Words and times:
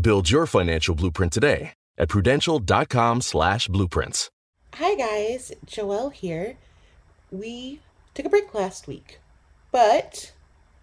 Build 0.00 0.30
your 0.30 0.46
financial 0.46 0.94
blueprint 0.94 1.32
today 1.32 1.72
at 1.96 2.08
prudential.com 2.08 3.20
slash 3.20 3.68
blueprints. 3.68 4.28
Hi 4.74 4.96
guys, 4.96 5.52
Joelle 5.66 6.12
here. 6.12 6.56
We 7.30 7.78
took 8.12 8.26
a 8.26 8.28
break 8.28 8.52
last 8.52 8.88
week, 8.88 9.20
but 9.70 10.32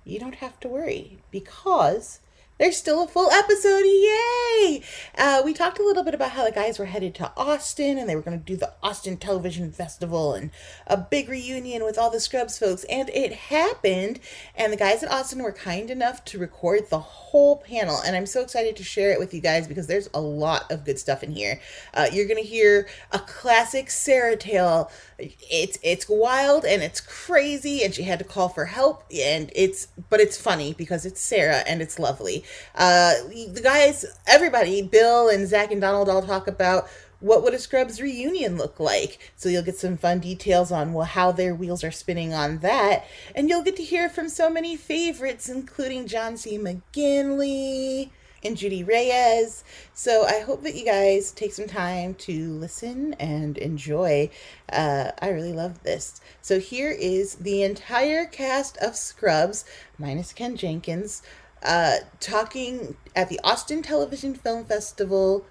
you 0.06 0.18
don't 0.18 0.36
have 0.36 0.58
to 0.62 0.70
worry 0.70 1.18
because 1.30 2.21
there's 2.62 2.78
still 2.78 3.04
a 3.04 3.08
full 3.08 3.32
episode. 3.32 3.82
Yay! 3.84 4.84
Uh, 5.18 5.42
we 5.44 5.52
talked 5.52 5.80
a 5.80 5.84
little 5.84 6.04
bit 6.04 6.14
about 6.14 6.30
how 6.30 6.46
the 6.46 6.52
guys 6.52 6.78
were 6.78 6.86
headed 6.86 7.16
to 7.16 7.32
Austin 7.36 7.98
and 7.98 8.08
they 8.08 8.16
were 8.16 8.22
going 8.22 8.38
to 8.38 8.46
do 8.46 8.56
the 8.56 8.72
Austin 8.84 9.18
Television 9.18 9.72
Festival 9.72 10.36
and 10.36 10.52
a 10.86 10.96
big 10.96 11.28
reunion 11.28 11.84
with 11.84 11.98
all 11.98 12.12
the 12.12 12.20
Scrubs 12.20 12.60
folks, 12.60 12.84
and 12.84 13.10
it 13.10 13.34
happened. 13.34 14.20
And 14.56 14.72
the 14.72 14.78
guys 14.78 15.02
at 15.02 15.10
Austin 15.10 15.42
were 15.42 15.52
kind 15.52 15.90
enough 15.90 16.24
to 16.26 16.38
record 16.38 16.88
the 16.92 17.00
whole 17.00 17.58
panel, 17.58 18.00
and 18.06 18.16
I'm 18.16 18.28
so 18.28 18.42
excited 18.42 18.76
to 18.76 18.84
share 18.84 19.12
it 19.12 19.18
with 19.18 19.34
you 19.34 19.42
guys 19.42 19.68
because 19.68 19.88
there's 19.88 20.10
a 20.14 20.22
lot 20.22 20.72
of 20.72 20.86
good 20.86 21.00
stuff 21.00 21.24
in 21.24 21.32
here. 21.32 21.60
Uh, 21.96 22.10
you're 22.14 22.28
going 22.28 22.44
to 22.44 22.48
hear 22.48 22.88
a 23.12 23.18
classic 23.18 23.90
Sarah 23.90 24.38
tale. 24.38 24.92
It's 25.18 25.80
it's 25.82 26.08
wild 26.08 26.64
and 26.66 26.84
it's 26.84 27.02
crazy, 27.02 27.84
and 27.84 27.92
she 27.92 28.04
had 28.04 28.20
to 28.20 28.26
call 28.26 28.50
for 28.50 28.66
help, 28.66 29.04
and 29.12 29.52
it's 29.56 29.88
but 30.12 30.20
it's 30.20 30.40
funny 30.40 30.74
because 30.74 31.08
it's 31.08 31.22
Sarah 31.22 31.64
and 31.66 31.82
it's 31.82 31.98
lovely. 31.98 32.44
Uh, 32.76 33.14
the 33.30 33.62
guys, 33.64 34.06
everybody, 34.28 34.82
Bill 34.82 35.30
and 35.30 35.48
Zach 35.48 35.72
and 35.72 35.82
Donald 35.82 36.10
all 36.10 36.22
talk 36.22 36.48
about 36.48 36.88
what 37.20 37.44
would 37.44 37.54
a 37.54 37.60
Scrubs 37.60 38.02
reunion 38.02 38.58
look 38.58 38.80
like. 38.80 39.20
So 39.36 39.48
you'll 39.48 39.64
get 39.64 39.78
some 39.78 39.98
fun 39.98 40.20
details 40.20 40.72
on 40.72 40.94
well, 40.94 41.06
how 41.06 41.32
their 41.32 41.56
wheels 41.56 41.84
are 41.84 41.92
spinning 41.92 42.34
on 42.34 42.60
that, 42.60 43.06
and 43.36 43.48
you'll 43.48 43.64
get 43.64 43.78
to 43.78 43.84
hear 43.84 44.10
from 44.10 44.28
so 44.28 44.50
many 44.50 44.76
favorites, 44.76 45.48
including 45.48 46.08
John 46.08 46.36
C. 46.36 46.58
McGinley 46.58 48.10
and 48.44 48.58
Judy 48.58 48.84
Reyes. 48.84 49.64
So 49.94 50.26
I 50.26 50.40
hope 50.40 50.64
that 50.64 50.76
you 50.76 50.86
guys 50.86 51.32
take 51.32 51.54
some 51.54 51.68
time 51.68 52.16
to 52.16 52.54
listen 52.54 53.14
and 53.20 53.58
enjoy. 53.58 54.30
Uh, 54.72 55.12
I 55.22 55.30
really 55.30 55.54
love 55.54 55.84
this. 55.84 56.20
So 56.42 56.60
here 56.60 56.92
is 56.92 57.36
the 57.36 57.64
entire 57.64 58.26
cast 58.26 58.78
of 58.78 58.96
Scrubs, 58.96 59.66
minus 59.98 60.34
Ken 60.34 60.56
Jenkins, 60.56 61.22
uh, 61.64 61.98
talking 62.20 62.96
at 63.16 63.30
the 63.30 63.40
Austin 63.44 63.82
Television 63.82 64.34
Film 64.34 64.66
Festival 64.66 65.46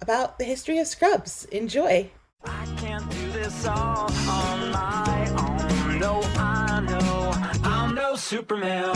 about 0.00 0.38
the 0.38 0.44
history 0.44 0.78
of 0.78 0.86
Scrubs. 0.86 1.44
Enjoy. 1.46 2.10
I 2.44 2.66
can't 2.76 3.08
do 3.10 3.32
this 3.32 3.66
all 3.66 4.10
on 4.28 4.70
my 4.70 5.28
own. 5.30 5.98
No, 5.98 6.20
I 6.36 6.80
know 6.80 7.32
I'm 7.64 7.94
no 7.94 8.14
Superman. 8.16 8.94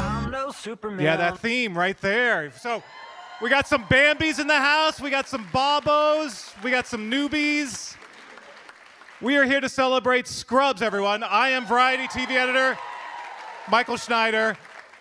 I'm 0.00 0.30
no 0.30 0.50
Superman. 0.50 1.04
Yeah, 1.04 1.16
that 1.16 1.38
theme 1.38 1.76
right 1.76 1.98
there. 2.00 2.50
So 2.52 2.82
we 3.40 3.50
got 3.50 3.68
some 3.68 3.84
Bambis 3.84 4.38
in 4.38 4.46
the 4.46 4.58
house, 4.58 5.00
we 5.00 5.10
got 5.10 5.28
some 5.28 5.46
Bobos, 5.48 6.52
we 6.62 6.70
got 6.70 6.86
some 6.86 7.10
newbies. 7.10 7.96
We 9.22 9.36
are 9.36 9.44
here 9.44 9.60
to 9.60 9.68
celebrate 9.68 10.26
Scrubs, 10.26 10.82
everyone. 10.82 11.22
I 11.22 11.50
am 11.50 11.64
Variety 11.64 12.08
TV 12.08 12.30
editor 12.30 12.76
Michael 13.70 13.96
Schneider, 13.96 14.58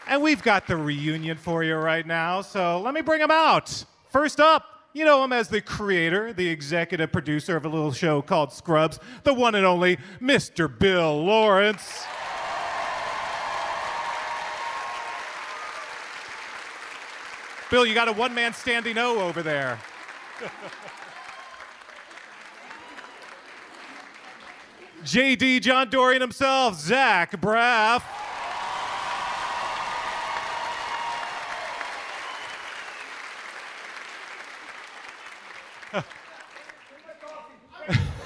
and 0.07 0.21
we've 0.21 0.43
got 0.43 0.67
the 0.67 0.77
reunion 0.77 1.37
for 1.37 1.63
you 1.63 1.73
right 1.73 2.05
now. 2.05 2.43
So 2.43 2.79
let 2.81 2.93
me 2.93 3.01
bring 3.01 3.19
them 3.19 3.31
out. 3.31 3.83
First 4.11 4.39
up, 4.39 4.63
you 4.93 5.05
know 5.05 5.23
him 5.23 5.33
as 5.33 5.47
the 5.47 5.59
creator, 5.59 6.33
the 6.33 6.47
executive 6.47 7.11
producer 7.11 7.57
of 7.57 7.65
a 7.65 7.67
little 7.67 7.91
show 7.91 8.21
called 8.21 8.53
Scrubs, 8.53 8.99
the 9.23 9.33
one 9.33 9.55
and 9.55 9.65
only 9.65 9.97
Mr. 10.21 10.69
Bill 10.69 11.25
Lawrence. 11.25 12.03
Bill, 17.71 17.87
you 17.87 17.95
got 17.95 18.07
a 18.07 18.13
one 18.13 18.35
man 18.35 18.53
standing 18.53 18.99
O 18.99 19.19
over 19.19 19.41
there. 19.41 19.79
JD 25.03 25.61
John 25.61 25.89
Dorian 25.89 26.21
himself, 26.21 26.79
Zach 26.79 27.31
Braff. 27.31 28.03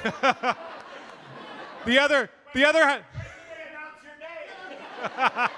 the 1.85 1.97
other, 1.97 2.29
the 2.53 2.63
other, 2.65 3.03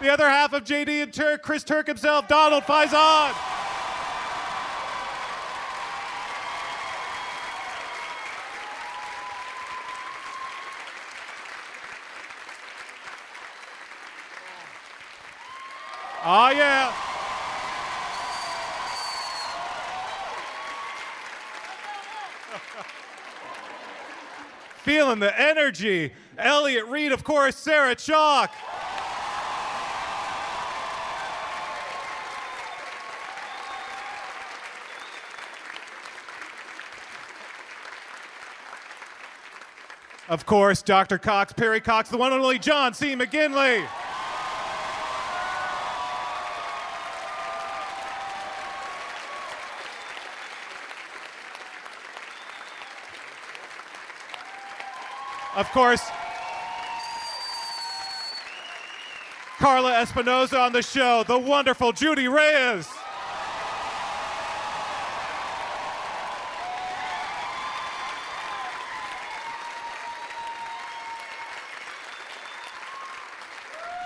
the 0.00 0.10
other 0.10 0.28
half 0.28 0.52
of 0.52 0.64
JD 0.64 1.04
and 1.04 1.14
Turk, 1.14 1.42
Chris 1.42 1.64
Turk 1.64 1.86
himself, 1.86 2.26
Donald 2.28 2.64
Faison. 2.64 3.32
Oh, 16.24 16.50
yeah. 16.50 16.92
Feeling 24.82 25.18
the 25.18 25.36
energy. 25.40 26.12
Elliot 26.38 26.86
Reid, 26.86 27.10
of 27.10 27.24
course, 27.24 27.56
Sarah 27.56 27.96
Chalke. 27.96 28.50
Of 40.28 40.46
course, 40.46 40.82
Dr. 40.82 41.18
Cox, 41.18 41.52
Perry 41.52 41.80
Cox, 41.80 42.10
the 42.10 42.16
one 42.16 42.32
and 42.32 42.40
only 42.40 42.60
John 42.60 42.94
C. 42.94 43.16
McGinley. 43.16 43.84
Of 55.54 55.70
course, 55.70 56.02
Carla 59.58 60.00
Espinosa 60.00 60.58
on 60.58 60.72
the 60.72 60.82
show, 60.82 61.24
the 61.24 61.38
wonderful 61.38 61.92
Judy 61.92 62.26
Reyes. 62.26 62.88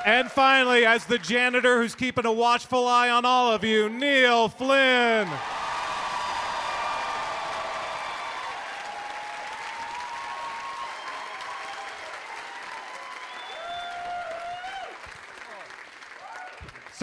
And 0.04 0.31
finally, 0.31 0.84
as 0.84 1.04
the 1.04 1.19
janitor 1.19 1.81
who's 1.81 1.94
keeping 1.94 2.26
a 2.26 2.32
watchful 2.32 2.87
eye 2.87 3.10
on 3.10 3.25
all 3.25 3.52
of 3.52 3.64
you, 3.64 3.88
Neil 3.88 4.49
Flynn. 4.49 5.28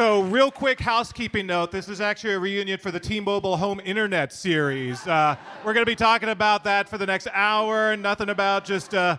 So, 0.03 0.19
real 0.23 0.51
quick 0.51 0.81
housekeeping 0.81 1.47
note 1.47 1.71
this 1.71 1.87
is 1.87 2.01
actually 2.01 2.33
a 2.33 2.39
reunion 2.39 2.77
for 2.77 2.91
the 2.91 2.99
T 2.99 3.21
Mobile 3.21 3.55
Home 3.55 3.79
Internet 3.85 4.33
series. 4.33 5.07
Uh, 5.07 5.37
we're 5.63 5.71
going 5.71 5.85
to 5.85 5.89
be 5.89 5.95
talking 5.95 6.27
about 6.27 6.65
that 6.65 6.89
for 6.89 6.97
the 6.97 7.05
next 7.05 7.29
hour. 7.31 7.95
Nothing 7.95 8.27
about 8.27 8.65
just 8.65 8.93
uh, 8.93 9.15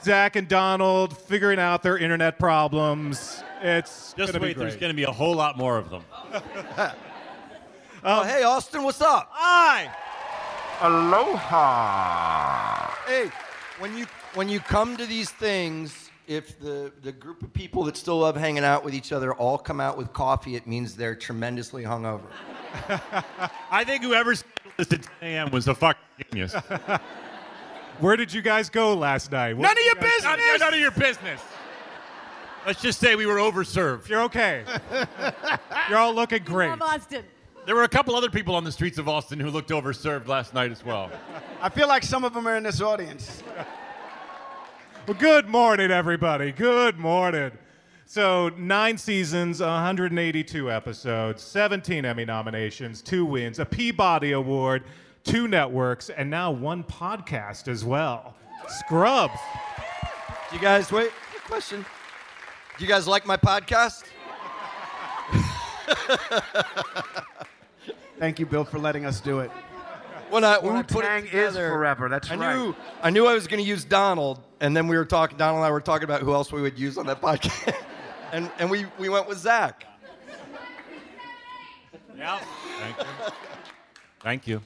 Zach 0.00 0.36
and 0.36 0.46
Donald 0.46 1.18
figuring 1.18 1.58
out 1.58 1.82
their 1.82 1.98
internet 1.98 2.38
problems. 2.38 3.42
It's 3.62 4.14
Just 4.16 4.32
gonna 4.32 4.40
wait, 4.40 4.50
be 4.50 4.54
great. 4.54 4.68
there's 4.68 4.76
going 4.76 4.92
to 4.92 4.96
be 4.96 5.02
a 5.02 5.10
whole 5.10 5.34
lot 5.34 5.58
more 5.58 5.76
of 5.76 5.90
them. 5.90 6.04
oh, 8.04 8.22
hey, 8.22 8.44
Austin, 8.44 8.84
what's 8.84 9.00
up? 9.00 9.28
Hi. 9.32 9.92
Aloha. 10.82 12.92
Hey, 13.08 13.28
when 13.80 13.98
you 13.98 14.06
when 14.34 14.48
you 14.48 14.60
come 14.60 14.96
to 14.96 15.04
these 15.04 15.30
things, 15.30 16.09
if 16.30 16.60
the 16.60 16.92
the 17.02 17.10
group 17.10 17.42
of 17.42 17.52
people 17.52 17.82
that 17.82 17.96
still 17.96 18.20
love 18.20 18.36
hanging 18.36 18.62
out 18.62 18.84
with 18.84 18.94
each 18.94 19.10
other 19.10 19.34
all 19.34 19.58
come 19.58 19.80
out 19.80 19.98
with 19.98 20.12
coffee, 20.12 20.54
it 20.54 20.64
means 20.64 20.94
they're 20.94 21.16
tremendously 21.16 21.82
hungover. 21.82 22.22
I 23.70 23.82
think 23.82 24.04
whoever 24.04 24.36
scheduled 24.36 24.74
this 24.76 24.92
at 24.92 25.02
10 25.02 25.10
a.m. 25.22 25.50
was 25.50 25.66
a 25.66 25.74
fucking 25.74 26.00
genius. 26.30 26.54
Where 27.98 28.16
did 28.16 28.32
you 28.32 28.42
guys 28.42 28.70
go 28.70 28.94
last 28.94 29.32
night? 29.32 29.56
What 29.56 29.64
None 29.64 29.72
of 29.72 29.76
did 29.76 29.86
your 29.86 29.96
you 29.96 30.00
business. 30.02 30.60
None, 30.60 30.74
of 30.74 30.80
your 30.80 30.90
business. 30.92 31.42
Let's 32.64 32.80
just 32.80 33.00
say 33.00 33.16
we 33.16 33.26
were 33.26 33.36
overserved. 33.36 34.08
You're 34.08 34.22
okay. 34.22 34.62
You're 35.88 35.98
all 35.98 36.14
looking 36.14 36.44
great. 36.44 36.80
Austin. 36.80 37.24
There 37.66 37.74
were 37.74 37.82
a 37.82 37.88
couple 37.88 38.14
other 38.14 38.30
people 38.30 38.54
on 38.54 38.62
the 38.62 38.72
streets 38.72 38.98
of 38.98 39.08
Austin 39.08 39.40
who 39.40 39.50
looked 39.50 39.70
overserved 39.70 40.28
last 40.28 40.54
night 40.54 40.70
as 40.70 40.84
well. 40.84 41.10
I 41.60 41.68
feel 41.68 41.88
like 41.88 42.04
some 42.04 42.24
of 42.24 42.32
them 42.32 42.46
are 42.46 42.56
in 42.56 42.62
this 42.62 42.80
audience. 42.80 43.42
Well, 45.06 45.16
good 45.18 45.48
morning, 45.48 45.90
everybody. 45.90 46.52
Good 46.52 46.98
morning. 46.98 47.50
So, 48.06 48.50
nine 48.50 48.98
seasons, 48.98 49.60
182 49.60 50.70
episodes, 50.70 51.42
17 51.42 52.04
Emmy 52.04 52.24
nominations, 52.24 53.02
two 53.02 53.24
wins, 53.24 53.58
a 53.58 53.64
Peabody 53.64 54.32
Award, 54.32 54.84
two 55.24 55.48
networks, 55.48 56.10
and 56.10 56.28
now 56.28 56.50
one 56.50 56.84
podcast 56.84 57.68
as 57.68 57.84
well. 57.84 58.34
Scrubs. 58.68 59.38
Do 60.50 60.56
you 60.56 60.62
guys 60.62 60.92
wait? 60.92 61.10
Quick 61.30 61.44
question. 61.44 61.84
Do 62.78 62.84
you 62.84 62.88
guys 62.88 63.06
like 63.08 63.26
my 63.26 63.36
podcast? 63.36 64.04
Thank 68.18 68.38
you, 68.38 68.46
Bill, 68.46 68.64
for 68.64 68.78
letting 68.78 69.06
us 69.06 69.20
do 69.20 69.40
it. 69.40 69.50
When 70.30 70.44
I 70.44 70.58
when 70.58 70.76
I 70.76 70.82
put 70.82 70.96
Wu-Tang 70.96 71.24
it 71.26 71.34
is 71.34 71.54
together, 71.54 71.68
forever, 71.70 72.08
that's 72.08 72.30
I 72.30 72.36
right. 72.36 72.56
Knew, 72.56 72.74
I 73.02 73.10
knew 73.10 73.26
I 73.26 73.34
was 73.34 73.46
going 73.46 73.62
to 73.62 73.68
use 73.68 73.84
Donald, 73.84 74.40
and 74.60 74.76
then 74.76 74.86
we 74.88 74.96
were 74.96 75.04
talking. 75.04 75.36
Donald 75.36 75.58
and 75.58 75.66
I 75.66 75.70
were 75.70 75.80
talking 75.80 76.04
about 76.04 76.20
who 76.22 76.32
else 76.32 76.52
we 76.52 76.62
would 76.62 76.78
use 76.78 76.96
on 76.98 77.06
that 77.06 77.20
podcast, 77.22 77.74
and 78.32 78.50
and 78.58 78.70
we 78.70 78.86
we 78.98 79.08
went 79.08 79.28
with 79.28 79.38
Zach. 79.38 79.84
Yeah. 82.16 82.38
Thank 82.80 82.98
you. 82.98 83.04
Thank 84.20 84.46
you. 84.46 84.62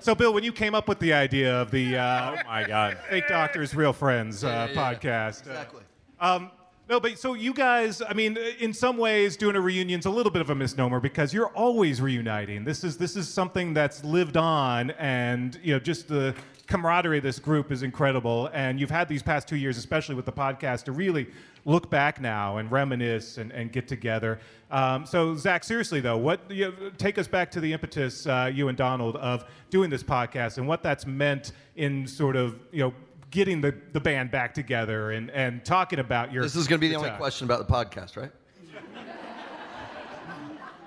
So, 0.00 0.14
Bill, 0.14 0.34
when 0.34 0.42
you 0.44 0.52
came 0.52 0.74
up 0.74 0.88
with 0.88 0.98
the 0.98 1.12
idea 1.12 1.54
of 1.62 1.70
the 1.70 1.96
uh, 1.96 2.32
Oh 2.32 2.48
my 2.48 2.64
God. 2.66 2.98
Fake 3.08 3.28
Doctors, 3.28 3.74
Real 3.74 3.92
Friends 3.92 4.42
uh, 4.42 4.48
Yeah, 4.48 4.64
yeah, 4.66 4.72
yeah. 4.72 4.94
podcast, 4.94 5.46
uh, 5.46 5.50
Exactly. 5.50 5.82
Um, 6.20 6.50
no, 6.92 7.00
but 7.00 7.18
so 7.18 7.32
you 7.32 7.54
guys, 7.54 8.02
I 8.06 8.12
mean, 8.12 8.36
in 8.58 8.74
some 8.74 8.98
ways, 8.98 9.38
doing 9.38 9.56
a 9.56 9.60
reunion's 9.62 10.04
a 10.04 10.10
little 10.10 10.30
bit 10.30 10.42
of 10.42 10.50
a 10.50 10.54
misnomer 10.54 11.00
because 11.00 11.32
you're 11.32 11.48
always 11.48 12.02
reuniting. 12.02 12.64
This 12.64 12.84
is 12.84 12.98
this 12.98 13.16
is 13.16 13.26
something 13.26 13.72
that's 13.72 14.04
lived 14.04 14.36
on, 14.36 14.90
and 14.90 15.58
you 15.62 15.72
know, 15.72 15.78
just 15.78 16.06
the 16.06 16.34
camaraderie 16.66 17.16
of 17.16 17.24
this 17.24 17.38
group 17.38 17.72
is 17.72 17.82
incredible. 17.82 18.50
And 18.52 18.78
you've 18.78 18.90
had 18.90 19.08
these 19.08 19.22
past 19.22 19.48
two 19.48 19.56
years, 19.56 19.78
especially 19.78 20.16
with 20.16 20.26
the 20.26 20.32
podcast, 20.32 20.84
to 20.84 20.92
really 20.92 21.28
look 21.64 21.88
back 21.88 22.20
now 22.20 22.58
and 22.58 22.70
reminisce 22.70 23.38
and, 23.38 23.52
and 23.52 23.72
get 23.72 23.88
together. 23.88 24.38
Um, 24.70 25.06
so, 25.06 25.34
Zach, 25.34 25.64
seriously 25.64 26.00
though, 26.00 26.18
what 26.18 26.40
you 26.50 26.66
know, 26.66 26.90
take 26.98 27.16
us 27.16 27.26
back 27.26 27.50
to 27.52 27.60
the 27.60 27.72
impetus, 27.72 28.26
uh, 28.26 28.50
you 28.52 28.68
and 28.68 28.76
Donald, 28.76 29.16
of 29.16 29.46
doing 29.70 29.88
this 29.88 30.02
podcast 30.02 30.58
and 30.58 30.68
what 30.68 30.82
that's 30.82 31.06
meant 31.06 31.52
in 31.74 32.06
sort 32.06 32.36
of 32.36 32.58
you 32.70 32.80
know 32.80 32.92
getting 33.32 33.60
the, 33.60 33.74
the 33.92 34.00
band 34.00 34.30
back 34.30 34.54
together 34.54 35.10
and, 35.10 35.30
and 35.30 35.64
talking 35.64 35.98
about 35.98 36.32
your. 36.32 36.44
This 36.44 36.54
is 36.54 36.68
going 36.68 36.78
to 36.78 36.80
be 36.80 36.86
the 36.86 36.92
your 36.92 37.00
only 37.00 37.10
time. 37.10 37.18
question 37.18 37.46
about 37.46 37.66
the 37.66 37.74
podcast, 37.74 38.16
right? 38.16 38.30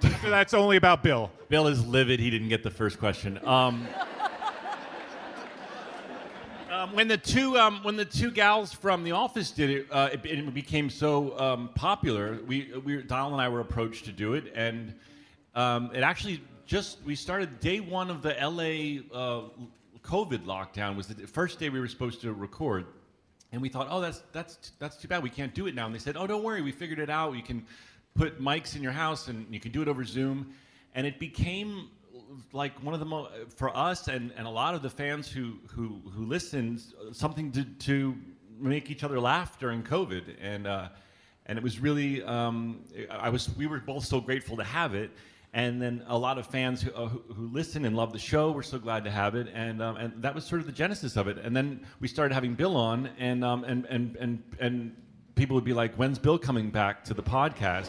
That's 0.24 0.53
only 0.53 0.77
about 0.77 1.03
Bill. 1.03 1.31
Bill 1.50 1.68
is 1.68 1.86
livid 1.86 2.19
he 2.19 2.30
didn't 2.30 2.50
get 2.50 2.63
the 2.63 2.71
first 2.71 3.00
question. 3.00 3.39
Um, 3.45 3.88
um, 6.71 6.94
when 6.94 7.07
the 7.07 7.18
two 7.18 7.57
um, 7.57 7.80
when 7.83 7.95
the 7.95 8.06
two 8.06 8.31
gals 8.31 8.71
from 8.71 9.03
The 9.03 9.12
Office 9.12 9.51
did 9.51 9.69
it, 9.69 9.88
uh, 9.92 10.09
it, 10.13 10.25
it 10.25 10.53
became 10.53 10.89
so 10.89 11.38
um, 11.39 11.69
popular. 11.75 12.39
We 12.45 12.71
we 12.83 13.01
Donald 13.03 13.33
and 13.33 13.42
I 13.42 13.50
were 13.50 13.62
approached 13.62 14.06
to 14.06 14.12
do 14.12 14.33
it, 14.33 14.51
and 14.56 14.94
um, 15.56 15.92
it 15.94 16.02
actually 16.02 16.42
just 16.66 16.99
we 17.04 17.16
started 17.16 17.59
day 17.59 17.80
one 17.80 18.09
of 18.09 18.21
the 18.21 18.35
LA 18.40 19.18
uh, 19.18 19.49
COVID 20.06 20.45
lockdown 20.45 20.95
was 20.95 21.07
the 21.07 21.28
first 21.28 21.59
day 21.59 21.69
we 21.69 21.80
were 21.80 21.88
supposed 21.88 22.21
to 22.21 22.33
record. 22.33 22.85
And 23.52 23.62
we 23.62 23.69
thought, 23.69 23.88
oh, 23.90 24.02
that's 24.02 24.21
that's 24.31 24.71
that's 24.80 24.97
too 24.97 25.07
bad. 25.07 25.24
We 25.24 25.30
can't 25.30 25.54
do 25.54 25.68
it 25.68 25.76
now. 25.76 25.85
And 25.85 25.95
they 25.95 26.00
said, 26.00 26.18
oh, 26.18 26.28
don't 26.28 26.44
worry, 26.44 26.62
we 26.62 26.71
figured 26.71 27.00
it 27.00 27.09
out. 27.09 27.35
You 27.35 27.44
can 27.44 27.66
put 28.14 28.42
mics 28.42 28.76
in 28.76 28.83
your 28.83 28.92
house 28.92 29.28
and 29.28 29.45
you 29.50 29.59
can 29.59 29.71
do 29.71 29.81
it 29.81 29.88
over 29.88 30.04
Zoom. 30.04 30.54
And 30.94 31.07
it 31.07 31.19
became 31.19 31.90
like 32.54 32.74
one 32.83 32.94
of 32.94 33.00
the 33.00 33.06
most 33.06 33.31
for 33.56 33.76
us 33.76 34.07
and, 34.07 34.31
and 34.38 34.47
a 34.47 34.50
lot 34.50 34.76
of 34.76 34.81
the 34.81 34.90
fans 34.90 35.30
who 35.30 35.54
who 35.68 36.02
who 36.12 36.26
listened 36.26 36.81
something 37.12 37.52
to 37.52 37.64
to 37.64 38.16
make 38.59 38.90
each 38.92 39.04
other 39.04 39.19
laugh 39.19 39.59
during 39.59 39.83
COVID. 39.83 40.35
And 40.42 40.68
uh, 40.68 40.90
and 41.45 41.57
it 41.57 41.64
was 41.64 41.80
really 41.80 42.24
um, 42.24 42.83
I 43.09 43.30
was 43.30 43.56
we 43.56 43.68
were 43.68 43.80
both 43.80 44.06
so 44.06 44.19
grateful 44.19 44.57
to 44.57 44.64
have 44.64 44.95
it. 44.95 45.12
And 45.56 45.81
then 45.81 46.04
a 46.07 46.18
lot 46.18 46.38
of 46.38 46.45
fans 46.47 46.81
who, 46.81 46.92
uh, 46.92 47.07
who, 47.07 47.24
who 47.33 47.47
listen 47.47 47.85
and 47.85 47.95
love 47.95 48.12
the 48.12 48.19
show 48.19 48.52
were 48.52 48.62
so 48.62 48.78
glad 48.78 49.06
to 49.06 49.09
have 49.09 49.35
it, 49.35 49.47
and 49.54 49.81
um, 49.81 49.95
and 49.95 50.21
that 50.21 50.35
was 50.35 50.44
sort 50.44 50.59
of 50.59 50.68
the 50.68 50.74
genesis 50.74 51.16
of 51.16 51.30
it. 51.30 51.38
And 51.38 51.56
then 51.56 51.80
we 52.02 52.09
started 52.09 52.33
having 52.33 52.56
Bill 52.56 52.76
on, 52.76 53.09
and 53.18 53.42
um, 53.45 53.64
and 53.64 53.85
and 53.85 54.18
and 54.18 54.44
and 54.59 54.95
people 55.35 55.56
would 55.56 55.64
be 55.64 55.71
like, 55.71 55.95
"When's 55.95 56.19
Bill 56.19 56.38
coming 56.38 56.71
back 56.71 57.06
to 57.06 57.14
the 57.14 57.24
podcast?" 57.24 57.88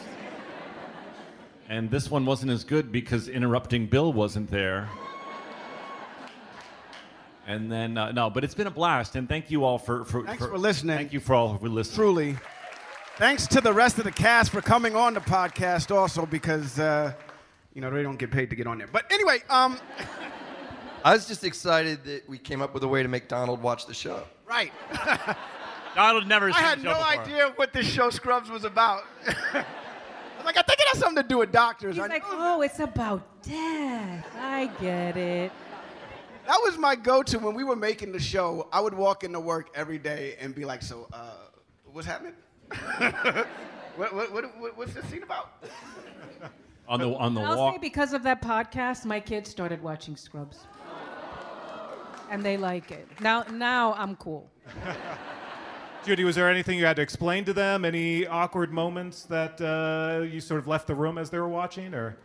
and 1.69 1.91
this 1.91 2.09
one 2.09 2.25
wasn't 2.25 2.53
as 2.53 2.63
good 2.63 2.89
because 2.89 3.27
interrupting 3.27 3.87
Bill 3.87 4.13
wasn't 4.13 4.49
there. 4.49 4.87
And 7.47 7.69
then 7.69 7.97
uh, 7.97 8.13
no, 8.13 8.29
but 8.29 8.45
it's 8.45 8.55
been 8.55 8.67
a 8.67 8.71
blast, 8.71 9.17
and 9.17 9.27
thank 9.27 9.51
you 9.51 9.65
all 9.65 9.77
for 9.77 10.05
for, 10.05 10.23
Thanks 10.23 10.45
for 10.45 10.57
listening. 10.57 10.95
Thank 10.95 11.11
you 11.11 11.19
for 11.19 11.35
all 11.35 11.57
for 11.57 11.67
listening. 11.67 11.95
Truly. 11.97 12.37
Thanks 13.17 13.45
to 13.47 13.59
the 13.59 13.73
rest 13.73 13.97
of 13.97 14.03
the 14.03 14.11
cast 14.11 14.51
for 14.51 14.61
coming 14.61 14.95
on 14.95 15.15
the 15.15 15.19
podcast 15.19 15.93
also 15.93 16.25
because, 16.25 16.77
uh, 16.77 17.13
you 17.77 17.81
know, 17.81 17.91
they 17.91 18.01
don't 18.01 18.17
get 18.17 18.31
paid 18.31 18.49
to 18.49 18.55
get 18.55 18.65
on 18.65 18.79
there. 18.79 18.87
But 18.91 19.05
anyway, 19.11 19.43
um, 19.51 19.77
I 21.05 21.13
was 21.13 21.27
just 21.27 21.43
excited 21.43 22.03
that 22.05 22.27
we 22.27 22.39
came 22.39 22.59
up 22.59 22.73
with 22.73 22.81
a 22.81 22.87
way 22.87 23.03
to 23.03 23.07
make 23.07 23.27
Donald 23.27 23.61
watch 23.61 23.85
the 23.85 23.93
show. 23.93 24.23
right. 24.49 24.73
Donald 25.95 26.27
never. 26.27 26.49
I 26.49 26.53
had 26.53 26.79
the 26.79 26.85
no 26.85 26.89
before. 26.95 27.05
idea 27.05 27.53
what 27.55 27.73
this 27.73 27.85
show 27.85 28.09
Scrubs 28.09 28.49
was 28.49 28.63
about. 28.63 29.03
I 29.27 29.63
was 30.37 30.45
like, 30.45 30.57
I 30.57 30.63
think 30.63 30.79
it 30.79 30.87
has 30.87 30.99
something 30.99 31.21
to 31.21 31.29
do 31.29 31.37
with 31.37 31.51
doctors. 31.51 31.95
He's 31.97 32.03
I 32.03 32.07
like, 32.07 32.23
know 32.23 32.57
oh, 32.57 32.61
it's 32.61 32.79
about 32.79 33.43
death. 33.43 34.27
I 34.39 34.71
get 34.81 35.15
it. 35.15 35.51
That 36.47 36.59
was 36.63 36.79
my 36.79 36.95
go-to 36.95 37.37
when 37.37 37.53
we 37.53 37.63
were 37.63 37.75
making 37.75 38.11
the 38.11 38.19
show. 38.19 38.67
I 38.71 38.79
would 38.79 38.93
walk 38.95 39.23
into 39.23 39.39
work 39.39 39.69
every 39.75 39.99
day 39.99 40.35
and 40.39 40.55
be 40.55 40.65
like, 40.65 40.81
"So, 40.81 41.07
uh, 41.13 41.31
what's 41.85 42.07
happening? 42.07 42.33
what, 43.95 44.15
what, 44.15 44.33
what, 44.33 44.59
what, 44.59 44.77
what's 44.77 44.93
this 44.95 45.05
scene 45.05 45.21
about?" 45.21 45.63
On 46.87 46.99
the 46.99 47.13
on 47.15 47.33
the 47.33 47.41
I'll 47.41 47.57
walk. 47.57 47.75
say 47.75 47.79
because 47.79 48.13
of 48.13 48.23
that 48.23 48.41
podcast, 48.41 49.05
my 49.05 49.19
kids 49.19 49.49
started 49.49 49.81
watching 49.81 50.15
Scrubs. 50.15 50.67
and 52.29 52.43
they 52.43 52.57
like 52.57 52.91
it. 52.91 53.07
Now, 53.19 53.43
now 53.51 53.93
I'm 53.93 54.15
cool. 54.15 54.49
Judy, 56.05 56.23
was 56.23 56.35
there 56.35 56.49
anything 56.49 56.77
you 56.77 56.85
had 56.85 56.95
to 56.95 57.01
explain 57.01 57.43
to 57.45 57.53
them? 57.53 57.83
Any 57.83 58.25
awkward 58.25 58.71
moments 58.71 59.23
that 59.23 59.59
uh, 59.59 60.23
you 60.23 60.39
sort 60.39 60.59
of 60.59 60.67
left 60.67 60.87
the 60.87 60.95
room 60.95 61.17
as 61.17 61.29
they 61.29 61.37
were 61.37 61.49
watching, 61.49 61.93
or 61.93 62.17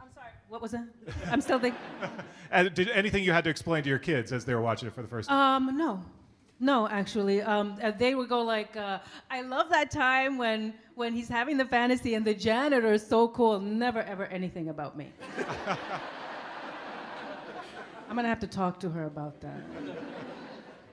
I'm 0.00 0.08
sorry. 0.14 0.30
What 0.48 0.62
was 0.62 0.70
that? 0.72 0.86
I'm 1.30 1.40
still 1.40 1.58
thinking. 1.58 1.80
and 2.52 2.72
did 2.74 2.88
anything 2.90 3.24
you 3.24 3.32
had 3.32 3.42
to 3.44 3.50
explain 3.50 3.82
to 3.82 3.88
your 3.88 3.98
kids 3.98 4.32
as 4.32 4.44
they 4.44 4.54
were 4.54 4.60
watching 4.60 4.86
it 4.86 4.94
for 4.94 5.02
the 5.02 5.08
first 5.08 5.28
time? 5.28 5.68
Um, 5.68 5.76
no, 5.76 6.04
no, 6.60 6.88
actually, 6.88 7.42
um, 7.42 7.76
uh, 7.82 7.90
they 7.92 8.14
would 8.14 8.28
go 8.28 8.42
like, 8.42 8.76
uh, 8.76 8.98
"I 9.30 9.42
love 9.42 9.68
that 9.70 9.90
time 9.90 10.38
when 10.38 10.74
when 10.94 11.12
he's 11.12 11.28
having 11.28 11.56
the 11.56 11.64
fantasy 11.64 12.14
and 12.14 12.24
the 12.24 12.34
janitor 12.34 12.92
is 12.92 13.06
so 13.06 13.28
cool." 13.28 13.60
Never 13.60 14.02
ever 14.02 14.26
anything 14.26 14.68
about 14.68 14.96
me. 14.96 15.12
I'm 18.08 18.16
gonna 18.16 18.28
have 18.28 18.40
to 18.40 18.46
talk 18.46 18.80
to 18.80 18.88
her 18.90 19.04
about 19.04 19.40
that. 19.40 19.60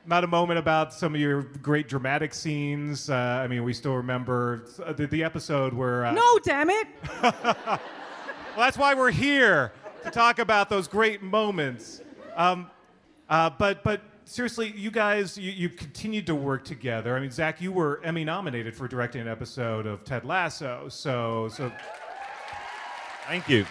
Not 0.07 0.23
a 0.23 0.27
moment 0.27 0.59
about 0.59 0.93
some 0.93 1.15
of 1.15 1.21
your 1.21 1.41
great 1.41 1.87
dramatic 1.87 2.33
scenes. 2.33 3.09
Uh, 3.09 3.15
I 3.15 3.47
mean, 3.47 3.63
we 3.63 3.73
still 3.73 3.95
remember 3.95 4.65
uh, 4.85 4.93
the, 4.93 5.07
the 5.07 5.23
episode 5.23 5.73
where. 5.73 6.05
Uh, 6.05 6.11
No, 6.11 6.39
damn 6.43 6.69
it! 6.69 6.87
Well, 8.55 8.63
that's 8.65 8.77
why 8.77 8.93
we're 8.93 9.11
here 9.11 9.73
to 10.05 10.09
talk 10.11 10.39
about 10.39 10.69
those 10.69 10.87
great 10.87 11.21
moments. 11.21 12.01
Um, 12.37 12.69
uh, 13.29 13.49
but 13.49 13.83
but 13.83 13.99
seriously, 14.25 14.73
you 14.75 14.91
guys, 14.91 15.37
you, 15.37 15.51
you 15.51 15.69
continued 15.69 16.27
to 16.27 16.35
work 16.35 16.65
together. 16.65 17.15
I 17.15 17.19
mean, 17.19 17.31
Zach, 17.31 17.61
you 17.61 17.71
were 17.71 18.01
Emmy 18.03 18.23
nominated 18.23 18.75
for 18.75 18.87
directing 18.87 19.21
an 19.21 19.27
episode 19.27 19.85
of 19.85 20.03
Ted 20.03 20.25
Lasso. 20.25 20.87
So 20.89 21.47
so. 21.49 21.71
Thank 23.27 23.49
you. 23.49 23.65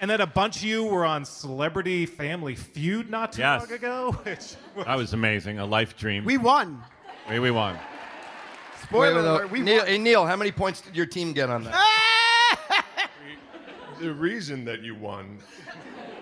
And 0.00 0.10
then 0.10 0.22
a 0.22 0.26
bunch 0.26 0.56
of 0.56 0.62
you 0.62 0.84
were 0.84 1.04
on 1.04 1.26
Celebrity 1.26 2.06
Family 2.06 2.54
Feud 2.54 3.10
not 3.10 3.32
too 3.32 3.42
Yes. 3.42 3.62
long 3.62 3.72
ago. 3.72 4.12
which 4.22 4.54
was- 4.74 4.86
That 4.86 4.96
was 4.96 5.12
amazing. 5.12 5.58
A 5.58 5.66
life 5.66 5.94
dream. 5.98 6.24
We 6.24 6.38
won. 6.38 6.82
We, 7.28 7.38
we 7.38 7.50
won. 7.50 7.78
Spoiler 8.82 9.16
Wait, 9.16 9.22
wait, 9.22 9.28
alert, 9.28 9.50
we 9.50 9.60
Neil, 9.60 9.76
won. 9.78 9.86
hey, 9.86 9.98
Neil, 9.98 10.26
how 10.26 10.36
many 10.36 10.50
points 10.50 10.80
did 10.80 10.96
your 10.96 11.04
team 11.04 11.32
get 11.34 11.50
on 11.50 11.64
that? 11.64 11.86
The 14.00 14.14
reason 14.14 14.64
that 14.64 14.80
you 14.80 14.94
won 14.94 15.38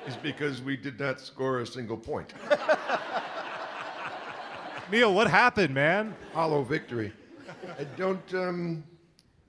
is 0.09 0.17
because 0.17 0.63
we 0.63 0.77
did 0.77 0.99
not 0.99 1.21
score 1.21 1.61
a 1.61 1.67
single 1.67 1.97
point. 1.97 2.33
Neil, 4.91 5.13
what 5.13 5.29
happened, 5.29 5.75
man? 5.75 6.17
Hollow 6.33 6.63
victory. 6.63 7.13
I 7.79 7.85
don't. 7.85 8.35
Um, 8.35 8.85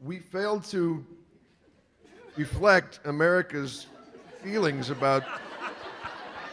we 0.01 0.19
failed 0.19 0.65
to 0.65 1.05
reflect 2.35 2.99
America's 3.05 3.87
feelings 4.43 4.89
about 4.89 5.23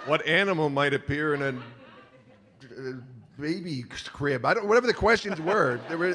what 0.06 0.24
animal 0.24 0.70
might 0.70 0.94
appear 0.94 1.34
in 1.34 1.42
a, 1.42 1.48
uh 1.48 2.92
baby 3.38 3.84
crib. 4.12 4.44
I 4.44 4.54
don't. 4.54 4.68
Whatever 4.68 4.86
the 4.86 4.94
questions 4.94 5.40
were. 5.40 5.80
There 5.88 5.98
were 5.98 6.14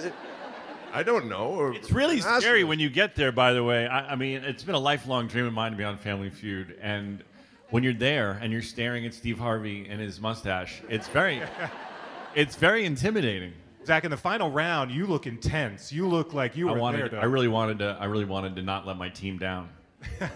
I 0.93 1.03
don't 1.03 1.29
know. 1.29 1.71
It's 1.73 1.91
really 1.91 2.19
Ask 2.19 2.41
scary 2.41 2.63
when 2.63 2.79
you 2.79 2.89
get 2.89 3.15
there, 3.15 3.31
by 3.31 3.53
the 3.53 3.63
way. 3.63 3.87
I, 3.87 4.11
I 4.11 4.15
mean, 4.15 4.43
it's 4.43 4.63
been 4.63 4.75
a 4.75 4.79
lifelong 4.79 5.27
dream 5.27 5.45
of 5.45 5.53
mine 5.53 5.71
to 5.71 5.77
be 5.77 5.83
on 5.83 5.97
Family 5.97 6.29
Feud. 6.29 6.77
And 6.81 7.23
when 7.71 7.83
you're 7.83 7.93
there 7.93 8.37
and 8.41 8.53
you're 8.53 8.61
staring 8.61 9.05
at 9.05 9.13
Steve 9.13 9.39
Harvey 9.39 9.87
and 9.89 9.99
his 9.99 10.21
mustache, 10.21 10.81
it's 10.89 11.07
very, 11.07 11.41
it's 12.35 12.55
very 12.55 12.85
intimidating. 12.85 13.53
Zach, 13.85 14.03
in 14.03 14.11
the 14.11 14.17
final 14.17 14.51
round, 14.51 14.91
you 14.91 15.07
look 15.07 15.25
intense. 15.25 15.91
You 15.91 16.07
look 16.07 16.33
like 16.33 16.55
you 16.55 16.69
I 16.69 16.73
were 16.73 16.79
wanted, 16.79 17.01
there. 17.01 17.09
To, 17.09 17.17
I 17.17 17.25
really 17.25 17.47
wanted 17.47 17.79
to, 17.79 17.97
I 17.99 18.05
really 18.05 18.25
wanted 18.25 18.55
to 18.57 18.61
not 18.61 18.85
let 18.85 18.97
my 18.97 19.09
team 19.09 19.39
down. 19.39 19.69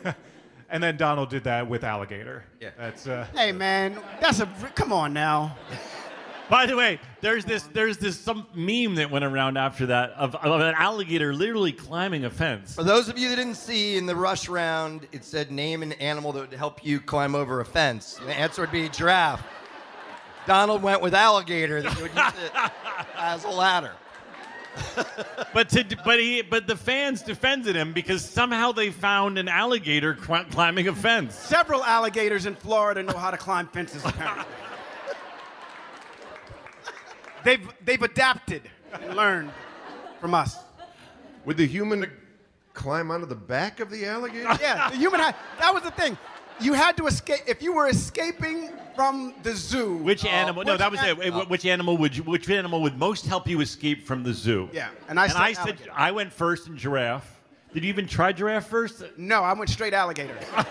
and 0.69 0.81
then 0.81 0.97
Donald 0.97 1.29
did 1.29 1.43
that 1.43 1.69
with 1.69 1.83
Alligator. 1.83 2.43
Yeah. 2.59 2.71
That's. 2.77 3.05
Uh, 3.07 3.27
Hey 3.35 3.51
man, 3.51 3.99
that's 4.19 4.39
a 4.39 4.47
come 4.73 4.91
on 4.91 5.13
now. 5.13 5.55
By 6.49 6.67
the 6.67 6.75
way, 6.75 6.99
there's 7.21 7.43
this 7.43 7.63
there's 7.63 7.97
this 7.97 8.19
some 8.19 8.45
meme 8.53 8.95
that 8.95 9.09
went 9.09 9.25
around 9.25 9.57
after 9.57 9.87
that 9.87 10.11
of, 10.11 10.35
of 10.35 10.61
an 10.61 10.75
alligator 10.75 11.33
literally 11.33 11.71
climbing 11.71 12.25
a 12.25 12.29
fence. 12.29 12.75
For 12.75 12.83
those 12.83 13.09
of 13.09 13.17
you 13.17 13.29
that 13.29 13.37
didn't 13.37 13.55
see 13.55 13.97
in 13.97 14.05
the 14.05 14.15
rush 14.15 14.47
round, 14.47 15.07
it 15.11 15.23
said 15.23 15.51
name 15.51 15.81
an 15.81 15.93
animal 15.93 16.31
that 16.33 16.51
would 16.51 16.53
help 16.53 16.85
you 16.85 16.99
climb 16.99 17.33
over 17.33 17.61
a 17.61 17.65
fence. 17.65 18.19
The 18.25 18.33
answer 18.33 18.61
would 18.61 18.71
be 18.71 18.89
giraffe. 18.89 19.43
Donald 20.45 20.83
went 20.83 21.01
with 21.01 21.15
alligator 21.15 21.81
that 21.81 21.99
would 21.99 22.13
use 22.13 22.45
it 22.45 22.71
as 23.17 23.43
a 23.43 23.49
ladder. 23.49 23.93
But 25.53 25.69
to, 25.69 25.85
but 26.03 26.19
he 26.19 26.41
but 26.43 26.67
the 26.67 26.75
fans 26.75 27.23
defended 27.23 27.75
him 27.75 27.93
because 27.93 28.23
somehow 28.23 28.71
they 28.71 28.91
found 28.91 29.39
an 29.39 29.47
alligator 29.47 30.13
climbing 30.13 30.89
a 30.89 30.93
fence. 30.93 31.33
Several 31.33 31.83
alligators 31.83 32.45
in 32.45 32.55
Florida 32.55 33.01
know 33.01 33.17
how 33.17 33.31
to 33.31 33.37
climb 33.37 33.67
fences. 33.67 34.03
Apparently. 34.05 34.45
They've 37.45 37.67
they've 37.85 38.01
adapted 38.01 38.63
and 38.93 39.15
learned 39.15 39.51
from 40.19 40.33
us. 40.33 40.57
Would 41.45 41.57
the 41.57 41.65
human 41.67 42.11
climb 42.73 43.11
onto 43.11 43.25
the 43.25 43.35
back 43.35 43.79
of 43.79 43.89
the 43.89 44.05
alligator? 44.05 44.49
Yeah, 44.61 44.89
the 44.89 44.97
human 44.97 45.19
had 45.21 45.35
that 45.59 45.73
was 45.73 45.83
the 45.83 45.91
thing. 45.91 46.17
You 46.59 46.73
had 46.73 46.95
to 46.97 47.07
escape 47.07 47.41
if 47.47 47.61
you 47.61 47.73
were 47.73 47.87
escaping 47.89 48.69
from 48.95 49.35
the 49.43 49.53
zoo. 49.53 49.97
Which 49.97 50.23
uh, 50.25 50.29
animal? 50.29 50.63
no, 50.63 50.73
which 50.73 50.79
that 50.79 50.91
was 50.91 50.99
an- 51.01 51.21
it. 51.21 51.31
Wh- 51.33 51.49
Which 51.49 51.65
animal 51.65 51.97
would 51.97 52.15
you, 52.15 52.23
which 52.23 52.49
animal 52.49 52.81
would 52.81 52.97
most 52.97 53.25
help 53.25 53.45
you 53.47 53.59
escape 53.61 54.05
from 54.07 54.23
the 54.23 54.33
zoo? 54.33 54.69
Yeah, 54.73 54.89
and 55.09 55.19
I 55.19 55.25
and 55.25 55.33
said 55.33 55.41
I 55.41 55.53
said 55.53 55.61
alligator. 55.67 55.91
I 55.93 56.11
went 56.11 56.31
first 56.33 56.67
in 56.67 56.77
giraffe. 56.77 57.29
Did 57.73 57.83
you 57.83 57.89
even 57.89 58.07
try 58.07 58.31
giraffe 58.31 58.67
first? 58.67 59.03
No, 59.17 59.43
I 59.43 59.51
went 59.51 59.69
straight 59.69 59.93
alligator. 59.93 60.37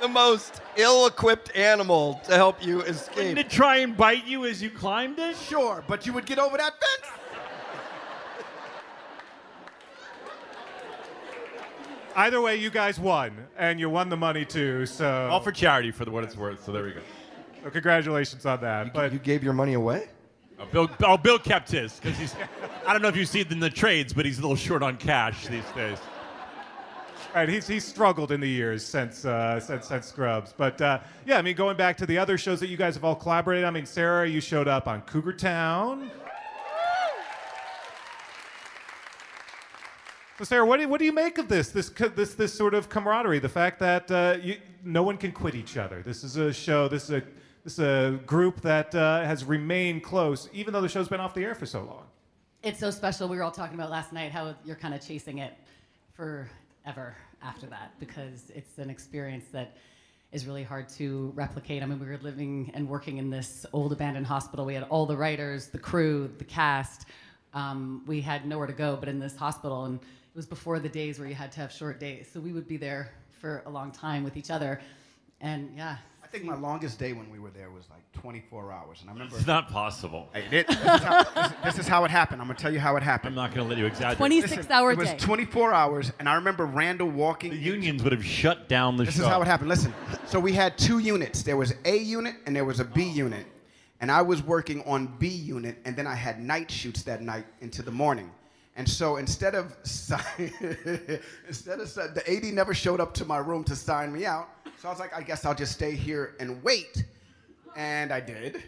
The 0.00 0.08
most 0.08 0.60
ill-equipped 0.76 1.56
animal 1.56 2.20
to 2.24 2.34
help 2.34 2.64
you 2.64 2.82
escape. 2.82 3.14
Didn't 3.14 3.38
escape. 3.38 3.46
it 3.46 3.50
try 3.50 3.76
and 3.78 3.96
bite 3.96 4.26
you 4.26 4.44
as 4.44 4.62
you 4.62 4.70
climbed 4.70 5.18
it? 5.18 5.36
Sure, 5.36 5.82
but 5.88 6.06
you 6.06 6.12
would 6.12 6.26
get 6.26 6.38
over 6.38 6.56
that 6.56 6.72
fence. 6.72 7.12
either 12.16 12.40
way, 12.40 12.56
you 12.56 12.70
guys 12.70 12.98
won, 12.98 13.46
and 13.56 13.78
you 13.78 13.88
won 13.88 14.08
the 14.08 14.16
money 14.16 14.44
too. 14.44 14.86
So. 14.86 15.28
All 15.30 15.40
for 15.40 15.52
charity, 15.52 15.90
for 15.90 16.04
the 16.04 16.10
what 16.10 16.24
it's 16.24 16.36
worth. 16.36 16.64
So 16.64 16.72
there 16.72 16.84
we 16.84 16.92
go. 16.92 17.00
So 17.62 17.70
congratulations 17.70 18.44
on 18.46 18.60
that. 18.62 18.92
But 18.92 19.12
You 19.12 19.18
gave 19.18 19.44
your 19.44 19.52
money 19.52 19.74
away? 19.74 20.08
Oh, 20.58 20.64
Bill, 20.72 20.90
oh, 21.04 21.18
Bill 21.18 21.38
kept 21.38 21.70
his 21.70 22.00
because 22.00 22.18
he's. 22.18 22.34
I 22.86 22.92
don't 22.92 23.02
know 23.02 23.08
if 23.08 23.16
you 23.16 23.26
see 23.26 23.40
it 23.40 23.52
in 23.52 23.60
the 23.60 23.68
trades, 23.68 24.14
but 24.14 24.24
he's 24.24 24.38
a 24.38 24.40
little 24.40 24.56
short 24.56 24.82
on 24.82 24.96
cash 24.96 25.46
these 25.48 25.64
days. 25.74 25.98
Right, 27.36 27.50
he's, 27.50 27.66
he's 27.66 27.84
struggled 27.84 28.32
in 28.32 28.40
the 28.40 28.48
years 28.48 28.82
since 28.82 29.26
uh, 29.26 29.60
since, 29.60 29.88
since 29.88 30.06
Scrubs, 30.06 30.54
but 30.56 30.80
uh, 30.80 31.00
yeah, 31.26 31.36
I 31.36 31.42
mean, 31.42 31.54
going 31.54 31.76
back 31.76 31.94
to 31.98 32.06
the 32.06 32.16
other 32.16 32.38
shows 32.38 32.60
that 32.60 32.68
you 32.68 32.78
guys 32.78 32.94
have 32.94 33.04
all 33.04 33.14
collaborated. 33.14 33.66
I 33.66 33.70
mean, 33.70 33.84
Sarah, 33.84 34.26
you 34.26 34.40
showed 34.40 34.68
up 34.68 34.88
on 34.88 35.02
Cougar 35.02 35.34
Town. 35.34 36.10
So, 40.38 40.44
Sarah, 40.44 40.64
what 40.64 40.76
do 40.76 40.84
you, 40.84 40.88
what 40.88 40.98
do 40.98 41.04
you 41.04 41.12
make 41.12 41.36
of 41.36 41.46
this 41.46 41.68
this 41.68 41.90
this 41.90 42.32
this 42.32 42.54
sort 42.54 42.72
of 42.72 42.88
camaraderie? 42.88 43.38
The 43.40 43.50
fact 43.50 43.80
that 43.80 44.10
uh, 44.10 44.38
you, 44.40 44.56
no 44.82 45.02
one 45.02 45.18
can 45.18 45.30
quit 45.30 45.54
each 45.54 45.76
other. 45.76 46.00
This 46.00 46.24
is 46.24 46.38
a 46.38 46.54
show. 46.54 46.88
This 46.88 47.04
is 47.04 47.10
a 47.10 47.22
this 47.64 47.74
is 47.74 47.80
a 47.80 48.18
group 48.24 48.62
that 48.62 48.94
uh, 48.94 49.24
has 49.24 49.44
remained 49.44 50.02
close, 50.02 50.48
even 50.54 50.72
though 50.72 50.80
the 50.80 50.88
show's 50.88 51.08
been 51.08 51.20
off 51.20 51.34
the 51.34 51.44
air 51.44 51.54
for 51.54 51.66
so 51.66 51.80
long. 51.80 52.04
It's 52.62 52.80
so 52.80 52.90
special. 52.90 53.28
We 53.28 53.36
were 53.36 53.42
all 53.42 53.50
talking 53.50 53.74
about 53.74 53.90
last 53.90 54.14
night 54.14 54.32
how 54.32 54.54
you're 54.64 54.74
kind 54.74 54.94
of 54.94 55.06
chasing 55.06 55.36
it 55.36 55.52
forever 56.14 57.14
after 57.42 57.66
that 57.66 57.92
because 57.98 58.50
it's 58.54 58.78
an 58.78 58.90
experience 58.90 59.44
that 59.52 59.76
is 60.32 60.46
really 60.46 60.62
hard 60.62 60.88
to 60.88 61.32
replicate. 61.34 61.82
I 61.82 61.86
mean, 61.86 61.98
we 61.98 62.06
were 62.06 62.18
living 62.18 62.70
and 62.74 62.88
working 62.88 63.18
in 63.18 63.30
this 63.30 63.64
old 63.72 63.92
abandoned 63.92 64.26
hospital. 64.26 64.64
We 64.64 64.74
had 64.74 64.82
all 64.84 65.06
the 65.06 65.16
writers, 65.16 65.68
the 65.68 65.78
crew, 65.78 66.30
the 66.38 66.44
cast. 66.44 67.06
Um, 67.54 68.02
we 68.06 68.20
had 68.20 68.46
nowhere 68.46 68.66
to 68.66 68.72
go 68.72 68.96
but 68.96 69.08
in 69.08 69.18
this 69.18 69.36
hospital, 69.36 69.84
and 69.84 69.98
it 69.98 70.36
was 70.36 70.46
before 70.46 70.78
the 70.78 70.88
days 70.88 71.18
where 71.18 71.28
you 71.28 71.34
had 71.34 71.52
to 71.52 71.60
have 71.60 71.72
short 71.72 72.00
days. 72.00 72.28
So 72.32 72.40
we 72.40 72.52
would 72.52 72.68
be 72.68 72.76
there 72.76 73.12
for 73.30 73.62
a 73.66 73.70
long 73.70 73.92
time 73.92 74.24
with 74.24 74.36
each 74.36 74.50
other, 74.50 74.80
and 75.40 75.70
yeah. 75.76 75.96
I 76.36 76.38
think 76.38 76.50
my 76.50 76.56
longest 76.56 76.98
day 76.98 77.14
when 77.14 77.30
we 77.30 77.38
were 77.38 77.48
there 77.48 77.70
was 77.70 77.88
like 77.88 78.02
24 78.12 78.70
hours, 78.70 78.98
and 79.00 79.08
I 79.08 79.14
remember. 79.14 79.36
It's 79.36 79.46
not 79.46 79.70
possible. 79.70 80.28
Hey, 80.34 80.44
it- 80.58 80.68
this, 80.68 80.76
is 80.76 80.82
how, 80.84 81.22
this- 81.22 81.52
this 81.64 81.78
is 81.78 81.88
how 81.88 82.04
it 82.04 82.10
happened. 82.10 82.42
I'm 82.42 82.46
gonna 82.46 82.58
tell 82.58 82.72
you 82.72 82.78
how 82.78 82.94
it 82.96 83.02
happened. 83.02 83.30
I'm 83.30 83.42
not 83.42 83.54
going 83.54 83.66
to 83.66 83.68
let 83.70 83.78
you 83.78 83.86
exaggerate. 83.86 84.18
26 84.18 84.68
hour 84.68 84.92
It 84.92 84.98
was 84.98 85.08
day. 85.08 85.16
24 85.16 85.72
hours, 85.72 86.12
and 86.18 86.28
I 86.28 86.34
remember 86.34 86.66
Randall 86.66 87.08
walking. 87.08 87.52
The 87.52 87.56
unions 87.56 88.02
would 88.02 88.12
have 88.12 88.24
shut 88.24 88.68
down 88.68 88.98
the 88.98 89.04
This 89.04 89.16
show. 89.16 89.22
is 89.22 89.28
how 89.28 89.40
it 89.40 89.46
happened. 89.46 89.70
Listen, 89.70 89.94
so 90.26 90.38
we 90.38 90.52
had 90.52 90.76
two 90.76 90.98
units. 90.98 91.42
There 91.42 91.56
was 91.56 91.72
A 91.86 91.96
unit 91.96 92.34
and 92.44 92.54
there 92.54 92.66
was 92.66 92.80
a 92.80 92.84
B 92.84 93.10
oh. 93.10 93.14
unit, 93.14 93.46
and 94.02 94.12
I 94.12 94.20
was 94.20 94.42
working 94.42 94.82
on 94.84 95.16
B 95.18 95.28
unit, 95.28 95.78
and 95.86 95.96
then 95.96 96.06
I 96.06 96.16
had 96.16 96.38
night 96.38 96.70
shoots 96.70 97.02
that 97.04 97.22
night 97.22 97.46
into 97.62 97.80
the 97.80 97.92
morning. 97.92 98.30
And 98.76 98.88
so 98.88 99.16
instead 99.16 99.54
of 99.54 99.74
instead 101.48 101.80
of 101.80 101.94
the 101.94 102.22
AD 102.28 102.44
never 102.52 102.74
showed 102.74 103.00
up 103.00 103.14
to 103.14 103.24
my 103.24 103.38
room 103.38 103.64
to 103.64 103.74
sign 103.74 104.12
me 104.12 104.26
out, 104.26 104.50
so 104.78 104.88
I 104.88 104.90
was 104.90 105.00
like, 105.00 105.16
I 105.16 105.22
guess 105.22 105.46
I'll 105.46 105.54
just 105.54 105.72
stay 105.72 105.92
here 105.92 106.36
and 106.38 106.62
wait, 106.62 107.04
and 107.74 108.12
I 108.12 108.20
did. 108.20 108.62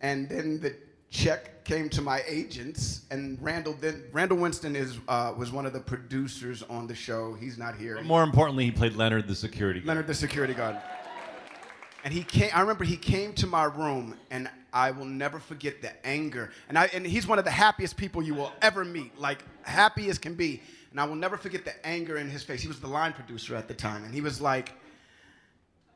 And 0.00 0.28
then 0.28 0.60
the 0.60 0.76
check 1.10 1.64
came 1.64 1.88
to 1.90 2.00
my 2.00 2.22
agents, 2.28 3.02
and 3.10 3.36
Randall 3.42 3.76
then 3.80 4.04
Randall 4.12 4.38
Winston 4.38 4.76
is 4.76 4.98
uh, 5.08 5.34
was 5.36 5.50
one 5.50 5.66
of 5.66 5.72
the 5.72 5.80
producers 5.80 6.62
on 6.62 6.86
the 6.86 6.94
show. 6.94 7.34
He's 7.34 7.58
not 7.58 7.74
here. 7.74 7.96
But 7.96 8.04
more 8.04 8.22
importantly, 8.22 8.64
he 8.64 8.70
played 8.70 8.94
Leonard 8.94 9.26
the 9.26 9.34
security. 9.34 9.80
guard. 9.80 9.88
Leonard, 9.88 10.06
the 10.06 10.14
security 10.14 10.54
guard. 10.54 10.76
And 12.04 12.14
he 12.14 12.22
came. 12.22 12.50
I 12.54 12.60
remember 12.60 12.84
he 12.84 12.96
came 12.96 13.32
to 13.34 13.48
my 13.48 13.64
room, 13.64 14.14
and 14.30 14.48
I 14.72 14.90
will 14.90 15.04
never 15.04 15.38
forget 15.38 15.80
the 15.82 15.90
anger. 16.06 16.50
And 16.68 16.78
I 16.78 16.86
and 16.86 17.06
he's 17.06 17.26
one 17.26 17.38
of 17.38 17.44
the 17.44 17.50
happiest 17.50 17.96
people 17.96 18.22
you 18.22 18.34
will 18.34 18.52
ever 18.60 18.84
meet, 18.84 19.18
like 19.18 19.42
happy 19.62 20.08
as 20.10 20.18
can 20.18 20.34
be. 20.34 20.62
And 20.90 21.00
I 21.00 21.04
will 21.04 21.16
never 21.16 21.36
forget 21.36 21.64
the 21.64 21.86
anger 21.86 22.16
in 22.16 22.28
his 22.28 22.42
face. 22.42 22.62
He 22.62 22.68
was 22.68 22.80
the 22.80 22.86
line 22.88 23.12
producer 23.12 23.54
at 23.54 23.68
the 23.68 23.74
time, 23.74 24.04
and 24.04 24.14
he 24.14 24.20
was 24.20 24.40
like, 24.40 24.72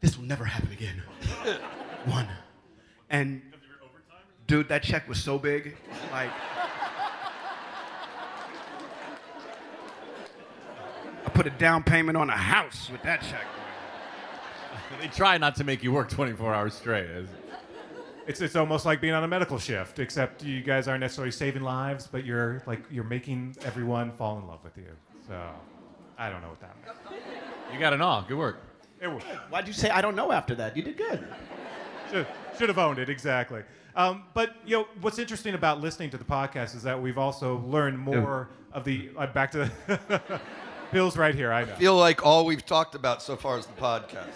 "This 0.00 0.16
will 0.16 0.24
never 0.24 0.44
happen 0.44 0.72
again." 0.72 1.02
One. 2.06 2.28
And 3.10 3.42
dude, 4.46 4.68
that 4.68 4.82
check 4.82 5.08
was 5.08 5.22
so 5.22 5.38
big, 5.38 5.76
like. 6.10 6.30
I 11.24 11.28
put 11.28 11.46
a 11.46 11.50
down 11.50 11.84
payment 11.84 12.16
on 12.16 12.28
a 12.30 12.36
house 12.36 12.90
with 12.90 13.02
that 13.02 13.22
check. 13.22 13.44
They 15.00 15.08
try 15.08 15.38
not 15.38 15.56
to 15.56 15.64
make 15.64 15.82
you 15.82 15.90
work 15.90 16.10
24 16.10 16.54
hours 16.54 16.74
straight. 16.74 17.08
It's, 18.26 18.40
it's 18.40 18.56
almost 18.56 18.86
like 18.86 19.00
being 19.00 19.14
on 19.14 19.24
a 19.24 19.28
medical 19.28 19.58
shift, 19.58 19.98
except 19.98 20.44
you 20.44 20.62
guys 20.62 20.86
aren't 20.88 21.00
necessarily 21.00 21.32
saving 21.32 21.62
lives, 21.62 22.06
but 22.06 22.24
you're 22.24 22.62
like 22.66 22.84
you're 22.90 23.04
making 23.04 23.56
everyone 23.64 24.12
fall 24.12 24.38
in 24.38 24.46
love 24.46 24.62
with 24.62 24.76
you. 24.76 24.86
So 25.26 25.40
I 26.18 26.30
don't 26.30 26.40
know 26.42 26.48
what 26.48 26.60
that 26.60 26.76
means. 27.10 27.22
You 27.72 27.78
got 27.80 27.92
an 27.92 28.00
all. 28.00 28.22
Good 28.22 28.38
work. 28.38 28.62
It 29.00 29.08
was. 29.08 29.22
Why'd 29.50 29.66
you 29.66 29.72
say 29.72 29.90
I 29.90 30.00
don't 30.00 30.14
know 30.14 30.30
after 30.30 30.54
that? 30.56 30.76
You 30.76 30.82
did 30.82 30.96
good. 30.96 31.26
Should, 32.10 32.26
should 32.58 32.68
have 32.68 32.78
owned 32.78 32.98
it 32.98 33.08
exactly. 33.08 33.62
Um, 33.96 34.24
but 34.34 34.54
you 34.64 34.76
know 34.76 34.86
what's 35.00 35.18
interesting 35.18 35.54
about 35.54 35.80
listening 35.80 36.10
to 36.10 36.16
the 36.16 36.24
podcast 36.24 36.74
is 36.76 36.82
that 36.82 37.00
we've 37.00 37.18
also 37.18 37.58
learned 37.66 37.98
more 37.98 38.48
of 38.72 38.84
the 38.84 39.10
uh, 39.16 39.26
back 39.26 39.50
to 39.52 39.70
the 39.86 40.40
Bill's 40.92 41.16
right 41.16 41.34
here. 41.34 41.52
I 41.52 41.64
know. 41.64 41.72
I 41.72 41.76
feel 41.76 41.96
like 41.96 42.24
all 42.24 42.44
we've 42.46 42.64
talked 42.64 42.94
about 42.94 43.22
so 43.22 43.36
far 43.36 43.58
is 43.58 43.66
the 43.66 43.72
podcast. 43.72 44.28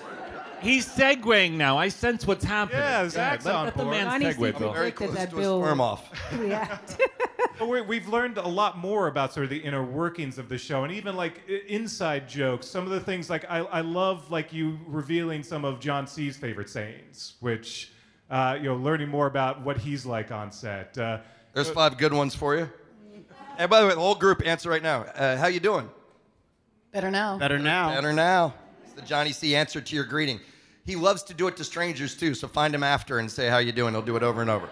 He's 0.61 0.87
segueing 0.89 1.53
now. 1.53 1.79
I 1.79 1.89
sense 1.89 2.27
what's 2.27 2.45
happening. 2.45 2.81
Yeah, 2.81 3.03
Go 3.03 3.09
Zach's 3.09 3.45
ahead. 3.45 3.55
let, 3.55 3.59
on 3.59 3.65
let 3.67 3.77
the 3.77 3.83
board. 3.85 3.97
man 3.97 4.09
Honestly, 4.09 4.53
segue, 4.53 4.59
Bill. 4.59 4.73
Very 4.73 4.91
close 4.93 5.15
that 5.15 5.31
to 5.31 5.37
a 5.37 5.41
Bill 5.41 5.63
sperm 5.63 5.81
off. 5.81 6.11
react. 6.39 7.01
We, 7.59 7.81
we've 7.81 8.07
learned 8.07 8.37
a 8.37 8.47
lot 8.47 8.77
more 8.77 9.07
about 9.07 9.33
sort 9.33 9.45
of 9.45 9.51
the 9.51 9.57
inner 9.57 9.83
workings 9.83 10.37
of 10.37 10.51
the 10.51 10.59
show, 10.59 10.85
and 10.85 10.93
even 10.93 11.17
like 11.17 11.41
inside 11.49 12.29
jokes. 12.29 12.67
Some 12.67 12.85
of 12.85 12.91
the 12.91 13.01
things 13.01 13.31
like 13.31 13.47
I, 13.51 13.61
I 13.61 13.81
love 13.81 14.31
like 14.31 14.53
you 14.53 14.79
revealing 14.87 15.43
some 15.43 15.65
of 15.65 15.81
John 15.81 16.07
C's 16.07 16.37
favorite 16.37 16.69
sayings, 16.69 17.37
which 17.41 17.93
uh, 18.31 18.59
you 18.59 18.65
know, 18.65 18.77
learning 18.77 19.09
more 19.09 19.27
about 19.27 19.63
what 19.63 19.79
he's 19.79 20.05
like 20.05 20.31
on 20.33 20.53
set. 20.53 20.99
Uh, 20.99 21.19
There's 21.55 21.71
five 21.71 21.97
good 21.97 22.13
ones 22.13 22.35
for 22.35 22.57
you. 22.57 22.69
And 23.57 23.71
by 23.71 23.81
the 23.81 23.87
way, 23.87 23.95
the 23.95 24.01
whole 24.01 24.15
group 24.15 24.47
answer 24.47 24.69
right 24.69 24.83
now. 24.83 25.03
Uh, 25.03 25.39
how 25.39 25.47
you 25.47 25.61
doing? 25.61 25.89
Better 26.93 27.11
now. 27.11 27.39
Better 27.39 27.59
now. 27.59 27.95
Better 27.95 28.13
now. 28.13 28.55
It's 28.97 29.03
the 29.03 29.09
Johnny 29.09 29.33
C 29.33 29.55
answer 29.55 29.83
to 29.83 29.95
your 29.95 30.05
greeting. 30.05 30.41
He 30.87 30.97
loves 30.97 31.23
to 31.25 31.35
do 31.35 31.49
it 31.49 31.57
to 31.59 31.65
strangers 31.65 32.17
too, 32.17 32.33
so 32.33 32.49
find 32.49 32.75
him 32.75 32.83
after 32.83 33.19
and 33.19 33.31
say 33.31 33.49
how 33.49 33.59
you 33.59 33.71
doing. 33.71 33.93
He'll 33.93 34.01
do 34.01 34.17
it 34.17 34.23
over 34.23 34.41
and 34.41 34.49
over. 34.49 34.71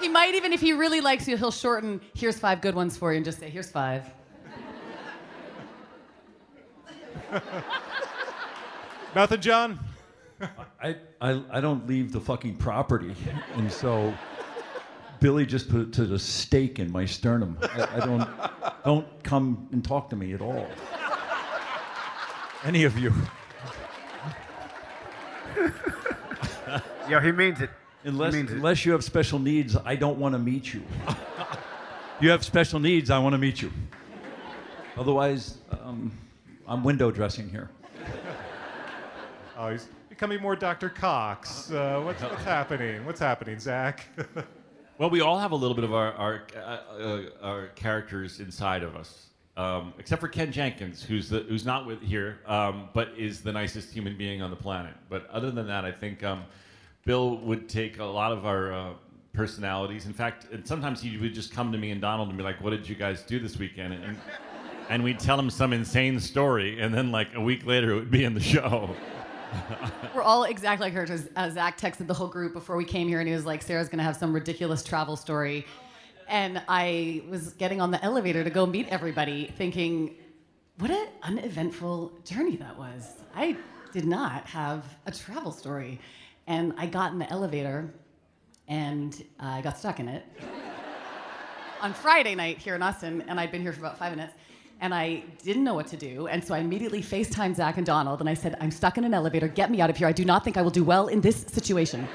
He 0.00 0.08
might 0.08 0.36
even, 0.36 0.52
if 0.52 0.60
he 0.60 0.72
really 0.72 1.00
likes 1.00 1.26
you, 1.26 1.36
he'll 1.36 1.50
shorten, 1.50 2.00
here's 2.14 2.38
five 2.38 2.60
good 2.60 2.76
ones 2.76 2.96
for 2.96 3.12
you, 3.12 3.16
and 3.16 3.24
just 3.24 3.40
say, 3.40 3.50
here's 3.50 3.70
five. 3.70 4.04
Nothing, 9.16 9.40
John. 9.40 9.80
I, 10.80 10.96
I, 11.20 11.42
I 11.50 11.60
don't 11.60 11.86
leave 11.88 12.12
the 12.12 12.20
fucking 12.20 12.56
property. 12.56 13.14
And 13.56 13.70
so 13.70 14.14
Billy 15.20 15.44
just 15.44 15.68
put 15.68 15.92
to 15.92 16.06
the 16.06 16.18
stake 16.18 16.78
in 16.78 16.90
my 16.90 17.04
sternum. 17.04 17.58
I, 17.62 17.96
I 17.96 18.00
don't, 18.00 18.28
don't 18.84 19.22
come 19.22 19.68
and 19.70 19.84
talk 19.84 20.08
to 20.10 20.16
me 20.16 20.32
at 20.32 20.40
all. 20.40 20.66
Any 22.64 22.84
of 22.84 22.98
you. 22.98 23.12
Yo, 27.08 27.20
he 27.20 27.32
means 27.32 27.60
it. 27.60 27.70
Unless, 28.04 28.32
means 28.32 28.50
it. 28.50 28.56
unless 28.56 28.86
you 28.86 28.92
have 28.92 29.04
special 29.04 29.38
needs, 29.38 29.76
I 29.84 29.94
don't 29.94 30.18
want 30.18 30.34
to 30.34 30.38
meet 30.38 30.72
you. 30.72 30.82
you 32.20 32.30
have 32.30 32.44
special 32.44 32.80
needs, 32.80 33.10
I 33.10 33.18
want 33.18 33.34
to 33.34 33.38
meet 33.38 33.60
you. 33.60 33.70
Otherwise, 34.96 35.58
um, 35.84 36.12
I'm 36.66 36.82
window 36.82 37.10
dressing 37.10 37.48
here. 37.48 37.70
Oh, 39.56 39.70
he's 39.70 39.88
becoming 40.08 40.40
more 40.40 40.56
Dr. 40.56 40.88
Cox. 40.88 41.70
Uh, 41.70 42.00
what's, 42.04 42.22
what's 42.22 42.44
happening? 42.44 43.04
What's 43.04 43.20
happening, 43.20 43.58
Zach? 43.58 44.06
Well, 45.00 45.08
we 45.08 45.22
all 45.22 45.38
have 45.38 45.52
a 45.52 45.56
little 45.56 45.74
bit 45.74 45.84
of 45.84 45.94
our 45.94 46.12
our, 46.12 46.42
uh, 46.54 46.58
uh, 46.60 47.22
our 47.40 47.66
characters 47.68 48.38
inside 48.38 48.82
of 48.82 48.96
us, 48.96 49.28
um, 49.56 49.94
except 49.98 50.20
for 50.20 50.28
Ken 50.28 50.52
Jenkins, 50.52 51.02
who's 51.02 51.30
the, 51.30 51.38
who's 51.38 51.64
not 51.64 51.86
with 51.86 52.02
here, 52.02 52.40
um, 52.44 52.90
but 52.92 53.08
is 53.16 53.40
the 53.40 53.50
nicest 53.50 53.94
human 53.94 54.18
being 54.18 54.42
on 54.42 54.50
the 54.50 54.56
planet. 54.56 54.92
But 55.08 55.26
other 55.30 55.50
than 55.50 55.66
that, 55.68 55.86
I 55.86 55.90
think 55.90 56.22
um, 56.22 56.44
Bill 57.06 57.38
would 57.38 57.66
take 57.66 57.98
a 57.98 58.04
lot 58.04 58.30
of 58.30 58.44
our 58.44 58.74
uh, 58.74 58.92
personalities. 59.32 60.04
In 60.04 60.12
fact, 60.12 60.48
and 60.52 60.68
sometimes 60.68 61.00
he 61.00 61.16
would 61.16 61.32
just 61.32 61.50
come 61.50 61.72
to 61.72 61.78
me 61.78 61.92
and 61.92 62.00
Donald 62.02 62.28
and 62.28 62.36
be 62.36 62.44
like, 62.44 62.60
"What 62.60 62.68
did 62.68 62.86
you 62.86 62.94
guys 62.94 63.22
do 63.22 63.38
this 63.38 63.58
weekend?" 63.58 63.94
And 63.94 64.18
and 64.90 65.02
we'd 65.02 65.18
tell 65.18 65.38
him 65.38 65.48
some 65.48 65.72
insane 65.72 66.20
story, 66.20 66.78
and 66.78 66.92
then 66.92 67.10
like 67.10 67.28
a 67.34 67.40
week 67.40 67.64
later, 67.64 67.92
it 67.92 67.94
would 67.94 68.10
be 68.10 68.24
in 68.24 68.34
the 68.34 68.40
show. 68.40 68.94
We're 70.14 70.22
all 70.22 70.44
exactly 70.44 70.86
like 70.86 70.92
characters. 70.92 71.28
Uh, 71.36 71.50
Zach 71.50 71.78
texted 71.78 72.06
the 72.06 72.14
whole 72.14 72.28
group 72.28 72.52
before 72.52 72.76
we 72.76 72.84
came 72.84 73.08
here, 73.08 73.20
and 73.20 73.28
he 73.28 73.34
was 73.34 73.46
like, 73.46 73.62
"Sarah's 73.62 73.88
gonna 73.88 74.02
have 74.02 74.16
some 74.16 74.32
ridiculous 74.32 74.82
travel 74.82 75.16
story," 75.16 75.66
and 76.28 76.62
I 76.68 77.22
was 77.28 77.52
getting 77.54 77.80
on 77.80 77.90
the 77.90 78.02
elevator 78.04 78.44
to 78.44 78.50
go 78.50 78.66
meet 78.66 78.88
everybody, 78.88 79.52
thinking, 79.56 80.16
"What 80.78 80.90
an 80.90 81.08
uneventful 81.22 82.12
journey 82.24 82.56
that 82.56 82.78
was." 82.78 83.14
I 83.34 83.56
did 83.92 84.04
not 84.04 84.46
have 84.46 84.84
a 85.06 85.12
travel 85.12 85.52
story, 85.52 86.00
and 86.46 86.72
I 86.76 86.86
got 86.86 87.12
in 87.12 87.18
the 87.18 87.30
elevator, 87.30 87.92
and 88.68 89.22
I 89.38 89.60
got 89.62 89.78
stuck 89.78 90.00
in 90.00 90.08
it 90.08 90.24
on 91.80 91.92
Friday 91.92 92.34
night 92.34 92.58
here 92.58 92.74
in 92.74 92.82
Austin, 92.82 93.24
and 93.26 93.40
I'd 93.40 93.50
been 93.50 93.62
here 93.62 93.72
for 93.72 93.80
about 93.80 93.98
five 93.98 94.16
minutes. 94.16 94.34
And 94.80 94.94
I 94.94 95.22
didn't 95.42 95.64
know 95.64 95.74
what 95.74 95.86
to 95.88 95.96
do. 95.96 96.26
And 96.26 96.42
so 96.42 96.54
I 96.54 96.58
immediately 96.58 97.02
FaceTimed 97.02 97.56
Zach 97.56 97.76
and 97.76 97.84
Donald 97.84 98.20
and 98.20 98.28
I 98.28 98.34
said, 98.34 98.56
I'm 98.60 98.70
stuck 98.70 98.96
in 98.96 99.04
an 99.04 99.12
elevator. 99.12 99.46
Get 99.46 99.70
me 99.70 99.80
out 99.80 99.90
of 99.90 99.96
here. 99.96 100.08
I 100.08 100.12
do 100.12 100.24
not 100.24 100.42
think 100.42 100.56
I 100.56 100.62
will 100.62 100.70
do 100.70 100.84
well 100.84 101.08
in 101.08 101.20
this 101.20 101.44
situation. 101.48 102.08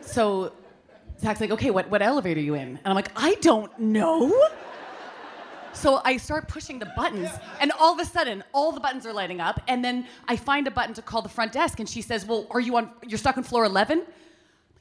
So 0.00 0.52
Zach's 1.20 1.40
like, 1.40 1.52
okay, 1.52 1.70
what, 1.70 1.88
what 1.88 2.02
elevator 2.02 2.40
are 2.40 2.42
you 2.42 2.54
in? 2.54 2.68
And 2.68 2.80
I'm 2.84 2.96
like, 2.96 3.12
I 3.14 3.36
don't 3.36 3.76
know. 3.78 4.48
So 5.72 6.00
I 6.04 6.16
start 6.16 6.48
pushing 6.48 6.80
the 6.80 6.92
buttons, 6.96 7.30
and 7.60 7.70
all 7.78 7.92
of 7.94 8.00
a 8.00 8.04
sudden, 8.04 8.42
all 8.52 8.72
the 8.72 8.80
buttons 8.80 9.06
are 9.06 9.12
lighting 9.12 9.40
up. 9.40 9.62
And 9.68 9.84
then 9.84 10.06
I 10.26 10.34
find 10.34 10.66
a 10.66 10.70
button 10.70 10.94
to 10.94 11.02
call 11.02 11.22
the 11.22 11.28
front 11.28 11.52
desk, 11.52 11.78
and 11.78 11.88
she 11.88 12.02
says, 12.02 12.26
Well, 12.26 12.46
are 12.50 12.58
you 12.58 12.76
on, 12.76 12.90
you're 13.06 13.18
stuck 13.18 13.36
on 13.36 13.44
floor 13.44 13.64
11? 13.64 14.02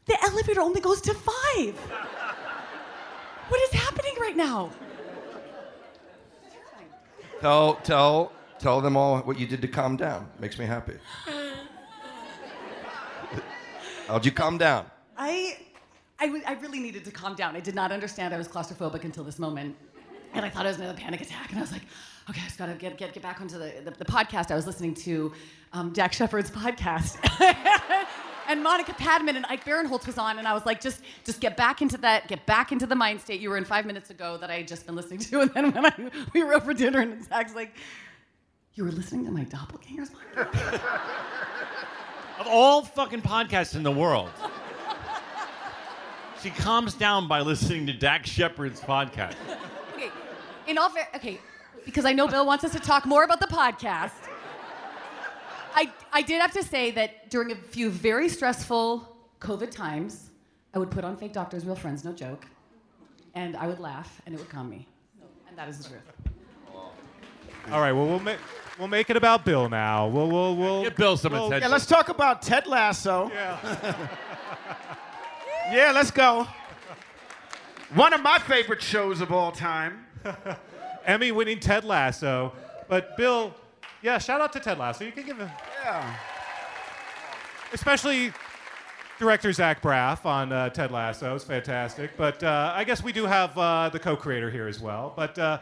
The 0.08 0.18
elevator 0.24 0.62
only 0.62 0.82
goes 0.82 1.00
to 1.02 1.14
five. 1.14 1.78
What 3.50 3.62
is 3.62 3.72
happening 3.72 3.89
right 4.30 4.38
now? 4.38 4.70
Tell, 7.42 7.76
tell, 7.76 8.32
tell 8.60 8.82
them 8.82 8.98
all 8.98 9.20
what 9.20 9.40
you 9.40 9.48
did 9.48 9.62
to 9.62 9.68
calm 9.68 9.98
down. 9.98 10.30
Makes 10.40 10.60
me 10.60 10.66
happy. 10.66 10.94
How'd 14.08 14.26
you 14.26 14.32
calm 14.32 14.58
down? 14.58 14.86
I, 15.18 15.58
I 16.20 16.58
really 16.62 16.80
needed 16.80 17.06
to 17.06 17.12
calm 17.12 17.36
down. 17.36 17.56
I 17.56 17.60
did 17.60 17.76
not 17.76 17.92
understand 17.92 18.34
I 18.34 18.38
was 18.38 18.48
claustrophobic 18.48 19.04
until 19.04 19.24
this 19.24 19.40
moment. 19.40 19.76
And 20.34 20.46
I 20.46 20.50
thought 20.50 20.66
I 20.66 20.70
was 20.70 20.78
going 20.78 20.88
to 20.88 20.94
have 20.94 21.00
a 21.00 21.04
panic 21.04 21.22
attack. 21.22 21.50
And 21.50 21.58
I 21.58 21.62
was 21.62 21.72
like, 21.72 21.84
okay, 22.30 22.42
I 22.42 22.46
just 22.46 22.58
got 22.58 22.68
to 22.68 22.74
get, 22.74 22.98
get, 22.98 23.14
get 23.14 23.24
back 23.24 23.42
onto 23.42 23.58
the, 23.58 23.74
the, 23.84 23.92
the 23.92 24.06
podcast. 24.06 24.52
I 24.52 24.56
was 24.56 24.68
listening 24.68 24.94
to 24.96 25.32
um, 25.74 25.92
Dax 25.92 26.18
Shepard's 26.18 26.52
podcast. 26.52 27.18
and 28.50 28.64
Monica 28.64 28.94
Padman 28.94 29.36
and 29.36 29.46
Ike 29.46 29.64
Barinholtz 29.64 30.08
was 30.08 30.18
on. 30.18 30.40
And 30.40 30.48
I 30.48 30.54
was 30.54 30.66
like, 30.66 30.82
just, 30.82 31.02
just 31.24 31.40
get 31.40 31.56
back 31.56 31.82
into 31.84 31.98
that, 32.00 32.28
get 32.28 32.46
back 32.48 32.72
into 32.72 32.88
the 32.88 32.96
mind 32.96 33.22
state 33.22 33.40
you 33.40 33.50
were 33.50 33.58
in 33.58 33.64
five 33.64 33.86
minutes 33.86 34.10
ago 34.10 34.38
that 34.38 34.50
I 34.50 34.58
had 34.58 34.68
just 34.68 34.88
been 34.88 34.96
listening 34.96 35.20
to. 35.20 35.42
And 35.42 35.52
then 35.54 35.72
when 35.72 35.86
I, 35.86 36.12
we 36.34 36.44
were 36.44 36.56
over 36.56 36.66
for 36.66 36.74
dinner, 36.74 37.00
and 37.00 37.24
Zach's 37.24 37.54
like, 37.54 37.74
you 38.74 38.84
were 38.84 38.92
listening 38.92 39.26
to 39.26 39.32
my 39.32 39.46
doppelganger's 39.46 40.10
podcast? 40.10 40.82
Of 42.40 42.48
all 42.48 42.84
fucking 42.84 43.22
podcasts 43.22 43.76
in 43.76 43.84
the 43.84 43.92
world. 43.92 44.30
She 46.42 46.50
calms 46.50 46.94
down 46.94 47.28
by 47.28 47.42
listening 47.42 47.86
to 47.88 47.94
Dax 47.94 48.30
Shepard's 48.30 48.80
podcast. 48.80 49.36
Okay, 49.94 50.10
in 50.68 50.78
all 50.78 50.90
fair, 50.90 51.08
okay, 51.16 51.40
because 51.86 52.06
I 52.06 52.14
know 52.14 52.28
Bill 52.28 52.46
wants 52.46 52.64
us 52.64 52.72
to 52.72 52.80
talk 52.80 53.06
more 53.06 53.24
about 53.24 53.42
the 53.42 53.48
podcast. 53.48 54.29
I, 55.76 55.92
I 56.12 56.22
did 56.22 56.42
have 56.42 56.52
to 56.54 56.64
say 56.64 56.92
that 56.92 57.30
during 57.30 57.52
a 57.52 57.56
few 57.56 57.90
very 57.90 58.30
stressful 58.30 59.16
COVID 59.40 59.72
times, 59.72 60.30
I 60.74 60.80
would 60.80 60.92
put 60.92 61.04
on 61.04 61.18
fake 61.18 61.34
doctors, 61.34 61.66
real 61.66 61.76
friends, 61.76 62.04
no 62.04 62.12
joke, 62.14 62.46
and 63.36 63.56
I 63.56 63.68
would 63.68 63.80
laugh, 63.80 64.22
and 64.26 64.36
it 64.36 64.38
would 64.38 64.50
calm 64.50 64.70
me. 64.70 64.88
And 65.48 65.58
that 65.58 65.70
is 65.70 65.78
the 65.80 65.90
truth. 65.90 66.02
All 67.72 67.82
right. 67.82 67.92
Well, 67.92 68.06
we'll 68.08 68.20
make 68.20 68.40
We'll 68.80 68.88
make 68.88 69.10
it 69.10 69.18
about 69.18 69.44
Bill 69.44 69.68
now. 69.68 70.08
We'll 70.08 70.30
we'll 70.30 70.56
we'll 70.56 70.84
Give 70.84 70.96
Bill 70.96 71.18
some 71.18 71.34
we'll- 71.34 71.48
attention. 71.48 71.68
Yeah, 71.68 71.74
let's 71.74 71.86
talk 71.86 72.08
about 72.08 72.42
Ted 72.42 72.66
Lasso. 72.66 73.30
Yeah. 73.34 74.08
Yeah, 75.72 75.92
let's 75.92 76.10
go. 76.10 76.48
One 77.94 78.12
of 78.12 78.24
my 78.24 78.40
favorite 78.40 78.82
shows 78.82 79.22
of 79.22 79.32
all 79.32 79.52
time. 79.52 80.04
Emmy 81.06 81.32
winning 81.32 81.60
Ted 81.60 81.84
Lasso. 81.84 82.54
But 82.88 83.16
Bill, 83.18 83.54
yeah, 84.02 84.18
shout 84.18 84.42
out 84.42 84.54
to 84.54 84.60
Ted 84.60 84.78
Lasso. 84.78 85.04
You 85.06 85.12
can 85.12 85.26
give 85.26 85.38
him, 85.38 85.50
Yeah. 85.84 86.16
especially 87.74 88.32
director 89.18 89.52
Zach 89.52 89.82
Braff 89.82 90.26
on 90.26 90.52
uh, 90.52 90.70
Ted 90.70 90.92
Lasso. 90.92 91.36
It's 91.36 91.44
fantastic. 91.44 92.16
But 92.18 92.42
uh, 92.44 92.72
I 92.76 92.84
guess 92.84 93.04
we 93.04 93.12
do 93.12 93.26
have 93.26 93.58
uh, 93.58 93.90
the 93.90 94.00
co-creator 94.00 94.50
here 94.50 94.68
as 94.68 94.80
well. 94.80 95.14
But 95.16 95.38
uh, 95.38 95.60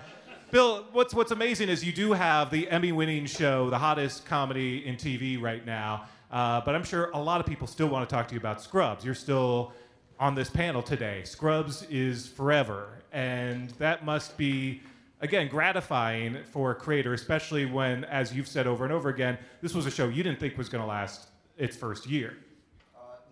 Bill, 0.51 0.85
what's 0.91 1.13
what's 1.13 1.31
amazing 1.31 1.67
is 1.69 1.83
you 1.83 1.91
do 1.91 2.13
have 2.13 2.51
the 2.51 2.69
Emmy-winning 2.69 3.25
show, 3.25 3.69
the 3.69 3.77
hottest 3.77 4.25
comedy 4.25 4.85
in 4.85 4.95
TV 4.95 5.41
right 5.41 5.65
now. 5.65 6.05
Uh, 6.31 6.61
but 6.61 6.75
I'm 6.75 6.83
sure 6.83 7.09
a 7.13 7.19
lot 7.21 7.39
of 7.39 7.47
people 7.47 7.67
still 7.67 7.87
want 7.87 8.07
to 8.07 8.13
talk 8.15 8.27
to 8.29 8.33
you 8.35 8.39
about 8.39 8.61
Scrubs. 8.61 9.03
You're 9.03 9.15
still 9.15 9.73
on 10.19 10.35
this 10.35 10.49
panel 10.49 10.81
today. 10.81 11.23
Scrubs 11.23 11.83
is 11.89 12.27
forever, 12.27 12.89
and 13.11 13.69
that 13.71 14.03
must 14.05 14.37
be 14.37 14.81
again 15.21 15.47
gratifying 15.47 16.37
for 16.51 16.71
a 16.71 16.75
creator, 16.75 17.13
especially 17.13 17.65
when, 17.65 18.03
as 18.05 18.33
you've 18.33 18.47
said 18.47 18.67
over 18.67 18.83
and 18.83 18.93
over 18.93 19.09
again, 19.09 19.37
this 19.61 19.73
was 19.73 19.85
a 19.85 19.91
show 19.91 20.07
you 20.07 20.23
didn't 20.23 20.39
think 20.39 20.57
was 20.57 20.69
going 20.69 20.83
to 20.83 20.87
last 20.87 21.27
its 21.57 21.75
first 21.75 22.07
year. 22.07 22.37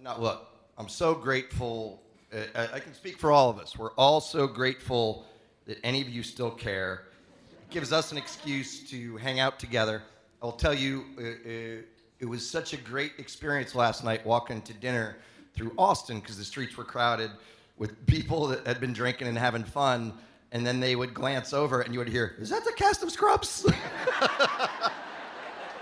No, 0.01 0.15
look, 0.19 0.47
I'm 0.77 0.89
so 0.89 1.15
grateful. 1.15 2.01
uh, 2.33 2.41
I, 2.53 2.75
I 2.75 2.79
can 2.79 2.93
speak 2.93 3.17
for 3.17 3.31
all 3.31 3.49
of 3.49 3.59
us. 3.59 3.77
We're 3.77 3.93
all 3.93 4.21
so 4.21 4.45
grateful 4.45 5.25
that 5.65 5.79
any 5.83 6.01
of 6.01 6.09
you 6.09 6.21
still 6.21 6.51
care. 6.51 7.05
It 7.51 7.71
gives 7.71 7.91
us 7.91 8.11
an 8.11 8.17
excuse 8.17 8.87
to 8.91 9.17
hang 9.17 9.39
out 9.39 9.57
together. 9.57 10.03
I'll 10.43 10.51
tell 10.51 10.73
you, 10.73 11.05
uh, 11.17 11.21
uh, 11.21 11.81
it 12.19 12.25
was 12.25 12.47
such 12.47 12.73
a 12.73 12.77
great 12.77 13.13
experience 13.17 13.73
last 13.73 14.03
night 14.03 14.25
walking 14.25 14.61
to 14.63 14.73
dinner 14.73 15.17
through 15.55 15.71
Austin 15.77 16.19
because 16.19 16.37
the 16.37 16.45
streets 16.45 16.77
were 16.77 16.83
crowded 16.83 17.31
with 17.77 18.05
people 18.05 18.47
that 18.47 18.65
had 18.67 18.79
been 18.79 18.93
drinking 18.93 19.27
and 19.27 19.37
having 19.37 19.63
fun. 19.63 20.13
And 20.55 20.65
then 20.65 20.79
they 20.79 20.95
would 20.95 21.13
glance 21.13 21.51
over 21.51 21.81
and 21.81 21.93
you 21.93 21.99
would 21.99 22.07
hear, 22.07 22.33
Is 22.39 22.49
that 22.49 22.63
the 22.63 22.71
cast 22.77 23.03
of 23.03 23.11
Scrubs? 23.11 23.63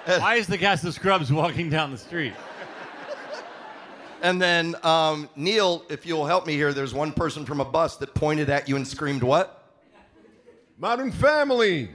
Why 0.06 0.38
is 0.38 0.48
the 0.48 0.58
cast 0.58 0.84
of 0.84 0.96
Scrubs 0.96 1.32
walking 1.32 1.70
down 1.70 1.92
the 1.92 1.98
street? 2.00 2.34
And 4.24 4.42
then, 4.42 4.76
um, 4.82 5.30
Neil, 5.36 5.86
if 5.92 6.08
you'll 6.08 6.26
help 6.26 6.48
me 6.48 6.54
here, 6.54 6.74
there's 6.74 6.92
one 6.92 7.12
person 7.12 7.46
from 7.46 7.60
a 7.60 7.66
bus 7.66 7.98
that 7.98 8.16
pointed 8.16 8.50
at 8.50 8.68
you 8.68 8.76
and 8.76 8.88
screamed, 8.88 9.22
What? 9.22 9.64
Modern 10.80 11.12
Family. 11.12 11.92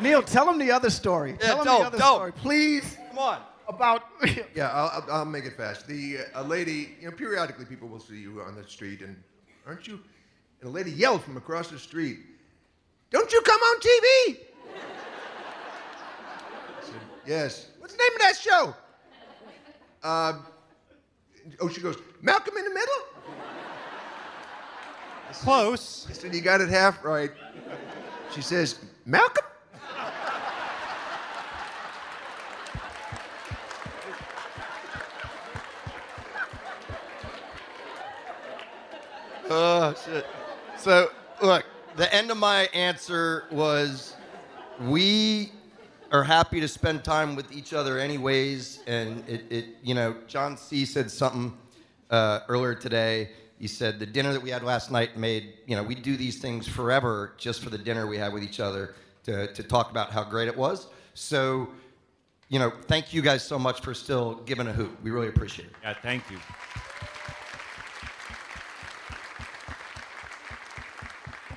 Neil, 0.00 0.22
tell 0.22 0.48
him 0.50 0.58
the 0.58 0.70
other 0.70 0.90
story. 0.90 1.36
Yeah, 1.40 1.46
tell 1.46 1.58
him 1.58 1.64
don't, 1.64 1.80
the 1.80 1.86
other 1.86 1.98
don't. 1.98 2.14
story, 2.16 2.32
please. 2.32 2.96
Come 3.10 3.18
on. 3.18 3.40
About 3.66 4.04
Yeah, 4.54 4.70
I'll, 4.70 5.02
I'll, 5.02 5.12
I'll 5.12 5.24
make 5.24 5.44
it 5.46 5.56
fast. 5.56 5.86
The 5.86 6.18
uh, 6.34 6.42
a 6.42 6.44
lady, 6.44 6.96
you 7.00 7.06
know, 7.06 7.16
periodically 7.16 7.64
people 7.64 7.88
will 7.88 8.00
see 8.00 8.18
you 8.18 8.42
on 8.42 8.54
the 8.54 8.64
street, 8.68 9.00
and 9.00 9.16
aren't 9.66 9.86
you? 9.88 10.00
And 10.60 10.68
a 10.68 10.72
lady 10.72 10.90
yelled 10.90 11.24
from 11.24 11.38
across 11.38 11.68
the 11.70 11.78
street, 11.78 12.18
"Don't 13.10 13.32
you 13.32 13.40
come 13.40 13.60
on 13.60 13.80
TV?" 13.80 14.36
I 16.76 16.84
said, 16.84 16.94
"Yes." 17.26 17.68
What's 17.78 17.94
the 17.94 18.02
name 18.02 18.12
of 18.16 18.20
that 18.20 18.36
show? 18.36 18.74
Uh, 20.02 20.34
oh, 21.60 21.68
she 21.70 21.80
goes, 21.80 21.96
"Malcolm 22.20 22.58
in 22.58 22.64
the 22.64 22.74
Middle." 22.74 22.94
Close. 25.32 26.06
I 26.10 26.12
said, 26.12 26.34
"You 26.34 26.42
got 26.42 26.60
it 26.60 26.68
half 26.68 27.02
right." 27.02 27.30
She 28.34 28.42
says, 28.42 28.78
"Malcolm." 29.06 29.46
Oh, 39.84 39.94
shit. 40.06 40.24
So, 40.78 41.10
look, 41.42 41.66
the 41.96 42.12
end 42.14 42.30
of 42.30 42.38
my 42.38 42.70
answer 42.72 43.44
was 43.50 44.14
we 44.80 45.52
are 46.10 46.24
happy 46.24 46.58
to 46.58 46.68
spend 46.68 47.04
time 47.04 47.36
with 47.36 47.52
each 47.52 47.74
other 47.74 47.98
anyways. 47.98 48.82
And 48.86 49.28
it, 49.28 49.44
it 49.52 49.64
you 49.82 49.94
know, 49.94 50.16
John 50.26 50.56
C. 50.56 50.86
said 50.86 51.10
something 51.10 51.52
uh, 52.08 52.40
earlier 52.48 52.74
today. 52.74 53.28
He 53.58 53.66
said 53.66 53.98
the 53.98 54.06
dinner 54.06 54.32
that 54.32 54.40
we 54.40 54.48
had 54.48 54.62
last 54.62 54.90
night 54.90 55.18
made, 55.18 55.52
you 55.66 55.76
know, 55.76 55.82
we 55.82 55.94
do 55.94 56.16
these 56.16 56.38
things 56.38 56.66
forever 56.66 57.34
just 57.36 57.62
for 57.62 57.68
the 57.68 57.76
dinner 57.76 58.06
we 58.06 58.16
had 58.16 58.32
with 58.32 58.42
each 58.42 58.60
other 58.60 58.94
to, 59.24 59.52
to 59.52 59.62
talk 59.62 59.90
about 59.90 60.10
how 60.10 60.24
great 60.24 60.48
it 60.48 60.56
was. 60.56 60.86
So, 61.12 61.68
you 62.48 62.58
know, 62.58 62.72
thank 62.86 63.12
you 63.12 63.20
guys 63.20 63.46
so 63.46 63.58
much 63.58 63.82
for 63.82 63.92
still 63.92 64.36
giving 64.46 64.66
a 64.66 64.72
hoot. 64.72 64.96
We 65.02 65.10
really 65.10 65.28
appreciate 65.28 65.66
it. 65.66 65.74
Yeah, 65.82 65.94
thank 66.00 66.30
you. 66.30 66.38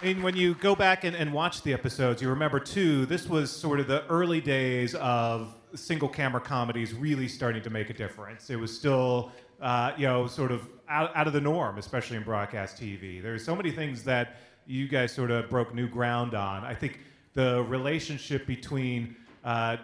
And 0.07 0.23
when 0.23 0.37
you 0.37 0.53
go 0.53 0.73
back 0.73 1.03
and, 1.03 1.13
and 1.17 1.33
watch 1.33 1.63
the 1.63 1.73
episodes, 1.73 2.21
you 2.21 2.29
remember 2.29 2.61
too, 2.61 3.05
this 3.07 3.27
was 3.27 3.51
sort 3.51 3.81
of 3.81 3.87
the 3.87 4.05
early 4.07 4.39
days 4.39 4.95
of 4.95 5.53
single 5.75 6.07
camera 6.07 6.39
comedies 6.39 6.93
really 6.93 7.27
starting 7.27 7.61
to 7.63 7.69
make 7.69 7.89
a 7.89 7.93
difference. 7.93 8.49
It 8.49 8.55
was 8.55 8.73
still, 8.73 9.33
uh, 9.61 9.91
you 9.97 10.07
know, 10.07 10.25
sort 10.25 10.53
of 10.53 10.65
out, 10.87 11.13
out 11.13 11.27
of 11.27 11.33
the 11.33 11.41
norm, 11.41 11.77
especially 11.77 12.15
in 12.15 12.23
broadcast 12.23 12.81
TV. 12.81 13.21
There's 13.21 13.43
so 13.43 13.53
many 13.53 13.69
things 13.69 14.01
that 14.03 14.37
you 14.65 14.87
guys 14.87 15.11
sort 15.11 15.29
of 15.29 15.49
broke 15.49 15.75
new 15.75 15.89
ground 15.89 16.33
on. 16.35 16.63
I 16.63 16.73
think 16.73 17.01
the 17.33 17.63
relationship 17.63 18.47
between 18.47 19.13
uh, 19.43 19.75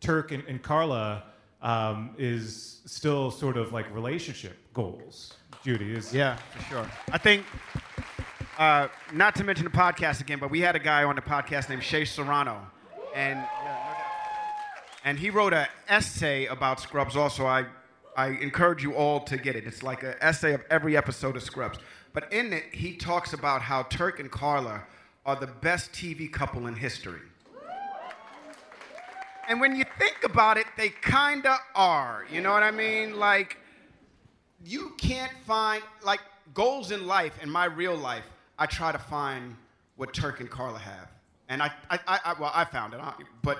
Turk 0.00 0.32
and, 0.32 0.42
and 0.48 0.62
Carla 0.62 1.24
um, 1.60 2.14
is 2.16 2.80
still 2.86 3.30
sort 3.30 3.58
of 3.58 3.74
like 3.74 3.94
relationship 3.94 4.56
goals. 4.72 5.34
Judy 5.62 5.92
is 5.92 6.14
Yeah, 6.14 6.36
for 6.36 6.62
sure. 6.64 6.90
I 7.12 7.18
think, 7.18 7.44
uh, 8.58 8.88
not 9.12 9.34
to 9.36 9.44
mention 9.44 9.64
the 9.64 9.70
podcast 9.70 10.20
again, 10.20 10.38
but 10.38 10.50
we 10.50 10.60
had 10.60 10.76
a 10.76 10.78
guy 10.78 11.04
on 11.04 11.16
the 11.16 11.22
podcast 11.22 11.68
named 11.68 11.82
Shea 11.82 12.04
Serrano, 12.04 12.66
and 13.14 13.44
and 15.04 15.18
he 15.18 15.30
wrote 15.30 15.52
an 15.52 15.66
essay 15.88 16.46
about 16.46 16.80
Scrubs. 16.80 17.16
Also, 17.16 17.46
I 17.46 17.66
I 18.16 18.28
encourage 18.28 18.82
you 18.82 18.94
all 18.94 19.20
to 19.20 19.36
get 19.36 19.56
it. 19.56 19.66
It's 19.66 19.82
like 19.82 20.02
an 20.02 20.14
essay 20.20 20.54
of 20.54 20.62
every 20.70 20.96
episode 20.96 21.36
of 21.36 21.42
Scrubs. 21.42 21.78
But 22.14 22.32
in 22.32 22.52
it, 22.54 22.64
he 22.72 22.96
talks 22.96 23.34
about 23.34 23.60
how 23.60 23.82
Turk 23.84 24.20
and 24.20 24.30
Carla 24.30 24.84
are 25.26 25.36
the 25.36 25.48
best 25.48 25.92
TV 25.92 26.32
couple 26.32 26.66
in 26.66 26.74
history. 26.74 27.20
And 29.48 29.60
when 29.60 29.76
you 29.76 29.84
think 29.98 30.24
about 30.24 30.56
it, 30.56 30.66
they 30.78 30.88
kinda 30.88 31.58
are. 31.74 32.24
You 32.32 32.40
know 32.40 32.52
what 32.52 32.62
I 32.62 32.70
mean? 32.70 33.18
Like 33.18 33.58
you 34.64 34.94
can't 34.98 35.32
find 35.46 35.82
like 36.02 36.20
goals 36.54 36.90
in 36.90 37.06
life 37.06 37.38
in 37.42 37.50
my 37.50 37.66
real 37.66 37.94
life 37.94 38.24
i 38.58 38.66
try 38.66 38.92
to 38.92 38.98
find 38.98 39.54
what 39.96 40.12
turk 40.12 40.40
and 40.40 40.50
carla 40.50 40.78
have. 40.78 41.08
And 41.48 41.62
i, 41.62 41.70
I, 41.90 41.98
I, 42.06 42.20
I 42.24 42.34
well 42.40 42.52
i 42.54 42.64
found 42.64 42.94
it 42.94 43.00
but 43.42 43.58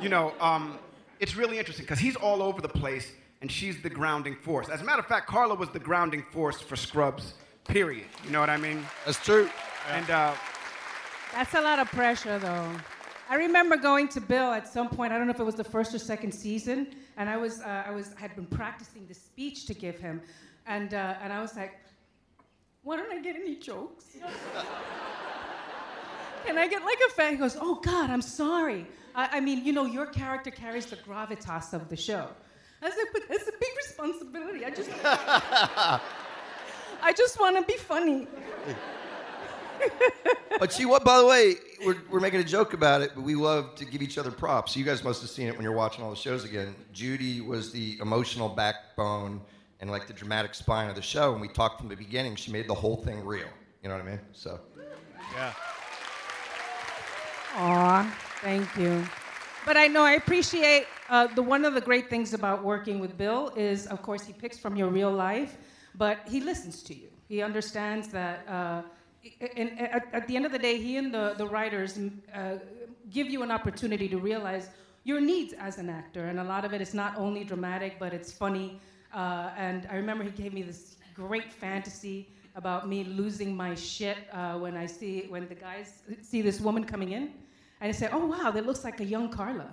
you 0.00 0.08
know 0.08 0.34
um, 0.40 0.78
it's 1.20 1.36
really 1.36 1.58
interesting 1.58 1.84
because 1.84 1.98
he's 1.98 2.16
all 2.16 2.42
over 2.42 2.60
the 2.60 2.68
place 2.68 3.12
and 3.40 3.50
she's 3.50 3.82
the 3.82 3.90
grounding 3.90 4.36
force. 4.36 4.68
As 4.68 4.80
a 4.80 4.84
matter 4.84 5.00
of 5.00 5.06
fact 5.06 5.26
carla 5.26 5.54
was 5.54 5.70
the 5.70 5.80
grounding 5.80 6.24
force 6.32 6.60
for 6.60 6.76
scrubs 6.76 7.34
period. 7.64 8.06
You 8.24 8.30
know 8.30 8.40
what 8.40 8.50
i 8.50 8.56
mean? 8.56 8.84
That's 9.04 9.22
true. 9.22 9.48
And 9.90 10.08
uh, 10.10 10.34
That's 11.32 11.54
a 11.54 11.60
lot 11.60 11.78
of 11.78 11.88
pressure, 11.88 12.38
though. 12.38 12.70
I 13.28 13.36
remember 13.36 13.76
going 13.76 14.08
to 14.08 14.20
Bill 14.20 14.52
at 14.52 14.68
some 14.68 14.88
point. 14.88 15.12
I 15.12 15.18
don't 15.18 15.26
know 15.26 15.32
if 15.32 15.40
it 15.40 15.44
was 15.44 15.54
the 15.54 15.64
first 15.64 15.94
or 15.94 15.98
second 15.98 16.32
season, 16.32 16.94
and 17.16 17.28
I 17.28 17.36
was 17.36 17.60
uh, 17.60 17.84
I 17.86 17.90
was 17.90 18.12
had 18.14 18.34
been 18.36 18.46
practicing 18.46 19.06
the 19.06 19.14
speech 19.14 19.66
to 19.66 19.74
give 19.74 19.98
him, 19.98 20.20
and 20.66 20.92
uh, 20.94 21.14
and 21.22 21.32
I 21.32 21.40
was 21.40 21.56
like, 21.56 21.78
why 22.82 22.96
don't 22.96 23.12
I 23.12 23.20
get 23.20 23.36
any 23.36 23.56
jokes? 23.56 24.06
Can 26.44 26.58
I 26.58 26.66
get 26.66 26.84
like 26.84 26.98
a 27.06 27.10
fan? 27.12 27.32
He 27.32 27.38
goes, 27.38 27.56
oh 27.60 27.76
God, 27.76 28.10
I'm 28.10 28.22
sorry. 28.22 28.86
I, 29.14 29.36
I 29.36 29.40
mean, 29.40 29.64
you 29.64 29.72
know, 29.72 29.86
your 29.86 30.06
character 30.06 30.50
carries 30.50 30.86
the 30.86 30.96
gravitas 30.96 31.72
of 31.72 31.88
the 31.88 31.96
show. 31.96 32.28
I 32.82 32.90
said, 32.90 33.04
but 33.12 33.22
it's 33.30 33.48
a 33.48 33.52
big 33.52 33.70
responsibility. 33.76 34.64
I 34.64 34.70
just 34.70 34.90
I 37.02 37.12
just 37.12 37.38
want 37.38 37.56
to 37.56 37.62
be 37.62 37.78
funny. 37.78 38.26
but 40.58 40.72
see 40.72 40.84
what? 40.84 41.04
By 41.04 41.18
the 41.18 41.26
way, 41.26 41.54
we're, 41.84 41.98
we're 42.10 42.20
making 42.20 42.40
a 42.40 42.44
joke 42.44 42.72
about 42.72 43.02
it, 43.02 43.12
but 43.14 43.22
we 43.22 43.36
love 43.36 43.76
to 43.76 43.84
give 43.84 44.02
each 44.02 44.18
other 44.18 44.30
props. 44.32 44.76
You 44.76 44.84
guys 44.84 45.04
must 45.04 45.20
have 45.20 45.30
seen 45.30 45.46
it 45.46 45.54
when 45.54 45.62
you're 45.62 45.74
watching 45.74 46.02
all 46.02 46.10
the 46.10 46.16
shows 46.16 46.44
again. 46.44 46.74
Judy 46.92 47.40
was 47.40 47.70
the 47.70 47.98
emotional 48.00 48.48
backbone 48.48 49.40
and 49.82 49.90
like 49.90 50.06
the 50.06 50.12
dramatic 50.12 50.54
spine 50.54 50.88
of 50.88 50.94
the 50.94 51.02
show, 51.02 51.32
and 51.32 51.40
we 51.40 51.48
talked 51.48 51.80
from 51.80 51.88
the 51.88 51.96
beginning. 51.96 52.36
She 52.36 52.52
made 52.52 52.68
the 52.68 52.74
whole 52.74 52.96
thing 52.96 53.22
real. 53.24 53.48
You 53.82 53.88
know 53.88 53.96
what 53.96 54.06
I 54.06 54.10
mean? 54.10 54.20
So. 54.32 54.60
Yeah. 55.34 55.52
Aw, 57.56 58.16
thank 58.42 58.76
you. 58.76 59.04
but 59.66 59.76
I 59.76 59.88
know 59.88 60.04
I 60.04 60.12
appreciate 60.12 60.86
uh, 61.10 61.26
the 61.26 61.42
one 61.42 61.64
of 61.64 61.74
the 61.74 61.80
great 61.80 62.08
things 62.08 62.32
about 62.32 62.62
working 62.62 63.00
with 63.00 63.18
Bill 63.18 63.52
is, 63.56 63.88
of 63.88 64.02
course, 64.02 64.22
he 64.24 64.32
picks 64.32 64.56
from 64.56 64.76
your 64.76 64.88
real 64.88 65.10
life, 65.10 65.58
but 65.96 66.20
he 66.28 66.40
listens 66.40 66.84
to 66.84 66.94
you. 66.94 67.08
He 67.28 67.42
understands 67.42 68.06
that. 68.08 68.48
Uh, 68.48 68.82
and 69.56 69.80
at, 69.80 70.06
at 70.12 70.28
the 70.28 70.36
end 70.36 70.46
of 70.46 70.52
the 70.52 70.58
day, 70.58 70.80
he 70.80 70.96
and 70.96 71.12
the, 71.12 71.34
the 71.36 71.46
writers 71.46 71.98
uh, 72.32 72.58
give 73.10 73.28
you 73.28 73.42
an 73.42 73.50
opportunity 73.50 74.08
to 74.08 74.18
realize 74.18 74.68
your 75.02 75.20
needs 75.20 75.52
as 75.54 75.78
an 75.78 75.90
actor. 75.90 76.26
And 76.26 76.38
a 76.38 76.44
lot 76.44 76.64
of 76.64 76.72
it 76.72 76.80
is 76.80 76.94
not 76.94 77.16
only 77.16 77.42
dramatic, 77.42 77.98
but 77.98 78.14
it's 78.14 78.32
funny. 78.32 78.80
Uh, 79.12 79.50
and 79.56 79.86
I 79.90 79.96
remember 79.96 80.24
he 80.24 80.30
gave 80.30 80.52
me 80.52 80.62
this 80.62 80.96
great 81.14 81.52
fantasy 81.52 82.28
about 82.54 82.88
me 82.88 83.04
losing 83.04 83.54
my 83.56 83.74
shit 83.74 84.18
uh, 84.32 84.58
when 84.58 84.76
I 84.76 84.86
see 84.86 85.26
when 85.28 85.48
the 85.48 85.54
guys 85.54 86.02
see 86.22 86.42
this 86.42 86.60
woman 86.60 86.84
coming 86.84 87.12
in, 87.12 87.32
and 87.80 87.88
I 87.88 87.92
say, 87.92 88.08
"Oh 88.12 88.26
wow, 88.26 88.50
that 88.50 88.66
looks 88.66 88.84
like 88.84 89.00
a 89.00 89.04
young 89.04 89.28
Carla." 89.28 89.68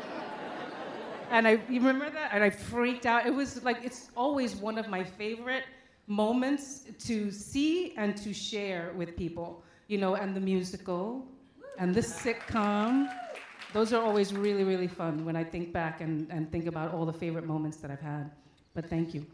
and 1.30 1.46
I 1.48 1.52
you 1.68 1.80
remember 1.80 2.10
that, 2.10 2.30
and 2.32 2.42
I 2.42 2.50
freaked 2.50 3.06
out. 3.06 3.26
It 3.26 3.34
was 3.34 3.62
like 3.62 3.78
it's 3.82 4.10
always 4.16 4.56
one 4.56 4.78
of 4.78 4.88
my 4.88 5.04
favorite 5.04 5.64
moments 6.06 6.84
to 7.06 7.30
see 7.30 7.94
and 7.96 8.16
to 8.18 8.32
share 8.34 8.92
with 8.96 9.16
people, 9.16 9.62
you 9.88 9.98
know, 9.98 10.14
and 10.14 10.34
the 10.34 10.40
musical 10.40 11.26
and 11.78 11.94
the 11.94 12.00
sitcom. 12.00 13.08
Those 13.72 13.92
are 13.94 14.02
always 14.02 14.34
really, 14.34 14.64
really 14.64 14.88
fun 14.88 15.24
when 15.24 15.36
I 15.36 15.44
think 15.44 15.72
back 15.72 16.02
and, 16.02 16.30
and 16.30 16.50
think 16.52 16.66
about 16.66 16.92
all 16.92 17.06
the 17.06 17.12
favorite 17.12 17.46
moments 17.46 17.78
that 17.78 17.90
I've 17.90 18.00
had. 18.00 18.30
But 18.74 18.88
thank 18.88 19.14
you. 19.14 19.26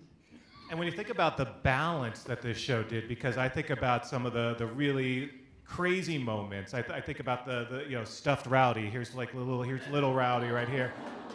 And 0.70 0.79
when 0.79 0.87
you 0.87 0.92
think 0.92 1.09
about 1.11 1.37
the 1.37 1.46
balance 1.62 2.22
that 2.24 2.42
this 2.42 2.59
show 2.59 2.83
did, 2.83 3.09
because 3.09 3.38
I 3.38 3.48
think 3.48 3.70
about 3.70 4.07
some 4.07 4.27
of 4.27 4.33
the, 4.33 4.55
the 4.59 4.66
really 4.66 5.31
crazy 5.64 6.18
moments. 6.18 6.74
I, 6.74 6.83
th- 6.83 6.92
I 6.92 7.01
think 7.01 7.20
about 7.20 7.44
the, 7.46 7.66
the 7.70 7.85
you 7.85 7.96
know 7.96 8.05
stuffed 8.05 8.46
rowdy. 8.46 8.87
Here's 8.88 9.14
like 9.14 9.35
little 9.35 9.62
here's 9.62 9.87
little 9.88 10.14
rowdy 10.14 10.48
right 10.48 10.68
here. 10.68 10.92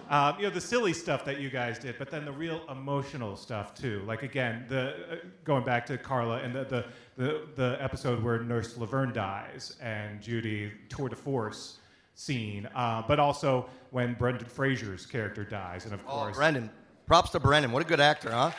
Um, 0.09 0.35
you 0.37 0.43
know 0.43 0.49
the 0.49 0.59
silly 0.61 0.91
stuff 0.91 1.23
that 1.25 1.39
you 1.39 1.49
guys 1.49 1.79
did, 1.79 1.95
but 1.97 2.09
then 2.09 2.25
the 2.25 2.31
real 2.31 2.61
emotional 2.69 3.35
stuff 3.35 3.73
too. 3.75 4.01
Like 4.05 4.23
again, 4.23 4.65
the 4.67 4.89
uh, 4.89 5.15
going 5.43 5.63
back 5.63 5.85
to 5.87 5.97
Carla 5.97 6.39
and 6.39 6.53
the, 6.53 6.63
the 6.65 6.85
the 7.15 7.41
the 7.55 7.77
episode 7.79 8.23
where 8.23 8.39
Nurse 8.39 8.77
Laverne 8.77 9.13
dies 9.13 9.75
and 9.81 10.19
Judy 10.21 10.71
tour 10.89 11.09
de 11.09 11.15
force 11.15 11.77
scene, 12.15 12.67
uh, 12.75 13.03
but 13.07 13.19
also 13.19 13.69
when 13.91 14.13
Brendan 14.15 14.47
Fraser's 14.47 15.05
character 15.05 15.43
dies, 15.43 15.85
and 15.85 15.93
of 15.93 16.01
Oh, 16.07 16.11
course 16.11 16.37
Brendan. 16.37 16.69
Props 17.05 17.31
to 17.31 17.39
Brendan. 17.39 17.71
What 17.71 17.81
a 17.81 17.85
good 17.85 17.99
actor, 17.99 18.31
huh? 18.31 18.51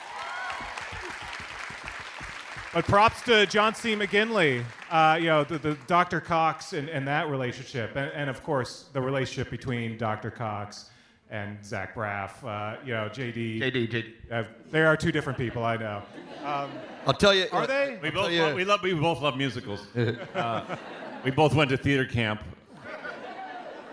But 2.74 2.84
props 2.86 3.22
to 3.22 3.46
John 3.46 3.74
C. 3.74 3.94
McGinley, 3.94 4.64
uh, 4.90 5.16
you 5.18 5.28
know, 5.28 5.44
the, 5.44 5.58
the 5.58 5.78
Dr. 5.86 6.20
Cox 6.20 6.72
and, 6.72 6.88
and 6.88 7.06
that 7.06 7.30
relationship. 7.30 7.94
And, 7.94 8.10
and 8.12 8.28
of 8.28 8.42
course, 8.42 8.86
the 8.92 9.00
relationship 9.00 9.48
between 9.50 9.96
Dr. 9.96 10.30
Cox 10.30 10.90
and 11.30 11.64
Zach 11.64 11.94
Braff. 11.94 12.44
Uh, 12.44 12.76
you 12.84 12.92
know, 12.92 13.08
JD. 13.08 13.60
JD, 13.60 13.90
JD. 13.90 14.12
Uh, 14.30 14.44
they 14.70 14.82
are 14.82 14.96
two 14.96 15.12
different 15.12 15.38
people, 15.38 15.64
I 15.64 15.76
know. 15.76 16.02
Um, 16.44 16.70
I'll 17.06 17.14
tell 17.14 17.34
you. 17.34 17.46
Are 17.52 17.66
they? 17.66 17.98
We 18.02 18.08
I'll 18.08 18.14
both, 18.14 18.32
love, 18.32 18.54
we, 18.54 18.64
love, 18.64 18.82
we 18.82 18.94
both 18.94 19.22
love 19.22 19.36
musicals. 19.36 19.86
uh, 20.34 20.76
we 21.24 21.30
both 21.30 21.54
went 21.54 21.70
to 21.70 21.76
theater 21.76 22.04
camp. 22.04 22.42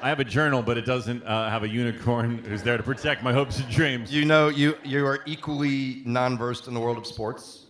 I 0.01 0.09
have 0.09 0.19
a 0.19 0.23
journal, 0.23 0.63
but 0.63 0.77
it 0.77 0.85
doesn't 0.85 1.23
uh, 1.23 1.49
have 1.49 1.63
a 1.63 1.69
unicorn 1.69 2.39
who's 2.39 2.63
there 2.63 2.75
to 2.75 2.83
protect 2.83 3.21
my 3.21 3.31
hopes 3.31 3.59
and 3.59 3.69
dreams. 3.69 4.11
You 4.11 4.25
know, 4.25 4.47
you 4.49 4.75
you 4.83 5.05
are 5.05 5.19
equally 5.25 6.01
non-versed 6.05 6.67
in 6.67 6.73
the 6.73 6.79
world 6.79 6.97
of 6.97 7.05
sports. 7.05 7.67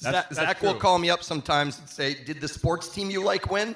That's- 0.00 0.24
Zach, 0.24 0.28
that's 0.28 0.60
Zach 0.60 0.62
will 0.62 0.74
call 0.74 0.98
me 0.98 1.10
up 1.10 1.22
sometimes 1.22 1.78
and 1.78 1.88
say, 1.88 2.14
"Did 2.24 2.40
the 2.40 2.48
sports 2.48 2.88
team 2.88 3.10
you 3.10 3.22
like 3.22 3.50
win?" 3.50 3.74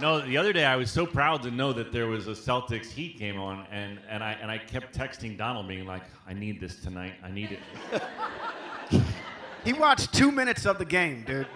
no, 0.00 0.20
the 0.20 0.36
other 0.36 0.52
day 0.52 0.64
I 0.64 0.74
was 0.76 0.90
so 0.90 1.06
proud 1.06 1.42
to 1.44 1.50
know 1.50 1.72
that 1.74 1.92
there 1.92 2.06
was 2.08 2.26
a 2.26 2.32
Celtics 2.32 2.90
Heat 2.90 3.18
game 3.18 3.38
on, 3.38 3.66
and, 3.70 3.98
and 4.08 4.24
I 4.24 4.32
and 4.42 4.50
I 4.50 4.58
kept 4.58 4.96
texting 4.96 5.38
Donald, 5.38 5.68
being 5.68 5.86
like, 5.86 6.02
"I 6.26 6.32
need 6.32 6.58
this 6.60 6.76
tonight. 6.80 7.14
I 7.22 7.30
need 7.30 7.50
it." 7.52 9.00
He 9.64 9.72
watched 9.72 10.12
two 10.12 10.30
minutes 10.32 10.66
of 10.66 10.78
the 10.78 10.84
game, 10.84 11.24
dude. 11.26 11.46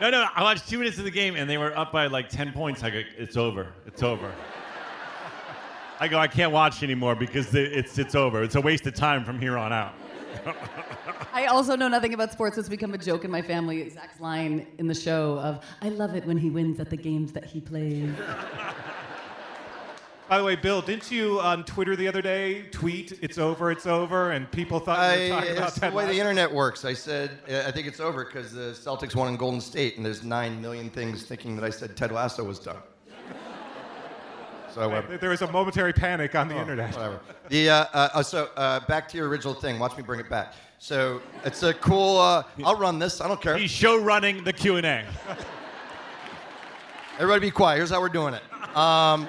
No, 0.00 0.08
no, 0.08 0.26
I 0.34 0.42
watched 0.42 0.68
two 0.68 0.78
minutes 0.78 0.96
of 0.98 1.04
the 1.04 1.10
game, 1.10 1.36
and 1.36 1.48
they 1.48 1.58
were 1.58 1.76
up 1.76 1.92
by 1.92 2.06
like 2.06 2.28
ten 2.28 2.52
points. 2.52 2.82
I 2.82 2.90
go, 2.90 3.02
"It's 3.18 3.36
over. 3.36 3.68
It's 3.86 4.02
over." 4.02 4.32
I 6.00 6.08
go, 6.08 6.18
"I 6.18 6.26
can't 6.26 6.52
watch 6.52 6.82
anymore 6.82 7.14
because 7.14 7.54
it's 7.54 7.98
it's 7.98 8.14
over. 8.14 8.42
It's 8.42 8.54
a 8.54 8.60
waste 8.60 8.86
of 8.86 8.94
time 8.94 9.24
from 9.24 9.38
here 9.38 9.58
on 9.58 9.72
out." 9.72 9.92
I 11.32 11.46
also 11.46 11.76
know 11.76 11.88
nothing 11.88 12.14
about 12.14 12.32
sports. 12.32 12.58
It's 12.58 12.68
become 12.68 12.94
a 12.94 12.98
joke 12.98 13.24
in 13.24 13.30
my 13.30 13.42
family. 13.42 13.88
Zach's 13.90 14.20
line 14.20 14.66
in 14.78 14.86
the 14.86 14.94
show 14.94 15.38
of, 15.38 15.64
I 15.80 15.90
love 15.90 16.14
it 16.16 16.26
when 16.26 16.38
he 16.38 16.50
wins 16.50 16.80
at 16.80 16.90
the 16.90 16.96
games 16.96 17.32
that 17.32 17.44
he 17.44 17.60
plays. 17.60 18.10
by 20.30 20.38
the 20.38 20.44
way, 20.44 20.54
Bill, 20.54 20.80
didn't 20.80 21.10
you 21.10 21.40
on 21.40 21.64
Twitter 21.64 21.96
the 21.96 22.06
other 22.06 22.22
day 22.22 22.62
tweet, 22.70 23.18
it's 23.20 23.36
over, 23.36 23.72
it's 23.72 23.84
over, 23.84 24.30
and 24.30 24.48
people 24.52 24.78
thought 24.78 25.18
you 25.18 25.24
were 25.24 25.40
talking 25.40 25.56
about 25.56 25.68
it's 25.70 25.80
the 25.80 25.90
way 25.90 26.06
the 26.06 26.20
internet 26.20 26.50
works. 26.52 26.84
I 26.84 26.92
said, 26.92 27.32
I 27.48 27.72
think 27.72 27.88
it's 27.88 27.98
over 27.98 28.24
because 28.24 28.52
the 28.52 28.70
Celtics 28.70 29.16
won 29.16 29.26
in 29.26 29.36
Golden 29.36 29.60
State, 29.60 29.96
and 29.96 30.06
there's 30.06 30.22
nine 30.22 30.62
million 30.62 30.88
things 30.88 31.24
thinking 31.24 31.56
that 31.56 31.64
I 31.64 31.70
said 31.70 31.96
Ted 31.96 32.12
Lasso 32.12 32.44
was 32.44 32.60
done. 32.60 32.76
So 34.72 34.82
I 34.82 34.86
went. 34.86 35.20
There 35.20 35.30
was 35.30 35.42
a 35.42 35.50
momentary 35.50 35.92
panic 35.92 36.36
on 36.36 36.46
the 36.46 36.54
Oh, 36.54 36.60
internet. 36.60 36.94
Whatever. 36.94 37.20
The, 37.48 37.68
uh, 37.68 37.86
uh, 37.92 38.08
uh, 38.14 38.22
so 38.22 38.50
uh, 38.56 38.78
back 38.86 39.08
to 39.08 39.16
your 39.16 39.26
original 39.28 39.52
thing. 39.52 39.80
Watch 39.80 39.96
me 39.96 40.04
bring 40.04 40.20
it 40.20 40.30
back. 40.30 40.54
So 40.78 41.20
it's 41.44 41.64
a 41.64 41.74
cool. 41.74 42.18
Uh, 42.18 42.44
I'll 42.64 42.76
run 42.76 43.00
this. 43.00 43.20
I 43.20 43.26
don't 43.26 43.42
care. 43.42 43.56
He's 43.56 43.72
show 43.72 44.00
running 44.00 44.44
the 44.44 44.52
Q 44.52 44.76
and 44.76 44.86
A. 44.86 45.04
Everybody 47.18 47.40
be 47.40 47.50
quiet. 47.50 47.78
Here's 47.78 47.90
how 47.90 48.00
we're 48.00 48.08
doing 48.08 48.34
it. 48.34 48.76
Um, 48.76 49.28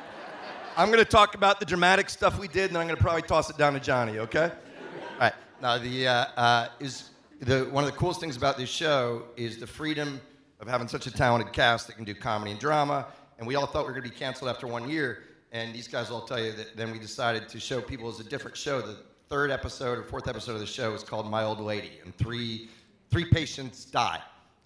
I'm 0.81 0.87
going 0.87 0.97
to 0.97 1.05
talk 1.05 1.35
about 1.35 1.59
the 1.59 1.65
dramatic 1.67 2.09
stuff 2.09 2.39
we 2.39 2.47
did, 2.47 2.63
and 2.65 2.75
then 2.75 2.81
I'm 2.81 2.87
going 2.87 2.97
to 2.97 3.03
probably 3.03 3.21
toss 3.21 3.51
it 3.51 3.55
down 3.55 3.73
to 3.73 3.79
Johnny, 3.79 4.17
okay? 4.17 4.45
All 4.45 5.19
right. 5.19 5.33
Now, 5.61 5.77
the, 5.77 6.07
uh, 6.07 6.25
uh, 6.35 6.67
is 6.79 7.11
the, 7.39 7.65
one 7.65 7.83
of 7.83 7.91
the 7.91 7.95
coolest 7.95 8.19
things 8.19 8.35
about 8.35 8.57
this 8.57 8.67
show 8.67 9.25
is 9.37 9.59
the 9.59 9.67
freedom 9.67 10.19
of 10.59 10.67
having 10.67 10.87
such 10.87 11.05
a 11.05 11.11
talented 11.11 11.53
cast 11.53 11.85
that 11.85 11.97
can 11.97 12.03
do 12.03 12.15
comedy 12.15 12.49
and 12.49 12.59
drama. 12.59 13.05
And 13.37 13.45
we 13.45 13.53
all 13.53 13.67
thought 13.67 13.83
we 13.83 13.93
were 13.93 13.99
going 13.99 14.05
to 14.05 14.09
be 14.09 14.15
canceled 14.15 14.49
after 14.49 14.65
one 14.65 14.89
year. 14.89 15.21
And 15.51 15.71
these 15.71 15.87
guys 15.87 16.09
will 16.09 16.21
all 16.21 16.25
tell 16.25 16.43
you 16.43 16.51
that 16.53 16.75
then 16.75 16.91
we 16.91 16.97
decided 16.97 17.47
to 17.49 17.59
show 17.59 17.79
people 17.79 18.09
as 18.09 18.19
a 18.19 18.23
different 18.23 18.57
show. 18.57 18.81
The 18.81 18.97
third 19.29 19.51
episode 19.51 19.99
or 19.99 20.03
fourth 20.03 20.27
episode 20.27 20.53
of 20.53 20.61
the 20.61 20.65
show 20.65 20.95
is 20.95 21.03
called 21.03 21.29
My 21.29 21.43
Old 21.43 21.59
Lady, 21.59 21.99
and 22.03 22.17
three, 22.17 22.69
three 23.11 23.25
patients 23.25 23.85
die. 23.85 24.19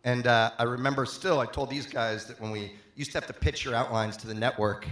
And 0.06 0.28
uh, 0.28 0.52
I 0.58 0.64
remember 0.64 1.06
still, 1.06 1.42
I 1.42 1.46
told 1.46 1.70
these 1.70 1.86
guys 1.86 2.26
that 2.28 2.40
when 2.40 2.52
we 2.52 2.72
used 2.96 3.12
to 3.12 3.18
have 3.18 3.28
to 3.28 3.34
pitch 3.34 3.66
your 3.66 3.76
outlines 3.76 4.16
to 4.16 4.28
the 4.28 4.34
network, 4.34 4.88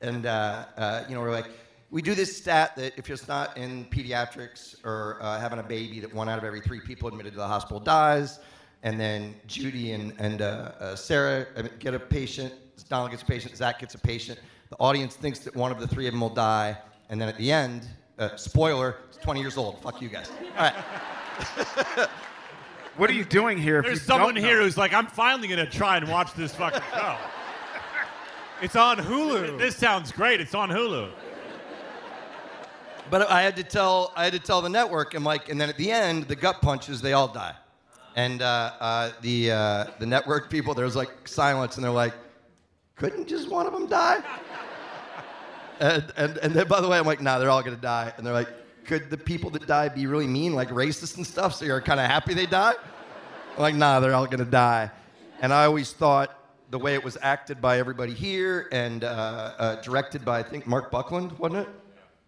and 0.00 0.26
uh, 0.26 0.64
uh, 0.76 1.04
you 1.08 1.14
know, 1.14 1.20
we're 1.20 1.32
like, 1.32 1.50
we 1.90 2.02
do 2.02 2.14
this 2.14 2.36
stat 2.36 2.76
that 2.76 2.96
if 2.98 3.08
you're 3.08 3.18
not 3.28 3.56
in 3.56 3.86
pediatrics 3.86 4.84
or 4.84 5.18
uh, 5.20 5.38
having 5.40 5.58
a 5.58 5.62
baby, 5.62 6.00
that 6.00 6.12
one 6.12 6.28
out 6.28 6.38
of 6.38 6.44
every 6.44 6.60
three 6.60 6.80
people 6.80 7.08
admitted 7.08 7.32
to 7.32 7.38
the 7.38 7.46
hospital 7.46 7.80
dies. 7.80 8.40
And 8.82 9.00
then 9.00 9.34
Judy 9.46 9.92
and, 9.92 10.12
and 10.18 10.42
uh, 10.42 10.72
uh, 10.78 10.96
Sarah 10.96 11.46
get 11.78 11.94
a 11.94 11.98
patient, 11.98 12.54
Donald 12.88 13.10
gets 13.10 13.22
a 13.22 13.26
patient, 13.26 13.56
Zach 13.56 13.80
gets 13.80 13.94
a 13.94 13.98
patient. 13.98 14.38
The 14.70 14.76
audience 14.76 15.16
thinks 15.16 15.40
that 15.40 15.56
one 15.56 15.72
of 15.72 15.80
the 15.80 15.88
three 15.88 16.06
of 16.06 16.12
them 16.12 16.20
will 16.20 16.28
die. 16.28 16.76
And 17.08 17.20
then 17.20 17.28
at 17.28 17.38
the 17.38 17.50
end, 17.50 17.86
uh, 18.18 18.36
spoiler, 18.36 18.98
it's 19.08 19.16
20 19.18 19.40
years 19.40 19.56
old. 19.56 19.80
Fuck 19.82 20.02
you 20.02 20.08
guys. 20.08 20.30
All 20.58 20.70
right. 20.70 22.08
What 22.98 23.08
are 23.08 23.14
you 23.14 23.24
doing 23.24 23.58
here? 23.58 23.78
if 23.78 23.84
There's 23.84 24.00
you 24.00 24.04
someone 24.04 24.34
don't 24.34 24.42
here 24.42 24.60
who's 24.60 24.76
like, 24.76 24.92
I'm 24.92 25.06
finally 25.06 25.46
gonna 25.46 25.70
try 25.70 25.98
and 25.98 26.08
watch 26.08 26.34
this 26.34 26.52
fucking 26.56 26.82
show. 26.92 27.16
It's 28.62 28.76
on 28.76 28.98
Hulu. 28.98 29.58
This 29.58 29.76
sounds 29.76 30.12
great. 30.12 30.40
It's 30.40 30.54
on 30.54 30.70
Hulu. 30.70 31.10
But 33.10 33.30
I 33.30 33.42
had 33.42 33.56
to 33.56 33.62
tell 33.62 34.12
I 34.16 34.24
had 34.24 34.32
to 34.34 34.38
tell 34.38 34.60
the 34.60 34.68
network, 34.68 35.14
and 35.14 35.24
like, 35.24 35.48
and 35.48 35.60
then 35.60 35.68
at 35.68 35.76
the 35.76 35.90
end, 35.90 36.24
the 36.24 36.36
gut 36.36 36.60
punches, 36.60 37.00
they 37.00 37.14
all 37.14 37.28
die, 37.28 37.54
and 38.16 38.42
uh, 38.42 38.72
uh, 38.80 39.10
the 39.22 39.50
uh, 39.52 39.84
the 39.98 40.06
network 40.06 40.50
people, 40.50 40.74
there 40.74 40.84
was 40.84 40.96
like 40.96 41.26
silence, 41.26 41.76
and 41.76 41.84
they're 41.84 41.90
like, 41.90 42.12
couldn't 42.96 43.26
just 43.26 43.48
one 43.48 43.66
of 43.66 43.72
them 43.72 43.86
die? 43.86 44.22
and, 45.80 46.12
and 46.16 46.36
and 46.38 46.52
then 46.52 46.68
by 46.68 46.80
the 46.80 46.88
way, 46.88 46.98
I'm 46.98 47.06
like, 47.06 47.22
nah, 47.22 47.38
they're 47.38 47.50
all 47.50 47.62
gonna 47.62 47.76
die, 47.76 48.12
and 48.16 48.26
they're 48.26 48.34
like, 48.34 48.50
could 48.84 49.08
the 49.08 49.16
people 49.16 49.48
that 49.50 49.66
die 49.66 49.88
be 49.88 50.06
really 50.06 50.26
mean, 50.26 50.54
like 50.54 50.68
racist 50.68 51.16
and 51.16 51.26
stuff? 51.26 51.54
So 51.54 51.64
you're 51.64 51.80
kind 51.80 52.00
of 52.00 52.06
happy 52.06 52.34
they 52.34 52.46
die? 52.46 52.74
I'm 53.56 53.62
like, 53.62 53.74
nah, 53.74 54.00
they're 54.00 54.14
all 54.14 54.26
gonna 54.26 54.44
die, 54.44 54.90
and 55.40 55.52
I 55.52 55.64
always 55.64 55.92
thought. 55.92 56.34
The 56.70 56.78
way 56.78 56.94
it 56.94 57.02
was 57.02 57.16
acted 57.22 57.60
by 57.60 57.78
everybody 57.78 58.12
here 58.12 58.68
and 58.72 59.02
uh, 59.02 59.06
uh, 59.58 59.82
directed 59.82 60.24
by, 60.24 60.40
I 60.40 60.42
think, 60.42 60.66
Marc 60.66 60.90
Buckland, 60.90 61.32
wasn't 61.38 61.66
it? 61.66 61.68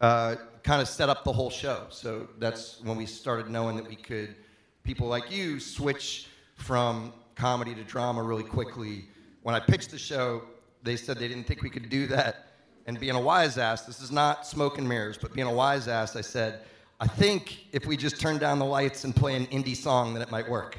uh, 0.00 0.36
kind 0.62 0.80
of 0.82 0.88
set 0.88 1.08
up 1.08 1.24
the 1.24 1.32
whole 1.32 1.50
show. 1.50 1.86
So 1.90 2.28
that's 2.38 2.80
when 2.82 2.96
we 2.96 3.06
started 3.06 3.50
knowing 3.50 3.76
that 3.76 3.88
we 3.88 3.96
could, 3.96 4.34
people 4.82 5.06
like 5.06 5.30
you, 5.30 5.60
switch 5.60 6.28
from 6.54 7.12
comedy 7.34 7.74
to 7.74 7.84
drama 7.84 8.22
really 8.22 8.44
quickly. 8.44 9.06
When 9.42 9.54
I 9.54 9.60
pitched 9.60 9.90
the 9.90 9.98
show, 9.98 10.42
they 10.82 10.96
said 10.96 11.18
they 11.18 11.28
didn't 11.28 11.44
think 11.44 11.62
we 11.62 11.70
could 11.70 11.88
do 11.88 12.06
that. 12.08 12.46
And 12.86 12.98
being 12.98 13.14
a 13.14 13.20
wise 13.20 13.58
ass, 13.58 13.82
this 13.82 14.00
is 14.00 14.10
not 14.10 14.46
smoke 14.46 14.78
and 14.78 14.88
mirrors, 14.88 15.18
but 15.18 15.32
being 15.34 15.46
a 15.46 15.52
wise 15.52 15.86
ass, 15.86 16.16
I 16.16 16.22
said, 16.22 16.62
I 16.98 17.06
think 17.06 17.66
if 17.72 17.86
we 17.86 17.96
just 17.96 18.20
turn 18.20 18.38
down 18.38 18.58
the 18.58 18.64
lights 18.64 19.04
and 19.04 19.14
play 19.14 19.36
an 19.36 19.46
indie 19.46 19.76
song, 19.76 20.12
then 20.12 20.22
it 20.22 20.30
might 20.30 20.48
work. 20.48 20.76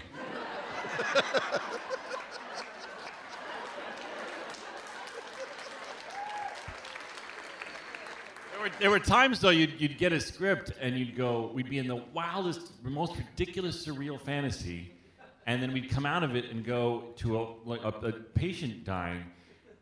there 8.80 8.89
were 8.89 9.00
times 9.00 9.39
though 9.39 9.50
you'd, 9.50 9.80
you'd 9.80 9.97
get 9.97 10.13
a 10.13 10.19
script 10.19 10.71
and 10.80 10.97
you'd 10.97 11.15
go, 11.15 11.52
we'd 11.54 11.69
be 11.69 11.78
in 11.78 11.88
the 11.88 12.04
wildest, 12.13 12.71
most 12.84 13.15
ridiculous, 13.17 13.86
surreal 13.86 14.19
fantasy, 14.19 14.91
and 15.45 15.62
then 15.62 15.74
we'd 15.74 15.89
come 15.89 16.06
out 16.06 16.24
of 16.24 16.36
it 16.36 16.45
and 16.52 16.63
go 16.63 17.06
to 17.17 17.39
a, 17.39 17.47
like 17.65 17.84
a, 17.84 17.89
a 18.08 18.12
patient 18.12 18.84
dying, 18.84 19.24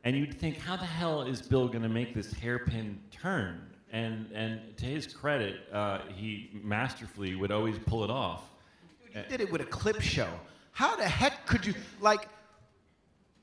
and 0.04 0.16
you'd 0.16 0.40
think, 0.40 0.58
how 0.58 0.76
the 0.76 0.86
hell 0.86 1.24
is 1.24 1.42
Bill 1.42 1.68
going 1.68 1.84
to 1.84 1.90
make 1.90 2.14
this 2.14 2.32
hairpin 2.34 3.00
turn? 3.12 3.62
And 3.92 4.32
and 4.34 4.78
to 4.78 4.86
his 4.86 5.08
credit, 5.08 5.62
uh, 5.74 6.02
he 6.16 6.52
masterfully 6.64 7.36
would 7.36 7.52
always 7.52 7.80
pull 7.80 8.04
it 8.04 8.12
off. 8.12 8.44
You 9.16 9.24
did 9.28 9.42
it 9.42 9.52
with 9.52 9.62
a 9.62 9.66
clip 9.66 10.00
show. 10.00 10.30
How 10.72 10.96
the 10.96 11.08
heck 11.08 11.48
could 11.48 11.66
you 11.66 11.74
like? 12.00 12.30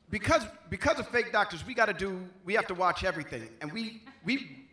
Because 0.09 0.46
because 0.70 1.01
of 1.01 1.09
fake 1.09 1.33
doctors, 1.33 1.66
we 1.66 1.75
got 1.75 1.87
to 1.87 1.92
do. 1.92 2.29
We 2.44 2.55
have 2.55 2.68
to 2.68 2.75
watch 2.75 3.03
everything, 3.03 3.49
and 3.61 3.72
we 3.72 4.03
we. 4.25 4.66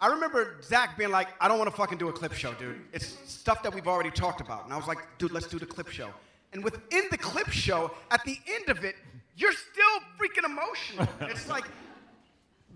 I 0.00 0.06
remember 0.08 0.56
Zach 0.62 0.96
being 0.96 1.10
like, 1.10 1.28
"I 1.40 1.48
don't 1.48 1.58
want 1.58 1.70
to 1.70 1.76
fucking 1.76 1.98
do 1.98 2.08
a 2.08 2.12
clip 2.12 2.32
show, 2.32 2.54
dude. 2.54 2.80
It's 2.92 3.16
stuff 3.26 3.62
that 3.64 3.74
we've 3.74 3.88
already 3.88 4.10
talked 4.10 4.40
about." 4.40 4.64
And 4.64 4.72
I 4.72 4.76
was 4.76 4.86
like, 4.86 4.98
"Dude, 5.18 5.32
let's 5.32 5.48
do 5.48 5.58
the 5.58 5.66
clip 5.66 5.88
show." 5.88 6.10
And 6.52 6.62
within 6.62 7.04
the 7.10 7.18
clip 7.18 7.48
show, 7.48 7.92
at 8.10 8.24
the 8.24 8.38
end 8.46 8.68
of 8.68 8.84
it, 8.84 8.94
you're 9.36 9.52
still 9.52 10.00
freaking 10.18 10.44
emotional. 10.44 11.08
It's 11.30 11.48
like, 11.48 11.64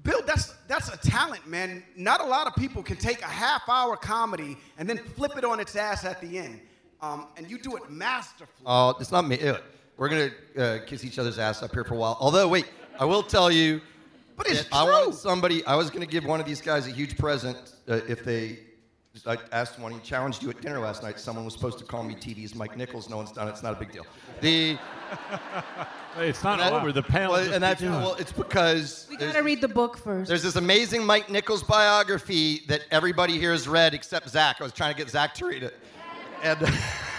Bill, 0.02 0.20
that's 0.26 0.54
that's 0.66 0.88
a 0.92 0.96
talent, 0.98 1.46
man. 1.46 1.84
Not 1.96 2.20
a 2.20 2.26
lot 2.26 2.46
of 2.46 2.54
people 2.56 2.82
can 2.82 2.96
take 2.96 3.22
a 3.22 3.26
half-hour 3.26 3.96
comedy 3.96 4.56
and 4.78 4.88
then 4.88 4.98
flip 4.98 5.36
it 5.36 5.44
on 5.44 5.60
its 5.60 5.76
ass 5.76 6.04
at 6.04 6.20
the 6.20 6.38
end. 6.38 6.60
Um, 7.00 7.28
and 7.36 7.48
you 7.50 7.58
do 7.58 7.76
it 7.76 7.88
masterfully. 7.90 8.64
Oh, 8.66 8.96
it's 9.00 9.12
not 9.12 9.26
me. 9.26 9.38
We're 9.96 10.08
gonna 10.08 10.30
uh, 10.58 10.78
kiss 10.86 11.04
each 11.04 11.18
other's 11.18 11.38
ass 11.38 11.62
up 11.62 11.72
here 11.72 11.84
for 11.84 11.94
a 11.94 11.96
while. 11.96 12.16
Although, 12.20 12.48
wait, 12.48 12.66
I 12.98 13.04
will 13.04 13.22
tell 13.22 13.50
you. 13.50 13.80
But 14.36 14.48
it's 14.48 14.66
I 14.72 14.84
wanted 14.84 15.14
somebody. 15.14 15.64
I 15.66 15.74
was 15.76 15.90
gonna 15.90 16.06
give 16.06 16.24
one 16.24 16.40
of 16.40 16.46
these 16.46 16.60
guys 16.60 16.86
a 16.86 16.90
huge 16.90 17.16
present 17.18 17.56
uh, 17.88 18.00
if 18.08 18.24
they. 18.24 18.58
I 19.26 19.36
asked 19.52 19.78
one. 19.78 19.92
He 19.92 19.98
challenged 20.00 20.42
you 20.42 20.48
at 20.48 20.60
dinner 20.62 20.78
last 20.80 21.02
night. 21.02 21.20
Someone 21.20 21.44
was 21.44 21.52
supposed 21.52 21.78
to 21.80 21.84
call 21.84 22.02
me 22.02 22.14
TV's 22.14 22.54
Mike 22.54 22.78
Nichols. 22.78 23.10
No 23.10 23.18
one's 23.18 23.30
done 23.30 23.46
it. 23.46 23.50
It's 23.50 23.62
not 23.62 23.74
a 23.74 23.78
big 23.78 23.92
deal. 23.92 24.06
The. 24.40 24.78
It's 26.18 26.44
not 26.44 26.58
that- 26.58 26.74
over. 26.74 26.92
The 26.92 27.02
panel. 27.02 27.32
Well, 27.32 27.52
and 27.54 27.62
that's 27.62 27.80
well. 27.80 28.14
It's 28.16 28.32
because 28.32 29.06
We 29.08 29.16
there's- 29.16 29.32
gotta 29.32 29.44
read 29.44 29.62
the 29.62 29.68
book 29.68 29.96
first. 29.96 30.28
there's 30.28 30.42
this 30.42 30.56
amazing 30.56 31.06
Mike 31.06 31.30
Nichols 31.30 31.62
biography 31.62 32.64
that 32.68 32.82
everybody 32.90 33.38
here 33.38 33.52
has 33.52 33.66
read 33.66 33.94
except 33.94 34.28
Zach. 34.28 34.56
I 34.60 34.64
was 34.64 34.74
trying 34.74 34.92
to 34.92 34.98
get 34.98 35.08
Zach 35.08 35.32
to 35.36 35.46
read 35.46 35.62
it. 35.62 35.74
And 36.42 36.58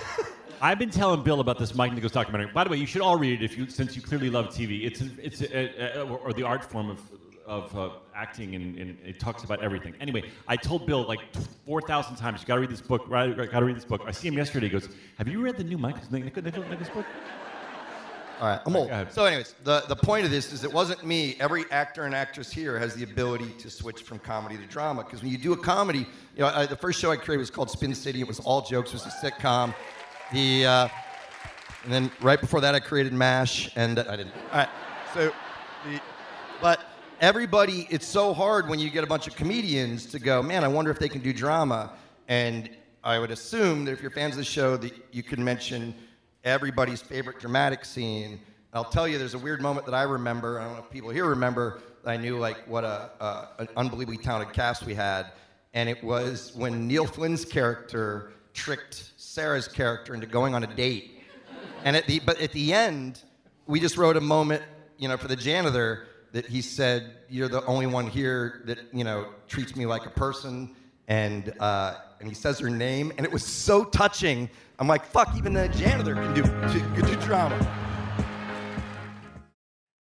I've 0.63 0.79
been 0.79 0.91
telling 0.91 1.23
Bill 1.23 1.41
about 1.41 1.59
this 1.59 1.75
Mike 1.75 1.91
Nichols 1.91 2.13
documentary. 2.13 2.49
By 2.53 2.63
the 2.63 2.69
way, 2.69 2.77
you 2.77 2.85
should 2.85 3.01
all 3.01 3.17
read 3.17 3.41
it 3.41 3.43
if 3.43 3.57
you, 3.57 3.69
since 3.69 3.97
you 3.97 4.01
clearly 4.01 4.29
love 4.29 4.47
TV. 4.47 4.85
It's 4.85 5.01
it's 5.21 5.41
a, 5.41 5.99
a, 5.99 6.03
or, 6.03 6.19
or 6.19 6.31
the 6.31 6.43
art 6.43 6.63
form 6.63 6.89
of 6.89 7.01
of 7.45 7.77
uh, 7.77 7.89
acting, 8.15 8.55
and, 8.55 8.77
and 8.77 8.97
it 9.05 9.19
talks 9.19 9.43
about 9.43 9.61
everything. 9.61 9.93
Anyway, 9.99 10.23
I 10.47 10.55
told 10.55 10.85
Bill 10.85 11.03
like 11.05 11.19
four 11.65 11.81
thousand 11.81 12.15
times, 12.15 12.39
you 12.39 12.47
got 12.47 12.55
to 12.55 12.61
read 12.61 12.69
this 12.69 12.79
book. 12.79 13.03
Right, 13.09 13.35
got 13.35 13.59
to 13.59 13.65
read 13.65 13.75
this 13.75 13.83
book. 13.83 14.03
I 14.07 14.11
see 14.11 14.29
him 14.29 14.35
yesterday. 14.35 14.67
He 14.67 14.71
goes, 14.71 14.87
"Have 15.17 15.27
you 15.27 15.41
read 15.41 15.57
the 15.57 15.65
new 15.65 15.77
Mike 15.77 15.95
Nichols, 16.09 16.45
Nichols, 16.45 16.65
Nichols 16.69 16.89
book?" 16.91 17.05
All 18.39 18.47
right, 18.47 18.61
I'm 18.65 18.75
old. 18.75 18.89
So, 19.11 19.25
anyways, 19.25 19.55
the, 19.65 19.83
the 19.89 19.95
point 19.97 20.25
of 20.25 20.31
this 20.31 20.53
is 20.53 20.63
it 20.63 20.71
wasn't 20.71 21.05
me. 21.05 21.35
Every 21.41 21.65
actor 21.71 22.03
and 22.03 22.15
actress 22.15 22.51
here 22.51 22.79
has 22.79 22.95
the 22.95 23.03
ability 23.03 23.49
to 23.59 23.69
switch 23.69 24.01
from 24.03 24.19
comedy 24.19 24.55
to 24.57 24.65
drama. 24.67 25.03
Because 25.03 25.21
when 25.21 25.31
you 25.31 25.37
do 25.37 25.51
a 25.51 25.57
comedy, 25.57 25.99
you 25.99 26.39
know, 26.39 26.47
I, 26.47 26.65
the 26.65 26.75
first 26.75 27.01
show 27.01 27.11
I 27.11 27.17
created 27.17 27.39
was 27.39 27.49
called 27.49 27.69
Spin 27.69 27.93
City. 27.93 28.21
It 28.21 28.27
was 28.27 28.39
all 28.39 28.61
jokes. 28.61 28.89
It 28.89 28.93
was 28.93 29.05
a 29.05 29.09
sitcom. 29.09 29.73
The 30.33 30.65
uh, 30.65 30.87
and 31.83 31.93
then 31.93 32.11
right 32.19 32.41
before 32.41 32.59
that, 32.61 32.73
I 32.73 32.79
created 32.79 33.13
Mash, 33.13 33.69
and 33.75 33.99
I 33.99 34.15
didn't. 34.15 34.33
All 34.51 34.57
right, 34.57 34.69
so 35.13 35.31
the, 35.85 36.01
but 36.59 36.81
everybody, 37.21 37.87
it's 37.91 38.07
so 38.07 38.33
hard 38.33 38.67
when 38.67 38.79
you 38.79 38.89
get 38.89 39.03
a 39.03 39.07
bunch 39.07 39.27
of 39.27 39.35
comedians 39.35 40.07
to 40.07 40.17
go, 40.17 40.41
man, 40.41 40.63
I 40.63 40.67
wonder 40.67 40.89
if 40.89 40.97
they 40.97 41.07
can 41.07 41.21
do 41.21 41.33
drama. 41.33 41.93
And 42.27 42.71
I 43.03 43.19
would 43.19 43.29
assume 43.29 43.85
that 43.85 43.91
if 43.91 44.01
you're 44.01 44.09
fans 44.09 44.33
of 44.33 44.39
the 44.39 44.43
show, 44.43 44.75
that 44.77 44.91
you 45.11 45.21
can 45.21 45.43
mention 45.43 45.93
everybody's 46.43 47.01
favorite 47.01 47.39
dramatic 47.39 47.85
scene. 47.85 48.39
I'll 48.73 48.83
tell 48.83 49.07
you, 49.07 49.19
there's 49.19 49.35
a 49.35 49.39
weird 49.39 49.61
moment 49.61 49.85
that 49.85 49.93
I 49.93 50.01
remember. 50.01 50.59
I 50.59 50.63
don't 50.63 50.73
know 50.73 50.83
if 50.83 50.89
people 50.89 51.11
here 51.11 51.25
remember. 51.25 51.79
I 52.05 52.17
knew 52.17 52.39
like 52.39 52.67
what 52.67 52.83
a, 52.83 53.11
a 53.19 53.47
an 53.59 53.67
unbelievably 53.77 54.17
talented 54.17 54.55
cast 54.55 54.83
we 54.83 54.95
had, 54.95 55.27
and 55.75 55.87
it 55.87 56.03
was 56.03 56.53
when 56.55 56.87
Neil 56.87 57.05
Flynn's 57.05 57.45
character 57.45 58.31
tricked 58.53 59.12
Sarah's 59.33 59.67
character 59.67 60.13
into 60.13 60.27
going 60.27 60.53
on 60.53 60.63
a 60.63 60.67
date. 60.67 61.23
And 61.83 61.95
at 61.95 62.05
the 62.05 62.19
but 62.19 62.39
at 62.39 62.51
the 62.51 62.71
end, 62.71 63.23
we 63.65 63.79
just 63.79 63.97
wrote 63.97 64.15
a 64.15 64.21
moment, 64.21 64.61
you 64.99 65.07
know, 65.07 65.17
for 65.17 65.27
the 65.27 65.35
janitor 65.35 66.05
that 66.33 66.45
he 66.45 66.61
said, 66.61 67.15
"You're 67.29 67.47
the 67.47 67.65
only 67.65 67.87
one 67.87 68.05
here 68.05 68.61
that 68.65 68.77
you 68.93 69.03
know 69.03 69.29
treats 69.47 69.75
me 69.75 69.87
like 69.87 70.05
a 70.05 70.11
person." 70.11 70.75
And 71.07 71.51
uh, 71.59 71.95
and 72.19 72.29
he 72.29 72.35
says 72.35 72.59
her 72.59 72.69
name, 72.69 73.11
and 73.17 73.25
it 73.25 73.33
was 73.33 73.43
so 73.43 73.83
touching. 73.85 74.51
I'm 74.77 74.87
like, 74.87 75.03
"Fuck, 75.03 75.35
even 75.35 75.53
the 75.53 75.67
janitor 75.69 76.13
can 76.13 76.35
do 76.35 76.43
can 76.43 77.03
do 77.03 77.15
drama." 77.15 77.82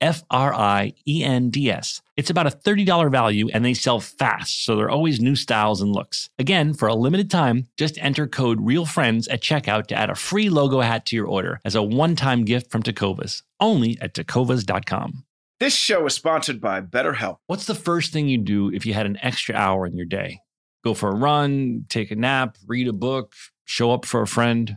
F 0.00 0.22
R 0.30 0.54
I 0.54 0.92
E 1.06 1.24
N 1.24 1.50
D 1.50 1.70
S. 1.70 2.02
It's 2.16 2.30
about 2.30 2.46
a 2.46 2.50
$30 2.50 3.10
value 3.10 3.48
and 3.52 3.64
they 3.64 3.74
sell 3.74 4.00
fast, 4.00 4.64
so 4.64 4.76
there 4.76 4.86
are 4.86 4.90
always 4.90 5.20
new 5.20 5.36
styles 5.36 5.80
and 5.80 5.92
looks. 5.92 6.30
Again, 6.38 6.74
for 6.74 6.88
a 6.88 6.94
limited 6.94 7.30
time, 7.30 7.66
just 7.76 7.98
enter 7.98 8.26
code 8.26 8.60
REALFRIENDS 8.60 9.28
at 9.30 9.42
checkout 9.42 9.86
to 9.88 9.94
add 9.94 10.10
a 10.10 10.14
free 10.14 10.48
logo 10.48 10.80
hat 10.80 11.06
to 11.06 11.16
your 11.16 11.26
order 11.26 11.60
as 11.64 11.74
a 11.74 11.82
one 11.82 12.16
time 12.16 12.44
gift 12.44 12.70
from 12.70 12.82
Tecovas, 12.82 13.42
only 13.60 13.98
at 14.00 14.14
tecovas.com. 14.14 15.24
This 15.58 15.74
show 15.74 16.04
is 16.04 16.12
sponsored 16.12 16.60
by 16.60 16.82
BetterHelp. 16.82 17.38
What's 17.46 17.64
the 17.64 17.74
first 17.74 18.12
thing 18.12 18.28
you 18.28 18.36
do 18.36 18.70
if 18.70 18.84
you 18.84 18.92
had 18.92 19.06
an 19.06 19.18
extra 19.22 19.54
hour 19.54 19.86
in 19.86 19.96
your 19.96 20.04
day? 20.04 20.40
Go 20.84 20.92
for 20.92 21.08
a 21.08 21.16
run, 21.16 21.86
take 21.88 22.10
a 22.10 22.14
nap, 22.14 22.56
read 22.66 22.88
a 22.88 22.92
book, 22.92 23.32
show 23.64 23.90
up 23.90 24.04
for 24.04 24.20
a 24.20 24.26
friend? 24.26 24.76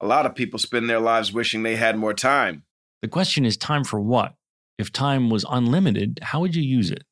A 0.00 0.06
lot 0.06 0.26
of 0.26 0.34
people 0.34 0.58
spend 0.58 0.90
their 0.90 1.00
lives 1.00 1.32
wishing 1.32 1.62
they 1.62 1.76
had 1.76 1.96
more 1.96 2.12
time. 2.12 2.64
The 3.02 3.08
question 3.08 3.44
is 3.44 3.56
time 3.56 3.84
for 3.84 4.00
what? 4.00 4.34
If 4.78 4.92
time 4.92 5.30
was 5.30 5.44
unlimited, 5.48 6.20
how 6.22 6.40
would 6.40 6.54
you 6.54 6.62
use 6.62 6.90
it? 6.90 7.04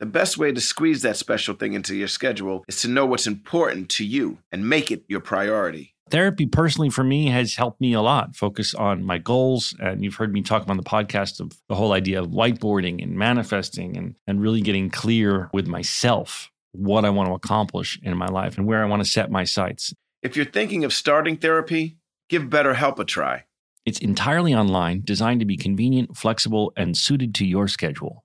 The 0.00 0.06
best 0.06 0.36
way 0.36 0.50
to 0.50 0.60
squeeze 0.60 1.02
that 1.02 1.16
special 1.16 1.54
thing 1.54 1.74
into 1.74 1.94
your 1.94 2.08
schedule 2.08 2.64
is 2.66 2.82
to 2.82 2.88
know 2.88 3.06
what's 3.06 3.28
important 3.28 3.88
to 3.90 4.04
you 4.04 4.38
and 4.50 4.68
make 4.68 4.90
it 4.90 5.04
your 5.06 5.20
priority. 5.20 5.94
Therapy, 6.10 6.44
personally, 6.46 6.90
for 6.90 7.04
me, 7.04 7.28
has 7.28 7.54
helped 7.54 7.80
me 7.80 7.92
a 7.92 8.02
lot 8.02 8.34
focus 8.34 8.74
on 8.74 9.04
my 9.04 9.18
goals. 9.18 9.76
And 9.78 10.02
you've 10.02 10.16
heard 10.16 10.32
me 10.32 10.42
talk 10.42 10.68
on 10.68 10.76
the 10.76 10.82
podcast 10.82 11.38
of 11.38 11.52
the 11.68 11.76
whole 11.76 11.92
idea 11.92 12.20
of 12.20 12.30
whiteboarding 12.30 13.00
and 13.00 13.16
manifesting 13.16 13.96
and, 13.96 14.16
and 14.26 14.42
really 14.42 14.60
getting 14.60 14.90
clear 14.90 15.48
with 15.52 15.68
myself 15.68 16.50
what 16.72 17.04
I 17.04 17.10
want 17.10 17.28
to 17.28 17.34
accomplish 17.34 18.00
in 18.02 18.16
my 18.16 18.26
life 18.26 18.58
and 18.58 18.66
where 18.66 18.82
I 18.82 18.88
want 18.88 19.04
to 19.04 19.08
set 19.08 19.30
my 19.30 19.44
sights. 19.44 19.94
If 20.20 20.36
you're 20.36 20.44
thinking 20.44 20.84
of 20.84 20.92
starting 20.92 21.36
therapy, 21.36 21.96
give 22.28 22.44
BetterHelp 22.44 22.98
a 22.98 23.04
try. 23.04 23.44
It's 23.84 23.98
entirely 23.98 24.54
online, 24.54 25.02
designed 25.04 25.40
to 25.40 25.46
be 25.46 25.56
convenient, 25.56 26.16
flexible, 26.16 26.72
and 26.76 26.96
suited 26.96 27.34
to 27.36 27.44
your 27.44 27.66
schedule. 27.66 28.24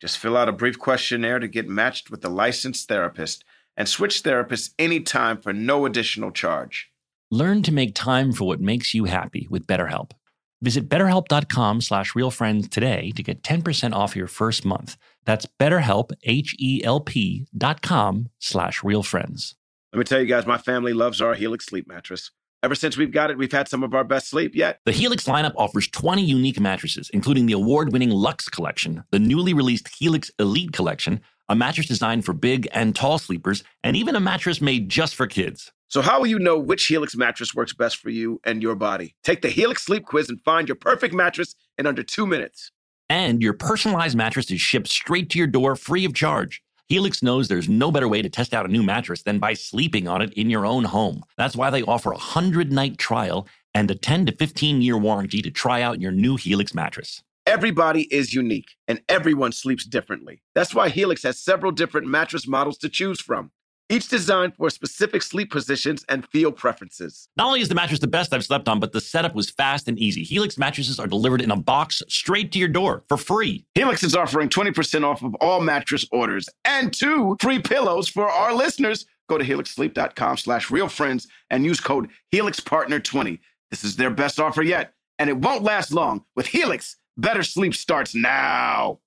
Just 0.00 0.18
fill 0.18 0.36
out 0.36 0.48
a 0.48 0.52
brief 0.52 0.78
questionnaire 0.78 1.38
to 1.38 1.48
get 1.48 1.68
matched 1.68 2.10
with 2.10 2.24
a 2.24 2.28
licensed 2.28 2.88
therapist 2.88 3.44
and 3.76 3.88
switch 3.88 4.22
therapists 4.22 4.72
anytime 4.78 5.40
for 5.40 5.52
no 5.52 5.86
additional 5.86 6.30
charge. 6.30 6.90
Learn 7.30 7.62
to 7.62 7.72
make 7.72 7.94
time 7.94 8.32
for 8.32 8.44
what 8.46 8.60
makes 8.60 8.94
you 8.94 9.04
happy 9.04 9.46
with 9.50 9.66
BetterHelp. 9.66 10.12
Visit 10.60 10.88
betterhelp.com 10.88 11.80
slash 11.80 12.12
realfriends 12.14 12.68
today 12.68 13.12
to 13.14 13.22
get 13.22 13.42
10% 13.42 13.94
off 13.94 14.16
your 14.16 14.26
first 14.26 14.64
month. 14.64 14.96
That's 15.24 15.46
betterhelp, 15.58 16.10
H-E-L-P 16.24 17.46
dot 17.56 17.82
com 17.82 18.28
slash 18.38 18.80
realfriends. 18.80 19.54
Let 19.92 19.98
me 19.98 20.04
tell 20.04 20.20
you 20.20 20.26
guys, 20.26 20.46
my 20.46 20.58
family 20.58 20.92
loves 20.92 21.20
our 21.20 21.34
Helix 21.34 21.66
sleep 21.66 21.86
mattress. 21.86 22.30
Ever 22.64 22.74
since 22.74 22.96
we've 22.96 23.12
got 23.12 23.30
it, 23.30 23.38
we've 23.38 23.52
had 23.52 23.68
some 23.68 23.84
of 23.84 23.94
our 23.94 24.02
best 24.02 24.28
sleep 24.28 24.56
yet. 24.56 24.80
The 24.84 24.90
Helix 24.90 25.26
lineup 25.26 25.52
offers 25.56 25.86
20 25.86 26.24
unique 26.24 26.58
mattresses, 26.58 27.08
including 27.10 27.46
the 27.46 27.52
award-winning 27.52 28.10
Lux 28.10 28.48
Collection, 28.48 29.04
the 29.12 29.20
newly 29.20 29.54
released 29.54 29.88
Helix 29.96 30.28
Elite 30.40 30.72
Collection, 30.72 31.20
a 31.48 31.54
mattress 31.54 31.86
designed 31.86 32.24
for 32.24 32.32
big 32.32 32.66
and 32.72 32.96
tall 32.96 33.18
sleepers, 33.18 33.62
and 33.84 33.96
even 33.96 34.16
a 34.16 34.20
mattress 34.20 34.60
made 34.60 34.88
just 34.88 35.14
for 35.14 35.28
kids. 35.28 35.70
So 35.86 36.02
how 36.02 36.18
will 36.18 36.26
you 36.26 36.40
know 36.40 36.58
which 36.58 36.84
Helix 36.86 37.14
mattress 37.14 37.54
works 37.54 37.72
best 37.72 37.98
for 37.98 38.10
you 38.10 38.40
and 38.42 38.60
your 38.60 38.74
body? 38.74 39.14
Take 39.22 39.42
the 39.42 39.50
Helix 39.50 39.84
sleep 39.84 40.04
quiz 40.04 40.28
and 40.28 40.40
find 40.40 40.66
your 40.66 40.74
perfect 40.74 41.14
mattress 41.14 41.54
in 41.78 41.86
under 41.86 42.02
two 42.02 42.26
minutes. 42.26 42.72
And 43.08 43.40
your 43.40 43.54
personalized 43.54 44.16
mattress 44.16 44.50
is 44.50 44.60
shipped 44.60 44.88
straight 44.88 45.30
to 45.30 45.38
your 45.38 45.46
door 45.46 45.76
free 45.76 46.04
of 46.04 46.12
charge. 46.12 46.60
Helix 46.88 47.22
knows 47.22 47.48
there's 47.48 47.68
no 47.68 47.90
better 47.90 48.08
way 48.08 48.22
to 48.22 48.30
test 48.30 48.54
out 48.54 48.64
a 48.64 48.72
new 48.72 48.82
mattress 48.82 49.22
than 49.22 49.38
by 49.38 49.52
sleeping 49.52 50.08
on 50.08 50.22
it 50.22 50.32
in 50.32 50.48
your 50.48 50.64
own 50.64 50.84
home. 50.84 51.22
That's 51.36 51.54
why 51.54 51.68
they 51.68 51.82
offer 51.82 52.12
a 52.12 52.14
100 52.14 52.72
night 52.72 52.96
trial 52.96 53.46
and 53.74 53.90
a 53.90 53.94
10 53.94 54.24
to 54.24 54.32
15 54.32 54.80
year 54.80 54.96
warranty 54.96 55.42
to 55.42 55.50
try 55.50 55.82
out 55.82 56.00
your 56.00 56.12
new 56.12 56.36
Helix 56.36 56.74
mattress. 56.74 57.22
Everybody 57.44 58.02
is 58.10 58.32
unique 58.32 58.70
and 58.86 59.02
everyone 59.06 59.52
sleeps 59.52 59.84
differently. 59.84 60.40
That's 60.54 60.74
why 60.74 60.88
Helix 60.88 61.24
has 61.24 61.38
several 61.38 61.72
different 61.72 62.06
mattress 62.06 62.46
models 62.46 62.78
to 62.78 62.88
choose 62.88 63.20
from, 63.20 63.50
each 63.88 64.08
designed 64.08 64.54
for 64.56 64.70
specific 64.70 65.22
sleep 65.22 65.50
positions 65.50 66.04
and 66.08 66.26
feel 66.28 66.52
preferences. 66.52 67.28
Not 67.36 67.46
only 67.48 67.60
is 67.60 67.68
the 67.68 67.74
mattress 67.74 68.00
the 68.00 68.06
best 68.06 68.32
I've 68.32 68.44
slept 68.44 68.68
on, 68.68 68.80
but 68.80 68.92
the 68.92 69.00
setup 69.00 69.34
was 69.34 69.50
fast 69.50 69.88
and 69.88 69.98
easy. 69.98 70.22
Helix 70.22 70.58
mattresses 70.58 71.00
are 71.00 71.06
delivered 71.06 71.40
in 71.40 71.50
a 71.50 71.56
box 71.56 72.02
straight 72.08 72.52
to 72.52 72.58
your 72.58 72.68
door 72.68 73.04
for 73.08 73.16
free. 73.16 73.64
Helix 73.74 74.02
is 74.02 74.14
offering 74.14 74.48
20% 74.48 75.04
off 75.04 75.22
of 75.22 75.34
all 75.36 75.60
mattress 75.60 76.06
orders 76.12 76.48
and 76.64 76.92
two 76.92 77.36
free 77.40 77.58
pillows 77.60 78.08
for 78.08 78.28
our 78.28 78.54
listeners. 78.54 79.06
Go 79.28 79.38
to 79.38 79.44
helixsleep.com 79.44 80.36
slash 80.38 80.68
realfriends 80.68 81.26
and 81.50 81.64
use 81.64 81.80
code 81.80 82.08
HelixPartner20. 82.32 83.38
This 83.70 83.84
is 83.84 83.96
their 83.96 84.10
best 84.10 84.40
offer 84.40 84.62
yet, 84.62 84.94
and 85.18 85.28
it 85.28 85.36
won't 85.36 85.62
last 85.62 85.92
long. 85.92 86.24
With 86.34 86.46
Helix, 86.46 86.96
better 87.16 87.42
sleep 87.42 87.74
starts 87.74 88.14
now. 88.14 89.00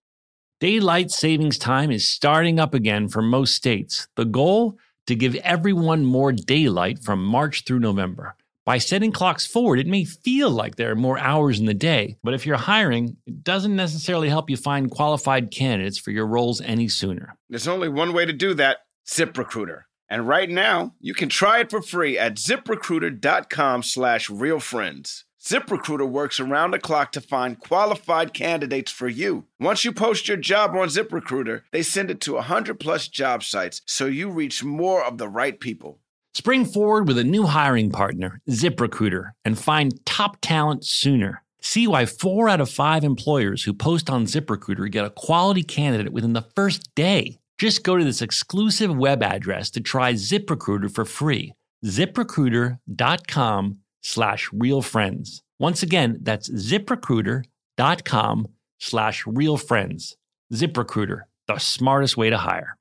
Daylight 0.62 1.09
savings 1.09 1.57
time 1.57 1.89
is 1.89 2.07
starting 2.07 2.59
up 2.59 2.76
again 2.76 3.07
for 3.07 3.24
most 3.24 3.55
states. 3.55 4.07
The 4.16 4.26
goal? 4.26 4.78
To 5.07 5.16
give 5.16 5.34
everyone 5.38 6.05
more 6.05 6.32
daylight 6.32 6.99
from 6.99 7.26
March 7.26 7.64
through 7.66 7.80
November. 7.80 8.36
By 8.64 8.78
setting 8.78 9.12
clocks 9.12 9.47
forward, 9.47 9.80
it 9.80 9.88
may 9.88 10.05
feel 10.05 10.51
like 10.51 10.76
there 10.76 10.91
are 10.91 10.95
more 10.95 11.18
hours 11.18 11.59
in 11.59 11.66
the 11.66 11.74
day, 11.74 12.18
but 12.24 12.36
if 12.36 12.45
you're 12.45 12.57
hiring, 12.57 13.18
it 13.26 13.43
doesn't 13.43 13.76
necessarily 13.76 14.30
help 14.30 14.51
you 14.51 14.55
find 14.55 14.91
qualified 14.91 15.49
candidates 15.49 15.97
for 15.97 16.12
your 16.12 16.28
roles 16.28 16.62
any 16.62 16.88
sooner. 16.88 17.36
There's 17.49 17.68
only 17.68 17.89
one 17.89 18.14
way 18.14 18.28
to 18.28 18.34
do 18.34 18.53
that 18.53 18.82
ZipRecruiter. 19.09 19.86
And 20.09 20.28
right 20.28 20.49
now, 20.49 20.93
you 20.99 21.16
can 21.16 21.30
try 21.30 21.62
it 21.62 21.72
for 21.72 21.82
free 21.82 22.20
at 22.20 22.36
ziprecruiter.com 22.36 23.82
slash 23.82 24.30
realfriends. 24.30 25.24
ZipRecruiter 25.44 26.08
works 26.08 26.39
around 26.39 26.70
the 26.70 26.78
clock 26.78 27.12
to 27.14 27.20
find 27.20 27.60
qualified 27.60 28.32
candidates 28.32 28.92
for 28.92 29.10
you. 29.10 29.46
Once 29.60 29.84
you 29.84 29.92
post 29.92 30.28
your 30.28 30.38
job 30.38 30.76
on 30.76 30.88
ZipRecruiter, 30.88 31.64
they 31.72 31.82
send 31.82 32.12
it 32.12 32.22
to 32.22 32.34
100 32.34 32.80
plus 32.80 33.08
job 33.08 33.44
sites 33.44 33.82
so 33.88 34.06
you 34.06 34.30
reach 34.30 34.64
more 34.64 35.04
of 35.04 35.18
the 35.18 35.28
right 35.28 35.60
people. 35.60 36.00
Spring 36.36 36.64
forward 36.64 37.08
with 37.08 37.18
a 37.18 37.24
new 37.24 37.48
hiring 37.48 37.89
partner, 37.89 38.39
ZipRecruiter, 38.50 39.32
and 39.44 39.58
find 39.58 40.06
top 40.06 40.38
talent 40.42 40.86
sooner. 40.86 41.44
See 41.60 41.88
why 41.88 42.06
four 42.06 42.48
out 42.48 42.62
of 42.62 42.70
five 42.70 43.04
employers 43.04 43.64
who 43.64 43.74
post 43.74 44.12
on 44.12 44.26
ZipRecruiter 44.26 44.92
get 44.92 45.06
a 45.06 45.10
quality 45.10 45.64
candidate 45.64 46.14
within 46.14 46.34
the 46.34 46.46
first 46.56 46.94
day. 46.94 47.39
Just 47.58 47.84
go 47.84 47.98
to 47.98 48.04
this 48.04 48.22
exclusive 48.22 48.96
web 48.96 49.24
address 49.24 49.72
to 49.72 49.82
try 49.82 50.14
ZipRecruiter 50.14 50.94
for 50.94 51.04
free. 51.04 51.54
ZipRecruiter.com 51.84 53.81
slash 54.02 54.49
real 54.52 54.82
friends. 54.82 55.43
Once 55.60 55.84
again, 55.84 56.20
that's 56.22 56.49
ziprecruiter.com 56.49 58.47
slash 58.80 59.28
real 59.28 59.58
friends. 59.58 60.18
ZipRecruiter, 60.54 61.22
the 61.47 61.58
smartest 61.60 62.18
way 62.18 62.30
to 62.30 62.38
hire. 62.38 62.76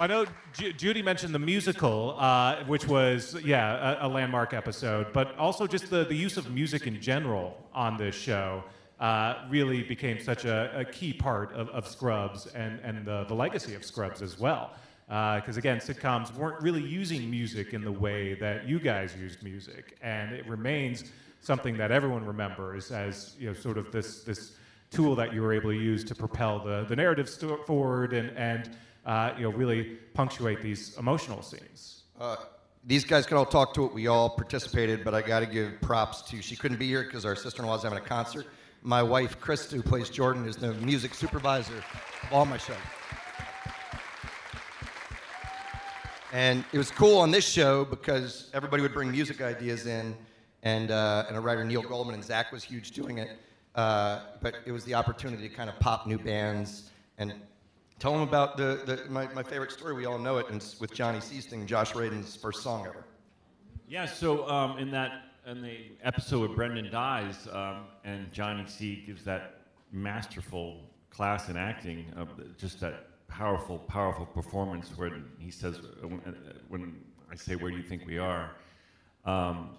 I 0.00 0.06
know 0.06 0.26
Ju- 0.52 0.72
Judy 0.72 1.02
mentioned 1.02 1.34
the 1.34 1.40
musical, 1.40 2.14
uh, 2.18 2.64
which 2.66 2.86
was, 2.86 3.36
yeah, 3.44 4.00
a, 4.00 4.06
a 4.06 4.08
landmark 4.08 4.54
episode, 4.54 5.12
but 5.12 5.36
also 5.36 5.66
just 5.66 5.90
the, 5.90 6.04
the 6.04 6.14
use 6.14 6.36
of 6.36 6.52
music 6.52 6.86
in 6.86 7.00
general 7.00 7.56
on 7.74 7.96
this 7.96 8.14
show 8.14 8.62
uh, 9.00 9.34
really 9.50 9.82
became 9.82 10.20
such 10.20 10.44
a, 10.44 10.70
a 10.78 10.84
key 10.84 11.12
part 11.12 11.52
of, 11.52 11.68
of 11.70 11.86
Scrubs 11.86 12.46
and, 12.54 12.78
and 12.84 13.04
the, 13.04 13.24
the 13.24 13.34
legacy 13.34 13.74
of 13.74 13.84
Scrubs 13.84 14.22
as 14.22 14.38
well. 14.38 14.72
Because 15.08 15.56
again, 15.56 15.78
sitcoms 15.78 16.34
weren't 16.34 16.60
really 16.60 16.82
using 16.82 17.30
music 17.30 17.72
in 17.72 17.82
the 17.82 17.92
way 17.92 18.34
that 18.34 18.68
you 18.68 18.78
guys 18.78 19.16
used 19.18 19.42
music, 19.42 19.96
and 20.02 20.34
it 20.34 20.46
remains 20.46 21.04
something 21.40 21.78
that 21.78 21.90
everyone 21.90 22.26
remembers 22.26 22.90
as 22.90 23.34
you 23.38 23.46
know, 23.46 23.54
sort 23.54 23.78
of 23.78 23.90
this 23.90 24.22
this 24.24 24.52
tool 24.90 25.14
that 25.16 25.32
you 25.32 25.40
were 25.40 25.52
able 25.52 25.70
to 25.70 25.76
use 25.76 26.04
to 26.04 26.14
propel 26.14 26.58
the, 26.60 26.84
the 26.88 26.96
narrative 26.96 27.28
forward 27.66 28.12
and 28.12 28.36
and 28.36 28.76
uh, 29.06 29.32
you 29.36 29.44
know 29.44 29.50
really 29.50 29.96
punctuate 30.12 30.60
these 30.60 30.96
emotional 30.98 31.42
scenes. 31.42 32.02
Uh, 32.20 32.36
these 32.84 33.04
guys 33.04 33.26
could 33.26 33.38
all 33.38 33.46
talk 33.46 33.74
to 33.74 33.86
it. 33.86 33.94
We 33.94 34.08
all 34.08 34.30
participated, 34.30 35.04
but 35.04 35.14
I 35.14 35.22
got 35.22 35.40
to 35.40 35.46
give 35.46 35.80
props 35.80 36.22
to. 36.30 36.42
She 36.42 36.56
couldn't 36.56 36.78
be 36.78 36.86
here 36.86 37.04
because 37.04 37.24
our 37.24 37.36
sister-in-law 37.36 37.76
is 37.76 37.82
having 37.82 37.98
a 37.98 38.02
concert. 38.02 38.46
My 38.82 39.02
wife, 39.02 39.40
Christa, 39.40 39.72
who 39.72 39.82
plays 39.82 40.08
Jordan, 40.10 40.46
is 40.46 40.56
the 40.56 40.74
music 40.74 41.14
supervisor 41.14 41.76
of 41.76 42.32
all 42.32 42.44
my 42.44 42.56
shows. 42.56 42.76
And 46.32 46.64
it 46.72 46.78
was 46.78 46.90
cool 46.90 47.18
on 47.18 47.30
this 47.30 47.48
show 47.48 47.84
because 47.84 48.50
everybody 48.52 48.82
would 48.82 48.92
bring 48.92 49.10
music 49.10 49.40
ideas 49.40 49.86
in, 49.86 50.14
and, 50.62 50.90
uh, 50.90 51.24
and 51.28 51.36
a 51.36 51.40
writer, 51.40 51.64
Neil 51.64 51.82
Goldman, 51.82 52.14
and 52.14 52.24
Zach 52.24 52.52
was 52.52 52.62
huge 52.62 52.90
doing 52.90 53.18
it. 53.18 53.38
Uh, 53.74 54.20
but 54.42 54.56
it 54.66 54.72
was 54.72 54.84
the 54.84 54.94
opportunity 54.94 55.48
to 55.48 55.54
kind 55.54 55.70
of 55.70 55.78
pop 55.78 56.06
new 56.06 56.18
bands 56.18 56.90
and 57.16 57.32
tell 57.98 58.12
them 58.12 58.22
about 58.22 58.56
the, 58.56 58.82
the, 58.84 59.10
my, 59.10 59.26
my 59.32 59.42
favorite 59.42 59.72
story. 59.72 59.94
We 59.94 60.04
all 60.04 60.18
know 60.18 60.38
it, 60.38 60.46
and 60.48 60.56
it's 60.56 60.78
with 60.80 60.92
Johnny 60.92 61.20
Seasting, 61.20 61.66
Josh 61.66 61.94
Radin's 61.94 62.36
first 62.36 62.62
song 62.62 62.86
ever. 62.86 63.04
Yeah, 63.88 64.04
so 64.04 64.48
um, 64.48 64.78
in 64.78 64.90
that 64.90 65.22
in 65.46 65.62
the 65.62 65.78
episode 66.02 66.40
where 66.40 66.56
Brendan 66.56 66.90
dies, 66.90 67.48
um, 67.52 67.86
and 68.04 68.30
Johnny 68.32 68.66
C 68.66 69.02
gives 69.06 69.24
that 69.24 69.62
masterful 69.92 70.82
class 71.08 71.48
in 71.48 71.56
acting, 71.56 72.12
uh, 72.18 72.26
just 72.58 72.80
that 72.80 73.06
powerful, 73.28 73.78
powerful 73.78 74.26
performance 74.26 74.90
where 74.96 75.10
he 75.38 75.50
says, 75.50 75.80
when, 76.02 76.20
when 76.68 76.96
I 77.30 77.36
say, 77.36 77.54
"Where 77.54 77.70
do 77.70 77.76
you 77.76 77.82
think 77.82 78.06
we 78.06 78.18
are?" 78.18 78.50
Um, 79.24 79.76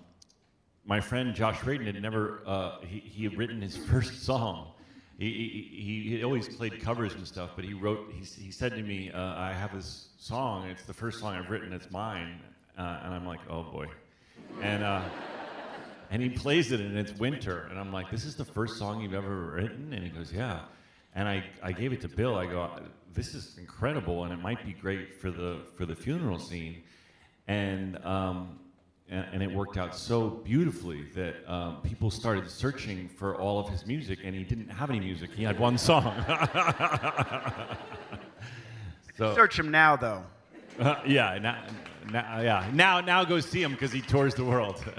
my 0.85 1.01
friend 1.01 1.35
Josh 1.35 1.57
Radin 1.59 1.85
had 1.85 2.01
never 2.01 2.41
uh, 2.45 2.79
he, 2.81 2.99
he 2.99 3.23
had 3.23 3.37
written 3.37 3.61
his 3.61 3.75
first 3.91 4.23
song. 4.23 4.71
He, 5.17 5.69
he, 5.69 6.15
he 6.15 6.23
always 6.23 6.47
played 6.47 6.81
covers 6.81 7.13
and 7.13 7.27
stuff, 7.27 7.49
but 7.55 7.65
he 7.65 7.73
wrote. 7.73 8.13
He, 8.13 8.23
he 8.41 8.51
said 8.51 8.73
to 8.75 8.81
me, 8.81 9.11
uh, 9.11 9.19
"I 9.19 9.51
have 9.51 9.75
this 9.75 10.09
song. 10.17 10.67
It's 10.69 10.83
the 10.83 10.93
first 10.93 11.19
song 11.19 11.35
I've 11.35 11.49
written. 11.49 11.73
It's 11.73 11.91
mine." 11.91 12.39
Uh, 12.77 13.01
and 13.03 13.13
I'm 13.13 13.25
like, 13.25 13.41
"Oh 13.49 13.63
boy," 13.63 13.87
and 14.61 14.83
uh, 14.83 15.01
and 16.11 16.21
he 16.21 16.29
plays 16.29 16.71
it, 16.71 16.79
and 16.79 16.97
it's 16.97 17.11
winter, 17.19 17.67
and 17.69 17.77
I'm 17.77 17.91
like, 17.91 18.09
"This 18.09 18.23
is 18.23 18.35
the 18.35 18.45
first 18.45 18.77
song 18.77 19.01
you've 19.01 19.13
ever 19.13 19.51
written?" 19.55 19.91
And 19.91 20.03
he 20.03 20.09
goes, 20.09 20.31
"Yeah." 20.31 20.61
And 21.15 21.27
I, 21.27 21.43
I 21.63 21.71
gave 21.71 21.91
it 21.91 22.01
to 22.01 22.07
Bill. 22.07 22.35
I 22.35 22.45
go, 22.45 22.69
"This 23.13 23.33
is 23.33 23.57
incredible, 23.57 24.23
and 24.23 24.33
it 24.33 24.41
might 24.41 24.65
be 24.65 24.73
great 24.73 25.13
for 25.13 25.31
the 25.31 25.59
for 25.75 25.85
the 25.85 25.95
funeral 25.95 26.39
scene." 26.39 26.83
And 27.47 27.97
um, 28.05 28.59
and, 29.09 29.25
and 29.33 29.43
it 29.43 29.51
worked 29.51 29.77
out 29.77 29.95
so 29.95 30.29
beautifully 30.29 31.03
that 31.15 31.51
um, 31.51 31.77
people 31.81 32.11
started 32.11 32.49
searching 32.49 33.09
for 33.09 33.35
all 33.35 33.59
of 33.59 33.69
his 33.69 33.85
music, 33.85 34.19
and 34.23 34.35
he 34.35 34.43
didn't 34.43 34.69
have 34.69 34.89
any 34.89 34.99
music. 34.99 35.31
He 35.33 35.43
had 35.43 35.59
one 35.59 35.77
song. 35.77 36.13
so, 39.17 39.33
Search 39.35 39.57
him 39.57 39.71
now, 39.71 39.95
though. 39.95 40.23
Uh, 40.79 40.95
yeah, 41.07 41.37
now, 41.39 41.57
now, 42.11 42.39
yeah. 42.39 42.69
Now, 42.73 43.01
now 43.01 43.23
go 43.23 43.39
see 43.39 43.61
him 43.61 43.71
because 43.71 43.91
he 43.91 44.01
tours 44.01 44.35
the 44.35 44.45
world. 44.45 44.83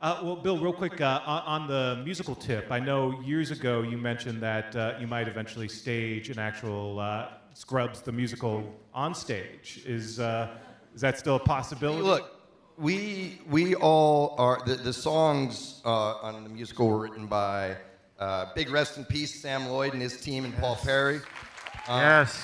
Uh, 0.00 0.18
well, 0.22 0.36
Bill, 0.36 0.58
real 0.58 0.72
quick 0.72 0.98
uh, 1.02 1.20
on, 1.26 1.62
on 1.62 1.68
the 1.68 2.02
musical 2.02 2.34
tip, 2.34 2.72
I 2.72 2.80
know 2.80 3.20
years 3.20 3.50
ago 3.50 3.82
you 3.82 3.98
mentioned 3.98 4.40
that 4.42 4.74
uh, 4.74 4.94
you 4.98 5.06
might 5.06 5.28
eventually 5.28 5.68
stage 5.68 6.30
an 6.30 6.38
actual 6.38 6.98
uh, 6.98 7.28
Scrubs 7.52 8.00
the 8.00 8.10
musical 8.12 8.64
on 8.94 9.14
stage. 9.14 9.82
Is 9.84 10.18
uh, 10.18 10.56
is 10.94 11.02
that 11.02 11.18
still 11.18 11.36
a 11.36 11.40
possibility? 11.40 12.02
Look, 12.02 12.30
we 12.78 13.42
we 13.50 13.74
all 13.74 14.34
are 14.38 14.62
the, 14.64 14.76
the 14.76 14.92
songs 14.92 15.82
uh, 15.84 16.14
on 16.22 16.44
the 16.44 16.48
musical 16.48 16.88
were 16.88 17.00
written 17.00 17.26
by 17.26 17.76
uh, 18.18 18.46
big 18.54 18.70
rest 18.70 18.96
in 18.96 19.04
peace 19.04 19.42
Sam 19.42 19.66
Lloyd 19.68 19.92
and 19.92 20.00
his 20.00 20.18
team 20.18 20.46
and 20.46 20.56
Paul 20.56 20.76
Perry. 20.76 21.16
Um, 21.88 22.00
Yes. 22.00 22.42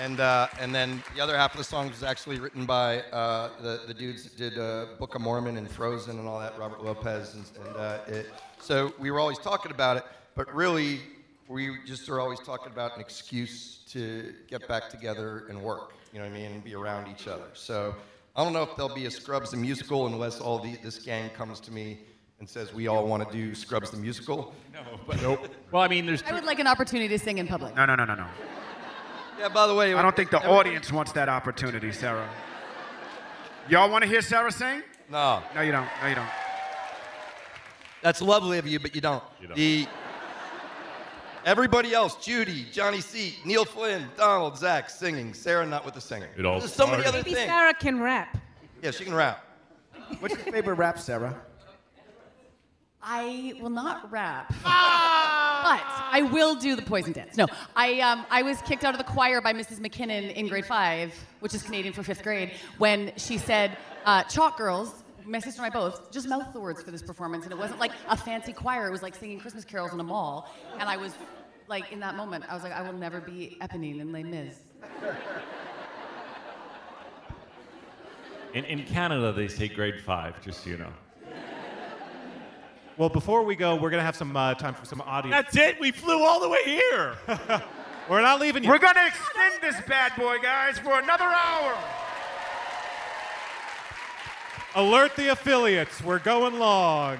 And 0.00 0.20
uh, 0.20 0.48
and 0.60 0.74
then 0.74 1.02
the 1.14 1.20
other 1.20 1.36
half 1.36 1.52
of 1.52 1.58
the 1.58 1.64
song 1.64 1.88
was 1.88 2.02
actually 2.02 2.38
written 2.38 2.66
by 2.66 3.00
uh, 3.12 3.50
the 3.60 3.82
the 3.86 3.94
dudes 3.94 4.24
that 4.24 4.36
did 4.36 4.58
uh, 4.58 4.86
Book 4.98 5.14
of 5.14 5.20
Mormon 5.20 5.56
and 5.56 5.70
Frozen 5.70 6.18
and 6.18 6.28
all 6.28 6.40
that, 6.40 6.58
Robert 6.58 6.82
Lopez, 6.82 7.34
and, 7.34 7.44
and 7.66 7.76
uh, 7.76 7.98
it, 8.06 8.26
so 8.60 8.92
we 8.98 9.10
were 9.10 9.20
always 9.20 9.38
talking 9.38 9.70
about 9.70 9.96
it, 9.96 10.04
but 10.34 10.52
really 10.54 11.00
we 11.48 11.76
just 11.84 12.08
are 12.08 12.20
always 12.20 12.40
talking 12.40 12.72
about 12.72 12.94
an 12.96 13.00
excuse 13.00 13.82
to 13.88 14.32
get 14.48 14.66
back 14.66 14.88
together 14.88 15.44
and 15.48 15.62
work. 15.62 15.92
You 16.12 16.18
know 16.18 16.24
what 16.24 16.32
I 16.32 16.38
mean? 16.38 16.52
And 16.52 16.64
be 16.64 16.74
around 16.74 17.08
each 17.08 17.28
other. 17.28 17.44
So 17.54 17.94
I 18.34 18.42
don't 18.42 18.52
know 18.52 18.62
if 18.62 18.74
there'll 18.76 18.94
be 18.94 19.06
a 19.06 19.10
Scrubs 19.10 19.50
the 19.50 19.56
musical 19.56 20.06
unless 20.06 20.40
all 20.40 20.58
the, 20.58 20.76
this 20.82 20.98
gang 20.98 21.30
comes 21.30 21.60
to 21.60 21.72
me 21.72 21.98
and 22.40 22.48
says 22.48 22.72
we 22.74 22.88
all 22.88 23.06
want 23.06 23.28
to 23.28 23.36
do 23.36 23.54
Scrubs 23.54 23.90
the 23.90 23.96
musical. 23.96 24.54
No, 24.72 24.80
but 25.06 25.20
nope. 25.22 25.48
Well, 25.70 25.82
I 25.82 25.88
mean, 25.88 26.06
there's 26.06 26.22
I 26.22 26.32
would 26.32 26.44
like 26.44 26.60
an 26.60 26.68
opportunity 26.68 27.08
to 27.08 27.18
sing 27.18 27.38
in 27.38 27.48
public. 27.48 27.74
No, 27.74 27.84
no, 27.84 27.96
no, 27.96 28.04
no, 28.04 28.14
no. 28.14 28.26
Yeah, 29.38 29.48
by 29.48 29.66
the 29.66 29.74
way, 29.74 29.94
I 29.94 30.02
don't 30.02 30.14
think 30.14 30.30
the 30.30 30.46
audience 30.46 30.92
wants 30.92 31.12
that 31.12 31.28
opportunity, 31.28 31.92
Sarah. 31.92 32.28
Y'all 33.68 33.90
want 33.90 34.02
to 34.02 34.08
hear 34.08 34.22
Sarah 34.22 34.52
sing? 34.52 34.82
No. 35.10 35.42
No, 35.54 35.60
you 35.62 35.72
don't. 35.72 35.88
No, 36.02 36.08
you 36.08 36.14
don't. 36.14 36.28
That's 38.02 38.20
lovely 38.20 38.58
of 38.58 38.66
you, 38.66 38.78
but 38.78 38.94
you 38.94 39.00
don't. 39.00 39.22
The 39.54 39.86
everybody 41.44 41.94
else, 41.94 42.16
Judy, 42.16 42.66
Johnny 42.70 43.00
C, 43.00 43.36
Neil 43.44 43.64
Flynn, 43.64 44.06
Donald, 44.16 44.56
Zach, 44.58 44.90
singing. 44.90 45.34
Sarah 45.34 45.66
not 45.66 45.84
with 45.84 45.94
the 45.94 46.00
singing. 46.00 46.28
It 46.36 46.44
all 46.44 46.58
There's 46.58 46.72
so 46.72 46.86
many 46.86 47.04
other 47.04 47.18
Maybe 47.18 47.34
things. 47.34 47.46
Sarah 47.46 47.74
can 47.74 48.00
rap. 48.00 48.36
Yeah, 48.82 48.90
she 48.90 49.04
can 49.04 49.14
rap. 49.14 49.44
What's 50.20 50.34
your 50.34 50.44
favorite 50.52 50.74
rap, 50.74 50.98
Sarah? 50.98 51.34
I 53.02 53.54
will 53.60 53.70
not 53.70 54.10
rap. 54.10 54.52
Ah! 54.64 55.33
But 55.64 55.82
I 55.86 56.20
will 56.30 56.54
do 56.56 56.76
the 56.76 56.82
poison 56.82 57.14
dance. 57.14 57.38
No, 57.38 57.46
I, 57.74 57.98
um, 58.00 58.26
I 58.30 58.42
was 58.42 58.60
kicked 58.62 58.84
out 58.84 58.92
of 58.92 58.98
the 58.98 59.10
choir 59.10 59.40
by 59.40 59.54
Mrs. 59.54 59.80
McKinnon 59.80 60.34
in 60.34 60.46
grade 60.46 60.66
five, 60.66 61.14
which 61.40 61.54
is 61.54 61.62
Canadian 61.62 61.94
for 61.94 62.02
fifth 62.02 62.22
grade, 62.22 62.52
when 62.76 63.12
she 63.16 63.38
said, 63.38 63.78
uh, 64.04 64.24
Chalke 64.24 64.58
Girls, 64.58 65.02
my 65.24 65.38
sister 65.38 65.62
and 65.62 65.72
I 65.72 65.74
both, 65.74 66.12
just 66.12 66.28
mouth 66.28 66.52
the 66.52 66.60
words 66.60 66.82
for 66.82 66.90
this 66.90 67.00
performance. 67.00 67.44
And 67.44 67.52
it 67.52 67.56
wasn't 67.56 67.80
like 67.80 67.92
a 68.10 68.16
fancy 68.16 68.52
choir, 68.52 68.86
it 68.86 68.90
was 68.90 69.02
like 69.02 69.14
singing 69.14 69.40
Christmas 69.40 69.64
carols 69.64 69.94
in 69.94 70.00
a 70.00 70.04
mall. 70.04 70.52
And 70.78 70.86
I 70.86 70.98
was 70.98 71.14
like, 71.66 71.90
in 71.90 72.00
that 72.00 72.14
moment, 72.14 72.44
I 72.46 72.52
was 72.52 72.62
like, 72.62 72.72
I 72.72 72.82
will 72.82 72.92
never 72.92 73.22
be 73.22 73.56
Eponine 73.62 74.00
in 74.00 74.12
Les 74.12 74.22
Mis. 74.22 74.56
In, 78.52 78.66
in 78.66 78.84
Canada, 78.84 79.32
they 79.32 79.48
say 79.48 79.68
grade 79.68 79.98
five, 79.98 80.42
just 80.42 80.62
so 80.62 80.70
you 80.70 80.76
know. 80.76 80.92
Well, 82.96 83.08
before 83.08 83.42
we 83.42 83.56
go, 83.56 83.74
we're 83.74 83.90
gonna 83.90 84.02
have 84.02 84.16
some 84.16 84.36
uh, 84.36 84.54
time 84.54 84.74
for 84.74 84.84
some 84.84 85.00
audience. 85.00 85.34
That's 85.34 85.56
it. 85.56 85.80
We 85.80 85.90
flew 85.90 86.22
all 86.22 86.40
the 86.40 86.48
way 86.48 86.62
here. 86.64 87.16
we're 88.08 88.20
not 88.20 88.40
leaving 88.40 88.62
you. 88.62 88.70
We're 88.70 88.78
gonna 88.78 89.06
extend 89.06 89.54
this 89.60 89.80
bad 89.88 90.12
boy, 90.16 90.38
guys, 90.40 90.78
for 90.78 90.98
another 91.00 91.24
hour. 91.24 91.76
Alert 94.76 95.16
the 95.16 95.28
affiliates. 95.32 96.02
We're 96.02 96.18
going 96.18 96.58
long. 96.58 97.18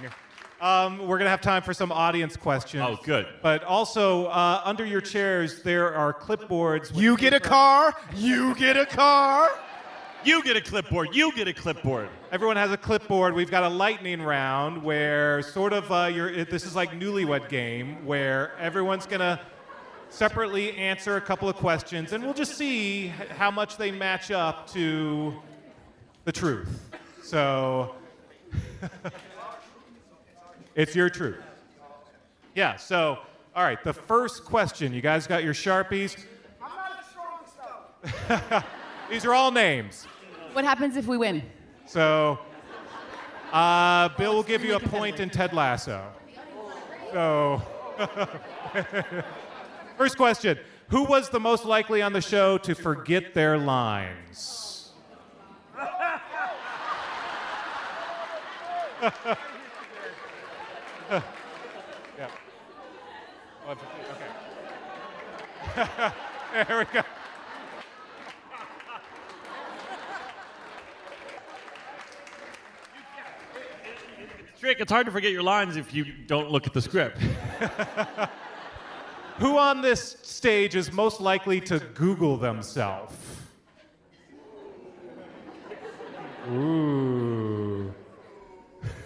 Um, 0.61 0.99
we're 0.99 1.19
going 1.19 1.27
to 1.27 1.31
have 1.31 1.43
time 1.43 1.63
for 1.63 1.75
some 1.75 1.93
audience 1.93 2.37
questions. 2.37 2.83
Oh, 2.85 2.99
good. 3.05 3.27
But 3.43 3.63
also, 3.65 4.27
uh, 4.27 4.63
under 4.65 4.85
your 4.85 5.03
chairs, 5.03 5.63
there 5.63 5.95
are 5.95 6.13
clipboards. 6.13 6.91
You 6.97 7.17
get 7.17 7.35
a 7.35 7.41
car. 7.41 7.95
You 8.17 8.55
get 8.55 8.77
a 8.77 8.87
car. 8.87 9.51
You 10.25 10.43
get 10.43 10.57
a 10.57 10.61
clipboard. 10.63 11.15
You 11.15 11.33
get 11.33 11.49
a 11.49 11.53
clipboard. 11.53 12.09
Everyone 12.33 12.57
has 12.57 12.71
a 12.71 12.79
clipboard. 12.79 13.35
We've 13.35 13.51
got 13.51 13.63
a 13.63 13.69
lightning 13.69 14.23
round 14.23 14.83
where 14.83 15.43
sort 15.43 15.75
of 15.75 15.93
uh, 15.93 16.11
you're, 16.11 16.47
this 16.47 16.65
is 16.65 16.75
like 16.75 16.93
newlywed 16.93 17.51
game 17.51 18.07
where 18.07 18.57
everyone's 18.59 19.05
going 19.05 19.21
to 19.21 19.39
separately 20.09 20.75
answer 20.77 21.17
a 21.17 21.21
couple 21.21 21.47
of 21.47 21.57
questions 21.57 22.13
and 22.13 22.25
we'll 22.25 22.33
just 22.33 22.57
see 22.57 23.09
how 23.37 23.51
much 23.51 23.77
they 23.77 23.91
match 23.91 24.31
up 24.31 24.67
to 24.71 25.35
the 26.25 26.33
truth. 26.33 26.91
So 27.23 27.95
it's 30.75 30.97
your 30.97 31.11
truth. 31.11 31.43
Yeah, 32.55 32.77
so 32.77 33.19
all 33.55 33.63
right, 33.63 33.83
the 33.85 33.93
first 33.93 34.47
question. 34.47 34.95
You 34.95 35.03
guys 35.03 35.27
got 35.27 35.45
your 35.45 35.55
Sharpies? 35.55 36.17
These 39.11 39.27
are 39.27 39.35
all 39.35 39.51
names. 39.53 40.07
What 40.55 40.65
happens 40.65 40.97
if 40.97 41.09
we 41.09 41.19
win? 41.19 41.43
So, 41.85 42.39
uh, 43.53 44.09
Bill 44.11 44.37
will 44.37 44.45
give 44.45 44.65
you 44.65 44.77
a 44.77 44.81
point 44.81 45.19
in 45.19 45.29
Ted 45.29 45.53
Lasso. 45.53 46.07
So, 47.13 47.61
first 49.99 50.17
question 50.17 50.57
Who 50.91 51.03
was 51.03 51.29
the 51.29 51.41
most 51.41 51.65
likely 51.65 52.03
on 52.03 52.13
the 52.13 52.21
show 52.21 52.57
to 52.59 52.77
forget 52.77 53.35
their 53.35 53.59
lines? 53.59 54.93
yeah. 55.77 56.21
Three, 63.65 63.75
Okay. 65.77 65.89
there 66.53 66.79
we 66.79 66.85
go. 66.95 67.03
It's 74.67 74.91
hard 74.91 75.05
to 75.07 75.13
forget 75.13 75.31
your 75.31 75.43
lines 75.43 75.77
if 75.77 75.93
you 75.93 76.07
don't 76.27 76.51
look 76.51 76.67
at 76.67 76.73
the 76.73 76.81
script. 76.81 77.19
Who 79.39 79.59
on 79.59 79.83
this 79.83 80.17
stage 80.23 80.75
is 80.75 80.91
most 80.91 81.21
likely 81.21 81.61
to 81.63 81.81
Google 81.95 82.39
themselves? 82.39 83.15
Ooh. 86.51 87.93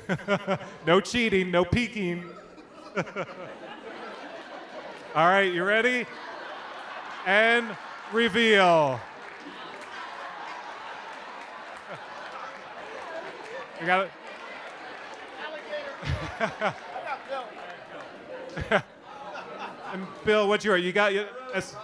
no 0.86 1.00
cheating, 1.00 1.50
no 1.50 1.64
peeking. 1.64 2.24
All 5.14 5.14
right, 5.14 5.52
you 5.52 5.64
ready? 5.64 6.06
And 7.26 7.76
reveal. 8.12 9.00
You 13.80 13.86
got 13.86 14.06
it? 14.06 14.10
and 19.92 20.06
Bill, 20.24 20.48
what's 20.48 20.64
your? 20.64 20.76
You 20.76 20.92
got 20.92 21.12
your. 21.12 21.24
that's- 21.46 21.74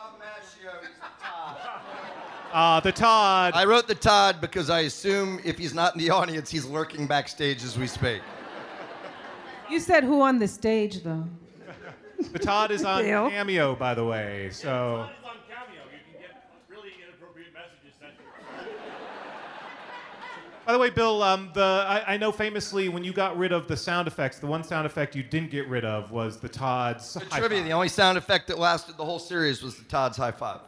Uh, 2.53 2.79
the 2.87 2.93
Todd. 2.93 3.53
I 3.57 3.65
wrote 3.65 3.89
the 3.89 3.97
Todd 3.97 4.41
because 4.41 4.71
I 4.71 4.81
assume 4.81 5.41
if 5.45 5.59
he's 5.59 5.75
not 5.75 5.95
in 5.95 6.01
the 6.01 6.11
audience, 6.11 6.51
he's 6.51 6.65
lurking 6.65 7.07
backstage 7.07 7.65
as 7.65 7.79
we 7.79 7.87
speak. 7.87 8.21
You 9.69 9.81
said 9.81 10.05
who 10.05 10.23
on 10.23 10.39
the 10.39 10.47
stage, 10.47 11.03
though? 11.03 11.25
The 12.33 12.39
Todd 12.39 12.71
is 12.71 12.85
on 12.85 13.03
Bill. 13.03 13.29
Cameo, 13.29 13.75
by 13.75 13.95
the 13.95 14.05
way. 14.05 14.51
So. 14.53 15.09
By 20.67 20.73
the 20.73 20.79
way, 20.79 20.89
Bill, 20.91 21.23
um, 21.23 21.51
the 21.53 21.85
I, 21.87 22.15
I 22.15 22.17
know 22.17 22.33
famously 22.33 22.89
when 22.89 23.05
you 23.05 23.13
got 23.13 23.37
rid 23.37 23.53
of 23.53 23.69
the 23.69 23.77
sound 23.77 24.09
effects, 24.09 24.39
the 24.39 24.47
one 24.47 24.65
sound 24.65 24.87
effect 24.87 25.15
you 25.15 25.23
didn't 25.23 25.51
get 25.51 25.69
rid 25.69 25.85
of 25.85 26.11
was 26.11 26.39
the 26.39 26.49
Todd's. 26.49 27.15
high 27.15 27.39
Trivia: 27.39 27.59
five. 27.59 27.67
the 27.67 27.73
only 27.73 27.89
sound 27.89 28.17
effect 28.17 28.49
that 28.49 28.59
lasted 28.59 28.97
the 28.97 29.05
whole 29.05 29.19
series 29.19 29.63
was 29.63 29.77
the 29.77 29.85
Todd's 29.85 30.17
high 30.17 30.31
five. 30.33 30.61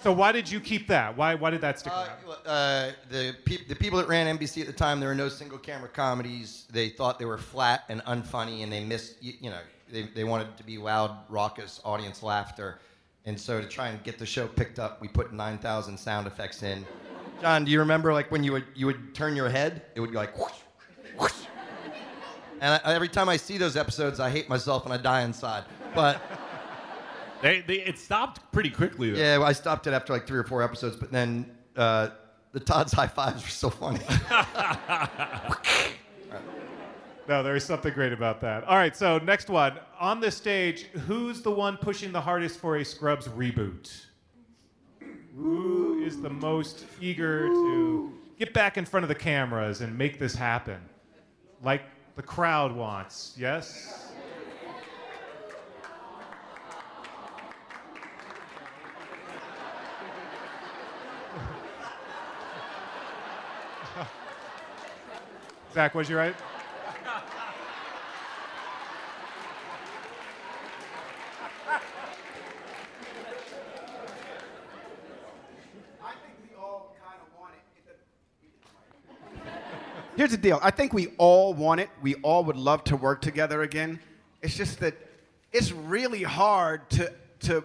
So 0.00 0.12
why 0.12 0.30
did 0.30 0.48
you 0.48 0.60
keep 0.60 0.86
that? 0.88 1.16
Why 1.16 1.34
why 1.34 1.50
did 1.50 1.60
that 1.62 1.80
stick 1.80 1.92
around? 1.92 2.10
Uh, 2.46 2.92
the, 3.10 3.34
pe- 3.44 3.64
the 3.66 3.74
people 3.74 3.98
that 3.98 4.06
ran 4.06 4.38
NBC 4.38 4.60
at 4.60 4.68
the 4.68 4.72
time, 4.72 5.00
there 5.00 5.08
were 5.08 5.14
no 5.14 5.28
single 5.28 5.58
camera 5.58 5.88
comedies. 5.88 6.66
They 6.70 6.88
thought 6.88 7.18
they 7.18 7.24
were 7.24 7.36
flat 7.36 7.82
and 7.88 8.00
unfunny, 8.04 8.62
and 8.62 8.72
they 8.72 8.82
missed, 8.82 9.16
you, 9.20 9.32
you 9.40 9.50
know, 9.50 9.58
they, 9.90 10.02
they 10.14 10.24
wanted 10.24 10.56
to 10.56 10.62
be 10.62 10.78
loud, 10.78 11.16
raucous 11.28 11.80
audience 11.84 12.22
laughter. 12.22 12.78
And 13.26 13.38
so 13.38 13.60
to 13.60 13.66
try 13.66 13.88
and 13.88 14.02
get 14.04 14.18
the 14.18 14.24
show 14.24 14.46
picked 14.46 14.78
up, 14.78 15.00
we 15.02 15.08
put 15.08 15.32
9,000 15.32 15.98
sound 15.98 16.26
effects 16.26 16.62
in. 16.62 16.86
John, 17.40 17.64
do 17.64 17.70
you 17.70 17.78
remember 17.80 18.12
like 18.12 18.30
when 18.30 18.42
you 18.42 18.52
would 18.52 18.64
you 18.74 18.86
would 18.86 19.14
turn 19.14 19.36
your 19.36 19.48
head, 19.48 19.82
it 19.94 20.00
would 20.00 20.12
go 20.12 20.18
like 20.18 20.36
whoosh, 20.38 20.52
whoosh. 21.18 21.32
And 22.60 22.80
I, 22.84 22.94
every 22.94 23.08
time 23.08 23.28
I 23.28 23.36
see 23.36 23.56
those 23.58 23.76
episodes, 23.76 24.18
I 24.18 24.30
hate 24.30 24.48
myself 24.48 24.84
and 24.84 24.92
I 24.92 24.96
die 24.96 25.22
inside. 25.22 25.64
But 25.94 26.20
They, 27.40 27.60
they, 27.60 27.74
it 27.74 27.98
stopped 27.98 28.50
pretty 28.50 28.70
quickly, 28.70 29.10
though. 29.12 29.18
yeah, 29.18 29.40
I 29.40 29.52
stopped 29.52 29.86
it 29.86 29.92
after 29.92 30.12
like 30.12 30.26
three 30.26 30.38
or 30.40 30.44
four 30.44 30.60
episodes. 30.60 30.96
But 30.96 31.12
then 31.12 31.48
uh, 31.76 32.08
the 32.50 32.58
Todd's 32.58 32.92
high 33.00 33.06
fives 33.06 33.44
were 33.44 33.48
so 33.50 33.70
funny. 33.70 34.00
No, 37.28 37.42
there 37.42 37.54
is 37.54 37.62
something 37.62 37.92
great 37.92 38.14
about 38.14 38.40
that. 38.40 38.64
All 38.64 38.76
right, 38.76 38.96
so 38.96 39.18
next 39.18 39.50
one. 39.50 39.78
On 40.00 40.18
this 40.18 40.34
stage, 40.34 40.84
who's 41.06 41.42
the 41.42 41.50
one 41.50 41.76
pushing 41.76 42.10
the 42.10 42.20
hardest 42.22 42.58
for 42.58 42.76
a 42.76 42.84
Scrubs 42.84 43.28
reboot? 43.28 44.06
Who 45.36 46.02
is 46.04 46.20
the 46.20 46.30
most 46.30 46.84
eager 47.00 47.46
to 47.48 48.12
get 48.38 48.52
back 48.52 48.76
in 48.78 48.84
front 48.84 49.04
of 49.04 49.08
the 49.08 49.14
cameras 49.14 49.80
and 49.80 49.96
make 49.96 50.18
this 50.18 50.34
happen, 50.34 50.80
like 51.62 51.82
the 52.16 52.22
crowd 52.22 52.74
wants. 52.74 53.34
Yes. 53.38 54.12
Zach, 65.74 65.94
was 65.94 66.08
you 66.08 66.16
right? 66.16 66.34
Here's 80.18 80.32
the 80.32 80.36
deal. 80.36 80.58
I 80.64 80.72
think 80.72 80.92
we 80.92 81.12
all 81.16 81.54
want 81.54 81.80
it. 81.80 81.90
We 82.02 82.16
all 82.16 82.42
would 82.42 82.56
love 82.56 82.82
to 82.84 82.96
work 82.96 83.22
together 83.22 83.62
again. 83.62 84.00
It's 84.42 84.56
just 84.56 84.80
that 84.80 84.96
it's 85.52 85.70
really 85.70 86.24
hard 86.24 86.90
to 86.90 87.12
to. 87.42 87.62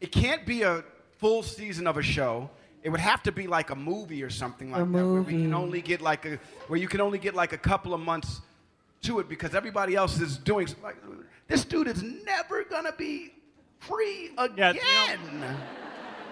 It 0.00 0.10
can't 0.10 0.46
be 0.46 0.62
a 0.62 0.82
full 1.18 1.42
season 1.42 1.86
of 1.86 1.98
a 1.98 2.02
show. 2.02 2.48
It 2.82 2.88
would 2.88 3.00
have 3.00 3.22
to 3.24 3.32
be 3.32 3.46
like 3.46 3.68
a 3.68 3.74
movie 3.74 4.22
or 4.22 4.30
something 4.30 4.70
like 4.70 4.80
that, 4.80 4.90
where 4.90 5.20
we 5.20 5.32
can 5.32 5.52
only 5.52 5.82
get 5.82 6.00
like 6.00 6.24
a 6.24 6.38
where 6.68 6.80
you 6.80 6.88
can 6.88 7.02
only 7.02 7.18
get 7.18 7.34
like 7.34 7.52
a 7.52 7.58
couple 7.58 7.92
of 7.92 8.00
months 8.00 8.40
to 9.02 9.18
it 9.18 9.28
because 9.28 9.54
everybody 9.54 9.94
else 9.94 10.18
is 10.20 10.38
doing. 10.38 10.66
Like, 10.82 10.96
this 11.48 11.66
dude 11.66 11.88
is 11.88 12.02
never 12.02 12.64
gonna 12.64 12.94
be 12.96 13.34
free 13.80 14.30
again. 14.38 14.78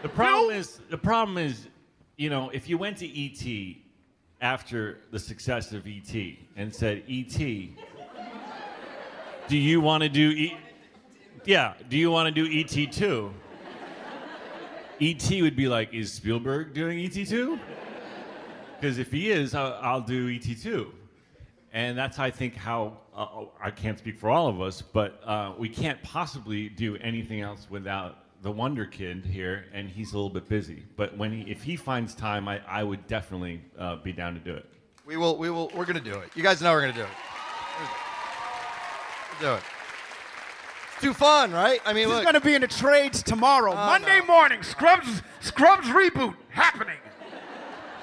The 0.00 0.08
problem 0.08 0.56
is 0.56 0.80
the 0.88 0.96
problem 0.96 1.36
is, 1.36 1.68
you 2.16 2.30
know, 2.30 2.48
if 2.48 2.70
you 2.70 2.78
went 2.78 2.96
to 2.98 3.06
ET 3.06 3.81
after 4.42 4.98
the 5.12 5.18
success 5.18 5.72
of 5.72 5.86
ET 5.86 6.14
and 6.56 6.74
said, 6.74 7.04
ET, 7.08 7.38
do 9.48 9.56
you 9.56 9.80
want 9.80 10.02
to 10.02 10.08
do? 10.08 10.50
Yeah, 11.44 11.74
do 11.88 11.96
you 11.96 12.10
want 12.10 12.34
to 12.34 12.44
do 12.44 12.60
ET 12.60 12.92
two? 12.92 13.32
ET 15.00 15.30
would 15.40 15.56
be 15.56 15.68
like, 15.68 15.94
is 15.94 16.12
Spielberg 16.12 16.74
doing 16.74 16.98
ET 16.98 17.26
two? 17.26 17.58
Because 18.80 18.98
if 18.98 19.12
he 19.12 19.30
is, 19.30 19.54
I'll, 19.54 20.00
do 20.00 20.28
ET 20.28 20.60
two. 20.60 20.92
And 21.72 21.96
that's, 21.96 22.18
I 22.18 22.30
think, 22.30 22.56
how 22.56 22.98
uh, 23.16 23.44
I 23.60 23.70
can't 23.70 23.98
speak 23.98 24.18
for 24.18 24.28
all 24.28 24.48
of 24.48 24.60
us, 24.60 24.82
but 24.82 25.20
uh, 25.24 25.54
we 25.56 25.68
can't 25.68 26.02
possibly 26.02 26.68
do 26.68 26.96
anything 26.96 27.40
else 27.40 27.68
without 27.70 28.21
the 28.42 28.50
Wonder 28.50 28.84
Kid 28.86 29.24
here, 29.24 29.66
and 29.72 29.88
he's 29.88 30.12
a 30.12 30.16
little 30.16 30.28
bit 30.30 30.48
busy. 30.48 30.82
But 30.96 31.16
when 31.16 31.32
he, 31.32 31.50
if 31.50 31.62
he 31.62 31.76
finds 31.76 32.14
time, 32.14 32.48
I, 32.48 32.60
I 32.66 32.82
would 32.82 33.06
definitely 33.06 33.62
uh, 33.78 33.96
be 33.96 34.12
down 34.12 34.34
to 34.34 34.40
do 34.40 34.54
it. 34.54 34.66
We 35.06 35.16
will. 35.16 35.36
We 35.36 35.48
will. 35.50 35.70
We're 35.74 35.84
gonna 35.84 36.00
do 36.00 36.14
it. 36.14 36.30
You 36.34 36.42
guys 36.42 36.60
know 36.60 36.72
we're 36.72 36.80
gonna 36.82 36.92
do 36.92 37.00
it. 37.02 37.08
We'll 39.40 39.50
do 39.52 39.56
it. 39.56 39.62
It's 40.94 41.02
too 41.02 41.14
fun, 41.14 41.52
right? 41.52 41.80
I 41.84 41.92
mean, 41.92 42.04
This 42.08 42.12
is 42.12 42.16
look. 42.18 42.24
gonna 42.24 42.40
be 42.40 42.54
in 42.54 42.60
the 42.60 42.68
trades 42.68 43.22
tomorrow. 43.22 43.72
Oh, 43.72 43.74
Monday 43.76 44.20
no. 44.20 44.26
morning, 44.26 44.62
Scrubs 44.62 45.22
Scrubs 45.40 45.88
reboot 45.88 46.34
happening. 46.50 46.98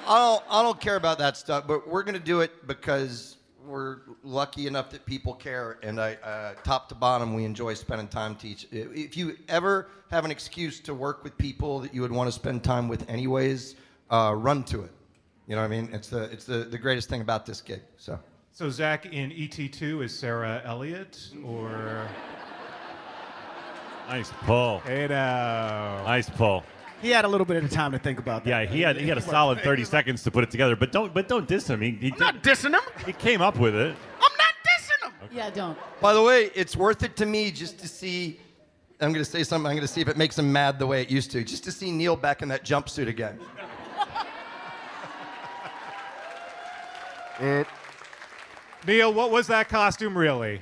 I 0.06 0.18
don't. 0.18 0.44
I 0.50 0.62
don't 0.62 0.80
care 0.80 0.96
about 0.96 1.18
that 1.18 1.36
stuff. 1.36 1.66
But 1.66 1.86
we're 1.88 2.02
gonna 2.02 2.18
do 2.18 2.40
it 2.40 2.66
because 2.66 3.36
we're 3.70 3.98
lucky 4.22 4.66
enough 4.66 4.90
that 4.90 5.06
people 5.06 5.34
care, 5.34 5.78
and 5.82 6.00
I, 6.00 6.14
uh, 6.24 6.54
top 6.64 6.88
to 6.90 6.94
bottom, 6.94 7.34
we 7.34 7.44
enjoy 7.44 7.74
spending 7.74 8.08
time 8.08 8.34
teach. 8.34 8.66
If 8.72 9.16
you 9.16 9.36
ever 9.48 9.88
have 10.10 10.24
an 10.24 10.30
excuse 10.30 10.80
to 10.80 10.94
work 10.94 11.22
with 11.22 11.38
people 11.38 11.78
that 11.80 11.94
you 11.94 12.02
would 12.02 12.12
want 12.12 12.28
to 12.28 12.32
spend 12.32 12.64
time 12.64 12.88
with 12.88 13.08
anyways, 13.08 13.76
uh, 14.10 14.34
run 14.36 14.64
to 14.64 14.82
it. 14.82 14.90
You 15.46 15.56
know 15.56 15.62
what 15.62 15.72
I 15.72 15.80
mean? 15.80 15.88
It's 15.92 16.08
the 16.08 16.24
it's 16.24 16.44
the, 16.44 16.58
the 16.58 16.78
greatest 16.78 17.08
thing 17.08 17.20
about 17.20 17.46
this 17.46 17.60
gig. 17.60 17.82
So. 17.96 18.18
So 18.52 18.68
Zach 18.68 19.06
in 19.06 19.30
ET2 19.30 20.04
is 20.04 20.16
Sarah 20.16 20.60
Elliot 20.64 21.30
or 21.44 22.08
Nice 24.10 24.32
pull. 24.42 24.80
Hey 24.80 25.06
now. 25.06 26.02
Nice 26.04 26.28
pull. 26.28 26.64
He 27.00 27.10
had 27.10 27.24
a 27.24 27.28
little 27.28 27.46
bit 27.46 27.62
of 27.62 27.70
time 27.70 27.92
to 27.92 27.98
think 27.98 28.18
about 28.18 28.44
that. 28.44 28.50
Yeah, 28.50 28.64
he 28.70 28.82
had 28.82 28.96
he 28.96 29.08
had 29.08 29.16
a 29.16 29.22
solid 29.22 29.60
30 29.60 29.84
seconds 29.84 30.22
to 30.24 30.30
put 30.30 30.44
it 30.44 30.50
together, 30.50 30.76
but 30.76 30.92
don't 30.92 31.14
but 31.14 31.28
don't 31.28 31.48
diss 31.48 31.68
him. 31.68 31.80
He, 31.80 31.92
he 31.92 32.12
I'm 32.12 32.18
not 32.18 32.42
dissing 32.42 32.74
him. 32.74 32.82
He 33.06 33.12
came 33.12 33.40
up 33.40 33.58
with 33.58 33.74
it. 33.74 33.96
I'm 34.20 34.36
not 34.38 34.54
dissing 34.68 35.02
him. 35.10 35.12
Yeah, 35.32 35.50
don't. 35.50 35.78
By 36.00 36.12
the 36.12 36.22
way, 36.22 36.50
it's 36.54 36.76
worth 36.76 37.02
it 37.02 37.16
to 37.16 37.26
me 37.26 37.50
just 37.50 37.78
to 37.80 37.88
see. 37.88 38.38
I'm 39.00 39.12
going 39.14 39.24
to 39.24 39.30
say 39.30 39.42
something. 39.44 39.66
I'm 39.66 39.76
going 39.76 39.86
to 39.86 39.92
see 39.92 40.02
if 40.02 40.08
it 40.08 40.18
makes 40.18 40.38
him 40.38 40.52
mad 40.52 40.78
the 40.78 40.86
way 40.86 41.00
it 41.00 41.10
used 41.10 41.30
to. 41.30 41.42
Just 41.42 41.64
to 41.64 41.72
see 41.72 41.90
Neil 41.90 42.16
back 42.16 42.42
in 42.42 42.48
that 42.48 42.66
jumpsuit 42.66 43.08
again. 43.08 43.40
Neil, 48.86 49.12
what 49.14 49.30
was 49.30 49.46
that 49.46 49.70
costume 49.70 50.18
really? 50.18 50.60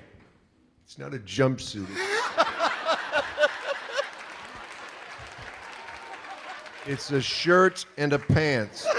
It's 0.85 0.99
not 0.99 1.13
a 1.15 1.19
jumpsuit. 1.19 1.89
It's 6.89 7.11
a 7.13 7.21
shirt 7.21 7.85
and 7.97 8.13
a 8.13 8.19
pants. 8.19 8.87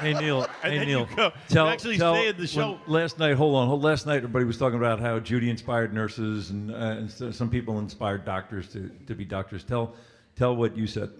Hey 0.00 0.14
Neil, 0.14 0.42
And 0.62 0.72
hey 0.72 0.78
then 0.78 0.86
Neil, 0.86 1.08
you 1.10 1.16
go- 1.16 1.24
you 1.24 1.32
tell, 1.48 1.66
actually 1.68 1.98
tell 1.98 2.14
say 2.14 2.28
in 2.28 2.36
the 2.36 2.42
when- 2.42 2.46
show- 2.46 2.78
last 2.86 3.18
night. 3.18 3.34
Hold 3.34 3.56
on, 3.56 3.66
hold, 3.66 3.82
last 3.82 4.06
night 4.06 4.18
everybody 4.18 4.44
was 4.44 4.56
talking 4.56 4.78
about 4.78 5.00
how 5.00 5.18
Judy 5.18 5.50
inspired 5.50 5.92
nurses 5.92 6.50
and, 6.50 6.70
uh, 6.70 6.74
and 6.76 7.10
so- 7.10 7.32
some 7.32 7.50
people 7.50 7.80
inspired 7.80 8.24
doctors 8.24 8.68
to, 8.74 8.92
to 9.08 9.16
be 9.16 9.24
doctors. 9.24 9.64
Tell, 9.64 9.96
tell 10.36 10.54
what 10.54 10.76
you 10.76 10.86
said. 10.86 11.10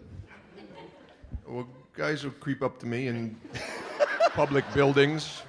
Well, 1.44 1.66
guys 1.92 2.22
will 2.22 2.30
creep 2.30 2.62
up 2.62 2.78
to 2.78 2.86
me 2.86 3.09
in 3.09 3.34
public 4.34 4.64
buildings, 4.72 5.42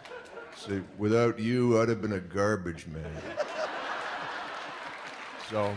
say, 0.55 0.81
"Without 0.97 1.37
you, 1.37 1.79
I'd 1.79 1.89
have 1.89 2.01
been 2.01 2.13
a 2.13 2.19
garbage 2.19 2.87
man." 2.87 3.05
So 5.51 5.75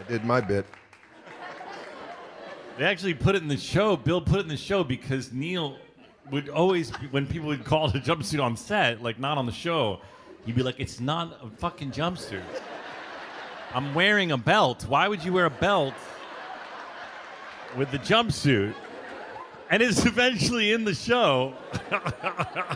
I 0.00 0.08
did 0.08 0.24
my 0.24 0.40
bit. 0.40 0.64
They 2.78 2.84
actually 2.84 3.14
put 3.14 3.34
it 3.34 3.42
in 3.42 3.48
the 3.48 3.56
show. 3.56 3.96
Bill 3.96 4.20
put 4.20 4.40
it 4.40 4.42
in 4.42 4.48
the 4.48 4.56
show 4.56 4.84
because 4.84 5.32
Neil 5.32 5.78
would 6.30 6.50
always, 6.50 6.90
when 7.10 7.26
people 7.26 7.48
would 7.48 7.64
call 7.64 7.86
a 7.86 7.92
jumpsuit 7.92 8.42
on 8.42 8.56
set, 8.56 9.02
like 9.02 9.18
not 9.18 9.38
on 9.38 9.46
the 9.46 9.52
show, 9.52 10.00
he'd 10.44 10.54
be 10.54 10.62
like, 10.62 10.78
"It's 10.78 11.00
not 11.00 11.38
a 11.42 11.48
fucking 11.56 11.92
jumpsuit. 11.92 12.42
I'm 13.72 13.94
wearing 13.94 14.32
a 14.32 14.36
belt. 14.36 14.84
Why 14.86 15.08
would 15.08 15.24
you 15.24 15.32
wear 15.32 15.46
a 15.46 15.50
belt 15.50 15.94
with 17.76 17.90
the 17.90 17.98
jumpsuit?" 17.98 18.74
And 19.70 19.82
it's 19.82 20.04
eventually 20.04 20.72
in 20.72 20.84
the 20.84 20.94
show. 20.94 21.54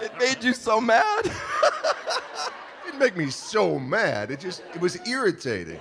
it 0.02 0.18
made 0.18 0.42
you 0.42 0.54
so 0.54 0.80
mad. 0.80 1.26
it 2.86 2.98
didn't 2.98 3.16
me 3.16 3.30
so 3.30 3.78
mad. 3.78 4.30
It 4.30 4.40
just 4.40 4.62
it 4.74 4.80
was 4.80 4.96
irritating. 5.06 5.78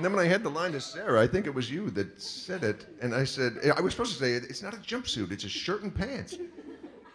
And 0.00 0.04
then 0.06 0.16
when 0.16 0.24
I 0.24 0.28
had 0.28 0.42
the 0.42 0.48
line 0.48 0.72
to 0.72 0.80
Sarah, 0.80 1.20
I 1.20 1.26
think 1.26 1.44
it 1.44 1.54
was 1.54 1.70
you 1.70 1.90
that 1.90 2.22
said 2.22 2.64
it, 2.64 2.86
and 3.02 3.14
I 3.14 3.22
said 3.22 3.58
eh, 3.62 3.70
I 3.76 3.82
was 3.82 3.92
supposed 3.92 4.14
to 4.14 4.18
say 4.18 4.32
it's 4.32 4.62
not 4.62 4.72
a 4.72 4.78
jumpsuit, 4.78 5.30
it's 5.30 5.44
a 5.44 5.48
shirt 5.50 5.82
and 5.82 5.94
pants. 5.94 6.38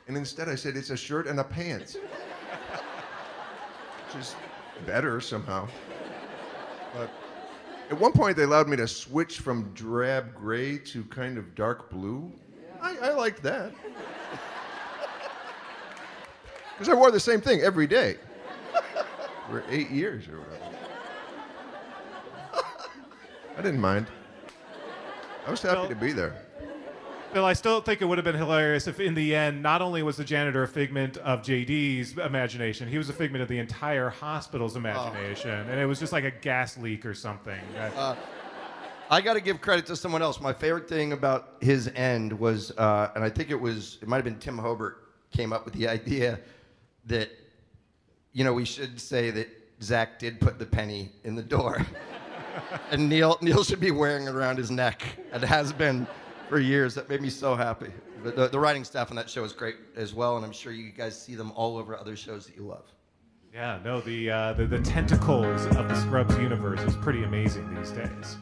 And 0.07 0.15
instead 0.15 0.47
I 0.47 0.53
said 0.53 0.77
it's 0.77 0.91
a 0.91 0.95
shirt 0.95 1.25
and 1.25 1.39
a 1.39 1.43
pants. 1.43 1.95
Which 4.05 4.21
is 4.21 4.35
better 4.85 5.19
somehow. 5.19 5.67
But 6.95 7.09
at 7.89 7.99
one 7.99 8.11
point 8.11 8.37
they 8.37 8.43
allowed 8.43 8.67
me 8.67 8.77
to 8.77 8.87
switch 8.87 9.39
from 9.39 9.71
drab 9.73 10.35
gray 10.35 10.77
to 10.77 11.03
kind 11.05 11.39
of 11.39 11.55
dark 11.55 11.89
blue. 11.89 12.31
I, 12.79 12.97
I 12.97 13.09
liked 13.13 13.41
that. 13.41 13.71
Because 16.77 16.89
I 16.89 16.93
wore 16.93 17.09
the 17.09 17.19
same 17.19 17.41
thing 17.41 17.61
every 17.61 17.87
day 17.87 18.17
for 19.49 19.63
eight 19.69 19.89
years 19.89 20.27
or 20.27 20.41
whatever. 20.41 20.84
I 23.57 23.61
didn't 23.61 23.79
mind. 23.81 24.07
I 25.45 25.51
was 25.51 25.61
happy 25.61 25.87
to 25.87 25.95
be 25.95 26.11
there. 26.11 26.35
Bill, 27.33 27.45
I 27.45 27.53
still 27.53 27.81
think 27.81 28.01
it 28.01 28.05
would 28.05 28.17
have 28.17 28.23
been 28.23 28.35
hilarious 28.35 28.87
if, 28.87 28.99
in 28.99 29.13
the 29.13 29.35
end, 29.35 29.61
not 29.61 29.81
only 29.81 30.01
was 30.03 30.15
the 30.15 30.23
janitor 30.23 30.63
a 30.63 30.67
figment 30.67 31.17
of 31.17 31.41
JD's 31.41 32.17
imagination, 32.17 32.87
he 32.87 32.97
was 32.97 33.09
a 33.09 33.13
figment 33.13 33.41
of 33.41 33.49
the 33.49 33.59
entire 33.59 34.09
hospital's 34.09 34.77
imagination, 34.77 35.49
and 35.49 35.79
it 35.79 35.85
was 35.85 35.99
just 35.99 36.13
like 36.13 36.23
a 36.23 36.31
gas 36.31 36.77
leak 36.77 37.05
or 37.05 37.13
something. 37.13 37.59
Uh, 37.77 38.15
I 39.09 39.21
got 39.21 39.33
to 39.33 39.41
give 39.41 39.59
credit 39.59 39.85
to 39.87 39.95
someone 39.95 40.21
else. 40.21 40.39
My 40.39 40.53
favorite 40.53 40.87
thing 40.87 41.11
about 41.11 41.57
his 41.59 41.91
end 41.93 42.31
was, 42.31 42.71
uh, 42.71 43.11
and 43.15 43.23
I 43.23 43.29
think 43.29 43.51
it 43.51 43.59
was, 43.59 43.97
it 44.01 44.07
might 44.07 44.17
have 44.17 44.25
been 44.25 44.39
Tim 44.39 44.57
Hobert 44.57 45.09
came 45.31 45.51
up 45.51 45.65
with 45.65 45.73
the 45.73 45.87
idea 45.89 46.39
that, 47.05 47.29
you 48.31 48.43
know, 48.43 48.53
we 48.53 48.65
should 48.65 48.99
say 48.99 49.29
that 49.31 49.49
Zach 49.81 50.19
did 50.19 50.39
put 50.39 50.57
the 50.57 50.65
penny 50.65 51.11
in 51.23 51.35
the 51.35 51.43
door, 51.43 51.85
and 52.91 53.09
Neil 53.09 53.37
Neil 53.41 53.63
should 53.63 53.79
be 53.79 53.91
wearing 53.91 54.27
it 54.27 54.31
around 54.31 54.57
his 54.57 54.71
neck, 54.71 55.03
and 55.31 55.43
has 55.43 55.73
been 55.73 56.07
for 56.49 56.59
years. 56.59 56.95
That 56.95 57.09
made 57.09 57.21
me 57.21 57.29
so 57.29 57.55
happy. 57.55 57.91
But 58.23 58.35
the, 58.35 58.47
the 58.47 58.59
writing 58.59 58.83
staff 58.83 59.11
on 59.11 59.15
that 59.17 59.29
show 59.29 59.43
is 59.43 59.53
great 59.53 59.75
as 59.95 60.13
well, 60.13 60.37
and 60.37 60.45
I'm 60.45 60.51
sure 60.51 60.71
you 60.71 60.91
guys 60.91 61.19
see 61.19 61.35
them 61.35 61.51
all 61.55 61.77
over 61.77 61.95
other 61.95 62.15
shows 62.15 62.47
that 62.47 62.55
you 62.55 62.63
love. 62.63 62.91
yeah, 63.53 63.79
no, 63.83 64.01
the, 64.01 64.29
uh, 64.29 64.53
the 64.53 64.65
the 64.65 64.81
tentacles 64.81 65.65
of 65.77 65.87
the 65.87 65.95
Scrubs 66.01 66.35
universe 66.37 66.81
is 66.81 66.95
pretty 66.95 67.23
amazing 67.23 67.73
these 67.75 67.91
days. 67.91 68.37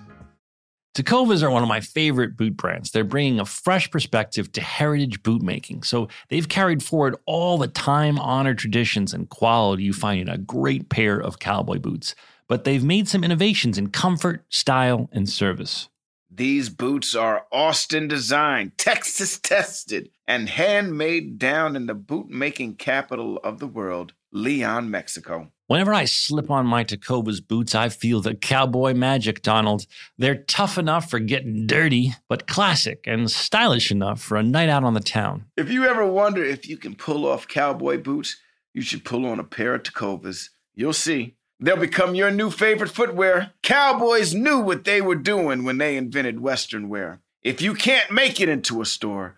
Tecovas 0.96 1.42
are 1.42 1.50
one 1.50 1.64
of 1.64 1.70
my 1.70 1.82
favorite 1.82 2.38
boot 2.38 2.56
brands. 2.56 2.92
They're 2.92 3.04
bringing 3.04 3.40
a 3.40 3.46
fresh 3.46 3.90
perspective 3.90 4.52
to 4.52 4.62
heritage 4.62 5.24
boot 5.24 5.42
making. 5.42 5.84
So 5.84 6.08
they've 6.30 6.48
carried 6.48 6.84
forward 6.84 7.16
all 7.26 7.58
the 7.58 7.68
time 7.68 8.20
honored 8.20 8.60
traditions 8.60 9.12
and 9.12 9.28
quality 9.28 9.84
you 9.84 9.94
find 9.94 10.22
in 10.22 10.30
a 10.30 10.38
great 10.38 10.90
pair 10.90 11.20
of 11.20 11.40
cowboy 11.40 11.80
boots. 11.80 12.14
But 12.48 12.64
they've 12.64 12.84
made 12.84 13.08
some 13.08 13.24
innovations 13.24 13.78
in 13.78 13.90
comfort, 13.90 14.46
style, 14.50 15.10
and 15.12 15.30
service. 15.30 15.90
These 16.36 16.70
boots 16.70 17.14
are 17.14 17.46
Austin 17.52 18.08
designed, 18.08 18.72
Texas 18.78 19.40
tested, 19.40 20.10
and 20.28 20.50
handmade 20.50 21.38
down 21.38 21.76
in 21.76 21.86
the 21.86 21.94
boot 21.94 22.30
making 22.30 22.76
capital 22.76 23.38
of 23.44 23.60
the 23.60 23.68
world, 23.68 24.14
Leon, 24.32 24.90
Mexico. 24.90 25.52
Whenever 25.68 25.94
I 25.94 26.06
slip 26.06 26.52
on 26.52 26.66
my 26.66 26.84
Tecovas 26.84 27.40
boots, 27.46 27.74
I 27.74 27.90
feel 27.90 28.20
the 28.20 28.36
cowboy 28.36 28.94
magic, 28.94 29.42
Donald. 29.42 29.86
They're 30.18 30.44
tough 30.44 30.78
enough 30.78 31.10
for 31.10 31.20
getting 31.20 31.68
dirty, 31.68 32.14
but 32.28 32.48
classic 32.48 33.04
and 33.06 33.32
stylish 33.32 33.90
enough 33.92 34.22
for 34.22 34.36
a 34.36 34.44
night 34.44 34.70
out 34.70 34.84
on 34.84 34.94
the 34.94 35.00
town. 35.00 35.46
If 35.56 35.72
you 35.72 35.86
ever 35.86 36.06
wonder 36.06 36.44
if 36.44 36.68
you 36.68 36.78
can 36.78 36.96
pull 36.96 37.26
off 37.26 37.48
cowboy 37.48 38.02
boots, 38.02 38.38
you 38.74 38.82
should 38.82 39.06
pull 39.06 39.26
on 39.26 39.40
a 39.40 39.44
pair 39.44 39.76
of 39.76 39.84
Tecovas. 39.84 40.50
You'll 40.76 40.94
see. 40.94 41.36
They'll 41.64 41.78
become 41.78 42.14
your 42.14 42.30
new 42.30 42.50
favorite 42.50 42.90
footwear. 42.90 43.54
Cowboys 43.62 44.34
knew 44.34 44.60
what 44.60 44.84
they 44.84 45.00
were 45.00 45.16
doing 45.16 45.64
when 45.64 45.78
they 45.78 45.96
invented 45.96 46.42
Western 46.42 46.90
wear. 46.90 47.22
If 47.42 47.62
you 47.62 47.74
can't 47.74 48.12
make 48.12 48.42
it 48.42 48.50
into 48.50 48.82
a 48.82 48.86
store, 48.86 49.38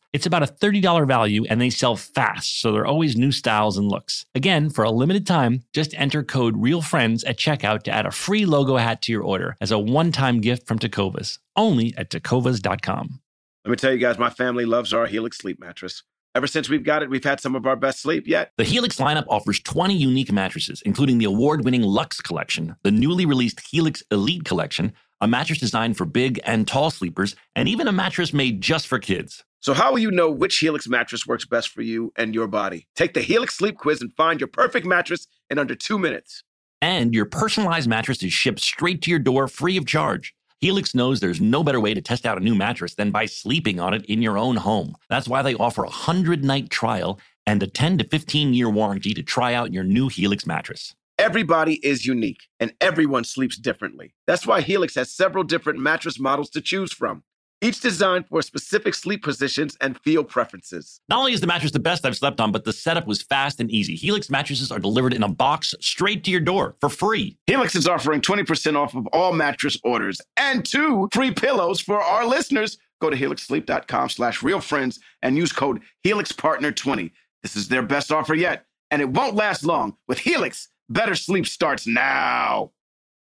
It's 0.13 0.25
about 0.25 0.43
a 0.43 0.47
$30 0.47 1.07
value 1.07 1.45
and 1.49 1.61
they 1.61 1.69
sell 1.69 1.95
fast, 1.95 2.59
so 2.59 2.73
there 2.73 2.81
are 2.81 2.87
always 2.87 3.15
new 3.15 3.31
styles 3.31 3.77
and 3.77 3.87
looks. 3.87 4.25
Again, 4.35 4.69
for 4.69 4.83
a 4.83 4.91
limited 4.91 5.25
time, 5.25 5.63
just 5.73 5.93
enter 5.95 6.21
code 6.21 6.55
REALFRIENDS 6.57 7.23
at 7.25 7.37
checkout 7.37 7.83
to 7.83 7.91
add 7.91 8.05
a 8.05 8.11
free 8.11 8.45
logo 8.45 8.75
hat 8.75 9.01
to 9.03 9.11
your 9.13 9.23
order 9.23 9.55
as 9.61 9.71
a 9.71 9.79
one 9.79 10.11
time 10.11 10.41
gift 10.41 10.67
from 10.67 10.79
Tecovas, 10.79 11.39
only 11.55 11.93
at 11.95 12.09
tecovas.com. 12.09 13.21
Let 13.63 13.71
me 13.71 13.77
tell 13.77 13.93
you 13.93 13.99
guys, 13.99 14.17
my 14.17 14.29
family 14.29 14.65
loves 14.65 14.93
our 14.93 15.05
Helix 15.05 15.37
sleep 15.37 15.59
mattress. 15.59 16.03
Ever 16.33 16.47
since 16.47 16.67
we've 16.67 16.83
got 16.83 17.03
it, 17.03 17.09
we've 17.09 17.23
had 17.23 17.39
some 17.39 17.55
of 17.55 17.65
our 17.65 17.75
best 17.75 18.01
sleep 18.01 18.25
yet. 18.25 18.51
The 18.57 18.63
Helix 18.63 18.97
lineup 18.97 19.25
offers 19.29 19.59
20 19.59 19.95
unique 19.95 20.31
mattresses, 20.31 20.81
including 20.85 21.19
the 21.19 21.25
award 21.25 21.63
winning 21.63 21.83
Lux 21.83 22.21
Collection, 22.21 22.75
the 22.83 22.91
newly 22.91 23.25
released 23.25 23.61
Helix 23.69 24.01
Elite 24.11 24.43
Collection, 24.43 24.93
a 25.21 25.27
mattress 25.27 25.59
designed 25.59 25.97
for 25.97 26.05
big 26.05 26.39
and 26.43 26.67
tall 26.67 26.89
sleepers, 26.89 27.35
and 27.55 27.69
even 27.69 27.87
a 27.87 27.91
mattress 27.91 28.33
made 28.33 28.61
just 28.61 28.87
for 28.87 28.97
kids. 28.97 29.43
So, 29.61 29.75
how 29.75 29.91
will 29.91 29.99
you 29.99 30.09
know 30.09 30.31
which 30.31 30.57
Helix 30.57 30.87
mattress 30.87 31.27
works 31.27 31.45
best 31.45 31.69
for 31.69 31.83
you 31.83 32.11
and 32.15 32.33
your 32.33 32.47
body? 32.47 32.87
Take 32.95 33.13
the 33.13 33.21
Helix 33.21 33.55
Sleep 33.55 33.77
Quiz 33.77 34.01
and 34.01 34.11
find 34.13 34.39
your 34.39 34.47
perfect 34.47 34.87
mattress 34.87 35.27
in 35.51 35.59
under 35.59 35.75
two 35.75 35.99
minutes. 35.99 36.43
And 36.81 37.13
your 37.13 37.25
personalized 37.25 37.87
mattress 37.87 38.23
is 38.23 38.33
shipped 38.33 38.59
straight 38.59 39.03
to 39.03 39.11
your 39.11 39.19
door 39.19 39.47
free 39.47 39.77
of 39.77 39.85
charge. 39.85 40.33
Helix 40.61 40.95
knows 40.95 41.19
there's 41.19 41.39
no 41.39 41.63
better 41.63 41.79
way 41.79 41.93
to 41.93 42.01
test 42.01 42.25
out 42.25 42.39
a 42.39 42.43
new 42.43 42.55
mattress 42.55 42.95
than 42.95 43.11
by 43.11 43.27
sleeping 43.27 43.79
on 43.79 43.93
it 43.93 44.03
in 44.05 44.23
your 44.23 44.35
own 44.35 44.55
home. 44.55 44.95
That's 45.09 45.27
why 45.27 45.43
they 45.43 45.53
offer 45.53 45.83
a 45.83 45.89
100 45.89 46.43
night 46.43 46.71
trial 46.71 47.19
and 47.45 47.61
a 47.61 47.67
10 47.67 47.99
to 47.99 48.03
15 48.03 48.55
year 48.55 48.69
warranty 48.69 49.13
to 49.13 49.21
try 49.21 49.53
out 49.53 49.73
your 49.73 49.83
new 49.83 50.07
Helix 50.07 50.47
mattress. 50.47 50.95
Everybody 51.19 51.75
is 51.85 52.07
unique 52.07 52.47
and 52.59 52.73
everyone 52.81 53.25
sleeps 53.25 53.59
differently. 53.59 54.15
That's 54.25 54.47
why 54.47 54.61
Helix 54.61 54.95
has 54.95 55.11
several 55.11 55.43
different 55.43 55.77
mattress 55.77 56.19
models 56.19 56.49
to 56.51 56.61
choose 56.61 56.91
from, 56.91 57.21
each 57.61 57.79
designed 57.79 58.27
for 58.27 58.41
specific 58.41 58.95
sleep 58.95 59.23
positions 59.23 59.77
and 59.81 59.99
feel 60.01 60.23
preferences. 60.23 60.99
Not 61.07 61.19
only 61.19 61.33
is 61.33 61.41
the 61.41 61.47
mattress 61.47 61.71
the 61.71 61.79
best 61.79 62.05
I've 62.05 62.17
slept 62.17 62.41
on, 62.41 62.51
but 62.51 62.65
the 62.65 62.73
setup 62.73 63.07
was 63.07 63.21
fast 63.21 63.59
and 63.59 63.69
easy. 63.69 63.95
Helix 63.95 64.29
mattresses 64.29 64.71
are 64.71 64.79
delivered 64.79 65.13
in 65.13 65.23
a 65.23 65.27
box 65.27 65.75
straight 65.79 66.23
to 66.23 66.31
your 66.31 66.39
door 66.39 66.75
for 66.81 66.89
free. 66.89 67.37
Helix 67.47 67.75
is 67.75 67.87
offering 67.87 68.21
20% 68.21 68.75
off 68.75 68.95
of 68.95 69.07
all 69.07 69.31
mattress 69.33 69.77
orders 69.83 70.19
and 70.37 70.65
two 70.65 71.07
free 71.13 71.31
pillows 71.31 71.79
for 71.79 72.01
our 72.01 72.25
listeners. 72.25 72.77
Go 72.99 73.09
to 73.09 73.17
helixsleep.com 73.17 74.09
slash 74.09 74.39
realfriends 74.41 74.99
and 75.21 75.37
use 75.37 75.51
code 75.51 75.81
HelixPartner20. 76.05 77.11
This 77.43 77.55
is 77.55 77.67
their 77.67 77.81
best 77.81 78.11
offer 78.11 78.35
yet, 78.35 78.65
and 78.91 79.01
it 79.01 79.09
won't 79.09 79.35
last 79.35 79.63
long. 79.63 79.97
With 80.07 80.19
Helix, 80.19 80.69
better 80.89 81.15
sleep 81.15 81.47
starts 81.47 81.87
now. 81.87 82.71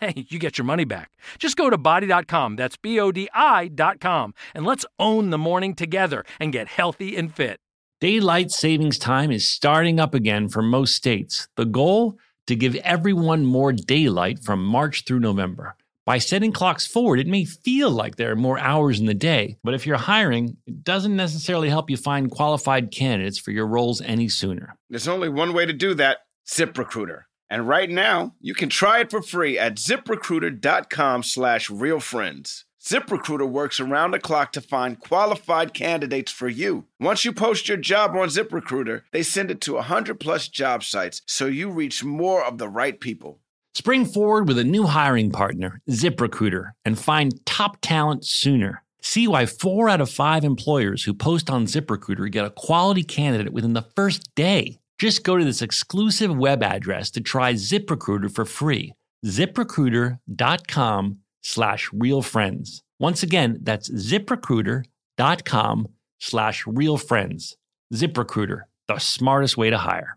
hey, 0.00 0.26
you 0.28 0.38
get 0.38 0.58
your 0.58 0.64
money 0.64 0.84
back. 0.84 1.12
Just 1.38 1.56
go 1.56 1.70
to 1.70 1.78
bodi.com, 1.78 2.56
that's 2.56 2.76
B 2.76 2.98
O 3.00 3.12
D 3.12 3.28
I.com, 3.34 4.34
and 4.54 4.64
let's 4.64 4.86
own 4.98 5.30
the 5.30 5.38
morning 5.38 5.74
together 5.74 6.24
and 6.40 6.52
get 6.52 6.68
healthy 6.68 7.16
and 7.16 7.34
fit. 7.34 7.60
Daylight 8.00 8.50
savings 8.50 8.98
time 8.98 9.30
is 9.30 9.48
starting 9.48 9.98
up 9.98 10.14
again 10.14 10.48
for 10.48 10.62
most 10.62 10.94
states. 10.94 11.48
The 11.56 11.64
goal? 11.64 12.18
To 12.48 12.56
give 12.56 12.74
everyone 12.76 13.46
more 13.46 13.72
daylight 13.72 14.44
from 14.44 14.62
March 14.62 15.04
through 15.06 15.20
November. 15.20 15.76
By 16.04 16.18
setting 16.18 16.52
clocks 16.52 16.86
forward, 16.86 17.18
it 17.18 17.26
may 17.26 17.46
feel 17.46 17.90
like 17.90 18.16
there 18.16 18.30
are 18.30 18.36
more 18.36 18.58
hours 18.58 19.00
in 19.00 19.06
the 19.06 19.14
day, 19.14 19.56
but 19.64 19.72
if 19.72 19.86
you're 19.86 19.96
hiring, 19.96 20.58
it 20.66 20.84
doesn't 20.84 21.16
necessarily 21.16 21.70
help 21.70 21.88
you 21.88 21.96
find 21.96 22.30
qualified 22.30 22.90
candidates 22.90 23.38
for 23.38 23.52
your 23.52 23.66
roles 23.66 24.02
any 24.02 24.28
sooner. 24.28 24.76
There's 24.90 25.08
only 25.08 25.30
one 25.30 25.54
way 25.54 25.64
to 25.64 25.72
do 25.72 25.94
that 25.94 26.18
ZipRecruiter. 26.46 27.22
And 27.50 27.68
right 27.68 27.90
now, 27.90 28.34
you 28.40 28.54
can 28.54 28.68
try 28.68 29.00
it 29.00 29.10
for 29.10 29.22
free 29.22 29.58
at 29.58 29.76
ziprecruiter.com 29.76 31.22
slash 31.22 31.68
realfriends. 31.68 32.64
ZipRecruiter 32.84 33.48
works 33.48 33.80
around 33.80 34.10
the 34.10 34.18
clock 34.18 34.52
to 34.52 34.60
find 34.60 35.00
qualified 35.00 35.72
candidates 35.72 36.30
for 36.30 36.48
you. 36.50 36.84
Once 37.00 37.24
you 37.24 37.32
post 37.32 37.66
your 37.66 37.78
job 37.78 38.10
on 38.10 38.28
ZipRecruiter, 38.28 39.02
they 39.10 39.22
send 39.22 39.50
it 39.50 39.62
to 39.62 39.74
100 39.74 40.20
plus 40.20 40.48
job 40.48 40.84
sites 40.84 41.22
so 41.26 41.46
you 41.46 41.70
reach 41.70 42.04
more 42.04 42.44
of 42.44 42.58
the 42.58 42.68
right 42.68 43.00
people. 43.00 43.38
Spring 43.74 44.04
forward 44.04 44.46
with 44.46 44.58
a 44.58 44.64
new 44.64 44.84
hiring 44.84 45.30
partner, 45.30 45.80
ZipRecruiter, 45.88 46.72
and 46.84 46.98
find 46.98 47.44
top 47.46 47.78
talent 47.80 48.26
sooner. 48.26 48.82
See 49.00 49.26
why 49.26 49.46
four 49.46 49.88
out 49.88 50.02
of 50.02 50.10
five 50.10 50.44
employers 50.44 51.04
who 51.04 51.14
post 51.14 51.48
on 51.48 51.64
ZipRecruiter 51.64 52.30
get 52.30 52.44
a 52.44 52.50
quality 52.50 53.02
candidate 53.02 53.52
within 53.52 53.72
the 53.72 53.86
first 53.96 54.34
day. 54.34 54.78
Just 55.04 55.22
go 55.22 55.36
to 55.36 55.44
this 55.44 55.60
exclusive 55.60 56.34
web 56.34 56.62
address 56.62 57.10
to 57.10 57.20
try 57.20 57.52
ZipRecruiter 57.52 58.34
for 58.34 58.46
free. 58.46 58.94
ZipRecruiter.com 59.26 61.18
slash 61.42 61.90
real 61.92 62.22
friends. 62.22 62.82
Once 62.98 63.22
again, 63.22 63.58
that's 63.60 63.90
ziprecruiter.com 63.90 65.88
slash 66.20 66.66
real 66.66 66.96
friends. 66.96 67.54
ZipRecruiter, 67.92 68.60
the 68.88 68.98
smartest 68.98 69.58
way 69.58 69.68
to 69.68 69.76
hire. 69.76 70.16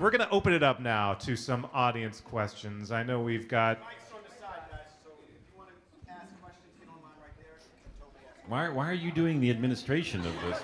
We're 0.00 0.12
going 0.12 0.20
to 0.20 0.30
open 0.30 0.52
it 0.52 0.62
up 0.62 0.78
now 0.78 1.14
to 1.14 1.34
some 1.34 1.66
audience 1.74 2.20
questions. 2.20 2.92
I 2.92 3.02
know 3.02 3.20
we've 3.20 3.48
got. 3.48 3.80
Why, 8.50 8.68
why 8.68 8.88
are 8.90 8.92
you 8.94 9.12
doing 9.12 9.40
the 9.40 9.48
administration 9.48 10.26
of 10.26 10.34
this? 10.42 10.60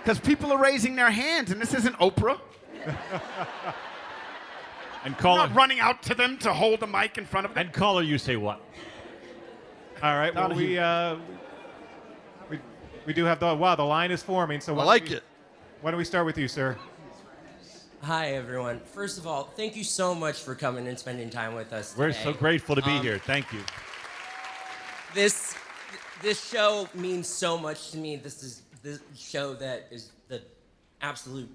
Because 0.00 0.20
people 0.20 0.52
are 0.52 0.58
raising 0.58 0.94
their 0.94 1.10
hands, 1.10 1.50
and 1.50 1.60
this 1.60 1.74
isn't 1.74 1.96
Oprah. 1.98 2.40
And 5.04 5.14
I'm 5.18 5.36
not 5.36 5.54
running 5.54 5.80
out 5.80 6.02
to 6.04 6.14
them 6.14 6.38
to 6.38 6.52
hold 6.54 6.80
the 6.80 6.86
mic 6.86 7.18
in 7.18 7.26
front 7.26 7.44
of 7.44 7.52
them. 7.52 7.66
and 7.66 7.74
caller, 7.74 8.00
you 8.00 8.16
say 8.16 8.36
what? 8.36 8.58
All 10.02 10.16
right. 10.16 10.34
Well, 10.34 10.54
we 10.54 10.78
uh, 10.78 11.16
we 12.48 12.58
we 13.04 13.12
do 13.12 13.24
have 13.26 13.38
the 13.38 13.54
wow. 13.54 13.74
The 13.74 13.82
line 13.82 14.10
is 14.10 14.22
forming. 14.22 14.62
So 14.62 14.78
I 14.78 14.84
like 14.84 15.10
we- 15.10 15.16
it. 15.16 15.22
Why 15.82 15.90
don't 15.90 15.98
we 15.98 16.04
start 16.06 16.24
with 16.24 16.38
you, 16.38 16.48
sir? 16.48 16.78
Hi, 18.00 18.30
everyone. 18.32 18.80
First 18.80 19.18
of 19.18 19.26
all, 19.26 19.44
thank 19.54 19.76
you 19.76 19.84
so 19.84 20.14
much 20.14 20.40
for 20.40 20.54
coming 20.54 20.88
and 20.88 20.98
spending 20.98 21.28
time 21.28 21.54
with 21.54 21.74
us. 21.74 21.94
We're 21.98 22.06
today. 22.08 22.24
so 22.24 22.32
grateful 22.32 22.74
to 22.74 22.80
be 22.80 22.92
Um, 22.92 23.02
here. 23.02 23.18
Thank 23.18 23.52
you. 23.52 23.60
This 25.12 25.43
this 26.24 26.42
show 26.42 26.88
means 26.94 27.28
so 27.28 27.56
much 27.58 27.90
to 27.90 27.98
me. 27.98 28.16
This 28.16 28.42
is 28.42 28.62
the 28.82 28.98
show 29.14 29.54
that 29.54 29.86
is 29.90 30.10
the 30.28 30.42
absolute 31.00 31.50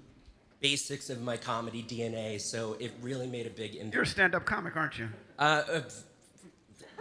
basics 0.60 1.10
of 1.10 1.20
my 1.20 1.36
comedy 1.36 1.82
DNA. 1.82 2.40
So 2.40 2.76
it 2.78 2.92
really 3.02 3.26
made 3.26 3.46
a 3.46 3.50
big 3.50 3.74
impact. 3.74 3.94
You're 3.94 4.04
a 4.04 4.06
stand-up 4.06 4.44
comic, 4.44 4.76
aren't 4.76 4.98
you? 4.98 5.08
Uh, 5.38 5.62
uh, 5.72 5.82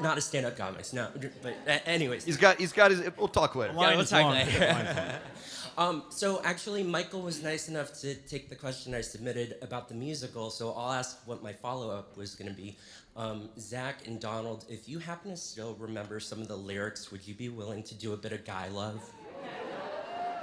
not 0.01 0.17
a 0.17 0.21
stand-up 0.21 0.57
comic, 0.57 0.91
no. 0.93 1.09
But 1.43 1.55
uh, 1.67 1.77
anyways, 1.85 2.25
He's 2.25 2.37
got. 2.37 2.57
He's 2.57 2.73
got 2.73 2.91
his. 2.91 3.01
We'll 3.17 3.27
talk 3.27 3.55
later. 3.55 3.73
yeah, 3.77 3.95
we'll 3.95 4.05
talk 4.05 4.33
later. 4.33 5.19
um, 5.77 6.03
so 6.09 6.41
actually, 6.43 6.83
Michael 6.83 7.21
was 7.21 7.43
nice 7.43 7.67
enough 7.69 7.93
to 8.01 8.15
take 8.15 8.49
the 8.49 8.55
question 8.55 8.95
I 8.95 9.01
submitted 9.01 9.57
about 9.61 9.89
the 9.89 9.95
musical. 9.95 10.49
So 10.49 10.71
I'll 10.71 10.93
ask 10.93 11.19
what 11.25 11.43
my 11.43 11.53
follow-up 11.53 12.17
was 12.17 12.33
going 12.33 12.49
to 12.49 12.55
be. 12.55 12.77
Um, 13.15 13.49
Zach 13.59 14.07
and 14.07 14.19
Donald, 14.19 14.65
if 14.69 14.87
you 14.87 14.99
happen 14.99 15.31
to 15.31 15.37
still 15.37 15.75
remember 15.79 16.19
some 16.19 16.41
of 16.41 16.47
the 16.47 16.55
lyrics, 16.55 17.11
would 17.11 17.27
you 17.27 17.33
be 17.33 17.49
willing 17.49 17.83
to 17.83 17.95
do 17.95 18.13
a 18.13 18.17
bit 18.17 18.31
of 18.31 18.45
guy 18.45 18.69
love? 18.69 19.01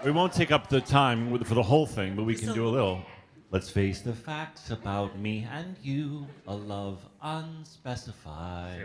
We 0.04 0.10
won't 0.10 0.32
take 0.32 0.50
up 0.52 0.68
the 0.68 0.80
time 0.80 1.42
for 1.44 1.54
the 1.54 1.62
whole 1.62 1.86
thing, 1.86 2.14
but 2.16 2.24
we 2.24 2.34
can 2.34 2.52
do 2.52 2.66
a 2.66 2.68
little. 2.68 3.02
Let's 3.50 3.70
face 3.70 4.00
the 4.00 4.12
facts 4.12 4.70
about 4.70 5.18
me 5.18 5.46
and 5.50 5.76
you, 5.82 6.26
a 6.46 6.54
love 6.54 6.98
unspecified. 7.22 8.84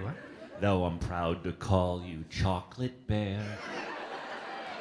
Though 0.61 0.85
I'm 0.85 0.99
proud 0.99 1.43
to 1.43 1.51
call 1.51 2.03
you 2.03 2.23
Chocolate 2.29 3.07
Bear. 3.07 3.43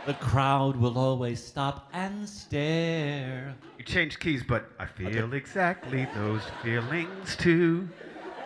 The 0.06 0.14
crowd 0.14 0.76
will 0.76 0.98
always 0.98 1.42
stop 1.42 1.88
and 1.92 2.28
stare. 2.28 3.54
You 3.78 3.84
changed 3.84 4.20
keys, 4.20 4.42
but 4.46 4.70
I 4.78 4.86
feel 4.86 5.32
exactly 5.32 6.06
those 6.14 6.42
feelings 6.62 7.36
too. 7.36 7.88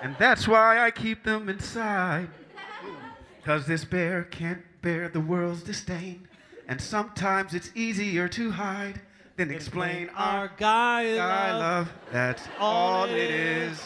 And 0.04 0.14
that's 0.18 0.46
why 0.46 0.78
I 0.78 0.90
keep 0.90 1.24
them 1.24 1.48
inside. 1.48 2.28
Cause 3.44 3.66
this 3.66 3.84
bear 3.84 4.24
can't 4.24 4.60
bear 4.82 5.08
the 5.08 5.20
world's 5.20 5.62
disdain. 5.62 6.28
And 6.68 6.80
sometimes 6.80 7.54
it's 7.54 7.70
easier 7.74 8.28
to 8.28 8.50
hide 8.50 9.00
than 9.36 9.50
explain 9.50 10.10
our 10.10 10.50
guy, 10.58 11.16
guy 11.16 11.56
love. 11.56 11.92
That's 12.12 12.42
all 12.60 13.04
it 13.06 13.30
is. 13.30 13.82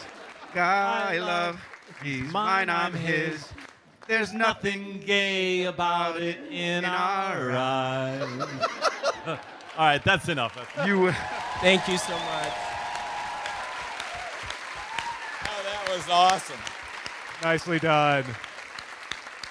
Guy 0.54 1.18
love. 1.20 1.60
He's 2.02 2.32
mine, 2.32 2.68
I'm 2.68 2.92
his. 2.92 3.48
There's 4.08 4.32
nothing 4.32 5.00
gay 5.06 5.64
about 5.64 6.20
it 6.20 6.38
in 6.50 6.84
our 6.84 7.52
eyes. 7.52 8.22
All 9.26 9.36
right, 9.76 10.02
that's 10.02 10.28
enough. 10.28 10.56
That's 10.56 10.74
enough. 10.74 10.88
You. 10.88 11.12
Thank 11.60 11.86
you 11.88 11.98
so 11.98 12.14
much. 12.14 12.52
Oh, 15.44 15.62
that 15.62 15.87
was 15.98 16.08
awesome. 16.10 16.56
Nicely 17.42 17.80
done. 17.80 18.24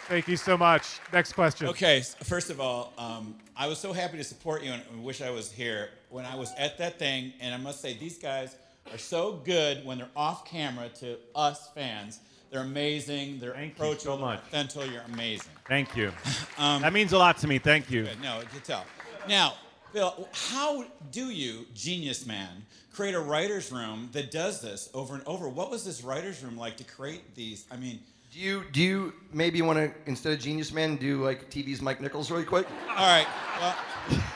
Thank 0.07 0.29
you 0.29 0.37
so 0.37 0.57
much. 0.57 0.99
Next 1.11 1.33
question. 1.33 1.67
Okay, 1.67 2.01
first 2.23 2.49
of 2.49 2.61
all, 2.61 2.93
um, 2.97 3.35
I 3.57 3.67
was 3.67 3.77
so 3.79 3.91
happy 3.91 4.15
to 4.15 4.23
support 4.23 4.63
you 4.63 4.71
and 4.71 4.81
I 4.81 5.01
wish 5.01 5.21
I 5.21 5.29
was 5.29 5.51
here 5.51 5.89
when 6.09 6.23
I 6.23 6.35
was 6.35 6.53
at 6.57 6.77
that 6.77 6.97
thing. 6.97 7.33
And 7.41 7.53
I 7.53 7.57
must 7.57 7.81
say, 7.81 7.97
these 7.97 8.17
guys 8.17 8.55
are 8.93 8.97
so 8.97 9.41
good 9.43 9.85
when 9.85 9.97
they're 9.97 10.07
off 10.15 10.45
camera 10.45 10.87
to 10.99 11.17
us 11.35 11.69
fans. 11.75 12.21
They're 12.49 12.61
amazing. 12.61 13.39
They're 13.39 13.51
Thank 13.51 13.77
you 13.77 13.83
approachable. 13.83 14.15
so 14.15 14.21
much. 14.21 14.39
Authentic. 14.39 14.89
You're 14.89 15.01
amazing. 15.01 15.51
Thank 15.67 15.97
you. 15.97 16.13
Um, 16.59 16.81
that 16.81 16.91
means 16.91 17.13
a 17.13 17.17
lot 17.19 17.37
to 17.39 17.47
me. 17.47 17.59
Thank 17.59 17.91
you. 17.91 18.05
Good. 18.05 18.19
No, 18.19 18.39
you 18.39 18.47
can 18.47 18.61
tell. 18.61 18.83
Now, 19.29 19.53
Bill, 19.93 20.27
how 20.33 20.85
do 21.11 21.29
you, 21.29 21.67
genius 21.75 22.25
man, 22.25 22.65
create 22.97 23.13
a 23.13 23.19
writer's 23.19 23.71
room 23.71 24.09
that 24.11 24.31
does 24.31 24.59
this 24.59 24.89
over 24.95 25.13
and 25.13 25.23
over? 25.27 25.47
What 25.47 25.69
was 25.69 25.85
this 25.85 26.03
writer's 26.03 26.43
room 26.43 26.57
like 26.57 26.77
to 26.77 26.83
create 26.83 27.35
these? 27.35 27.65
I 27.71 27.77
mean, 27.77 27.99
Do 28.33 28.39
you 28.39 28.63
do 28.71 28.81
you 28.81 29.13
maybe 29.31 29.61
want 29.61 29.77
to 29.77 29.91
instead 30.07 30.33
of 30.33 30.39
Genius 30.39 30.73
Man 30.73 30.95
do 30.97 31.23
like 31.23 31.47
TV's 31.51 31.79
Mike 31.79 32.01
Nichols 32.01 32.31
really 32.31 32.43
quick? 32.43 32.67
all 32.89 32.95
right. 32.95 33.27
Well, 33.61 33.75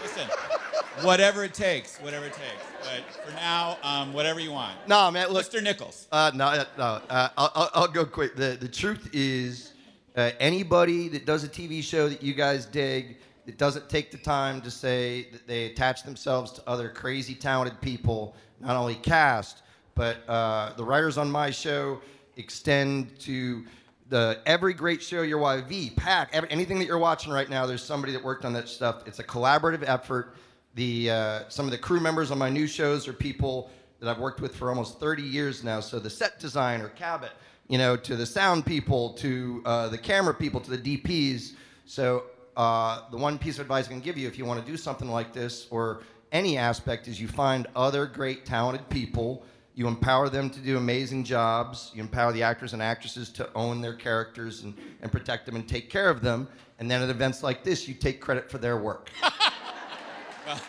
listen. 0.03 0.27
Whatever 1.01 1.43
it 1.43 1.55
takes, 1.55 1.97
whatever 1.97 2.25
it 2.27 2.33
takes. 2.33 2.63
But 2.83 3.01
for 3.25 3.33
now, 3.33 3.77
um, 3.81 4.13
whatever 4.13 4.39
you 4.39 4.51
want. 4.51 4.75
No, 4.87 5.09
man. 5.09 5.29
Look, 5.29 5.47
Mr. 5.49 5.63
Nichols. 5.63 6.07
Uh, 6.11 6.31
no, 6.35 6.45
uh, 6.45 6.65
no. 6.77 6.83
Uh, 7.09 7.29
I'll, 7.37 7.51
I'll, 7.55 7.69
I'll 7.73 7.87
go 7.87 8.05
quick. 8.05 8.35
The 8.35 8.57
the 8.61 8.67
truth 8.67 9.09
is, 9.11 9.73
uh, 10.15 10.29
anybody 10.39 11.07
that 11.09 11.25
does 11.25 11.43
a 11.43 11.49
TV 11.49 11.81
show 11.81 12.07
that 12.09 12.21
you 12.21 12.35
guys 12.35 12.67
dig 12.67 13.17
that 13.47 13.57
doesn't 13.57 13.89
take 13.89 14.11
the 14.11 14.17
time 14.19 14.61
to 14.61 14.69
say 14.69 15.27
that 15.31 15.47
they 15.47 15.65
attach 15.65 16.03
themselves 16.03 16.51
to 16.51 16.61
other 16.67 16.89
crazy 16.89 17.33
talented 17.33 17.81
people, 17.81 18.35
not 18.61 18.75
only 18.75 18.95
cast, 18.95 19.63
but 19.95 20.27
uh, 20.29 20.73
the 20.77 20.83
writers 20.83 21.17
on 21.17 21.29
my 21.29 21.51
show 21.51 22.01
extend 22.37 23.19
to 23.19 23.63
the 24.09 24.39
every 24.45 24.73
great 24.73 25.01
show 25.01 25.21
you're 25.21 25.37
watching, 25.37 25.89
Pack, 25.95 26.29
every, 26.33 26.49
anything 26.51 26.79
that 26.79 26.85
you're 26.85 26.97
watching 26.97 27.31
right 27.31 27.49
now. 27.49 27.65
There's 27.65 27.83
somebody 27.83 28.13
that 28.13 28.23
worked 28.23 28.45
on 28.45 28.53
that 28.53 28.67
stuff. 28.67 29.03
It's 29.07 29.19
a 29.19 29.23
collaborative 29.23 29.83
effort. 29.87 30.35
The 30.75 31.11
uh, 31.11 31.39
some 31.49 31.65
of 31.65 31.71
the 31.71 31.77
crew 31.77 31.99
members 31.99 32.31
on 32.31 32.37
my 32.37 32.49
new 32.49 32.67
shows 32.67 33.07
are 33.07 33.13
people 33.13 33.69
that 33.99 34.09
I've 34.09 34.19
worked 34.19 34.41
with 34.41 34.55
for 34.55 34.69
almost 34.69 34.99
30 34.99 35.21
years 35.21 35.63
now. 35.63 35.79
So 35.79 35.99
the 35.99 36.09
set 36.09 36.39
designer, 36.39 36.89
Cabot, 36.89 37.31
you 37.67 37.77
know, 37.77 37.95
to 37.95 38.15
the 38.15 38.25
sound 38.25 38.65
people, 38.65 39.13
to 39.13 39.61
uh, 39.65 39.87
the 39.89 39.97
camera 39.97 40.33
people, 40.33 40.59
to 40.59 40.75
the 40.75 40.97
DPs. 40.97 41.53
So 41.85 42.23
uh, 42.57 43.09
the 43.11 43.17
one 43.17 43.37
piece 43.37 43.55
of 43.55 43.61
advice 43.61 43.87
I 43.87 43.91
can 43.91 44.01
give 44.01 44.17
you 44.17 44.27
if 44.27 44.37
you 44.37 44.45
want 44.45 44.63
to 44.63 44.69
do 44.69 44.75
something 44.75 45.09
like 45.09 45.33
this 45.33 45.67
or 45.71 46.01
any 46.31 46.57
aspect 46.57 47.07
is 47.07 47.19
you 47.19 47.27
find 47.27 47.67
other 47.75 48.05
great 48.05 48.45
talented 48.45 48.87
people. 48.89 49.45
You 49.75 49.87
empower 49.87 50.29
them 50.29 50.49
to 50.49 50.59
do 50.59 50.77
amazing 50.77 51.23
jobs. 51.23 51.91
You 51.93 52.01
empower 52.01 52.31
the 52.31 52.43
actors 52.43 52.73
and 52.73 52.81
actresses 52.81 53.29
to 53.31 53.49
own 53.53 53.81
their 53.81 53.95
characters 53.95 54.63
and, 54.63 54.75
and 55.01 55.11
protect 55.11 55.45
them 55.45 55.55
and 55.55 55.67
take 55.67 55.89
care 55.89 56.09
of 56.09 56.21
them. 56.21 56.47
And 56.79 56.89
then 56.89 57.01
at 57.01 57.09
events 57.09 57.43
like 57.43 57.63
this, 57.63 57.87
you 57.87 57.93
take 57.93 58.19
credit 58.19 58.49
for 58.49 58.57
their 58.57 58.77
work. 58.77 59.09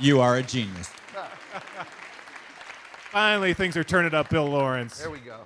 You 0.00 0.20
are 0.20 0.36
a 0.36 0.42
genius. 0.44 0.90
Finally, 3.10 3.54
things 3.54 3.76
are 3.76 3.82
turning 3.82 4.14
up, 4.14 4.30
Bill 4.30 4.46
Lawrence. 4.46 5.00
There 5.00 5.10
we 5.10 5.18
go. 5.18 5.40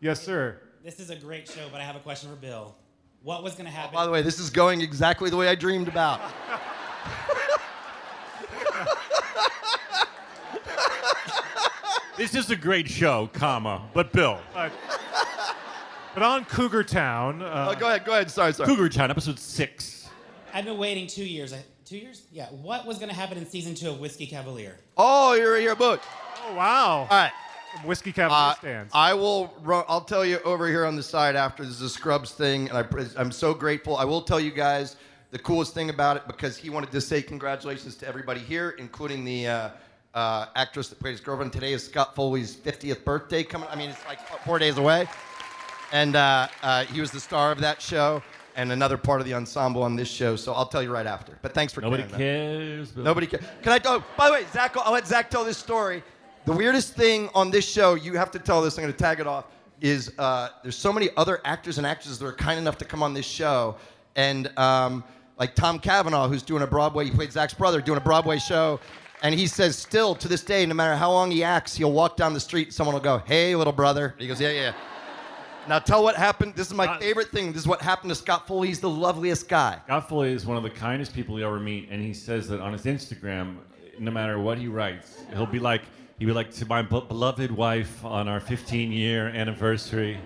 yes, 0.00 0.22
sir. 0.22 0.62
This 0.82 0.98
is 0.98 1.10
a 1.10 1.16
great 1.16 1.46
show, 1.46 1.68
but 1.70 1.78
I 1.78 1.84
have 1.84 1.94
a 1.94 2.00
question 2.00 2.30
for 2.30 2.36
Bill. 2.36 2.74
What 3.22 3.42
was 3.42 3.52
going 3.54 3.66
to 3.66 3.70
oh, 3.70 3.74
happen? 3.74 3.94
By 3.94 4.06
the 4.06 4.10
way, 4.10 4.22
this 4.22 4.38
is 4.38 4.48
going 4.48 4.80
exactly 4.80 5.28
the 5.28 5.36
way 5.36 5.48
I 5.48 5.54
dreamed 5.56 5.88
about. 5.88 6.22
This 12.16 12.34
is 12.34 12.50
a 12.50 12.56
great 12.56 12.88
show, 12.88 13.28
comma. 13.32 13.82
But 13.92 14.12
Bill. 14.12 14.38
But, 14.52 14.72
but 16.14 16.22
on 16.22 16.44
Cougar 16.44 16.84
Town. 16.84 17.42
Uh, 17.42 17.72
Oh, 17.74 17.78
go 17.78 17.88
ahead, 17.88 18.04
go 18.04 18.12
ahead. 18.12 18.30
Sorry, 18.30 18.52
sorry. 18.52 18.68
Cougar 18.68 18.88
Town, 18.90 19.10
episode 19.10 19.38
six. 19.38 20.08
I've 20.52 20.64
been 20.64 20.78
waiting 20.78 21.06
two 21.06 21.24
years. 21.24 21.52
I- 21.52 21.64
Two 21.84 21.98
years? 21.98 22.22
Yeah. 22.32 22.46
What 22.46 22.86
was 22.86 22.96
going 22.96 23.10
to 23.10 23.14
happen 23.14 23.36
in 23.36 23.44
season 23.44 23.74
two 23.74 23.90
of 23.90 24.00
Whiskey 24.00 24.26
Cavalier? 24.26 24.78
Oh, 24.96 25.34
you're 25.34 25.58
in 25.58 25.62
your 25.62 25.76
book. 25.76 26.00
Oh 26.46 26.54
wow! 26.54 27.00
All 27.00 27.06
right. 27.10 27.30
Whiskey 27.84 28.10
Cavalier 28.10 28.38
Uh, 28.38 28.54
stands. 28.54 28.90
I 28.94 29.12
will. 29.12 29.52
I'll 29.86 30.00
tell 30.00 30.24
you 30.24 30.38
over 30.46 30.66
here 30.66 30.86
on 30.86 30.96
the 30.96 31.02
side 31.02 31.36
after 31.36 31.62
this 31.62 31.74
is 31.74 31.82
a 31.82 31.90
Scrubs 31.90 32.30
thing, 32.32 32.70
and 32.70 32.78
I, 32.78 32.84
I'm 33.20 33.30
so 33.30 33.52
grateful. 33.52 33.98
I 33.98 34.04
will 34.06 34.22
tell 34.22 34.40
you 34.40 34.50
guys 34.50 34.96
the 35.30 35.38
coolest 35.38 35.74
thing 35.74 35.90
about 35.90 36.16
it 36.16 36.22
because 36.26 36.56
he 36.56 36.70
wanted 36.70 36.90
to 36.92 37.02
say 37.02 37.20
congratulations 37.20 37.96
to 37.96 38.08
everybody 38.08 38.40
here, 38.40 38.70
including 38.78 39.22
the 39.22 39.46
uh, 40.14 40.46
actress 40.54 40.88
that 40.88 41.00
played 41.00 41.12
his 41.12 41.20
girlfriend. 41.20 41.52
Today 41.52 41.72
is 41.72 41.84
Scott 41.84 42.14
Foley's 42.14 42.54
50th 42.54 43.04
birthday 43.04 43.42
coming. 43.42 43.68
I 43.70 43.76
mean, 43.76 43.90
it's 43.90 44.04
like 44.06 44.20
four 44.44 44.58
days 44.58 44.78
away, 44.78 45.08
and 45.92 46.16
uh, 46.16 46.48
uh, 46.62 46.84
he 46.84 47.00
was 47.00 47.10
the 47.10 47.20
star 47.20 47.52
of 47.52 47.60
that 47.60 47.82
show 47.82 48.22
and 48.56 48.70
another 48.70 48.96
part 48.96 49.20
of 49.20 49.26
the 49.26 49.34
ensemble 49.34 49.82
on 49.82 49.96
this 49.96 50.08
show. 50.08 50.36
So 50.36 50.52
I'll 50.52 50.66
tell 50.66 50.82
you 50.82 50.92
right 50.92 51.06
after. 51.06 51.36
But 51.42 51.54
thanks 51.54 51.72
for 51.72 51.80
Nobody 51.80 52.04
cares. 52.04 52.92
Bill. 52.92 53.04
Nobody 53.04 53.26
cares. 53.26 53.42
Can 53.62 53.72
I? 53.72 53.80
Oh, 53.84 54.04
by 54.16 54.28
the 54.28 54.32
way, 54.32 54.44
Zach. 54.52 54.76
I'll 54.76 54.92
let 54.92 55.06
Zach 55.06 55.30
tell 55.30 55.44
this 55.44 55.58
story. 55.58 56.02
The 56.44 56.52
weirdest 56.52 56.94
thing 56.94 57.30
on 57.34 57.50
this 57.50 57.68
show, 57.68 57.94
you 57.94 58.14
have 58.14 58.30
to 58.32 58.38
tell 58.38 58.62
this. 58.62 58.76
I'm 58.76 58.84
going 58.84 58.92
to 58.92 58.98
tag 58.98 59.20
it 59.20 59.26
off. 59.26 59.46
Is 59.80 60.12
uh, 60.18 60.50
there's 60.62 60.76
so 60.76 60.92
many 60.92 61.10
other 61.16 61.40
actors 61.44 61.78
and 61.78 61.86
actresses 61.86 62.18
that 62.20 62.26
are 62.26 62.32
kind 62.32 62.58
enough 62.58 62.78
to 62.78 62.84
come 62.84 63.02
on 63.02 63.12
this 63.12 63.26
show, 63.26 63.76
and 64.14 64.56
um, 64.56 65.02
like 65.38 65.54
Tom 65.56 65.80
Cavanaugh, 65.80 66.28
who's 66.28 66.42
doing 66.42 66.62
a 66.62 66.66
Broadway. 66.66 67.04
He 67.04 67.10
played 67.10 67.32
Zach's 67.32 67.54
brother, 67.54 67.80
doing 67.80 67.98
a 67.98 68.00
Broadway 68.00 68.38
show. 68.38 68.78
And 69.24 69.34
he 69.34 69.46
says, 69.46 69.74
still 69.78 70.14
to 70.16 70.28
this 70.28 70.44
day, 70.44 70.66
no 70.66 70.74
matter 70.74 70.94
how 70.94 71.10
long 71.10 71.30
he 71.30 71.42
acts, 71.42 71.74
he'll 71.74 71.92
walk 71.92 72.18
down 72.18 72.34
the 72.34 72.40
street, 72.40 72.74
someone 72.74 72.92
will 72.92 73.00
go, 73.00 73.22
"Hey, 73.24 73.56
little 73.56 73.72
brother." 73.72 74.14
He 74.18 74.26
goes, 74.26 74.38
"Yeah, 74.38 74.50
yeah." 74.50 74.72
Now 75.66 75.78
tell 75.78 76.02
what 76.02 76.14
happened. 76.14 76.54
This 76.56 76.66
is 76.66 76.74
my 76.74 76.98
favorite 76.98 77.30
thing. 77.30 77.54
This 77.54 77.62
is 77.62 77.66
what 77.66 77.80
happened 77.80 78.10
to 78.10 78.14
Scott 78.14 78.46
Foley. 78.46 78.68
He's 78.68 78.80
the 78.80 78.90
loveliest 78.90 79.48
guy. 79.48 79.78
Scott 79.86 80.10
Foley 80.10 80.30
is 80.30 80.44
one 80.44 80.58
of 80.58 80.62
the 80.62 80.68
kindest 80.68 81.14
people 81.14 81.38
you 81.38 81.46
ever 81.46 81.58
meet, 81.58 81.88
and 81.90 82.02
he 82.02 82.12
says 82.12 82.48
that 82.48 82.60
on 82.60 82.74
his 82.74 82.82
Instagram, 82.82 83.56
no 83.98 84.10
matter 84.10 84.38
what 84.38 84.58
he 84.58 84.68
writes, 84.68 85.22
he'll 85.32 85.46
be 85.46 85.58
like, 85.58 85.80
he 86.18 86.26
would 86.26 86.32
be 86.32 86.34
like 86.34 86.52
to 86.56 86.66
my 86.66 86.82
be- 86.82 87.00
beloved 87.08 87.50
wife 87.50 88.04
on 88.04 88.28
our 88.28 88.40
15 88.40 88.92
year 88.92 89.28
anniversary. 89.28 90.18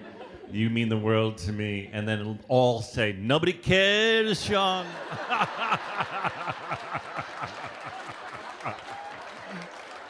You 0.50 0.70
mean 0.70 0.88
the 0.88 0.98
world 0.98 1.38
to 1.38 1.52
me, 1.52 1.88
and 1.92 2.08
then 2.08 2.18
it'll 2.18 2.38
all 2.48 2.82
say, 2.82 3.14
nobody 3.16 3.52
cares, 3.52 4.42
Sean. 4.44 4.86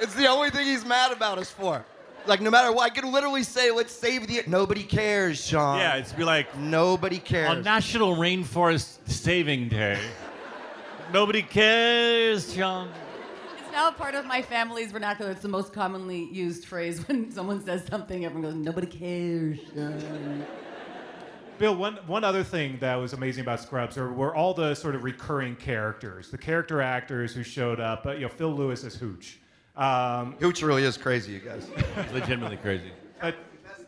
It's 0.00 0.14
the 0.14 0.26
only 0.28 0.50
thing 0.50 0.66
he's 0.66 0.84
mad 0.84 1.12
about 1.12 1.38
us 1.38 1.50
for. 1.50 1.84
Like 2.26 2.40
no 2.40 2.50
matter 2.50 2.72
what, 2.72 2.84
I 2.84 2.94
can 2.94 3.10
literally 3.10 3.42
say, 3.42 3.70
"Let's 3.70 3.92
save 3.92 4.26
the." 4.26 4.42
Nobody 4.46 4.82
cares, 4.82 5.44
Sean. 5.44 5.78
Yeah, 5.78 5.96
it's 5.96 6.12
be 6.12 6.24
like 6.24 6.56
nobody 6.58 7.18
cares. 7.18 7.48
on 7.48 7.62
National 7.62 8.16
Rainforest 8.16 9.08
Saving 9.08 9.68
Day. 9.68 9.98
nobody 11.12 11.42
cares, 11.42 12.52
Sean. 12.54 12.90
It's 13.60 13.72
now 13.72 13.90
part 13.90 14.14
of 14.14 14.26
my 14.26 14.42
family's 14.42 14.92
vernacular. 14.92 15.30
It's 15.30 15.42
the 15.42 15.48
most 15.48 15.72
commonly 15.72 16.24
used 16.30 16.66
phrase 16.66 17.06
when 17.08 17.30
someone 17.32 17.64
says 17.64 17.86
something. 17.88 18.24
Everyone 18.24 18.50
goes, 18.50 18.54
"Nobody 18.54 18.86
cares." 18.86 19.58
Sean." 19.74 20.46
Bill, 21.58 21.74
one, 21.74 21.96
one 22.06 22.22
other 22.22 22.44
thing 22.44 22.78
that 22.78 22.94
was 22.94 23.14
amazing 23.14 23.42
about 23.42 23.58
Scrubs 23.58 23.98
are, 23.98 24.12
were 24.12 24.32
all 24.32 24.54
the 24.54 24.74
sort 24.76 24.94
of 24.94 25.02
recurring 25.02 25.56
characters, 25.56 26.30
the 26.30 26.38
character 26.38 26.80
actors 26.80 27.34
who 27.34 27.42
showed 27.42 27.80
up. 27.80 28.06
Uh, 28.06 28.12
you 28.12 28.20
know, 28.20 28.28
Phil 28.28 28.54
Lewis 28.54 28.84
as 28.84 28.94
Hooch. 28.94 29.38
Um, 29.78 30.34
Hooch 30.40 30.60
really 30.62 30.82
is 30.82 30.96
crazy, 30.96 31.32
you 31.32 31.38
guys. 31.38 31.68
legitimately 32.12 32.56
crazy. 32.58 32.90
But 33.20 33.36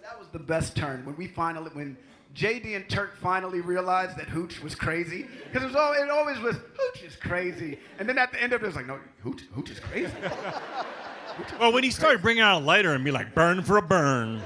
That 0.02 0.18
was 0.18 0.28
the 0.28 0.38
best 0.38 0.76
turn 0.76 1.04
when 1.04 1.16
we 1.16 1.26
finally 1.26 1.70
when 1.72 1.96
JD 2.34 2.76
and 2.76 2.88
Turk 2.88 3.16
finally 3.16 3.60
realized 3.60 4.16
that 4.16 4.28
Hooch 4.28 4.62
was 4.62 4.76
crazy 4.76 5.26
because 5.46 5.64
it 5.64 5.66
was 5.66 5.74
all 5.74 5.92
it 5.92 6.08
always 6.08 6.38
was 6.38 6.56
Hooch 6.56 7.02
is 7.02 7.16
crazy, 7.16 7.78
and 7.98 8.08
then 8.08 8.18
at 8.18 8.30
the 8.30 8.40
end 8.40 8.52
of 8.52 8.62
it, 8.62 8.64
it 8.64 8.68
was 8.68 8.76
like 8.76 8.86
no 8.86 9.00
Hooch 9.22 9.42
Hooch 9.52 9.70
is 9.70 9.80
crazy. 9.80 10.12
Well, 11.58 11.72
when 11.72 11.84
he 11.84 11.90
started 11.90 12.20
bringing 12.20 12.42
out 12.42 12.60
a 12.60 12.64
lighter 12.64 12.92
and 12.92 13.02
be 13.04 13.10
like, 13.12 13.34
burn 13.34 13.62
for 13.62 13.78
a 13.78 13.82
burn. 13.82 14.42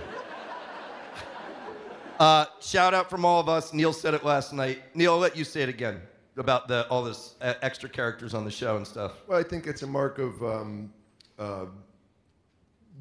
Uh, 2.21 2.45
shout 2.61 2.95
out 2.95 3.11
from 3.11 3.25
all 3.25 3.41
of 3.41 3.49
us. 3.49 3.73
Neil 3.73 3.93
said 3.93 4.15
it 4.15 4.25
last 4.25 4.53
night. 4.53 4.81
Neil, 4.95 5.15
I'll 5.15 5.19
let 5.19 5.37
you 5.37 5.43
say 5.45 5.63
it 5.63 5.69
again 5.69 6.01
about 6.37 6.69
the 6.69 6.87
all 6.89 7.03
this 7.03 7.35
uh, 7.41 7.55
extra 7.63 7.89
characters 7.89 8.33
on 8.35 8.45
the 8.45 8.51
show 8.51 8.77
and 8.77 8.87
stuff. 8.87 9.13
Well, 9.27 9.39
I 9.39 9.43
think 9.43 9.67
it's 9.67 9.83
a 9.83 9.87
mark 9.87 10.19
of 10.19 10.41
um, 10.45 10.93
uh, 11.39 11.67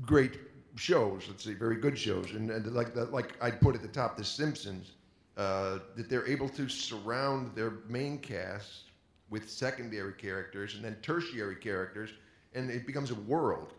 great 0.01 0.39
shows. 0.75 1.25
Let's 1.27 1.43
say 1.43 1.53
very 1.53 1.75
good 1.75 1.97
shows, 1.97 2.31
and, 2.31 2.49
and 2.49 2.73
like 2.73 2.93
the, 2.93 3.05
like 3.05 3.38
I 3.41 3.51
put 3.51 3.75
at 3.75 3.81
the 3.81 3.88
top, 3.88 4.17
The 4.17 4.23
Simpsons, 4.23 4.91
uh, 5.38 5.79
that 5.95 6.09
they're 6.09 6.27
able 6.27 6.49
to 6.49 6.67
surround 6.69 7.55
their 7.55 7.73
main 7.88 8.19
cast 8.19 8.91
with 9.29 9.49
secondary 9.49 10.13
characters 10.13 10.75
and 10.75 10.84
then 10.84 10.95
tertiary 11.01 11.55
characters, 11.55 12.11
and 12.53 12.69
it 12.69 12.86
becomes 12.86 13.11
a 13.11 13.15
world. 13.15 13.73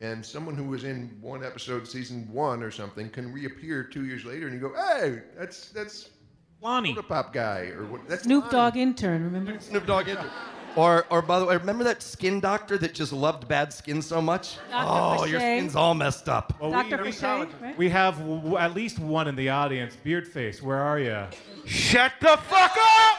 And 0.00 0.24
someone 0.24 0.56
who 0.56 0.64
was 0.64 0.84
in 0.84 1.16
one 1.20 1.44
episode, 1.44 1.86
season 1.86 2.28
one 2.30 2.62
or 2.62 2.70
something, 2.70 3.08
can 3.10 3.32
reappear 3.32 3.84
two 3.84 4.04
years 4.04 4.24
later, 4.24 4.46
and 4.46 4.54
you 4.54 4.60
go, 4.60 4.74
"Hey, 4.74 5.22
that's 5.38 5.70
that's 5.70 6.10
Lonnie, 6.60 6.94
the 6.94 7.02
pop 7.02 7.32
guy, 7.32 7.66
or 7.76 7.84
what? 7.84 8.08
That's 8.08 8.24
Snoop 8.24 8.50
Dogg 8.50 8.76
intern, 8.76 9.22
remember? 9.24 9.58
Snoop 9.60 9.86
Dogg 9.86 10.08
intern. 10.08 10.30
Or, 10.76 11.06
or 11.08 11.22
by 11.22 11.38
the 11.38 11.46
way, 11.46 11.56
remember 11.56 11.84
that 11.84 12.02
skin 12.02 12.40
doctor 12.40 12.76
that 12.78 12.94
just 12.94 13.12
loved 13.12 13.46
bad 13.46 13.72
skin 13.72 14.02
so 14.02 14.20
much? 14.20 14.56
Dr. 14.70 15.20
Oh, 15.20 15.24
your 15.24 15.38
skin's 15.38 15.76
all 15.76 15.94
messed 15.94 16.28
up. 16.28 16.60
Well, 16.60 16.72
Dr. 16.72 17.00
we, 17.02 17.10
Fachet, 17.12 17.48
right? 17.62 17.78
we 17.78 17.88
have 17.90 18.18
w- 18.18 18.56
at 18.56 18.74
least 18.74 18.98
one 18.98 19.28
in 19.28 19.36
the 19.36 19.50
audience. 19.50 19.96
Beardface, 20.04 20.60
where 20.60 20.80
are 20.80 20.98
you? 20.98 21.24
Shut 21.64 22.12
the 22.20 22.36
fuck 22.48 22.72
up! 22.76 23.18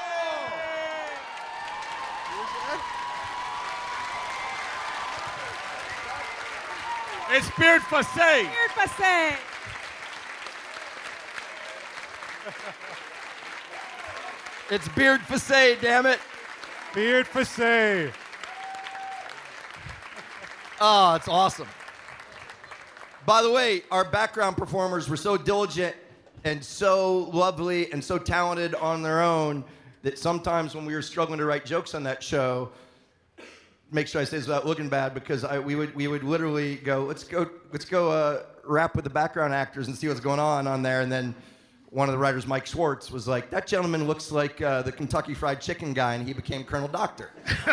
It's 7.32 7.50
Beard 7.58 7.82
Facet. 7.84 8.44
Beard 8.44 8.72
Facet. 8.76 9.40
It's 14.70 14.88
Beard 14.90 15.22
Facet, 15.22 15.82
damn 15.82 16.06
it. 16.06 16.20
Beard 16.96 17.28
Facet. 17.28 18.14
Oh, 20.80 21.16
it's 21.16 21.28
awesome. 21.28 21.68
By 23.26 23.42
the 23.42 23.52
way, 23.52 23.84
our 23.92 24.06
background 24.06 24.56
performers 24.56 25.10
were 25.10 25.18
so 25.18 25.36
diligent 25.36 25.94
and 26.46 26.64
so 26.64 27.30
lovely 27.34 27.92
and 27.92 28.02
so 28.02 28.18
talented 28.18 28.76
on 28.76 29.02
their 29.02 29.22
own 29.22 29.66
that 30.04 30.18
sometimes 30.18 30.74
when 30.74 30.86
we 30.86 30.94
were 30.94 31.02
struggling 31.02 31.40
to 31.40 31.46
write 31.46 31.66
jokes 31.66 31.94
on 31.96 32.04
that 32.04 32.24
show, 32.24 32.70
make 33.92 34.08
sure 34.08 34.22
I 34.22 34.24
say 34.24 34.38
this 34.38 34.48
without 34.48 34.66
looking 34.66 34.88
bad 34.88 35.14
because 35.14 35.44
I, 35.44 35.60
we 35.60 35.76
would 35.76 35.94
we 35.96 36.08
would 36.08 36.24
literally 36.24 36.78
go 36.78 37.04
let's 37.04 37.26
go 37.26 37.50
let's 37.74 37.86
go 37.86 38.10
uh, 38.10 38.44
rap 38.64 38.96
with 38.96 39.04
the 39.04 39.10
background 39.10 39.54
actors 39.54 39.88
and 39.88 39.98
see 39.98 40.08
what's 40.08 40.22
going 40.22 40.40
on 40.40 40.66
on 40.66 40.82
there 40.82 41.02
and 41.02 41.12
then 41.12 41.36
one 41.96 42.10
of 42.10 42.14
the 42.14 42.20
writers 42.20 42.46
Mike 42.46 42.66
Schwartz 42.66 43.10
was 43.10 43.26
like 43.26 43.50
that 43.52 43.68
gentleman 43.68 44.06
looks 44.06 44.30
like 44.30 44.62
uh, 44.62 44.82
the 44.82 44.92
Kentucky 44.92 45.34
Fried 45.34 45.62
Chicken 45.62 45.94
guy 45.94 46.16
and 46.16 46.28
he 46.28 46.34
became 46.34 46.66
Colonel 46.66 46.90
Doctor. 46.90 47.32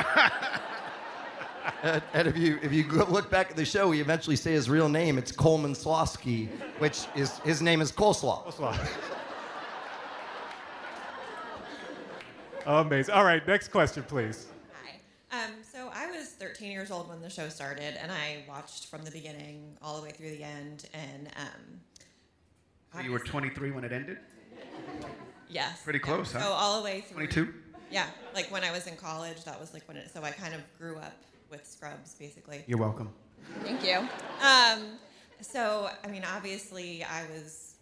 and, 1.82 2.00
and 2.14 2.28
if 2.28 2.36
you 2.36 2.60
if 2.62 2.72
you 2.72 2.84
look 2.84 3.28
back 3.30 3.50
at 3.50 3.56
the 3.56 3.64
show, 3.64 3.88
we 3.88 4.00
eventually 4.00 4.36
say 4.36 4.52
his 4.52 4.70
real 4.70 4.88
name. 4.88 5.18
It's 5.18 5.32
Coleman 5.32 5.72
Slawski, 5.72 6.46
which 6.78 7.06
is 7.16 7.38
his 7.38 7.60
name 7.60 7.80
is 7.80 7.90
Coleslaw. 7.90 8.78
Amazing. 12.64 13.12
All 13.12 13.24
right, 13.24 13.44
next 13.44 13.72
question, 13.72 14.04
please. 14.04 14.46
Um, 15.32 15.50
so 15.62 15.90
I 15.92 16.08
was 16.12 16.28
13 16.28 16.70
years 16.70 16.92
old 16.92 17.08
when 17.08 17.20
the 17.20 17.30
show 17.30 17.48
started, 17.48 18.00
and 18.00 18.12
I 18.12 18.44
watched 18.48 18.86
from 18.86 19.02
the 19.02 19.10
beginning 19.10 19.76
all 19.82 19.96
the 19.96 20.02
way 20.02 20.12
through 20.12 20.30
the 20.30 20.44
end. 20.44 20.88
And 20.94 21.28
um, 21.36 21.80
you 23.02 23.12
were 23.12 23.18
23 23.18 23.70
when 23.70 23.84
it 23.84 23.92
ended. 23.92 24.18
yes, 25.48 25.82
Pretty 25.82 25.98
yeah. 25.98 26.04
close, 26.04 26.32
huh? 26.32 26.40
So 26.40 26.46
all 26.52 26.78
the 26.78 26.84
way 26.84 27.00
through. 27.02 27.26
22. 27.26 27.54
Yeah, 27.90 28.06
like 28.34 28.50
when 28.50 28.64
I 28.64 28.70
was 28.72 28.86
in 28.86 28.96
college, 28.96 29.44
that 29.44 29.60
was 29.60 29.74
like 29.74 29.86
when 29.86 29.96
it. 29.96 30.10
So 30.12 30.22
I 30.22 30.30
kind 30.30 30.54
of 30.54 30.60
grew 30.78 30.96
up 30.96 31.14
with 31.50 31.66
Scrubs, 31.66 32.14
basically. 32.14 32.64
You're 32.66 32.78
welcome. 32.78 33.10
Thank 33.62 33.84
you. 33.84 33.98
Um, 34.42 34.98
so, 35.40 35.90
I 36.04 36.08
mean, 36.08 36.22
obviously, 36.24 37.04
I 37.04 37.24
was 37.34 37.74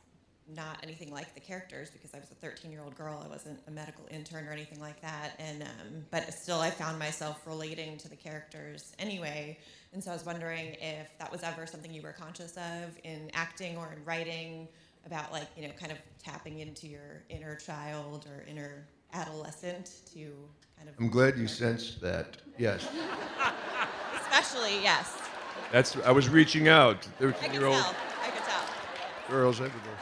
not 0.57 0.79
anything 0.83 1.13
like 1.13 1.33
the 1.35 1.41
characters 1.41 1.91
because 1.91 2.13
I 2.13 2.19
was 2.19 2.29
a 2.33 2.35
13 2.35 2.73
year 2.73 2.83
old 2.83 2.97
girl. 2.97 3.23
I 3.25 3.29
wasn't 3.29 3.61
a 3.69 3.71
medical 3.71 4.05
intern 4.11 4.49
or 4.49 4.53
anything 4.53 4.81
like 4.81 5.01
that. 5.01 5.33
And, 5.39 5.63
um, 5.63 6.05
but 6.11 6.33
still, 6.35 6.59
I 6.59 6.71
found 6.71 6.99
myself 6.99 7.47
relating 7.47 7.97
to 7.99 8.09
the 8.09 8.17
characters 8.17 8.93
anyway. 8.99 9.59
And 9.93 10.03
so 10.03 10.11
I 10.11 10.15
was 10.15 10.27
wondering 10.27 10.75
if 10.81 11.07
that 11.21 11.31
was 11.31 11.45
ever 11.45 11.67
something 11.67 11.93
you 11.95 12.03
were 12.03 12.13
conscious 12.13 12.57
of 12.57 12.99
in 13.05 13.31
acting 13.35 13.77
or 13.77 13.93
in 13.97 14.05
writing 14.05 14.67
about, 15.07 15.33
like, 15.33 15.49
you 15.57 15.67
know, 15.67 15.75
kind 15.79 15.93
of 15.93 15.99
tapping 16.23 16.59
into 16.61 16.87
your 16.87 17.23
inner 17.29 17.57
child 17.57 18.27
or 18.31 18.45
inner 18.49 18.87
adolescent 19.13 20.01
to 20.15 20.19
kind 20.77 20.89
of. 20.89 20.95
I'm 20.99 21.09
glad 21.09 21.37
you 21.37 21.47
sensed 21.49 22.01
that. 22.01 22.37
Yes, 22.59 22.87
Especially, 24.21 24.83
yes. 24.83 25.17
that's. 25.73 25.97
I 26.05 26.11
was 26.13 26.29
reaching 26.29 26.69
out. 26.69 27.07
I 27.19 27.25
could 27.25 27.37
13 27.37 27.53
year 27.53 27.67
old 27.67 27.77
tell. 27.83 27.95
I 28.23 28.31
could 28.31 28.45
tell. 28.45 28.65
girls 29.29 29.61
everywhere. 29.61 29.99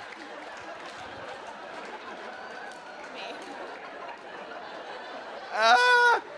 Ah! 5.52 6.22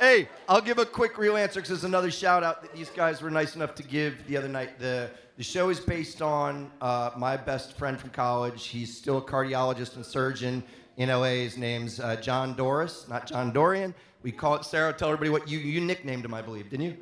Hey, 0.00 0.30
I'll 0.48 0.62
give 0.62 0.78
a 0.78 0.86
quick 0.86 1.18
real 1.18 1.36
answer 1.36 1.60
because 1.60 1.68
there's 1.68 1.84
another 1.84 2.10
shout 2.10 2.42
out 2.42 2.62
that 2.62 2.72
these 2.72 2.88
guys 2.88 3.20
were 3.20 3.30
nice 3.30 3.54
enough 3.54 3.74
to 3.74 3.82
give 3.82 4.26
the 4.26 4.34
other 4.38 4.48
night. 4.48 4.78
The, 4.78 5.10
the 5.40 5.44
show 5.44 5.70
is 5.70 5.80
based 5.80 6.20
on 6.20 6.70
uh, 6.82 7.12
my 7.16 7.34
best 7.34 7.72
friend 7.78 7.98
from 7.98 8.10
college. 8.10 8.66
He's 8.66 8.94
still 8.94 9.16
a 9.16 9.22
cardiologist 9.22 9.96
and 9.96 10.04
surgeon 10.04 10.62
in 10.98 11.08
LA. 11.08 11.28
His 11.28 11.56
name's 11.56 11.98
uh, 11.98 12.16
John 12.16 12.52
Doris, 12.54 13.08
not 13.08 13.26
John 13.26 13.50
Dorian. 13.50 13.94
We 14.22 14.32
call 14.32 14.56
it 14.56 14.66
Sarah. 14.66 14.92
Tell 14.92 15.08
everybody 15.08 15.30
what 15.30 15.48
you, 15.48 15.58
you 15.58 15.80
nicknamed 15.80 16.26
him, 16.26 16.34
I 16.34 16.42
believe, 16.42 16.68
didn't 16.68 16.84
you? 16.84 16.96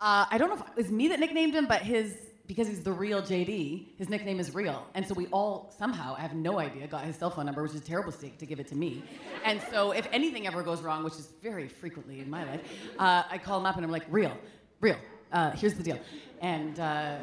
Uh, 0.00 0.26
I 0.28 0.36
don't 0.36 0.48
know 0.48 0.56
if 0.56 0.62
it 0.62 0.74
was 0.74 0.90
me 0.90 1.06
that 1.06 1.20
nicknamed 1.20 1.54
him, 1.54 1.66
but 1.66 1.82
his 1.82 2.16
because 2.48 2.66
he's 2.66 2.82
the 2.82 2.92
real 2.92 3.22
JD, 3.22 3.96
his 3.96 4.08
nickname 4.08 4.40
is 4.40 4.52
real, 4.52 4.84
and 4.94 5.06
so 5.06 5.14
we 5.14 5.28
all 5.28 5.72
somehow 5.78 6.16
I 6.18 6.22
have 6.22 6.34
no 6.34 6.58
idea 6.58 6.88
got 6.88 7.04
his 7.04 7.14
cell 7.14 7.30
phone 7.30 7.46
number, 7.46 7.62
which 7.62 7.74
is 7.74 7.82
a 7.82 7.84
terrible 7.84 8.10
mistake 8.10 8.36
to 8.38 8.46
give 8.46 8.58
it 8.58 8.66
to 8.66 8.74
me. 8.74 9.04
And 9.44 9.62
so 9.70 9.92
if 9.92 10.08
anything 10.10 10.48
ever 10.48 10.64
goes 10.64 10.82
wrong, 10.82 11.04
which 11.04 11.14
is 11.14 11.28
very 11.40 11.68
frequently 11.68 12.18
in 12.18 12.28
my 12.28 12.44
life, 12.44 12.62
uh, 12.98 13.22
I 13.30 13.38
call 13.38 13.60
him 13.60 13.66
up 13.66 13.76
and 13.76 13.84
I'm 13.84 13.92
like, 13.92 14.06
real, 14.08 14.36
real. 14.80 14.96
Uh, 15.36 15.50
here's 15.50 15.74
the 15.74 15.82
deal, 15.82 15.98
and. 16.40 16.80
Uh, 16.80 17.18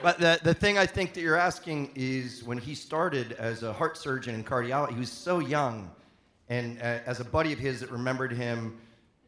But 0.00 0.20
the, 0.20 0.38
the 0.44 0.54
thing 0.54 0.78
I 0.78 0.86
think 0.86 1.12
that 1.14 1.20
you're 1.22 1.34
asking 1.34 1.90
is 1.96 2.44
when 2.44 2.58
he 2.58 2.76
started 2.76 3.32
as 3.32 3.64
a 3.64 3.72
heart 3.72 3.96
surgeon 3.96 4.36
and 4.36 4.46
cardiologist, 4.46 4.92
he 4.92 5.00
was 5.00 5.10
so 5.10 5.40
young. 5.40 5.90
And 6.48 6.78
uh, 6.78 7.00
as 7.04 7.18
a 7.18 7.24
buddy 7.24 7.52
of 7.52 7.58
his 7.58 7.80
that 7.80 7.90
remembered 7.90 8.32
him, 8.32 8.78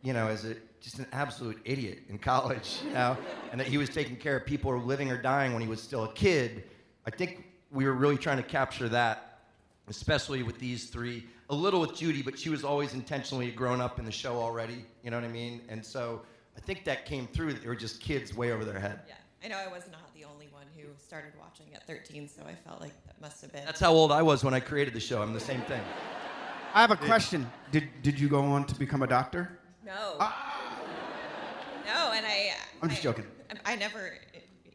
you 0.03 0.13
know, 0.13 0.29
as 0.29 0.45
a, 0.45 0.55
just 0.81 1.01
an 1.01 1.07
absolute 1.11 1.61
idiot 1.65 2.05
in 2.09 2.19
college, 2.19 2.79
you 2.87 2.95
know, 2.95 3.17
and 3.51 3.61
that 3.61 3.67
he 3.67 3.77
was 3.79 3.89
taking 3.89 4.15
care 4.15 4.37
of 4.37 4.47
people 4.47 4.71
who 4.71 4.79
were 4.79 4.85
living 4.85 5.11
or 5.11 5.21
dying 5.21 5.53
when 5.53 5.61
he 5.61 5.67
was 5.67 5.83
still 5.83 6.05
a 6.05 6.13
kid, 6.13 6.63
I 7.05 7.11
I 7.11 7.17
think 7.17 7.45
we 7.73 7.85
were 7.87 7.95
really 7.95 8.17
trying 8.17 8.37
to 8.37 8.45
capture 8.45 8.89
that, 8.91 9.41
especially 9.89 10.45
with 10.45 10.61
these 10.61 10.91
three. 10.91 11.27
A 11.49 11.55
little 11.55 11.81
with 11.81 11.97
Judy, 11.97 12.23
but 12.23 12.39
she 12.39 12.51
was 12.51 12.63
always 12.63 12.95
intentionally 12.95 13.51
grown 13.51 13.81
up 13.81 13.99
in 13.99 14.05
the 14.05 14.13
show 14.13 14.37
already. 14.37 14.85
You 15.03 15.11
know 15.11 15.17
what 15.17 15.25
I 15.25 15.33
mean? 15.33 15.63
And 15.69 15.85
so 15.85 16.23
I 16.61 16.67
think 16.67 16.85
that 16.85 17.07
came 17.07 17.27
through. 17.27 17.55
That 17.55 17.63
they 17.63 17.69
were 17.69 17.75
just 17.75 18.01
kids 18.01 18.37
way 18.37 18.53
over 18.53 18.65
their 18.65 18.79
head. 18.79 19.01
Yeah, 19.09 19.15
I 19.45 19.49
know 19.49 19.57
I 19.57 19.69
was 19.73 19.85
not 19.91 20.13
the 20.15 20.25
only 20.25 20.49
one 20.53 20.67
who 20.77 20.83
started 20.99 21.33
watching 21.39 21.67
at 21.75 21.87
13, 21.87 22.29
so 22.29 22.43
I 22.47 22.55
felt 22.55 22.81
like 22.81 22.93
that 23.07 23.21
must 23.21 23.41
have 23.41 23.53
been. 23.53 23.65
That's 23.65 23.81
how 23.81 23.93
old 23.93 24.13
I 24.13 24.23
was 24.23 24.45
when 24.45 24.53
I 24.55 24.61
created 24.61 24.95
the 24.95 25.01
show. 25.01 25.23
I'm 25.23 25.33
the 25.33 25.41
same 25.41 25.63
thing. 25.63 25.81
I 26.75 26.81
have 26.83 26.91
a 26.91 26.97
question. 26.97 27.51
Did 27.73 27.89
did 28.03 28.21
you 28.21 28.29
go 28.29 28.43
on 28.43 28.65
to 28.67 28.75
become 28.75 29.03
a 29.03 29.07
doctor? 29.07 29.59
No. 29.85 30.17
Ah. 30.21 30.77
No, 31.87 32.13
and 32.13 32.25
I. 32.27 32.53
I'm 32.83 32.89
just 32.89 33.01
I- 33.01 33.05
joking. 33.05 33.27
Um, 33.51 33.59
I 33.65 33.75
never 33.77 34.13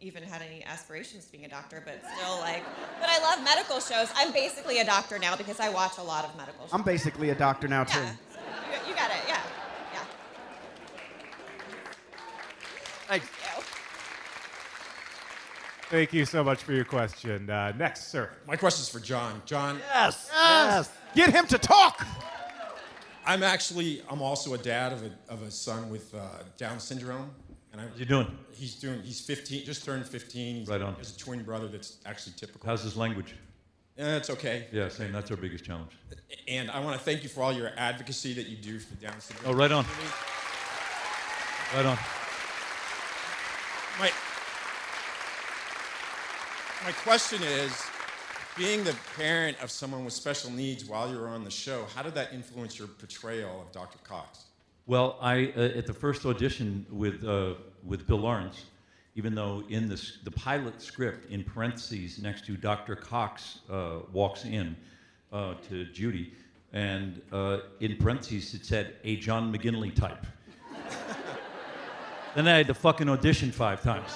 even 0.02 0.22
had 0.24 0.42
any 0.42 0.64
aspirations 0.66 1.26
of 1.26 1.32
being 1.32 1.46
a 1.46 1.48
doctor, 1.48 1.82
but 1.86 2.00
still, 2.18 2.40
like, 2.40 2.64
but 3.00 3.10
I 3.10 3.20
love 3.22 3.44
medical 3.44 3.80
shows. 3.80 4.10
I'm 4.16 4.32
basically 4.34 4.80
a 4.80 4.86
doctor 4.86 5.18
now 5.18 5.36
because 5.36 5.60
I 5.60 5.70
watch 5.70 5.98
a 5.98 6.04
lot 6.04 6.26
of 6.26 6.36
medical 6.36 6.66
shows. 6.66 6.74
I'm 6.74 6.84
basically 6.84 7.30
a 7.30 7.36
doctor 7.36 7.68
now 7.68 7.86
too. 7.86 8.00
You, 8.00 8.90
you 8.90 8.96
got 8.96 9.10
it, 9.10 9.18
yeah. 9.28 9.42
Thanks. 13.08 13.28
Thank 15.90 16.14
you 16.14 16.26
so 16.26 16.44
much 16.44 16.64
for 16.64 16.74
your 16.74 16.86
question. 16.86 17.50
Uh, 17.50 17.72
next, 17.78 18.08
sir. 18.10 18.32
My 18.48 18.56
question 18.56 18.82
is 18.82 18.90
for 18.90 19.00
John. 19.00 19.42
John. 19.46 19.80
Yes. 19.94 20.30
Yes. 20.34 20.90
Get 21.14 21.30
him 21.30 21.46
to 21.48 21.58
talk. 21.60 22.06
I'm 23.26 23.44
actually, 23.44 24.02
I'm 24.10 24.22
also 24.22 24.54
a 24.56 24.58
dad 24.58 24.94
of 24.94 25.04
a, 25.04 25.12
of 25.32 25.42
a 25.44 25.52
son 25.52 25.90
with 25.90 26.14
uh, 26.14 26.20
Down 26.58 26.80
syndrome. 26.80 27.30
And 27.72 27.82
I, 27.82 27.88
How's 27.88 28.00
he 28.00 28.06
doing? 28.06 28.28
He's 28.52 28.76
doing, 28.76 29.02
he's 29.02 29.22
15, 29.22 29.66
just 29.66 29.86
turned 29.86 30.06
15. 30.08 30.56
He's, 30.58 30.68
Right 30.68 30.82
on. 30.82 30.94
He 30.94 31.00
has 31.00 31.16
a 31.16 31.20
twin 31.20 31.44
brother 31.44 31.68
that's 31.68 31.98
actually 32.06 32.34
typical. 32.38 32.68
How's 32.68 32.84
his 32.84 32.98
language? 32.98 33.36
Yeah, 33.98 34.18
it's 34.18 34.30
okay. 34.30 34.68
Yeah, 34.72 34.90
same. 34.90 35.12
That's 35.12 35.30
our 35.32 35.38
biggest 35.38 35.64
challenge. 35.64 35.92
And 36.48 36.70
I 36.72 36.80
want 36.80 36.98
to 36.98 37.04
thank 37.04 37.24
you 37.24 37.30
for 37.30 37.42
all 37.44 37.54
your 37.54 37.72
advocacy 37.78 38.34
that 38.34 38.48
you 38.48 38.58
do 38.58 38.80
for 38.80 38.96
Down 38.96 39.20
syndrome. 39.20 39.54
Oh, 39.54 39.58
right 39.58 39.72
on. 39.72 39.86
Right 41.76 41.86
on. 41.86 41.98
My 46.86 46.92
question 46.92 47.42
is, 47.42 47.72
being 48.56 48.84
the 48.84 48.96
parent 49.18 49.58
of 49.60 49.72
someone 49.72 50.06
with 50.06 50.14
special 50.14 50.52
needs 50.52 50.86
while 50.86 51.10
you 51.10 51.18
were 51.18 51.28
on 51.28 51.44
the 51.44 51.50
show, 51.50 51.88
how 51.96 52.04
did 52.04 52.14
that 52.14 52.32
influence 52.32 52.78
your 52.78 52.88
portrayal 52.88 53.60
of 53.60 53.72
Dr. 53.72 53.98
Cox? 54.04 54.46
Well, 54.86 55.18
I 55.20 55.52
uh, 55.58 55.62
at 55.80 55.88
the 55.88 55.94
first 55.96 56.28
audition 56.28 56.86
with 56.92 57.24
uh, 57.26 57.56
with 57.84 58.06
Bill 58.06 58.20
Lawrence, 58.20 58.66
even 59.16 59.34
though 59.34 59.64
in 59.70 59.90
this 59.90 60.20
the 60.26 60.30
pilot 60.30 60.80
script 60.80 61.32
in 61.32 61.44
parentheses 61.44 62.22
next 62.22 62.46
to 62.46 62.56
Dr. 62.56 62.96
Cox 62.96 63.62
uh, 63.68 64.02
walks 64.14 64.46
in 64.46 64.76
uh, 65.34 65.56
to 65.68 65.86
Judy, 65.86 66.34
and 66.72 67.20
uh, 67.32 67.62
in 67.80 67.98
parentheses 67.98 68.54
it 68.54 68.64
said 68.64 68.98
a 69.04 69.16
John 69.16 69.52
McGinley 69.52 69.96
type. 69.96 70.24
then 72.36 72.48
I 72.48 72.58
had 72.58 72.68
to 72.68 72.76
fucking 72.76 73.10
audition 73.10 73.52
five 73.52 73.82
times. 73.82 74.12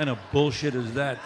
Kind 0.00 0.08
of 0.08 0.18
bullshit 0.32 0.74
is 0.74 0.94
that? 0.94 1.18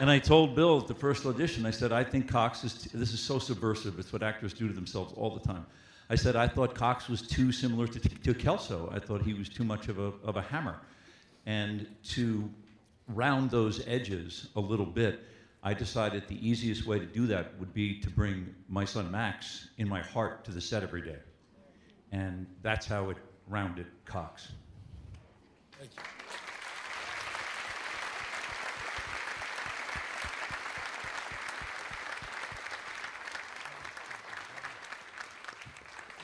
And 0.00 0.10
I 0.10 0.18
told 0.18 0.56
Bill 0.56 0.80
at 0.80 0.88
the 0.88 0.94
first 0.96 1.24
audition, 1.26 1.64
I 1.64 1.70
said, 1.70 1.92
I 1.92 2.02
think 2.02 2.28
Cox 2.28 2.64
is, 2.64 2.74
this 2.92 3.12
is 3.12 3.20
so 3.20 3.38
subversive. 3.38 4.00
It's 4.00 4.12
what 4.12 4.24
actors 4.24 4.52
do 4.52 4.66
to 4.66 4.74
themselves 4.74 5.14
all 5.16 5.30
the 5.30 5.46
time. 5.46 5.64
I 6.10 6.16
said, 6.16 6.34
I 6.34 6.48
thought 6.48 6.74
Cox 6.74 7.08
was 7.08 7.22
too 7.22 7.52
similar 7.52 7.86
to, 7.86 8.00
to 8.00 8.34
Kelso. 8.34 8.90
I 8.92 8.98
thought 8.98 9.22
he 9.22 9.32
was 9.32 9.48
too 9.48 9.62
much 9.62 9.86
of 9.86 10.00
a, 10.00 10.12
of 10.24 10.38
a 10.38 10.42
hammer. 10.42 10.80
And 11.46 11.86
to 12.14 12.50
round 13.06 13.52
those 13.52 13.86
edges 13.86 14.48
a 14.56 14.60
little 14.60 14.84
bit, 14.84 15.20
I 15.62 15.74
decided 15.74 16.26
the 16.26 16.44
easiest 16.44 16.84
way 16.84 16.98
to 16.98 17.06
do 17.06 17.28
that 17.28 17.56
would 17.60 17.72
be 17.72 18.00
to 18.00 18.10
bring 18.10 18.52
my 18.68 18.84
son 18.84 19.08
Max 19.08 19.68
in 19.78 19.88
my 19.88 20.00
heart 20.00 20.44
to 20.46 20.50
the 20.50 20.60
set 20.60 20.82
every 20.82 21.02
day. 21.02 21.18
And 22.10 22.44
that's 22.62 22.86
how 22.86 23.10
it 23.10 23.18
rounded 23.46 23.86
Cox. 24.04 24.48
Thank 25.78 25.92
you. 25.94 26.17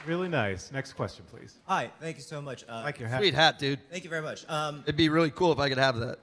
Really 0.07 0.29
nice. 0.29 0.71
Next 0.71 0.93
question, 0.93 1.25
please. 1.31 1.59
Hi, 1.67 1.91
thank 2.01 2.17
you 2.17 2.23
so 2.23 2.41
much. 2.43 2.65
Uh, 2.69 2.83
like 2.85 2.99
your 2.99 3.09
hat. 3.09 3.21
Sweet 3.21 3.35
hat, 3.35 3.59
dude. 3.59 3.79
Thank 3.91 4.05
you 4.05 4.11
very 4.11 4.23
much. 4.23 4.45
Um, 4.49 4.83
It'd 4.85 4.97
be 4.97 5.09
really 5.09 5.31
cool 5.31 5.51
if 5.53 5.59
I 5.59 5.69
could 5.69 5.79
have 5.79 5.97
that. 5.97 6.19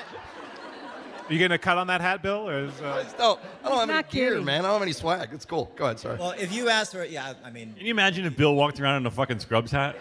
Are 1.29 1.33
you 1.33 1.39
getting 1.39 1.55
a 1.57 1.59
cut 1.59 1.77
on 1.77 1.89
that 1.89 2.01
hat, 2.01 2.23
Bill? 2.23 2.49
Or 2.49 2.65
is, 2.65 2.81
uh... 2.81 3.05
No, 3.19 3.39
I 3.65 3.69
don't 3.69 3.79
have 3.79 3.89
any 3.89 3.93
not 3.97 4.11
gear, 4.11 4.31
kidding. 4.31 4.45
man. 4.45 4.61
I 4.61 4.69
don't 4.69 4.75
have 4.75 4.83
any 4.83 4.93
swag. 4.93 5.31
It's 5.33 5.45
cool. 5.45 5.73
Go 5.75 5.87
ahead. 5.87 5.99
Sorry. 5.99 6.17
well, 6.19 6.35
if 6.39 6.53
you 6.53 6.69
ask 6.69 6.93
for 6.93 7.03
it, 7.03 7.11
yeah, 7.11 7.35
I 7.45 7.51
mean, 7.51 7.75
Can 7.75 7.85
you 7.85 7.91
imagine 7.91 8.25
if 8.27 8.37
Bill 8.37 8.55
walked 8.55 8.81
around 8.81 8.99
in 8.99 9.07
a 9.07 9.11
fucking 9.11 9.41
Scrubs 9.41 9.73
hat? 9.73 9.97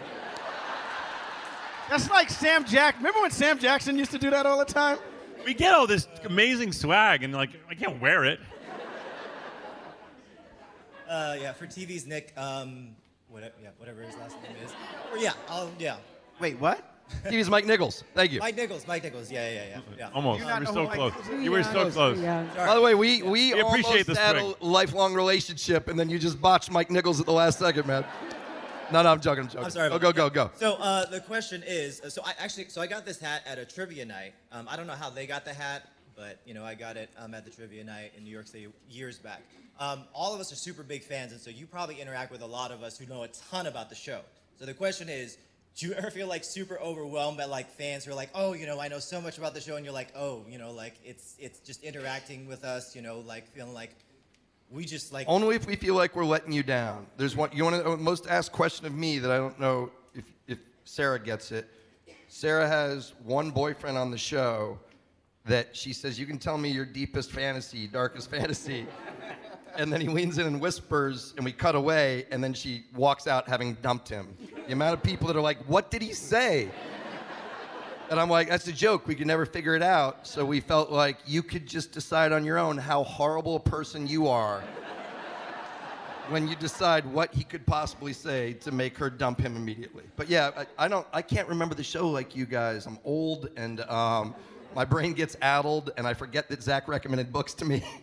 That's 1.90 2.10
like 2.10 2.30
Sam 2.30 2.64
Jack. 2.64 2.96
Remember 2.98 3.20
when 3.20 3.30
Sam 3.30 3.58
Jackson 3.58 3.98
used 3.98 4.10
to 4.12 4.18
do 4.18 4.30
that 4.30 4.46
all 4.46 4.58
the 4.58 4.64
time? 4.64 4.98
We 5.44 5.54
get 5.54 5.72
all 5.72 5.86
this 5.86 6.08
amazing 6.24 6.72
swag, 6.72 7.22
and 7.22 7.32
like 7.32 7.50
I 7.70 7.74
can't 7.74 8.00
wear 8.00 8.24
it. 8.24 8.40
Uh, 11.08 11.36
yeah, 11.40 11.52
for 11.52 11.66
TV's 11.66 12.06
Nick, 12.06 12.32
um, 12.36 12.88
whatever, 13.28 13.54
yeah, 13.62 13.70
whatever 13.78 14.02
his 14.02 14.14
last 14.16 14.36
name 14.42 14.56
is. 14.64 14.72
Or 15.12 15.18
yeah, 15.18 15.32
I'll, 15.48 15.70
yeah. 15.78 15.96
Wait, 16.40 16.58
what? 16.58 16.92
TV's 17.24 17.48
Mike 17.48 17.66
Nichols. 17.66 18.02
Thank 18.14 18.32
you. 18.32 18.40
Mike 18.40 18.56
Nichols, 18.56 18.86
Mike 18.86 19.04
Nichols, 19.04 19.30
yeah, 19.30 19.48
yeah, 19.48 19.64
yeah. 19.68 19.80
yeah. 19.96 20.10
Almost. 20.12 20.40
You 20.40 20.46
You 20.48 20.58
were 20.60 20.66
so 20.66 20.84
Mike 20.84 20.92
close. 20.94 21.12
Nichols? 21.14 21.44
You 21.44 21.50
were 21.52 21.62
so 21.62 21.90
close. 21.90 22.20
young. 22.20 22.48
By 22.56 22.74
the 22.74 22.80
way, 22.80 22.94
we 22.94 23.22
we, 23.22 23.52
We 23.52 23.60
appreciate 23.60 23.84
almost 23.86 24.06
the 24.06 24.16
had 24.16 24.36
spring. 24.36 24.54
a 24.60 24.64
lifelong 24.66 25.14
relationship, 25.14 25.88
and 25.88 25.98
then 25.98 26.10
you 26.10 26.18
just 26.18 26.40
botched 26.40 26.70
Mike 26.70 26.90
Nichols 26.90 27.20
at 27.20 27.26
the 27.26 27.32
last 27.32 27.58
second, 27.60 27.86
man. 27.86 28.04
No, 28.92 29.02
no, 29.02 29.10
I'm 29.10 29.20
joking. 29.20 29.44
I'm 29.44 29.48
joking. 29.48 29.64
I'm 29.64 29.70
sorry. 29.70 29.88
Go, 29.90 29.98
go, 29.98 30.12
go, 30.12 30.30
go. 30.30 30.50
So 30.54 30.74
uh, 30.74 31.06
the 31.06 31.20
question 31.20 31.62
is, 31.66 32.00
uh, 32.00 32.10
so 32.10 32.22
I 32.24 32.34
actually, 32.38 32.68
so 32.68 32.80
I 32.80 32.86
got 32.86 33.04
this 33.04 33.18
hat 33.18 33.42
at 33.46 33.58
a 33.58 33.64
trivia 33.64 34.04
night. 34.04 34.32
Um, 34.52 34.66
I 34.68 34.76
don't 34.76 34.86
know 34.86 34.92
how 34.94 35.10
they 35.10 35.26
got 35.26 35.44
the 35.44 35.52
hat, 35.52 35.88
but 36.16 36.40
you 36.44 36.54
know, 36.54 36.64
I 36.64 36.74
got 36.74 36.96
it 36.96 37.10
um, 37.18 37.34
at 37.34 37.44
the 37.44 37.50
trivia 37.50 37.84
night 37.84 38.12
in 38.16 38.24
New 38.24 38.30
York 38.30 38.46
City 38.46 38.68
years 38.90 39.18
back. 39.18 39.42
Um, 39.78 40.04
all 40.14 40.34
of 40.34 40.40
us 40.40 40.50
are 40.52 40.56
super 40.56 40.82
big 40.82 41.02
fans, 41.02 41.32
and 41.32 41.40
so 41.40 41.50
you 41.50 41.66
probably 41.66 42.00
interact 42.00 42.32
with 42.32 42.40
a 42.40 42.46
lot 42.46 42.70
of 42.70 42.82
us 42.82 42.98
who 42.98 43.06
know 43.06 43.22
a 43.22 43.28
ton 43.28 43.66
about 43.66 43.90
the 43.90 43.94
show. 43.94 44.20
So 44.58 44.64
the 44.64 44.74
question 44.74 45.08
is, 45.08 45.36
do 45.76 45.86
you 45.86 45.92
ever 45.96 46.10
feel 46.10 46.26
like 46.26 46.44
super 46.44 46.78
overwhelmed 46.80 47.36
by 47.36 47.44
like 47.44 47.70
fans 47.70 48.04
who 48.04 48.12
are 48.12 48.14
like, 48.14 48.30
oh, 48.34 48.54
you 48.54 48.66
know, 48.66 48.80
I 48.80 48.88
know 48.88 48.98
so 48.98 49.20
much 49.20 49.36
about 49.36 49.54
the 49.54 49.60
show, 49.60 49.76
and 49.76 49.84
you're 49.84 49.94
like, 49.94 50.08
oh, 50.16 50.44
you 50.48 50.58
know, 50.58 50.72
like 50.72 50.94
it's 51.04 51.36
it's 51.38 51.60
just 51.60 51.82
interacting 51.84 52.46
with 52.46 52.64
us, 52.64 52.96
you 52.96 53.02
know, 53.02 53.20
like 53.20 53.46
feeling 53.48 53.74
like 53.74 53.94
we 54.70 54.84
just 54.84 55.12
like 55.12 55.28
Only 55.28 55.54
if 55.56 55.66
we 55.66 55.76
feel 55.76 55.94
like 55.94 56.16
we're 56.16 56.24
letting 56.24 56.52
you 56.52 56.62
down. 56.62 57.06
There's 57.16 57.36
one. 57.36 57.50
You 57.52 57.64
want 57.64 57.76
to 57.76 57.90
the 57.90 57.96
most 57.96 58.26
asked 58.26 58.52
question 58.52 58.86
of 58.86 58.94
me 58.94 59.18
that 59.18 59.30
I 59.30 59.36
don't 59.36 59.60
know 59.60 59.90
if 60.14 60.24
if 60.48 60.58
Sarah 60.84 61.18
gets 61.18 61.52
it. 61.52 61.68
Sarah 62.28 62.66
has 62.66 63.14
one 63.24 63.50
boyfriend 63.50 63.96
on 63.96 64.10
the 64.10 64.18
show 64.18 64.78
that 65.46 65.76
she 65.76 65.92
says 65.92 66.18
you 66.18 66.26
can 66.26 66.38
tell 66.38 66.58
me 66.58 66.70
your 66.70 66.84
deepest 66.84 67.30
fantasy, 67.30 67.86
darkest 67.86 68.30
fantasy. 68.30 68.86
And 69.78 69.92
then 69.92 70.00
he 70.00 70.08
leans 70.08 70.38
in 70.38 70.46
and 70.46 70.58
whispers, 70.58 71.34
and 71.36 71.44
we 71.44 71.52
cut 71.52 71.74
away, 71.74 72.24
and 72.30 72.42
then 72.42 72.54
she 72.54 72.86
walks 72.94 73.26
out 73.26 73.46
having 73.46 73.74
dumped 73.82 74.08
him. 74.08 74.34
The 74.66 74.72
amount 74.72 74.94
of 74.94 75.02
people 75.02 75.26
that 75.26 75.36
are 75.36 75.42
like, 75.42 75.58
What 75.66 75.90
did 75.90 76.00
he 76.02 76.12
say? 76.12 76.70
And 78.08 78.18
I'm 78.18 78.30
like, 78.30 78.48
That's 78.48 78.66
a 78.68 78.72
joke. 78.72 79.06
We 79.06 79.14
could 79.14 79.26
never 79.26 79.44
figure 79.44 79.74
it 79.74 79.82
out. 79.82 80.26
So 80.26 80.46
we 80.46 80.60
felt 80.60 80.90
like 80.90 81.18
you 81.26 81.42
could 81.42 81.66
just 81.66 81.92
decide 81.92 82.32
on 82.32 82.42
your 82.42 82.56
own 82.56 82.78
how 82.78 83.04
horrible 83.04 83.56
a 83.56 83.60
person 83.60 84.06
you 84.06 84.28
are 84.28 84.60
when 86.30 86.48
you 86.48 86.56
decide 86.56 87.04
what 87.04 87.34
he 87.34 87.44
could 87.44 87.66
possibly 87.66 88.14
say 88.14 88.54
to 88.54 88.72
make 88.72 88.96
her 88.96 89.10
dump 89.10 89.40
him 89.40 89.56
immediately. 89.56 90.04
But 90.16 90.30
yeah, 90.30 90.52
I, 90.56 90.86
I 90.86 90.88
don't, 90.88 91.06
I 91.12 91.20
can't 91.20 91.48
remember 91.48 91.74
the 91.74 91.84
show 91.84 92.08
like 92.08 92.34
you 92.34 92.46
guys. 92.46 92.86
I'm 92.86 92.98
old 93.04 93.50
and 93.58 93.82
um, 93.82 94.34
my 94.76 94.84
brain 94.84 95.14
gets 95.14 95.36
addled, 95.40 95.90
and 95.96 96.06
I 96.06 96.12
forget 96.12 96.50
that 96.50 96.62
Zach 96.62 96.86
recommended 96.86 97.32
books 97.32 97.54
to 97.54 97.64
me. 97.64 97.82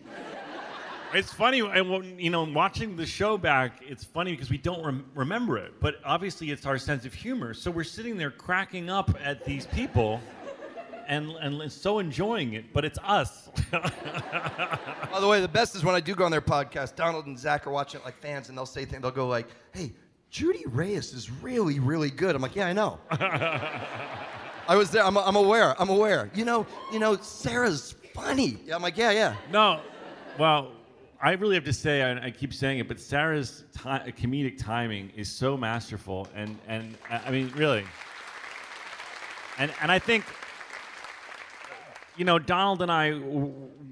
It's 1.16 1.32
funny, 1.32 1.60
and 1.60 2.20
you 2.20 2.30
know, 2.30 2.42
watching 2.42 2.96
the 2.96 3.06
show 3.06 3.38
back, 3.38 3.80
it's 3.86 4.02
funny 4.02 4.32
because 4.32 4.50
we 4.50 4.58
don't 4.58 4.84
rem- 4.84 5.06
remember 5.14 5.56
it. 5.56 5.74
But 5.78 6.00
obviously, 6.04 6.50
it's 6.50 6.66
our 6.66 6.76
sense 6.76 7.04
of 7.04 7.14
humor. 7.14 7.54
So 7.54 7.70
we're 7.70 7.84
sitting 7.84 8.18
there 8.18 8.32
cracking 8.32 8.90
up 8.90 9.16
at 9.22 9.44
these 9.44 9.66
people, 9.66 10.20
and 11.06 11.30
and 11.40 11.70
so 11.70 12.00
enjoying 12.00 12.54
it. 12.54 12.72
But 12.72 12.84
it's 12.84 12.98
us. 13.04 13.48
By 13.70 15.20
the 15.20 15.28
way, 15.28 15.40
the 15.40 15.46
best 15.46 15.76
is 15.76 15.84
when 15.84 15.94
I 15.94 16.00
do 16.00 16.16
go 16.16 16.24
on 16.24 16.32
their 16.32 16.40
podcast. 16.40 16.96
Donald 16.96 17.26
and 17.26 17.38
Zach 17.38 17.64
are 17.68 17.70
watching 17.70 18.00
it 18.00 18.04
like 18.04 18.20
fans, 18.20 18.48
and 18.48 18.58
they'll 18.58 18.66
say 18.66 18.84
things. 18.84 19.00
They'll 19.02 19.12
go 19.12 19.28
like, 19.28 19.46
"Hey, 19.70 19.92
Judy 20.30 20.64
Reyes 20.66 21.12
is 21.12 21.30
really, 21.30 21.78
really 21.78 22.10
good." 22.10 22.34
I'm 22.34 22.42
like, 22.42 22.56
"Yeah, 22.56 22.66
I 22.66 22.72
know." 22.72 22.98
I 24.68 24.76
was 24.76 24.90
there. 24.90 25.04
I'm, 25.04 25.16
I'm 25.16 25.36
aware. 25.36 25.80
I'm 25.80 25.90
aware. 25.90 26.30
You 26.34 26.44
know, 26.44 26.66
you 26.92 26.98
know, 26.98 27.16
Sarah's 27.16 27.94
funny. 28.14 28.58
I'm 28.72 28.82
like, 28.82 28.96
"Yeah, 28.96 29.10
yeah." 29.10 29.36
No, 29.50 29.80
well, 30.38 30.72
I 31.20 31.32
really 31.32 31.54
have 31.54 31.64
to 31.64 31.72
say, 31.72 32.02
I, 32.02 32.26
I 32.26 32.30
keep 32.30 32.52
saying 32.52 32.78
it, 32.78 32.88
but 32.88 33.00
Sarah's 33.00 33.64
ti 33.72 34.12
comedic 34.12 34.58
timing 34.58 35.10
is 35.16 35.30
so 35.30 35.56
masterful, 35.56 36.28
and 36.34 36.58
and 36.66 36.96
I 37.10 37.30
mean, 37.30 37.52
really, 37.56 37.84
and 39.58 39.72
and 39.80 39.90
I 39.90 39.98
think, 39.98 40.24
you 42.16 42.24
know, 42.24 42.38
Donald 42.38 42.82
and 42.82 42.90
I, 42.92 43.12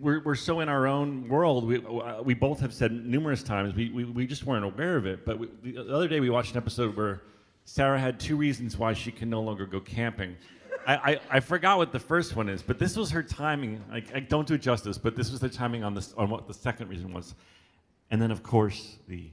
we're, 0.00 0.20
we're 0.22 0.34
so 0.34 0.60
in 0.60 0.68
our 0.68 0.86
own 0.86 1.28
world. 1.28 1.66
We 1.66 1.84
uh, 1.84 2.22
we 2.22 2.34
both 2.34 2.60
have 2.60 2.72
said 2.74 2.92
numerous 2.92 3.42
times 3.42 3.74
we 3.74 3.90
we, 3.90 4.04
we 4.04 4.26
just 4.26 4.44
weren't 4.44 4.64
aware 4.64 4.96
of 4.96 5.06
it. 5.06 5.24
But 5.24 5.38
we, 5.38 5.48
the 5.72 5.94
other 5.94 6.08
day 6.08 6.20
we 6.20 6.30
watched 6.30 6.52
an 6.52 6.58
episode 6.58 6.96
where 6.96 7.22
Sarah 7.64 7.98
had 7.98 8.18
two 8.18 8.36
reasons 8.36 8.76
why 8.76 8.92
she 8.92 9.12
can 9.12 9.30
no 9.30 9.40
longer 9.40 9.66
go 9.66 9.80
camping. 9.80 10.36
I, 10.86 10.94
I, 10.94 11.20
I 11.30 11.40
forgot 11.40 11.78
what 11.78 11.92
the 11.92 12.00
first 12.00 12.34
one 12.34 12.48
is, 12.48 12.62
but 12.62 12.78
this 12.78 12.96
was 12.96 13.10
her 13.10 13.22
timing. 13.22 13.82
I, 13.90 14.02
I 14.14 14.20
don't 14.20 14.46
do 14.46 14.58
justice, 14.58 14.98
but 14.98 15.16
this 15.16 15.30
was 15.30 15.40
the 15.40 15.48
timing 15.48 15.84
on 15.84 15.94
this 15.94 16.12
on 16.14 16.30
what 16.30 16.46
the 16.46 16.54
second 16.54 16.88
reason 16.88 17.12
was, 17.12 17.34
and 18.10 18.20
then 18.20 18.30
of 18.30 18.42
course 18.42 18.98
the 19.08 19.30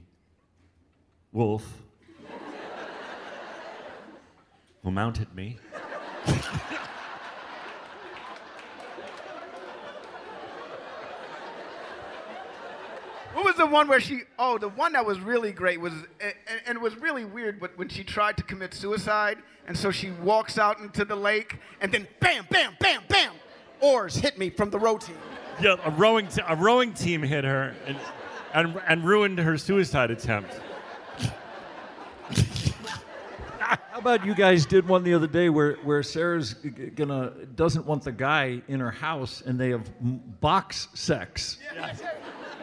wolf 1.32 1.82
who 4.82 4.90
mounted 4.90 5.34
me. 5.34 5.58
What 13.32 13.44
was 13.44 13.49
the 13.60 13.66
one 13.66 13.86
where 13.88 14.00
she? 14.00 14.22
Oh, 14.38 14.56
the 14.58 14.70
one 14.70 14.92
that 14.94 15.04
was 15.04 15.20
really 15.20 15.52
great 15.52 15.80
was, 15.80 15.92
and, 16.20 16.34
and 16.66 16.76
it 16.76 16.80
was 16.80 16.96
really 16.96 17.24
weird. 17.26 17.60
But 17.60 17.76
when 17.76 17.88
she 17.88 18.02
tried 18.02 18.36
to 18.38 18.42
commit 18.42 18.72
suicide, 18.72 19.38
and 19.68 19.76
so 19.76 19.90
she 19.90 20.10
walks 20.10 20.58
out 20.58 20.80
into 20.80 21.04
the 21.04 21.14
lake, 21.14 21.58
and 21.80 21.92
then 21.92 22.08
bam, 22.20 22.46
bam, 22.50 22.72
bam, 22.80 23.02
bam, 23.08 23.32
oars 23.80 24.16
hit 24.16 24.38
me 24.38 24.48
from 24.48 24.70
the 24.70 24.78
row 24.78 24.96
team. 24.96 25.16
Yeah, 25.60 25.76
a 25.84 25.90
rowing 25.90 26.26
t- 26.26 26.42
a 26.48 26.56
rowing 26.56 26.94
team 26.94 27.22
hit 27.22 27.44
her 27.44 27.74
and 27.86 27.96
and, 28.54 28.80
and 28.88 29.04
ruined 29.04 29.38
her 29.38 29.58
suicide 29.58 30.10
attempt. 30.10 30.58
How 33.60 33.98
about 33.98 34.24
you 34.24 34.34
guys 34.34 34.64
did 34.64 34.88
one 34.88 35.04
the 35.04 35.12
other 35.12 35.26
day 35.26 35.50
where, 35.50 35.74
where 35.84 36.02
Sarah's 36.02 36.54
g- 36.54 36.70
g- 36.70 36.86
gonna 36.86 37.30
doesn't 37.54 37.84
want 37.84 38.02
the 38.02 38.12
guy 38.12 38.62
in 38.66 38.80
her 38.80 38.90
house 38.90 39.42
and 39.44 39.60
they 39.60 39.70
have 39.70 39.88
m- 40.02 40.22
box 40.40 40.88
sex. 40.94 41.58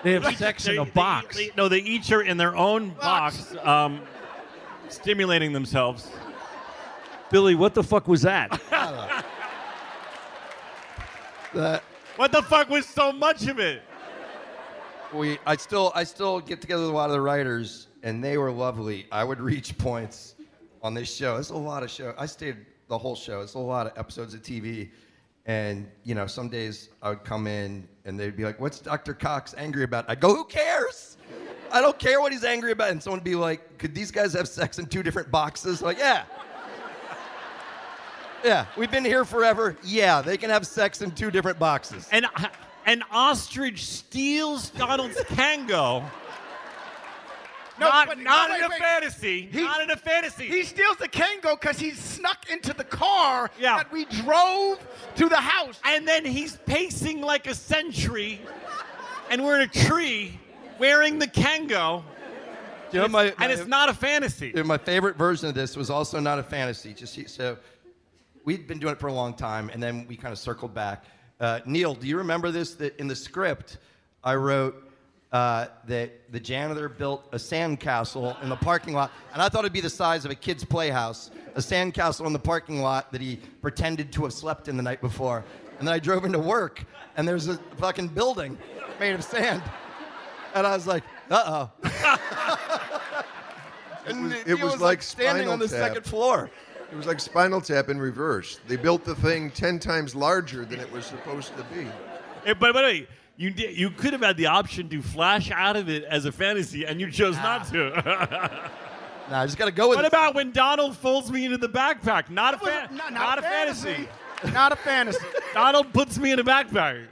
They 0.08 0.14
have 0.14 0.38
sex 0.38 0.66
in 0.68 0.78
a 0.80 0.86
they- 0.86 0.92
box. 0.92 1.36
they- 1.36 1.52
no, 1.58 1.68
they 1.68 1.80
each 1.80 2.14
are 2.14 2.22
in 2.22 2.38
their 2.38 2.56
own 2.56 2.92
box, 2.92 3.54
um, 3.62 4.00
stimulating 4.88 5.52
themselves. 5.52 6.10
Billy, 7.30 7.56
what 7.56 7.74
the 7.74 7.84
fuck 7.84 8.08
was 8.08 8.22
that? 8.22 8.62
That 11.54 11.82
What 12.18 12.32
the 12.32 12.42
fuck 12.42 12.70
was 12.70 12.86
so 12.86 13.12
much 13.12 13.48
of 13.48 13.60
it? 13.60 13.82
we 15.14 15.40
I 15.46 15.56
still 15.56 15.92
I 15.96 16.04
still 16.04 16.42
get 16.42 16.60
together 16.62 16.84
with 16.84 16.92
a 16.92 16.94
lot 16.94 17.10
of 17.10 17.14
the 17.14 17.22
writers 17.22 17.88
and 18.04 18.22
they 18.24 18.38
were 18.38 18.52
lovely. 18.52 19.08
I 19.12 19.24
would 19.24 19.40
reach 19.40 19.78
points 19.78 20.36
on 20.84 20.94
this 20.94 21.14
show. 21.14 21.38
It's 21.38 21.50
a 21.50 21.56
lot 21.58 21.84
of 21.84 21.90
show. 21.90 22.14
I 22.18 22.26
stayed 22.26 22.58
the 22.90 22.98
whole 22.98 23.16
show. 23.16 23.40
It's 23.42 23.54
a 23.56 23.60
lot 23.60 23.88
of 23.88 23.98
episodes 23.98 24.34
of 24.34 24.42
TV. 24.42 24.90
And 25.46 25.90
you 26.04 26.14
know, 26.16 26.28
some 26.28 26.50
days 26.50 26.90
I 27.02 27.10
would 27.10 27.24
come 27.24 27.48
in 27.48 27.88
and 28.08 28.20
they'd 28.20 28.36
be 28.36 28.46
like, 28.46 28.60
"What's 28.60 28.80
Dr. 28.80 29.14
Cox 29.14 29.54
angry 29.58 29.84
about?" 29.84 30.06
I'd 30.08 30.20
go, 30.20 30.34
"Who 30.34 30.46
cares? 30.46 31.18
I 31.72 31.82
don't 31.82 32.00
care 32.00 32.22
what 32.22 32.32
he's 32.32 32.44
angry 32.44 32.72
about." 32.72 32.90
And 32.90 33.04
someone 33.04 33.20
would 33.20 33.26
be 33.26 33.36
like, 33.36 33.78
"Could 33.78 33.94
these 33.94 34.10
guys 34.10 34.34
have 34.34 34.48
sex 34.48 34.80
in 34.80 34.88
two 34.88 35.04
different 35.04 35.30
boxes?" 35.30 35.82
like, 35.82 36.00
yeah. 36.00 36.24
Yeah, 38.44 38.66
we've 38.78 38.92
been 38.92 39.04
here 39.04 39.26
forever. 39.26 39.76
Yeah, 39.84 40.22
they 40.22 40.38
can 40.38 40.50
have 40.50 40.66
sex 40.66 41.02
in 41.02 41.12
two 41.12 41.32
different 41.32 41.60
boxes. 41.60 42.08
And 42.12 42.26
uh, 42.36 42.48
an 42.86 43.04
ostrich 43.12 43.86
steals 43.86 44.70
Donald's 44.70 45.18
Kango. 45.18 46.04
No, 47.80 47.88
not 47.90 48.08
but- 48.08 48.18
not 48.20 48.50
no, 48.50 48.56
in 48.58 48.64
a 48.64 48.70
wait. 48.70 48.80
fantasy. 48.80 49.48
He- 49.52 49.62
not 49.62 49.82
in 49.82 49.92
a 49.92 49.96
fantasy. 49.96 50.48
He 50.48 50.64
steals 50.64 50.98
the 50.98 51.08
Kango 51.08 51.60
because 51.60 51.78
he 51.80 51.92
snuck 51.92 52.50
into 52.50 52.74
the 52.74 52.84
car 52.84 53.52
Yeah. 53.60 53.78
that 53.78 53.92
we 53.92 54.06
drove 54.06 54.80
to 55.16 55.30
the 55.30 55.36
house. 55.38 55.80
And 55.86 56.08
then 56.08 56.26
he's 56.26 56.56
pacing 56.66 57.22
like 57.22 57.48
a 57.48 57.54
sentry, 57.56 58.42
and 59.30 59.44
we're 59.44 59.58
in 59.62 59.62
a 59.62 59.68
tree 59.68 60.40
wearing 60.80 61.20
the 61.20 61.28
Kango. 61.28 62.04
You 62.92 63.02
know, 63.02 63.08
my, 63.10 63.34
and 63.40 63.52
it's 63.52 63.68
not 63.68 63.90
a 63.90 63.94
fantasy. 63.94 64.54
Dude, 64.54 64.66
my 64.66 64.78
favorite 64.78 65.18
version 65.18 65.50
of 65.50 65.56
this 65.56 65.76
was 65.76 65.90
also 65.90 66.20
not 66.22 66.40
a 66.40 66.44
fantasy. 66.44 66.94
Just 66.94 67.30
so 67.30 67.58
we'd 68.46 68.66
been 68.66 68.80
doing 68.80 68.94
it 68.94 69.00
for 69.00 69.08
a 69.08 69.14
long 69.14 69.34
time, 69.34 69.70
and 69.70 69.84
then 69.84 70.08
we 70.08 70.16
kind 70.16 70.32
of 70.32 70.40
circled 70.40 70.74
back. 70.74 71.04
Uh, 71.40 71.60
Neil, 71.66 71.94
do 71.94 72.08
you 72.08 72.18
remember 72.18 72.50
this? 72.50 72.76
That 72.76 72.98
in 72.98 73.08
the 73.08 73.16
script, 73.16 73.78
I 74.24 74.36
wrote 74.36 74.87
uh, 75.32 75.68
that 75.88 76.32
the 76.32 76.40
janitor 76.40 76.88
built 76.90 77.26
a 77.34 77.38
sandcastle 77.38 78.42
in 78.44 78.50
the 78.50 78.56
parking 78.56 78.94
lot, 78.94 79.12
and 79.34 79.42
I 79.42 79.50
thought 79.50 79.60
it'd 79.66 79.74
be 79.74 79.82
the 79.82 79.90
size 79.90 80.26
of 80.26 80.32
a 80.32 80.36
kid's 80.36 80.64
playhouse. 80.64 81.32
A 81.56 81.60
sandcastle 81.60 82.26
in 82.28 82.34
the 82.34 82.40
parking 82.40 82.82
lot 82.82 83.12
that 83.12 83.22
he 83.22 83.38
pretended 83.62 84.12
to 84.14 84.24
have 84.24 84.34
slept 84.34 84.68
in 84.68 84.78
the 84.78 84.84
night 84.84 85.02
before. 85.02 85.44
And 85.80 85.88
then 85.88 85.94
I 85.94 86.00
drove 86.00 86.26
into 86.26 86.40
work, 86.40 86.84
and 87.18 87.28
there's 87.28 87.48
a 87.48 87.58
fucking 87.78 88.10
building 88.10 88.58
made 89.00 89.14
of 89.14 89.24
sand. 89.24 89.62
And 90.56 90.66
I 90.66 90.74
was 90.74 90.88
like, 90.88 91.04
uh 91.30 91.68
oh. 91.84 91.84
and 94.08 94.32
It 94.34 94.48
Neil 94.48 94.66
was, 94.66 94.82
like 94.82 95.04
standing 95.04 95.50
on 95.50 95.60
the 95.60 95.68
Tap. 95.68 95.90
second 95.90 96.06
floor. 96.06 96.50
It 96.92 96.96
was 96.96 97.06
like 97.06 97.20
Spinal 97.20 97.60
Tap 97.60 97.90
in 97.90 98.00
reverse. 98.00 98.60
They 98.68 98.78
built 98.78 99.04
the 99.04 99.14
thing 99.16 99.52
ten 99.52 99.78
times 99.78 100.16
larger 100.16 100.64
than 100.64 100.80
it 100.80 100.90
was 100.92 101.06
supposed 101.06 101.56
to 101.58 101.64
be. 101.64 101.86
Eh, 102.46 102.54
but 102.54 102.74
by 102.74 102.82
the 102.82 102.88
way, 102.88 103.08
you 103.38 103.52
did, 103.52 103.78
you 103.78 103.92
could 103.92 104.14
have 104.14 104.24
had 104.24 104.36
the 104.36 104.48
option 104.48 104.90
to 104.90 105.02
flash 105.02 105.52
out 105.52 105.76
of 105.76 105.90
it 105.90 106.04
as 106.06 106.26
a 106.26 106.32
fantasy, 106.32 106.86
and 106.86 107.00
you 107.00 107.12
chose 107.12 107.36
not 107.36 107.62
ah. 107.62 107.70
to. 107.72 107.90
nah, 109.32 109.42
I 109.42 109.46
just 109.46 109.60
got 109.60 109.66
to 109.66 109.72
go 109.72 109.90
with 109.90 109.98
What 109.98 110.06
it. 110.06 110.10
about 110.10 110.34
when 110.34 110.52
Donald 110.52 110.98
folds 110.98 111.32
me 111.32 111.46
into 111.46 111.60
the 111.60 111.70
backpack? 111.70 112.32
Not 112.32 112.56
a 112.56 112.58
fan. 112.58 112.96
not- 112.96 113.14
Not, 113.14 113.14
not 113.14 113.38
a 113.38 113.42
a 113.42 113.44
fantasy. 113.44 114.10
Not 114.52 114.72
a 114.72 114.76
fantasy. 114.76 115.24
Donald 115.54 115.94
puts 115.94 116.18
me 116.18 116.32
in 116.32 116.40
a 116.40 116.44
backpack 116.44 117.06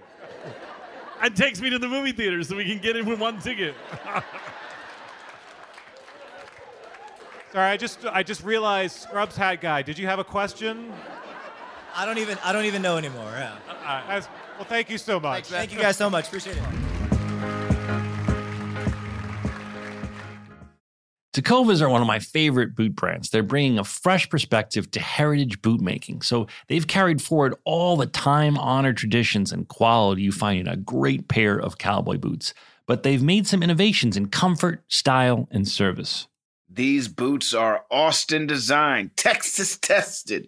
and 1.21 1.35
takes 1.35 1.61
me 1.61 1.69
to 1.69 1.77
the 1.77 1.87
movie 1.87 2.11
theater 2.11 2.43
so 2.43 2.55
we 2.55 2.65
can 2.65 2.79
get 2.79 2.95
in 2.95 3.05
with 3.05 3.19
one 3.19 3.39
ticket. 3.39 3.75
Sorry, 7.51 7.71
I 7.71 7.77
just 7.77 8.03
I 8.05 8.23
just 8.23 8.43
realized 8.43 8.97
Scrubs 8.97 9.37
hat 9.37 9.61
guy. 9.61 9.81
Did 9.81 9.97
you 9.97 10.07
have 10.07 10.19
a 10.19 10.23
question? 10.25 10.91
I 11.95 12.05
don't 12.05 12.17
even 12.17 12.37
I 12.43 12.51
don't 12.51 12.65
even 12.65 12.81
know 12.81 12.97
anymore. 12.97 13.31
Yeah. 13.31 13.55
As- 14.09 14.27
well, 14.55 14.65
thank 14.65 14.89
you 14.89 14.97
so 14.97 15.19
much. 15.19 15.45
Thank 15.45 15.73
you 15.73 15.79
guys 15.79 15.97
so 15.97 16.09
much. 16.09 16.27
Appreciate 16.27 16.57
it. 16.57 16.63
Tecovas 21.35 21.81
are 21.81 21.89
one 21.89 21.99
of 21.99 22.07
my 22.07 22.19
favorite 22.19 22.75
boot 22.75 22.95
brands. 22.95 23.29
They're 23.29 23.43
bringing 23.43 23.77
a 23.77 23.83
fresh 23.83 24.29
perspective 24.29 24.89
to 24.91 25.01
heritage 25.01 25.61
boot 25.61 25.81
making. 25.81 26.21
So 26.21 26.47
they've 26.69 26.87
carried 26.87 27.21
forward 27.21 27.55
all 27.65 27.97
the 27.97 28.05
time 28.05 28.57
honored 28.57 28.95
traditions 28.95 29.51
and 29.51 29.67
quality 29.67 30.21
you 30.21 30.31
find 30.31 30.61
in 30.61 30.67
a 30.69 30.77
great 30.77 31.27
pair 31.27 31.59
of 31.59 31.77
cowboy 31.77 32.17
boots. 32.17 32.53
But 32.87 33.03
they've 33.03 33.21
made 33.21 33.47
some 33.47 33.63
innovations 33.63 34.15
in 34.15 34.27
comfort, 34.27 34.85
style, 34.87 35.49
and 35.51 35.67
service. 35.67 36.27
These 36.69 37.09
boots 37.09 37.53
are 37.53 37.83
Austin 37.91 38.47
designed, 38.47 39.17
Texas 39.17 39.77
tested, 39.77 40.47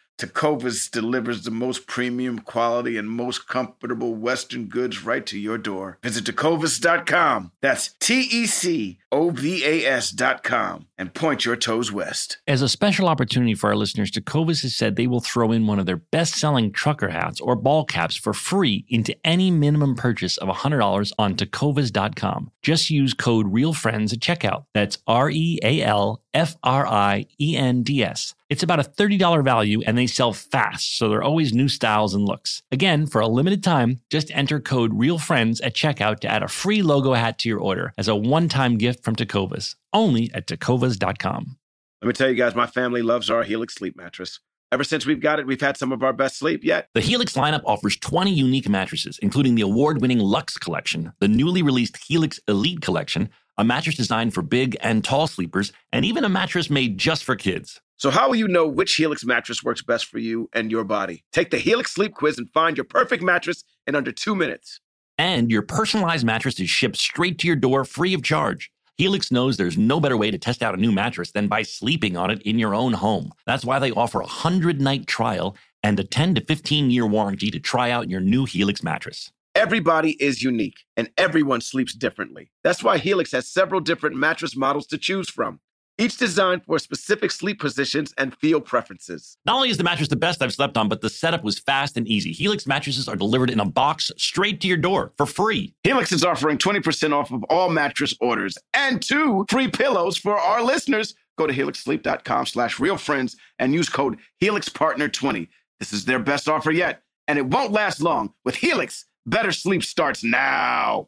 Tecovas 0.21 0.91
delivers 0.91 1.41
the 1.41 1.49
most 1.49 1.87
premium 1.87 2.37
quality 2.37 2.95
and 2.95 3.09
most 3.09 3.47
comfortable 3.47 4.13
Western 4.13 4.65
goods 4.65 5.03
right 5.03 5.25
to 5.25 5.39
your 5.39 5.57
door. 5.57 5.97
Visit 6.03 6.25
tecovas.com. 6.25 7.51
That's 7.59 7.95
T 7.99 8.19
E 8.31 8.45
C 8.45 8.99
O 9.11 9.31
V 9.31 9.65
A 9.65 9.85
S.com 9.87 10.85
and 10.99 11.15
point 11.15 11.43
your 11.43 11.55
toes 11.55 11.91
west. 11.91 12.37
As 12.47 12.61
a 12.61 12.69
special 12.69 13.07
opportunity 13.07 13.55
for 13.55 13.71
our 13.71 13.75
listeners, 13.75 14.11
Tecovas 14.11 14.61
has 14.61 14.75
said 14.75 14.95
they 14.95 15.07
will 15.07 15.21
throw 15.21 15.51
in 15.51 15.65
one 15.65 15.79
of 15.79 15.87
their 15.87 15.97
best 15.97 16.35
selling 16.35 16.71
trucker 16.71 17.09
hats 17.09 17.41
or 17.41 17.55
ball 17.55 17.83
caps 17.83 18.15
for 18.15 18.33
free 18.33 18.85
into 18.89 19.15
any 19.25 19.49
minimum 19.49 19.95
purchase 19.95 20.37
of 20.37 20.49
$100 20.49 21.11
on 21.17 21.35
tecovas.com. 21.35 22.51
Just 22.61 22.91
use 22.91 23.15
code 23.15 23.51
REALFRIENDS 23.51 24.13
at 24.13 24.19
checkout. 24.19 24.65
That's 24.75 24.99
R 25.07 25.31
E 25.31 25.57
A 25.63 25.81
L 25.81 26.21
F 26.33 26.55
R 26.63 26.87
I 26.87 27.25
E 27.39 27.55
N 27.57 27.83
D 27.83 28.03
S. 28.03 28.33
It's 28.49 28.63
about 28.63 28.79
a 28.79 28.83
$30 28.83 29.43
value 29.43 29.81
and 29.85 29.97
they 29.97 30.07
sell 30.07 30.33
fast, 30.33 30.97
so 30.97 31.09
there 31.09 31.19
are 31.19 31.23
always 31.23 31.53
new 31.53 31.67
styles 31.67 32.13
and 32.13 32.25
looks. 32.25 32.61
Again, 32.71 33.05
for 33.07 33.21
a 33.21 33.27
limited 33.27 33.63
time, 33.63 34.01
just 34.09 34.31
enter 34.31 34.59
code 34.59 34.91
REALFRIENDS 34.93 35.61
at 35.63 35.75
checkout 35.75 36.19
to 36.19 36.27
add 36.27 36.43
a 36.43 36.47
free 36.47 36.81
logo 36.81 37.13
hat 37.13 37.39
to 37.39 37.49
your 37.49 37.59
order 37.59 37.93
as 37.97 38.07
a 38.07 38.15
one 38.15 38.49
time 38.49 38.77
gift 38.77 39.03
from 39.03 39.15
Tecovas. 39.15 39.75
Only 39.93 40.31
at 40.33 40.47
tecovas.com. 40.47 41.57
Let 42.01 42.07
me 42.07 42.13
tell 42.13 42.29
you 42.29 42.35
guys, 42.35 42.55
my 42.55 42.67
family 42.67 43.01
loves 43.01 43.29
our 43.29 43.43
Helix 43.43 43.75
sleep 43.75 43.95
mattress. 43.95 44.39
Ever 44.73 44.85
since 44.85 45.05
we've 45.05 45.19
got 45.19 45.37
it, 45.37 45.45
we've 45.45 45.59
had 45.59 45.75
some 45.75 45.91
of 45.91 46.01
our 46.01 46.13
best 46.13 46.37
sleep 46.37 46.63
yet. 46.63 46.87
The 46.93 47.01
Helix 47.01 47.33
lineup 47.33 47.61
offers 47.65 47.97
20 47.97 48.31
unique 48.31 48.69
mattresses, 48.69 49.19
including 49.21 49.55
the 49.55 49.63
award 49.63 49.99
winning 49.99 50.19
Lux 50.19 50.57
Collection, 50.57 51.11
the 51.19 51.27
newly 51.27 51.61
released 51.61 51.97
Helix 51.97 52.39
Elite 52.47 52.79
Collection, 52.79 53.29
a 53.61 53.63
mattress 53.63 53.95
designed 53.95 54.33
for 54.33 54.41
big 54.41 54.75
and 54.81 55.03
tall 55.03 55.27
sleepers, 55.27 55.71
and 55.93 56.03
even 56.03 56.23
a 56.23 56.29
mattress 56.29 56.71
made 56.71 56.97
just 56.97 57.23
for 57.23 57.35
kids. 57.35 57.79
So, 57.95 58.09
how 58.09 58.27
will 58.27 58.35
you 58.35 58.47
know 58.47 58.67
which 58.67 58.95
Helix 58.95 59.23
mattress 59.23 59.63
works 59.63 59.83
best 59.83 60.07
for 60.07 60.17
you 60.17 60.49
and 60.51 60.71
your 60.71 60.83
body? 60.83 61.23
Take 61.31 61.51
the 61.51 61.59
Helix 61.59 61.93
Sleep 61.93 62.15
Quiz 62.15 62.39
and 62.39 62.49
find 62.49 62.75
your 62.75 62.85
perfect 62.85 63.21
mattress 63.21 63.63
in 63.85 63.93
under 63.93 64.11
two 64.11 64.35
minutes. 64.35 64.79
And 65.19 65.51
your 65.51 65.61
personalized 65.61 66.25
mattress 66.25 66.59
is 66.59 66.71
shipped 66.71 66.97
straight 66.97 67.37
to 67.37 67.47
your 67.47 67.55
door 67.55 67.85
free 67.85 68.15
of 68.15 68.23
charge. 68.23 68.71
Helix 68.97 69.31
knows 69.31 69.57
there's 69.57 69.77
no 69.77 69.99
better 69.99 70.17
way 70.17 70.31
to 70.31 70.39
test 70.39 70.63
out 70.63 70.73
a 70.73 70.81
new 70.81 70.91
mattress 70.91 71.31
than 71.31 71.47
by 71.47 71.61
sleeping 71.61 72.17
on 72.17 72.31
it 72.31 72.41
in 72.41 72.57
your 72.57 72.73
own 72.73 72.93
home. 72.93 73.31
That's 73.45 73.63
why 73.63 73.77
they 73.77 73.91
offer 73.91 74.21
a 74.21 74.23
100 74.23 74.81
night 74.81 75.05
trial 75.05 75.55
and 75.83 75.99
a 75.99 76.03
10 76.03 76.33
to 76.33 76.41
15 76.41 76.89
year 76.89 77.05
warranty 77.05 77.51
to 77.51 77.59
try 77.59 77.91
out 77.91 78.09
your 78.09 78.21
new 78.21 78.45
Helix 78.45 78.81
mattress. 78.81 79.31
Everybody 79.61 80.13
is 80.13 80.41
unique 80.41 80.79
and 80.97 81.11
everyone 81.17 81.61
sleeps 81.61 81.93
differently. 81.93 82.49
That's 82.63 82.83
why 82.83 82.97
Helix 82.97 83.31
has 83.33 83.47
several 83.47 83.79
different 83.79 84.15
mattress 84.15 84.55
models 84.55 84.87
to 84.87 84.97
choose 84.97 85.29
from, 85.29 85.59
each 85.99 86.17
designed 86.17 86.65
for 86.65 86.79
specific 86.79 87.29
sleep 87.29 87.59
positions 87.59 88.11
and 88.17 88.35
feel 88.37 88.59
preferences. 88.59 89.37
Not 89.45 89.57
only 89.57 89.69
is 89.69 89.77
the 89.77 89.83
mattress 89.83 90.09
the 90.09 90.15
best 90.15 90.41
I've 90.41 90.51
slept 90.51 90.77
on, 90.77 90.89
but 90.89 91.01
the 91.01 91.11
setup 91.11 91.43
was 91.43 91.59
fast 91.59 91.95
and 91.95 92.07
easy. 92.07 92.31
Helix 92.31 92.65
mattresses 92.65 93.07
are 93.07 93.15
delivered 93.15 93.51
in 93.51 93.59
a 93.59 93.65
box 93.65 94.09
straight 94.17 94.61
to 94.61 94.67
your 94.67 94.77
door 94.77 95.13
for 95.15 95.27
free. 95.27 95.75
Helix 95.83 96.11
is 96.11 96.23
offering 96.23 96.57
20% 96.57 97.13
off 97.13 97.31
of 97.31 97.43
all 97.43 97.69
mattress 97.69 98.15
orders 98.19 98.57
and 98.73 98.99
two 98.99 99.45
free 99.47 99.67
pillows 99.67 100.17
for 100.17 100.39
our 100.39 100.63
listeners. 100.63 101.13
Go 101.37 101.45
to 101.45 101.53
helixsleep.com 101.53 102.47
slash 102.47 102.77
realfriends 102.77 103.35
and 103.59 103.75
use 103.75 103.89
code 103.89 104.17
HelixPartner20. 104.41 105.49
This 105.79 105.93
is 105.93 106.05
their 106.05 106.17
best 106.17 106.49
offer 106.49 106.71
yet, 106.71 107.03
and 107.27 107.37
it 107.37 107.45
won't 107.45 107.71
last 107.71 108.01
long. 108.01 108.33
With 108.43 108.55
Helix, 108.55 109.05
better 109.25 109.51
sleep 109.51 109.83
starts 109.83 110.23
now. 110.23 111.07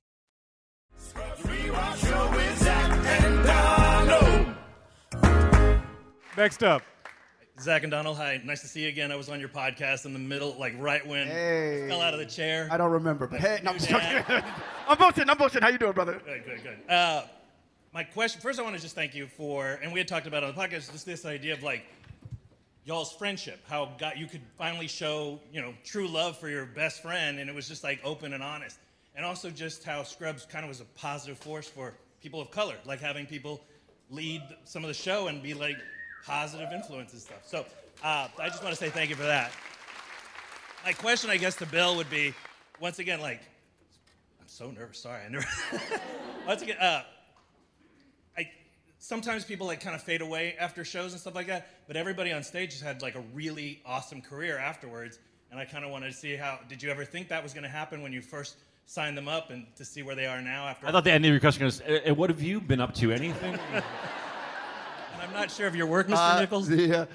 Next 6.41 6.63
up. 6.63 6.81
Zach 7.59 7.83
and 7.83 7.91
Donald, 7.91 8.17
hi. 8.17 8.41
Nice 8.43 8.61
to 8.61 8.67
see 8.67 8.81
you 8.81 8.89
again. 8.89 9.11
I 9.11 9.15
was 9.15 9.29
on 9.29 9.39
your 9.39 9.47
podcast 9.47 10.07
in 10.07 10.13
the 10.13 10.17
middle, 10.17 10.55
like 10.57 10.73
right 10.79 11.05
when 11.05 11.27
Hey. 11.27 11.85
fell 11.87 12.01
out 12.01 12.15
of 12.15 12.19
the 12.19 12.25
chair. 12.25 12.67
I 12.71 12.77
don't 12.77 12.89
remember, 12.89 13.27
but 13.27 13.39
hey, 13.39 13.59
no, 13.63 13.69
I'm 13.69 13.77
just 13.77 13.91
joking. 13.91 14.23
I'm 14.87 14.97
bullshit. 14.97 15.29
I'm 15.29 15.37
bullshit. 15.37 15.61
How 15.61 15.69
you 15.69 15.77
doing, 15.77 15.91
brother? 15.91 16.19
Good, 16.25 16.43
good, 16.43 16.63
good. 16.63 16.91
Uh, 16.91 17.25
my 17.93 18.03
question 18.03 18.41
first, 18.41 18.57
I 18.59 18.63
want 18.63 18.75
to 18.75 18.81
just 18.81 18.95
thank 18.95 19.13
you 19.13 19.27
for, 19.27 19.77
and 19.83 19.93
we 19.93 19.99
had 19.99 20.07
talked 20.07 20.25
about 20.25 20.43
on 20.43 20.55
the 20.55 20.59
podcast, 20.59 20.91
just 20.91 21.05
this 21.05 21.27
idea 21.27 21.53
of 21.53 21.61
like 21.61 21.85
y'all's 22.85 23.13
friendship, 23.13 23.59
how 23.69 23.91
got 23.99 24.17
you 24.17 24.25
could 24.25 24.41
finally 24.57 24.87
show 24.87 25.39
you 25.53 25.61
know 25.61 25.75
true 25.83 26.07
love 26.07 26.39
for 26.39 26.49
your 26.49 26.65
best 26.65 27.03
friend, 27.03 27.37
and 27.37 27.51
it 27.51 27.55
was 27.55 27.67
just 27.67 27.83
like 27.83 27.99
open 28.03 28.33
and 28.33 28.41
honest, 28.41 28.79
and 29.15 29.23
also 29.23 29.51
just 29.51 29.83
how 29.83 30.01
Scrubs 30.01 30.47
kind 30.47 30.65
of 30.65 30.69
was 30.69 30.81
a 30.81 30.85
positive 30.95 31.37
force 31.37 31.67
for 31.67 31.93
people 32.19 32.41
of 32.41 32.49
color, 32.49 32.77
like 32.83 32.99
having 32.99 33.27
people 33.27 33.61
lead 34.09 34.41
some 34.63 34.83
of 34.83 34.87
the 34.87 34.93
show 34.95 35.27
and 35.27 35.43
be 35.43 35.53
like 35.53 35.77
positive 36.25 36.71
influence 36.71 37.13
and 37.13 37.21
stuff. 37.21 37.41
So 37.45 37.65
uh, 38.03 38.27
I 38.39 38.49
just 38.49 38.63
want 38.63 38.75
to 38.75 38.79
say 38.79 38.89
thank 38.89 39.09
you 39.09 39.15
for 39.15 39.23
that. 39.23 39.51
My 40.83 40.93
question, 40.93 41.29
I 41.29 41.37
guess, 41.37 41.55
to 41.57 41.65
Bill 41.65 41.95
would 41.97 42.09
be, 42.09 42.33
once 42.79 42.99
again, 42.99 43.21
like, 43.21 43.41
I'm 44.39 44.47
so 44.47 44.71
nervous. 44.71 44.97
Sorry, 44.99 45.21
I 45.23 45.29
never. 45.29 45.45
once 46.47 46.63
again, 46.63 46.77
uh, 46.77 47.03
I 48.35 48.49
sometimes 48.97 49.45
people 49.45 49.67
like 49.67 49.79
kind 49.79 49.95
of 49.95 50.01
fade 50.01 50.21
away 50.21 50.55
after 50.59 50.83
shows 50.83 51.11
and 51.11 51.21
stuff 51.21 51.35
like 51.35 51.47
that, 51.47 51.67
but 51.87 51.95
everybody 51.95 52.31
on 52.31 52.41
stage 52.41 52.71
has 52.73 52.81
had 52.81 53.03
like 53.03 53.15
a 53.15 53.23
really 53.33 53.81
awesome 53.85 54.21
career 54.21 54.57
afterwards. 54.57 55.19
And 55.51 55.59
I 55.59 55.65
kind 55.65 55.83
of 55.83 55.91
wanted 55.91 56.07
to 56.07 56.13
see 56.13 56.35
how. 56.35 56.59
Did 56.69 56.81
you 56.81 56.89
ever 56.89 57.03
think 57.05 57.27
that 57.27 57.43
was 57.43 57.53
going 57.53 57.63
to 57.63 57.69
happen 57.69 58.01
when 58.01 58.13
you 58.13 58.21
first 58.21 58.55
signed 58.85 59.17
them 59.17 59.27
up, 59.27 59.51
and 59.51 59.65
to 59.75 59.85
see 59.85 60.01
where 60.01 60.15
they 60.15 60.25
are 60.25 60.41
now 60.41 60.67
after? 60.67 60.87
I 60.87 60.91
thought 60.91 61.03
the 61.03 61.11
end 61.11 61.25
of 61.25 61.31
your 61.31 61.41
question 61.41 61.65
was, 61.65 61.81
"Eh, 61.81 61.99
eh, 62.05 62.11
what 62.11 62.29
have 62.29 62.41
you 62.41 62.61
been 62.61 62.79
up 62.79 62.95
to? 62.95 63.11
Anything? 63.11 63.59
I'm 65.21 65.33
not 65.33 65.51
sure 65.51 65.67
of 65.67 65.75
your 65.75 65.85
work, 65.85 66.07
Mr. 66.07 66.35
Uh, 66.35 66.39
Nichols. 66.39 66.67
The, 66.67 67.01
uh, 67.01 67.05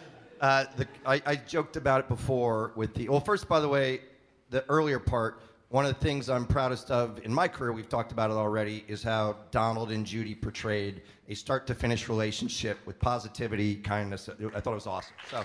uh, 0.40 0.64
the, 0.76 0.86
I, 1.04 1.20
I 1.26 1.36
joked 1.36 1.76
about 1.76 2.00
it 2.00 2.08
before 2.08 2.72
with 2.76 2.94
the. 2.94 3.08
Well, 3.08 3.20
first, 3.20 3.48
by 3.48 3.58
the 3.58 3.68
way, 3.68 4.00
the 4.50 4.64
earlier 4.68 4.98
part. 4.98 5.42
One 5.68 5.84
of 5.84 5.92
the 5.92 6.04
things 6.04 6.30
I'm 6.30 6.46
proudest 6.46 6.92
of 6.92 7.18
in 7.24 7.34
my 7.34 7.48
career, 7.48 7.72
we've 7.72 7.88
talked 7.88 8.12
about 8.12 8.30
it 8.30 8.34
already, 8.34 8.84
is 8.86 9.02
how 9.02 9.36
Donald 9.50 9.90
and 9.90 10.06
Judy 10.06 10.32
portrayed 10.32 11.02
a 11.28 11.34
start-to-finish 11.34 12.08
relationship 12.08 12.78
with 12.86 13.00
positivity, 13.00 13.74
kindness. 13.74 14.28
I 14.28 14.60
thought 14.60 14.70
it 14.70 14.74
was 14.74 14.86
awesome. 14.86 15.14
So, 15.28 15.44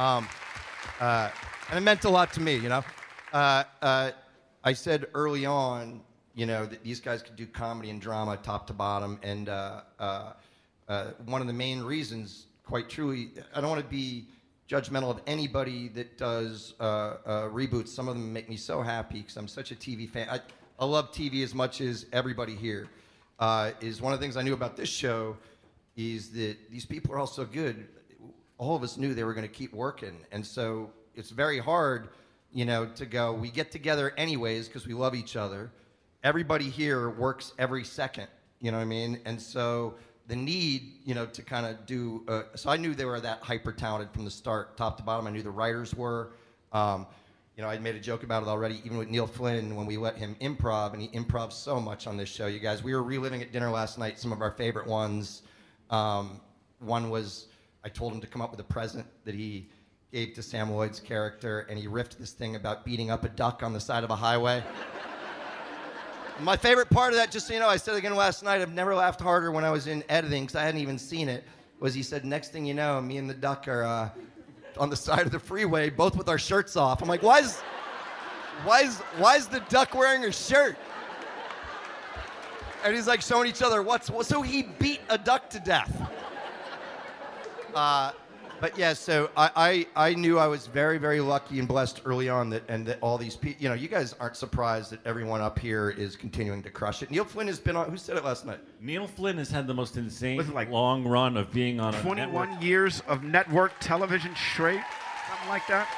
um, 0.00 0.28
uh, 1.00 1.30
and 1.70 1.78
it 1.78 1.80
meant 1.80 2.04
a 2.04 2.08
lot 2.08 2.32
to 2.34 2.40
me. 2.40 2.54
You 2.54 2.68
know, 2.68 2.84
uh, 3.32 3.64
uh, 3.82 4.12
I 4.62 4.72
said 4.72 5.08
early 5.14 5.44
on, 5.44 6.02
you 6.36 6.46
know, 6.46 6.64
that 6.64 6.84
these 6.84 7.00
guys 7.00 7.20
could 7.20 7.34
do 7.34 7.46
comedy 7.46 7.90
and 7.90 8.00
drama 8.00 8.36
top 8.36 8.68
to 8.68 8.72
bottom, 8.72 9.18
and 9.24 9.48
uh, 10.88 11.10
one 11.26 11.40
of 11.40 11.46
the 11.46 11.52
main 11.52 11.80
reasons, 11.80 12.46
quite 12.64 12.88
truly, 12.88 13.30
I 13.54 13.60
don't 13.60 13.70
want 13.70 13.82
to 13.82 13.88
be 13.88 14.26
judgmental 14.68 15.10
of 15.10 15.20
anybody 15.26 15.88
that 15.88 16.18
does 16.18 16.74
uh, 16.80 16.82
uh, 16.82 17.16
reboots. 17.48 17.88
Some 17.88 18.08
of 18.08 18.14
them 18.14 18.32
make 18.32 18.48
me 18.48 18.56
so 18.56 18.82
happy 18.82 19.20
because 19.20 19.36
I'm 19.36 19.48
such 19.48 19.70
a 19.70 19.74
TV 19.74 20.08
fan. 20.08 20.28
I, 20.30 20.40
I 20.78 20.84
love 20.84 21.12
TV 21.12 21.42
as 21.42 21.54
much 21.54 21.80
as 21.80 22.06
everybody 22.12 22.54
here. 22.54 22.88
Uh, 23.38 23.70
is 23.80 24.02
one 24.02 24.12
of 24.12 24.18
the 24.18 24.24
things 24.24 24.36
I 24.36 24.42
knew 24.42 24.54
about 24.54 24.76
this 24.76 24.88
show 24.88 25.36
is 25.96 26.30
that 26.30 26.56
these 26.70 26.84
people 26.84 27.14
are 27.14 27.18
all 27.18 27.26
so 27.26 27.44
good. 27.44 27.86
All 28.58 28.74
of 28.74 28.82
us 28.82 28.96
knew 28.96 29.14
they 29.14 29.24
were 29.24 29.34
going 29.34 29.46
to 29.46 29.52
keep 29.52 29.72
working, 29.72 30.16
and 30.32 30.44
so 30.44 30.90
it's 31.14 31.30
very 31.30 31.58
hard, 31.58 32.08
you 32.52 32.64
know, 32.64 32.86
to 32.86 33.06
go. 33.06 33.32
We 33.32 33.50
get 33.50 33.70
together 33.70 34.12
anyways 34.16 34.68
because 34.68 34.86
we 34.86 34.94
love 34.94 35.14
each 35.14 35.36
other. 35.36 35.70
Everybody 36.24 36.68
here 36.68 37.10
works 37.10 37.52
every 37.58 37.84
second. 37.84 38.26
You 38.60 38.72
know 38.72 38.78
what 38.78 38.82
I 38.84 38.86
mean? 38.86 39.20
And 39.24 39.40
so 39.40 39.94
the 40.28 40.36
need, 40.36 40.92
you 41.04 41.14
know, 41.14 41.26
to 41.26 41.42
kind 41.42 41.66
of 41.66 41.86
do. 41.86 42.22
Uh, 42.28 42.42
so 42.54 42.70
I 42.70 42.76
knew 42.76 42.94
they 42.94 43.06
were 43.06 43.18
that 43.20 43.40
hyper 43.40 43.72
talented 43.72 44.12
from 44.12 44.24
the 44.24 44.30
start, 44.30 44.76
top 44.76 44.98
to 44.98 45.02
bottom. 45.02 45.26
I 45.26 45.30
knew 45.30 45.42
the 45.42 45.50
writers 45.50 45.94
were. 45.94 46.32
Um, 46.72 47.06
you 47.56 47.64
know, 47.64 47.70
I 47.70 47.78
made 47.78 47.96
a 47.96 48.00
joke 48.00 48.22
about 48.22 48.44
it 48.44 48.48
already, 48.48 48.80
even 48.84 48.98
with 48.98 49.08
Neil 49.08 49.26
Flynn 49.26 49.74
when 49.74 49.84
we 49.84 49.96
let 49.96 50.16
him 50.16 50.36
improv, 50.40 50.92
and 50.92 51.02
he 51.02 51.08
improvs 51.08 51.54
so 51.54 51.80
much 51.80 52.06
on 52.06 52.16
this 52.16 52.28
show. 52.28 52.46
You 52.46 52.60
guys, 52.60 52.84
we 52.84 52.94
were 52.94 53.02
reliving 53.02 53.42
at 53.42 53.50
dinner 53.50 53.68
last 53.68 53.98
night 53.98 54.20
some 54.20 54.30
of 54.30 54.42
our 54.42 54.52
favorite 54.52 54.86
ones. 54.86 55.42
Um, 55.90 56.40
one 56.78 57.10
was 57.10 57.46
I 57.82 57.88
told 57.88 58.12
him 58.12 58.20
to 58.20 58.26
come 58.26 58.42
up 58.42 58.50
with 58.50 58.60
a 58.60 58.64
present 58.64 59.06
that 59.24 59.34
he 59.34 59.70
gave 60.12 60.34
to 60.34 60.42
Sam 60.42 60.70
Lloyd's 60.70 61.00
character, 61.00 61.66
and 61.70 61.78
he 61.78 61.86
riffed 61.86 62.18
this 62.18 62.32
thing 62.32 62.54
about 62.54 62.84
beating 62.84 63.10
up 63.10 63.24
a 63.24 63.28
duck 63.28 63.62
on 63.62 63.72
the 63.72 63.80
side 63.80 64.04
of 64.04 64.10
a 64.10 64.16
highway. 64.16 64.62
My 66.40 66.56
favorite 66.56 66.88
part 66.88 67.12
of 67.12 67.18
that, 67.18 67.32
just 67.32 67.48
so 67.48 67.54
you 67.54 67.58
know, 67.58 67.68
I 67.68 67.76
said 67.76 67.94
it 67.94 67.98
again 67.98 68.14
last 68.14 68.44
night. 68.44 68.60
I've 68.60 68.72
never 68.72 68.94
laughed 68.94 69.20
harder 69.20 69.50
when 69.50 69.64
I 69.64 69.70
was 69.70 69.88
in 69.88 70.04
editing 70.08 70.44
because 70.44 70.54
I 70.54 70.62
hadn't 70.62 70.80
even 70.80 70.96
seen 70.96 71.28
it. 71.28 71.42
Was 71.80 71.94
he 71.94 72.02
said, 72.02 72.24
next 72.24 72.52
thing 72.52 72.64
you 72.64 72.74
know, 72.74 73.00
me 73.00 73.16
and 73.16 73.28
the 73.28 73.34
duck 73.34 73.66
are 73.66 73.82
uh, 73.82 74.10
on 74.78 74.88
the 74.88 74.96
side 74.96 75.26
of 75.26 75.32
the 75.32 75.38
freeway, 75.38 75.90
both 75.90 76.16
with 76.16 76.28
our 76.28 76.38
shirts 76.38 76.76
off. 76.76 77.02
I'm 77.02 77.08
like, 77.08 77.24
why 77.24 77.40
is, 77.40 77.58
why 78.64 78.82
is, 78.82 78.98
why 79.16 79.36
is 79.36 79.48
the 79.48 79.60
duck 79.68 79.94
wearing 79.94 80.24
a 80.24 80.32
shirt? 80.32 80.76
And 82.84 82.94
he's 82.94 83.08
like 83.08 83.20
showing 83.20 83.48
each 83.48 83.62
other 83.62 83.82
what's 83.82 84.08
so 84.28 84.40
he 84.40 84.62
beat 84.62 85.00
a 85.08 85.18
duck 85.18 85.50
to 85.50 85.58
death. 85.58 86.08
Uh, 87.74 88.12
but 88.60 88.76
yeah, 88.78 88.92
so 88.92 89.30
I, 89.36 89.86
I, 89.96 90.08
I 90.10 90.14
knew 90.14 90.38
I 90.38 90.46
was 90.46 90.66
very, 90.66 90.98
very 90.98 91.20
lucky 91.20 91.58
and 91.58 91.68
blessed 91.68 92.02
early 92.04 92.28
on 92.28 92.50
that, 92.50 92.62
and 92.68 92.86
that 92.86 92.98
all 93.00 93.18
these 93.18 93.36
people, 93.36 93.62
you 93.62 93.68
know, 93.68 93.74
you 93.74 93.88
guys 93.88 94.14
aren't 94.20 94.36
surprised 94.36 94.90
that 94.92 95.04
everyone 95.06 95.40
up 95.40 95.58
here 95.58 95.90
is 95.90 96.16
continuing 96.16 96.62
to 96.62 96.70
crush 96.70 97.02
it. 97.02 97.10
Neil 97.10 97.24
Flynn 97.24 97.46
has 97.46 97.58
been 97.58 97.76
on, 97.76 97.90
who 97.90 97.96
said 97.96 98.16
it 98.16 98.24
last 98.24 98.46
night? 98.46 98.60
Neil 98.80 99.06
Flynn 99.06 99.38
has 99.38 99.50
had 99.50 99.66
the 99.66 99.74
most 99.74 99.96
insane 99.96 100.40
long 100.70 101.04
run 101.04 101.36
of 101.36 101.52
being 101.52 101.80
on 101.80 101.94
a 101.94 102.00
21 102.00 102.32
network. 102.32 102.62
years 102.62 103.02
of 103.08 103.22
network 103.22 103.72
television 103.80 104.34
straight, 104.34 104.80
something 105.28 105.48
like 105.48 105.66
that. 105.68 105.88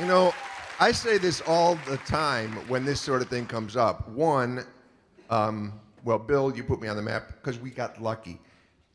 You 0.00 0.06
know, 0.06 0.32
I 0.80 0.92
say 0.92 1.18
this 1.18 1.40
all 1.40 1.76
the 1.88 1.96
time 1.98 2.52
when 2.68 2.84
this 2.84 3.00
sort 3.00 3.20
of 3.20 3.28
thing 3.28 3.46
comes 3.46 3.76
up. 3.76 4.08
One, 4.08 4.64
um, 5.28 5.72
well, 6.04 6.18
Bill, 6.18 6.54
you 6.56 6.62
put 6.62 6.80
me 6.80 6.88
on 6.88 6.96
the 6.96 7.02
map 7.02 7.28
because 7.28 7.58
we 7.58 7.70
got 7.70 8.00
lucky. 8.00 8.40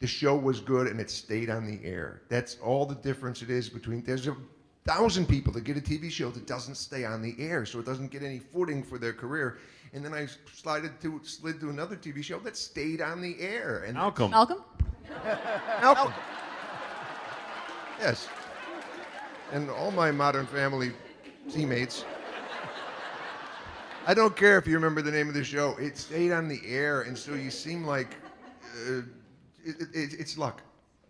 The 0.03 0.07
show 0.07 0.35
was 0.35 0.59
good 0.59 0.87
and 0.87 0.99
it 0.99 1.09
stayed 1.09 1.49
on 1.49 1.65
the 1.65 1.79
air. 1.81 2.23
That's 2.27 2.57
all 2.61 2.85
the 2.85 2.95
difference 2.95 3.41
it 3.41 3.49
is 3.49 3.69
between. 3.69 4.03
There's 4.03 4.27
a 4.27 4.35
thousand 4.83 5.27
people 5.29 5.53
that 5.53 5.63
get 5.63 5.77
a 5.77 5.79
TV 5.79 6.11
show 6.11 6.29
that 6.31 6.45
doesn't 6.45 6.75
stay 6.75 7.05
on 7.05 7.21
the 7.21 7.33
air, 7.39 7.65
so 7.65 7.79
it 7.79 7.85
doesn't 7.85 8.11
get 8.11 8.21
any 8.21 8.39
footing 8.39 8.83
for 8.83 8.97
their 8.97 9.13
career. 9.13 9.59
And 9.93 10.03
then 10.03 10.13
I 10.13 10.27
slided 10.53 10.99
to 11.03 11.21
slid 11.23 11.61
to 11.61 11.69
another 11.69 11.95
TV 11.95 12.21
show 12.21 12.37
that 12.39 12.57
stayed 12.57 12.99
on 12.99 13.21
the 13.21 13.39
air. 13.39 13.85
And 13.87 13.93
Malcolm. 13.93 14.31
Malcolm? 14.31 14.65
Malcolm. 15.81 16.13
Yes. 17.97 18.27
And 19.53 19.69
all 19.69 19.91
my 19.91 20.11
Modern 20.11 20.47
Family 20.47 20.91
teammates. 21.49 22.03
I 24.05 24.13
don't 24.13 24.35
care 24.35 24.57
if 24.57 24.67
you 24.67 24.73
remember 24.73 25.01
the 25.01 25.11
name 25.11 25.29
of 25.29 25.33
the 25.33 25.45
show. 25.45 25.77
It 25.77 25.97
stayed 25.97 26.33
on 26.33 26.49
the 26.49 26.59
air, 26.67 27.03
and 27.03 27.17
so 27.17 27.35
you 27.35 27.49
seem 27.49 27.85
like 27.85 28.17
uh, 28.89 29.03
it, 29.63 29.81
it, 29.93 30.19
it's 30.19 30.37
luck. 30.37 30.61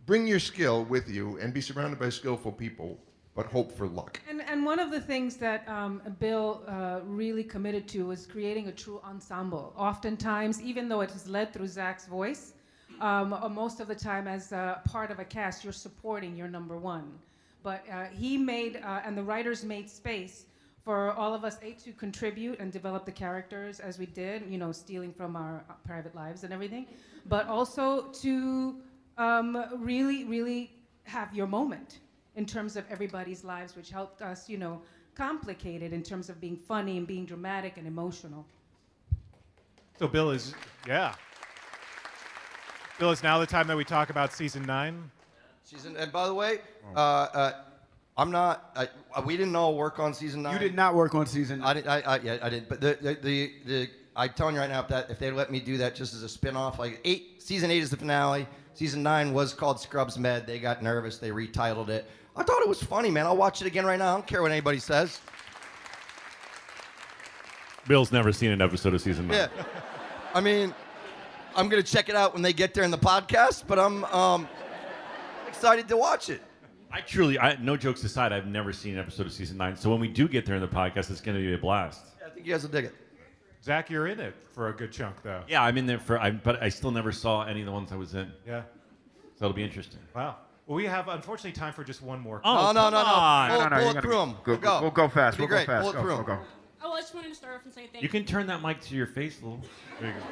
Bring 0.06 0.28
your 0.28 0.40
skill 0.40 0.84
with 0.86 1.10
you 1.10 1.38
and 1.38 1.54
be 1.54 1.62
surrounded 1.62 2.00
by 2.00 2.10
skillful 2.10 2.52
people, 2.52 3.00
but 3.36 3.46
hope 3.46 3.72
for 3.72 3.88
luck. 3.88 4.20
And, 4.30 4.42
and 4.42 4.66
one 4.66 4.80
of 4.80 4.92
the 4.92 5.00
things 5.00 5.38
that 5.38 5.68
um, 5.68 6.02
Bill 6.20 6.64
uh, 6.68 7.00
really 7.06 7.44
committed 7.44 7.88
to 7.90 8.08
was 8.08 8.26
creating 8.26 8.68
a 8.68 8.72
true 8.72 9.00
ensemble. 9.06 9.74
Oftentimes, 9.78 10.62
even 10.62 10.90
though 10.90 11.02
it 11.02 11.12
is 11.16 11.28
led 11.28 11.54
through 11.54 11.68
Zach's 11.68 12.06
voice, 12.06 12.54
um, 13.00 13.34
uh, 13.34 13.50
most 13.50 13.80
of 13.80 13.88
the 13.88 13.96
time 13.96 14.28
as 14.28 14.52
uh, 14.52 14.80
part 14.86 15.10
of 15.10 15.20
a 15.20 15.26
cast, 15.26 15.64
you're 15.64 15.74
supporting 15.74 16.36
your 16.36 16.48
number 16.48 16.78
one. 16.78 17.12
But 17.64 17.86
uh, 17.90 18.06
he 18.06 18.38
made, 18.38 18.82
uh, 18.84 19.02
and 19.06 19.18
the 19.18 19.24
writers 19.24 19.64
made 19.64 19.90
space 19.90 20.46
for 20.84 21.14
all 21.14 21.34
of 21.34 21.46
us 21.46 21.58
eight 21.62 21.80
to 21.80 21.92
contribute 21.94 22.60
and 22.60 22.72
develop 22.72 23.06
the 23.06 23.12
characters 23.12 23.80
as 23.80 23.98
we 23.98 24.06
did, 24.06 24.44
you 24.50 24.58
know, 24.58 24.72
stealing 24.72 25.14
from 25.14 25.36
our 25.36 25.64
uh, 25.70 25.74
private 25.86 26.14
lives 26.14 26.44
and 26.44 26.54
everything, 26.54 26.86
but 27.28 27.48
also 27.48 28.08
to 28.08 28.76
um, 29.18 29.66
really, 29.78 30.26
really 30.26 30.72
have 31.04 31.34
your 31.34 31.48
moment 31.48 32.00
in 32.36 32.46
terms 32.46 32.76
of 32.76 32.84
everybody's 32.90 33.44
lives, 33.44 33.76
which 33.76 33.90
helped 33.92 34.22
us, 34.22 34.50
you 34.50 34.58
know, 34.58 34.82
complicate 35.16 35.82
it 35.82 35.94
in 35.94 36.04
terms 36.04 36.30
of 36.30 36.42
being 36.42 36.58
funny 36.58 36.98
and 36.98 37.08
being 37.08 37.26
dramatic 37.26 37.78
and 37.78 37.88
emotional. 37.88 38.46
So 40.00 40.08
Bill 40.08 40.32
is, 40.32 40.54
yeah. 40.88 41.14
Bill, 43.00 43.12
is 43.12 43.24
now 43.24 43.40
the 43.40 43.46
time 43.46 43.68
that 43.68 43.78
we 43.78 43.86
talk 43.86 44.10
about 44.10 44.34
season 44.34 44.64
nine? 44.64 45.12
Season, 45.64 45.96
and 45.96 46.12
by 46.12 46.28
the 46.28 46.34
way, 46.34 46.60
uh, 46.96 47.00
uh, 47.00 47.54
I'm 48.16 48.32
not. 48.32 48.72
I, 48.76 48.90
uh, 49.16 49.24
we 49.26 49.38
didn't 49.38 49.56
all 49.56 49.76
work 49.76 50.00
on 50.00 50.14
season 50.14 50.44
nine. 50.44 50.54
You 50.54 50.60
did 50.60 50.76
not 50.76 50.94
work 50.94 51.16
on 51.16 51.26
season. 51.26 51.64
I 51.64 51.74
did. 51.74 51.88
I, 51.88 52.02
I, 52.02 52.20
yeah, 52.20 52.38
I 52.42 52.50
did. 52.50 52.70
But 52.70 52.80
the, 52.80 52.98
the, 53.02 53.16
the, 53.16 53.52
the 53.66 53.90
I'm 54.16 54.30
telling 54.30 54.54
you 54.56 54.62
right 54.62 54.70
now, 54.70 54.82
if 54.82 54.88
that 54.90 55.10
if 55.10 55.18
they 55.18 55.32
let 55.32 55.52
me 55.52 55.60
do 55.60 55.78
that 55.78 55.96
just 55.96 56.14
as 56.14 56.22
a 56.22 56.30
spin-off, 56.30 56.78
like 56.78 57.00
eight, 57.06 57.42
season 57.42 57.72
eight 57.72 57.82
is 57.82 57.90
the 57.90 57.98
finale. 57.98 58.48
Season 58.76 59.02
nine 59.02 59.34
was 59.34 59.54
called 59.54 59.80
Scrubs 59.80 60.18
Med. 60.18 60.46
They 60.46 60.60
got 60.60 60.84
nervous. 60.84 61.18
They 61.18 61.30
retitled 61.30 61.90
it. 61.90 62.10
I 62.36 62.44
thought 62.44 62.62
it 62.62 62.68
was 62.68 62.82
funny, 62.82 63.12
man. 63.12 63.26
I'll 63.26 63.38
watch 63.38 63.62
it 63.62 63.68
again 63.68 63.86
right 63.86 63.98
now. 63.98 64.12
I 64.12 64.14
don't 64.14 64.28
care 64.28 64.42
what 64.42 64.52
anybody 64.52 64.80
says. 64.80 65.20
Bill's 67.88 68.12
never 68.12 68.32
seen 68.32 68.52
an 68.52 68.62
episode 68.62 68.94
of 68.94 69.02
season 69.02 69.28
nine. 69.28 69.50
Yeah. 69.56 69.66
I 70.34 70.42
mean, 70.42 70.74
I'm 71.56 71.70
gonna 71.70 71.84
check 71.84 72.10
it 72.10 72.16
out 72.16 72.34
when 72.34 72.42
they 72.42 72.54
get 72.54 72.74
there 72.74 72.84
in 72.84 72.92
the 72.92 72.98
podcast, 72.98 73.66
but 73.68 73.78
I'm 73.78 74.04
um, 74.06 74.48
excited 75.48 75.88
to 75.90 75.98
watch 75.98 76.30
it. 76.30 76.42
I 76.96 77.02
truly, 77.02 77.40
I, 77.40 77.56
no 77.60 77.76
jokes 77.76 78.04
aside, 78.04 78.32
I've 78.32 78.46
never 78.48 78.72
seen 78.72 78.94
an 78.94 79.00
episode 79.00 79.26
of 79.26 79.34
season 79.34 79.58
nine. 79.58 79.76
So 79.76 79.90
when 79.90 80.00
we 80.00 80.08
do 80.08 80.28
get 80.28 80.46
there 80.46 80.56
in 80.56 80.62
the 80.62 80.68
podcast, 80.68 81.10
it's 81.10 81.22
going 81.22 81.36
to 81.36 81.44
be 81.44 81.54
a 81.54 81.58
blast. 81.58 82.02
I 82.24 82.30
think 82.30 82.46
you 82.46 82.54
guys 82.54 82.62
will 82.62 82.70
dig 82.70 82.86
it. 82.86 82.96
Zach, 83.64 83.90
you're 83.90 84.08
in 84.08 84.20
it 84.20 84.36
for 84.52 84.70
a 84.70 84.74
good 84.74 84.92
chunk, 84.92 85.16
though. 85.24 85.42
Yeah, 85.48 85.64
I'm 85.64 85.76
in 85.78 85.88
there 85.88 85.98
for, 85.98 86.20
I, 86.20 86.30
but 86.32 86.62
I 86.62 86.70
still 86.70 86.92
never 86.92 87.12
saw 87.12 87.44
any 87.46 87.62
of 87.62 87.66
the 87.66 87.72
ones 87.72 87.92
I 87.92 87.96
was 87.96 88.14
in. 88.14 88.32
Yeah. 88.46 88.62
So 89.40 89.46
it'll 89.46 89.56
be 89.56 89.64
interesting. 89.64 90.02
Wow. 90.16 90.36
Well, 90.68 90.76
we 90.76 90.86
have 90.86 91.08
unfortunately 91.08 91.54
time 91.54 91.74
for 91.74 91.84
just 91.84 92.02
one 92.04 92.20
more. 92.20 92.42
Oh, 92.44 92.72
no, 92.72 92.74
no, 92.74 92.90
no, 92.90 93.04
no. 93.04 93.14
on. 93.14 93.50
Pull, 93.50 93.60
No, 93.60 93.68
no, 93.70 93.76
pull 93.76 93.84
you 93.86 93.90
it 93.90 93.94
gotta 93.96 94.08
through 94.08 94.22
'em. 94.22 94.32
Go, 94.32 94.38
We'll 94.46 94.58
go, 94.58 94.62
go. 94.62 94.82
we'll 94.82 94.92
go 94.92 95.08
fast. 95.10 95.40
We'll 95.40 95.48
go 95.48 95.56
great. 95.56 95.66
fast. 95.66 95.82
Pull 95.82 95.90
it 95.92 95.94
Go, 95.94 96.02
through 96.02 96.12
go, 96.12 96.18
'em. 96.20 96.26
go. 96.40 96.46
Oh, 96.84 96.94
I 96.94 97.00
just 97.02 97.16
wanted 97.16 97.30
to 97.30 97.36
start 97.36 97.56
off 97.56 97.64
and 97.66 97.74
say 97.74 97.88
thank 97.92 98.04
You 98.04 98.10
can 98.10 98.24
turn 98.26 98.46
that 98.48 98.62
mic 98.62 98.80
to 98.82 98.96
your 98.96 99.08
face 99.08 99.42
a 99.42 99.46
little. 99.46 99.62
There 100.00 100.10
you 100.10 100.16
go. 100.16 100.26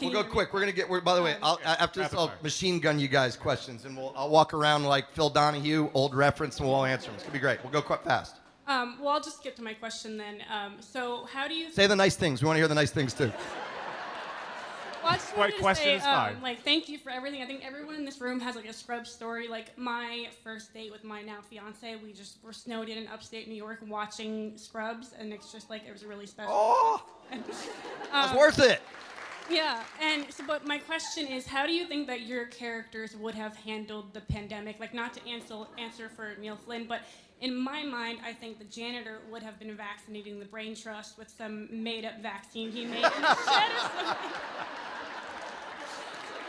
We'll 0.00 0.22
go 0.22 0.24
quick. 0.24 0.52
We're 0.52 0.60
gonna 0.60 0.72
get. 0.72 0.88
We're, 0.88 1.00
by 1.00 1.14
the 1.14 1.22
way, 1.22 1.36
I'll, 1.42 1.58
after 1.64 2.02
this, 2.02 2.14
I'll 2.14 2.32
machine 2.42 2.80
gun 2.80 2.98
you 2.98 3.08
guys 3.08 3.36
questions, 3.36 3.84
and 3.84 3.96
we'll 3.96 4.12
I'll 4.16 4.30
walk 4.30 4.54
around 4.54 4.84
like 4.84 5.10
Phil 5.12 5.30
Donahue, 5.30 5.90
old 5.94 6.14
reference, 6.14 6.58
and 6.58 6.66
we'll 6.66 6.74
all 6.74 6.84
answer 6.84 7.06
them. 7.06 7.14
It's 7.14 7.24
gonna 7.24 7.32
be 7.32 7.38
great. 7.38 7.62
We'll 7.62 7.72
go 7.72 7.82
quite 7.82 8.02
fast. 8.04 8.36
Um, 8.66 8.98
well, 9.00 9.08
I'll 9.08 9.20
just 9.20 9.42
get 9.42 9.56
to 9.56 9.62
my 9.62 9.74
question 9.74 10.16
then. 10.16 10.44
Um, 10.50 10.76
so, 10.80 11.26
how 11.32 11.48
do 11.48 11.54
you 11.54 11.72
Say 11.72 11.86
the 11.86 11.96
nice 11.96 12.14
things. 12.14 12.40
We 12.40 12.46
want 12.46 12.56
to 12.56 12.60
hear 12.60 12.68
the 12.68 12.74
nice 12.74 12.92
things 12.92 13.12
too. 13.12 13.32
Well, 15.02 15.12
I 15.12 15.16
just 15.16 15.36
wanted 15.36 15.54
to 15.54 15.60
question 15.60 15.84
say, 15.84 15.96
is 15.96 16.04
um, 16.04 16.42
like, 16.42 16.62
thank 16.62 16.88
you 16.88 16.98
for 16.98 17.10
everything. 17.10 17.42
I 17.42 17.46
think 17.46 17.64
everyone 17.64 17.94
in 17.94 18.04
this 18.04 18.20
room 18.20 18.38
has 18.40 18.54
like 18.54 18.66
a 18.66 18.72
scrub 18.72 19.06
story. 19.06 19.48
Like 19.48 19.76
my 19.78 20.28
first 20.44 20.74
date 20.74 20.92
with 20.92 21.04
my 21.04 21.22
now 21.22 21.38
fiance, 21.48 21.96
we 21.96 22.12
just 22.12 22.42
were 22.44 22.52
snowed 22.52 22.88
in 22.88 22.98
in 22.98 23.08
upstate 23.08 23.48
New 23.48 23.54
York 23.54 23.78
watching 23.86 24.56
Scrubs, 24.56 25.14
and 25.18 25.32
it's 25.32 25.50
just 25.52 25.70
like 25.70 25.86
it 25.86 25.92
was 25.92 26.04
really 26.04 26.26
special. 26.26 26.52
Oh, 26.52 27.02
it's 27.32 27.68
It's 28.12 28.34
worth 28.34 28.58
it. 28.58 28.82
Yeah, 29.50 29.82
and 30.00 30.26
so, 30.32 30.44
but 30.46 30.64
my 30.64 30.78
question 30.78 31.26
is, 31.26 31.44
how 31.44 31.66
do 31.66 31.72
you 31.72 31.84
think 31.86 32.06
that 32.06 32.20
your 32.20 32.46
characters 32.46 33.16
would 33.16 33.34
have 33.34 33.56
handled 33.56 34.14
the 34.14 34.20
pandemic? 34.20 34.78
Like, 34.78 34.94
not 34.94 35.12
to 35.14 35.28
answer 35.28 35.66
answer 35.76 36.08
for 36.08 36.36
Neil 36.40 36.54
Flynn, 36.54 36.86
but 36.86 37.00
in 37.40 37.56
my 37.56 37.82
mind, 37.82 38.20
I 38.24 38.32
think 38.32 38.58
the 38.58 38.64
janitor 38.66 39.18
would 39.30 39.42
have 39.42 39.58
been 39.58 39.76
vaccinating 39.76 40.38
the 40.38 40.44
brain 40.44 40.76
trust 40.76 41.18
with 41.18 41.28
some 41.28 41.68
made-up 41.82 42.20
vaccine 42.22 42.70
he 42.70 42.84
made 42.84 42.96
in 42.96 43.02
the 43.02 43.34
shed 43.44 43.70
or 43.72 43.78
something. 43.80 44.30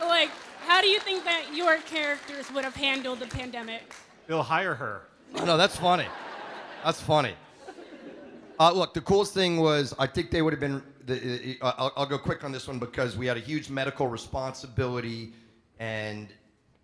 like, 0.02 0.30
how 0.66 0.80
do 0.80 0.86
you 0.86 1.00
think 1.00 1.24
that 1.24 1.46
your 1.52 1.78
characters 1.78 2.52
would 2.52 2.62
have 2.64 2.76
handled 2.76 3.18
the 3.18 3.26
pandemic? 3.26 3.94
They'll 4.28 4.42
hire 4.44 4.74
her. 4.74 5.02
I 5.34 5.44
know 5.44 5.56
that's 5.56 5.76
funny. 5.76 6.06
That's 6.84 7.00
funny. 7.00 7.34
Uh, 8.60 8.70
look, 8.70 8.94
the 8.94 9.00
coolest 9.00 9.34
thing 9.34 9.56
was 9.58 9.92
I 9.98 10.06
think 10.06 10.30
they 10.30 10.42
would 10.42 10.52
have 10.52 10.60
been. 10.60 10.82
The, 11.06 11.58
I'll, 11.62 11.92
I'll 11.96 12.06
go 12.06 12.18
quick 12.18 12.44
on 12.44 12.52
this 12.52 12.68
one 12.68 12.78
because 12.78 13.16
we 13.16 13.26
had 13.26 13.36
a 13.36 13.40
huge 13.40 13.70
medical 13.70 14.06
responsibility, 14.06 15.32
and 15.78 16.28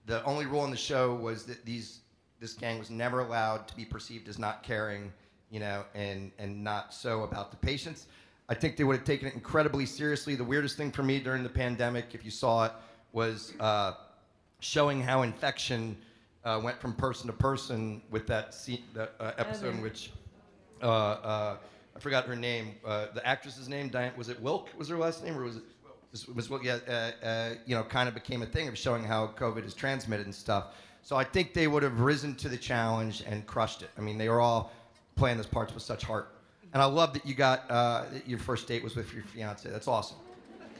the 0.06 0.24
only 0.24 0.46
rule 0.46 0.64
in 0.64 0.70
the 0.70 0.76
show 0.76 1.14
was 1.14 1.44
that 1.44 1.64
these 1.64 2.00
this 2.40 2.54
gang 2.54 2.78
was 2.78 2.90
never 2.90 3.20
allowed 3.20 3.66
to 3.68 3.76
be 3.76 3.84
perceived 3.84 4.28
as 4.28 4.38
not 4.38 4.62
caring, 4.62 5.12
you 5.50 5.60
know, 5.60 5.84
and 5.94 6.32
and 6.38 6.62
not 6.62 6.94
so 6.94 7.22
about 7.22 7.50
the 7.50 7.56
patients. 7.56 8.06
I 8.48 8.54
think 8.54 8.76
they 8.76 8.84
would 8.84 8.96
have 8.96 9.04
taken 9.04 9.28
it 9.28 9.34
incredibly 9.34 9.84
seriously. 9.84 10.34
The 10.34 10.44
weirdest 10.44 10.76
thing 10.76 10.90
for 10.90 11.02
me 11.02 11.20
during 11.20 11.42
the 11.42 11.50
pandemic, 11.50 12.14
if 12.14 12.24
you 12.24 12.30
saw 12.30 12.64
it, 12.64 12.72
was 13.12 13.52
uh, 13.60 13.92
showing 14.60 15.02
how 15.02 15.22
infection 15.22 15.96
uh, 16.44 16.60
went 16.62 16.80
from 16.80 16.94
person 16.94 17.26
to 17.26 17.32
person 17.34 18.00
with 18.10 18.26
that 18.26 18.54
scene, 18.54 18.82
that 18.94 19.14
uh, 19.20 19.32
episode 19.36 19.74
in 19.74 19.82
which 19.82 20.12
uh, 20.82 20.86
uh, 20.86 21.56
I 21.98 22.00
forgot 22.00 22.26
her 22.26 22.36
name. 22.36 22.76
Uh, 22.84 23.06
the 23.12 23.26
actress's 23.26 23.68
name, 23.68 23.88
Diane, 23.88 24.12
was 24.16 24.28
it 24.28 24.40
Wilk? 24.40 24.68
Was 24.78 24.88
her 24.88 24.96
last 24.96 25.24
name, 25.24 25.36
or 25.36 25.42
was 25.42 25.56
it 25.56 25.64
was, 26.12 26.28
was 26.28 26.48
what 26.48 26.62
yeah, 26.62 26.78
uh, 26.86 27.26
uh, 27.26 27.54
you 27.66 27.74
know 27.74 27.82
kind 27.82 28.08
of 28.08 28.14
became 28.14 28.42
a 28.42 28.46
thing 28.46 28.68
of 28.68 28.78
showing 28.78 29.02
how 29.02 29.26
COVID 29.36 29.66
is 29.66 29.74
transmitted 29.74 30.24
and 30.24 30.34
stuff. 30.34 30.76
So 31.02 31.16
I 31.16 31.24
think 31.24 31.54
they 31.54 31.66
would 31.66 31.82
have 31.82 31.98
risen 31.98 32.36
to 32.36 32.48
the 32.48 32.56
challenge 32.56 33.24
and 33.26 33.44
crushed 33.46 33.82
it. 33.82 33.90
I 33.98 34.00
mean, 34.00 34.16
they 34.16 34.28
were 34.28 34.40
all 34.40 34.70
playing 35.16 35.38
those 35.38 35.46
parts 35.46 35.74
with 35.74 35.82
such 35.82 36.04
heart. 36.04 36.36
And 36.72 36.80
I 36.80 36.84
love 36.84 37.14
that 37.14 37.26
you 37.26 37.34
got 37.34 37.68
uh, 37.68 38.04
that 38.12 38.28
your 38.28 38.38
first 38.38 38.68
date 38.68 38.84
was 38.84 38.94
with 38.94 39.12
your 39.12 39.24
fiance. 39.24 39.68
That's 39.68 39.88
awesome. 39.88 40.18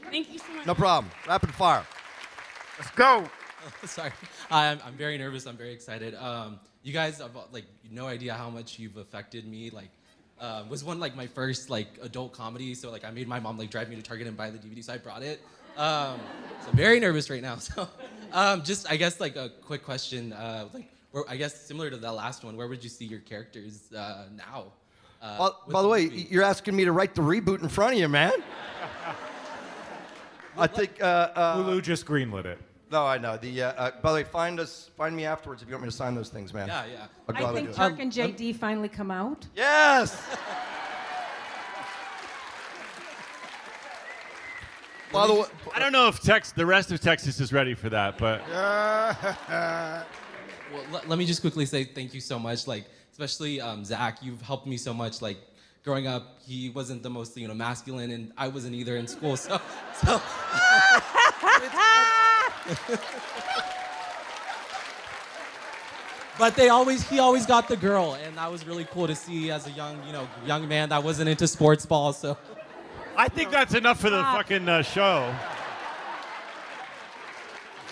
Thank 0.09 0.31
you 0.31 0.39
so 0.39 0.53
much. 0.53 0.67
No 0.67 0.73
problem. 0.73 1.11
Rapid 1.27 1.51
fire. 1.53 1.85
Let's 2.77 2.91
go. 2.91 3.29
Sorry, 3.83 4.11
I'm, 4.49 4.79
I'm 4.85 4.93
very 4.93 5.17
nervous. 5.17 5.45
I'm 5.47 5.57
very 5.57 5.73
excited. 5.73 6.15
Um, 6.15 6.61
you 6.81 6.93
guys 6.93 7.19
have 7.19 7.31
like 7.51 7.65
no 7.91 8.07
idea 8.07 8.33
how 8.35 8.49
much 8.49 8.79
you've 8.79 8.95
affected 8.95 9.45
me. 9.45 9.69
Like, 9.69 9.89
um, 10.39 10.69
was 10.69 10.83
one 10.83 10.99
like 10.99 11.15
my 11.15 11.27
first 11.27 11.69
like 11.69 11.87
adult 12.01 12.33
comedy. 12.33 12.73
So 12.73 12.91
like 12.91 13.03
I 13.03 13.11
made 13.11 13.27
my 13.27 13.39
mom 13.39 13.57
like 13.57 13.69
drive 13.69 13.89
me 13.89 13.95
to 13.95 14.01
Target 14.01 14.27
and 14.27 14.35
buy 14.37 14.49
the 14.49 14.57
DVD. 14.57 14.83
So 14.83 14.93
I 14.93 14.97
brought 14.97 15.21
it. 15.23 15.41
Um, 15.77 16.19
so 16.61 16.69
I'm 16.71 16.75
very 16.75 16.99
nervous 16.99 17.29
right 17.29 17.41
now. 17.41 17.55
So, 17.59 17.87
um, 18.31 18.63
just 18.63 18.89
I 18.91 18.95
guess 18.97 19.19
like 19.19 19.35
a 19.35 19.49
quick 19.65 19.83
question. 19.83 20.33
Uh, 20.33 20.67
like, 20.73 20.89
where, 21.11 21.23
I 21.27 21.35
guess 21.37 21.59
similar 21.59 21.89
to 21.89 21.97
the 21.97 22.11
last 22.11 22.43
one, 22.43 22.55
where 22.55 22.67
would 22.67 22.83
you 22.83 22.89
see 22.89 23.05
your 23.05 23.19
characters 23.21 23.91
uh, 23.93 24.25
now? 24.37 24.65
Uh, 25.21 25.35
Well, 25.39 25.63
with 25.65 25.73
by 25.73 25.81
the 25.81 25.87
way, 25.87 26.05
movie? 26.05 26.27
you're 26.29 26.43
asking 26.43 26.75
me 26.75 26.85
to 26.85 26.91
write 26.91 27.15
the 27.15 27.21
reboot 27.21 27.61
in 27.63 27.69
front 27.69 27.93
of 27.93 27.99
you, 27.99 28.07
man. 28.07 28.33
I 30.57 30.67
think 30.67 31.01
uh, 31.01 31.05
uh, 31.35 31.57
Hulu 31.57 31.81
just 31.81 32.05
greenlit 32.05 32.45
it. 32.45 32.59
No, 32.91 33.05
I 33.05 33.17
know. 33.17 33.37
The 33.37 33.63
uh, 33.63 33.71
uh, 33.71 33.91
by 34.01 34.11
the 34.11 34.15
way, 34.15 34.23
find 34.23 34.59
us, 34.59 34.89
find 34.97 35.15
me 35.15 35.25
afterwards 35.25 35.61
if 35.61 35.67
you 35.67 35.75
want 35.75 35.83
me 35.83 35.89
to 35.89 35.95
sign 35.95 36.15
those 36.15 36.29
things, 36.29 36.53
man. 36.53 36.67
Yeah, 36.67 36.85
yeah. 36.91 37.05
I'll 37.27 37.35
I 37.35 37.39
gladly 37.39 37.61
think 37.61 37.75
do 37.75 37.81
it. 37.81 37.89
Turk 37.89 37.99
and 37.99 38.11
JD 38.11 38.55
finally 38.55 38.89
come 38.89 39.11
out. 39.11 39.45
Yes. 39.55 40.19
By 45.11 45.25
the 45.27 45.33
way, 45.33 45.45
I 45.73 45.79
don't 45.79 45.91
know 45.91 46.07
if 46.07 46.19
Tex, 46.21 46.51
the 46.51 46.65
rest 46.65 46.91
of 46.91 47.01
Texas 47.01 47.39
is 47.39 47.51
ready 47.51 47.73
for 47.73 47.89
that, 47.89 48.17
but 48.17 48.41
Well, 50.71 50.83
let, 50.91 51.09
let 51.09 51.17
me 51.19 51.25
just 51.25 51.41
quickly 51.41 51.65
say 51.65 51.83
thank 51.83 52.13
you 52.13 52.21
so 52.21 52.37
much. 52.37 52.67
Like, 52.67 52.85
especially 53.11 53.59
um, 53.59 53.83
Zach, 53.83 54.19
you've 54.21 54.41
helped 54.41 54.67
me 54.67 54.77
so 54.77 54.93
much. 54.93 55.21
Like, 55.21 55.37
growing 55.83 56.07
up, 56.07 56.39
he 56.45 56.69
wasn't 56.69 57.01
the 57.01 57.09
most, 57.09 57.35
you 57.37 57.47
know, 57.47 57.53
masculine, 57.53 58.11
and 58.11 58.31
I 58.37 58.47
wasn't 58.49 58.75
either 58.75 58.97
in 58.97 59.07
school. 59.07 59.35
So, 59.35 59.59
so. 60.05 60.21
but 66.39 66.55
they 66.55 66.69
always, 66.69 67.07
he 67.09 67.19
always 67.19 67.45
got 67.45 67.67
the 67.67 67.77
girl, 67.77 68.17
and 68.23 68.37
that 68.37 68.51
was 68.51 68.65
really 68.65 68.85
cool 68.85 69.07
to 69.07 69.15
see 69.15 69.51
as 69.51 69.67
a 69.67 69.71
young, 69.71 70.01
you 70.05 70.13
know, 70.13 70.27
young 70.45 70.67
man 70.67 70.89
that 70.89 71.03
wasn't 71.03 71.29
into 71.29 71.47
sports 71.47 71.85
ball. 71.85 72.13
So. 72.13 72.37
I 73.15 73.27
think 73.27 73.51
that's 73.51 73.73
enough 73.73 73.99
for 73.99 74.09
the 74.09 74.23
fucking 74.23 74.69
uh, 74.69 74.81
show. 74.81 75.33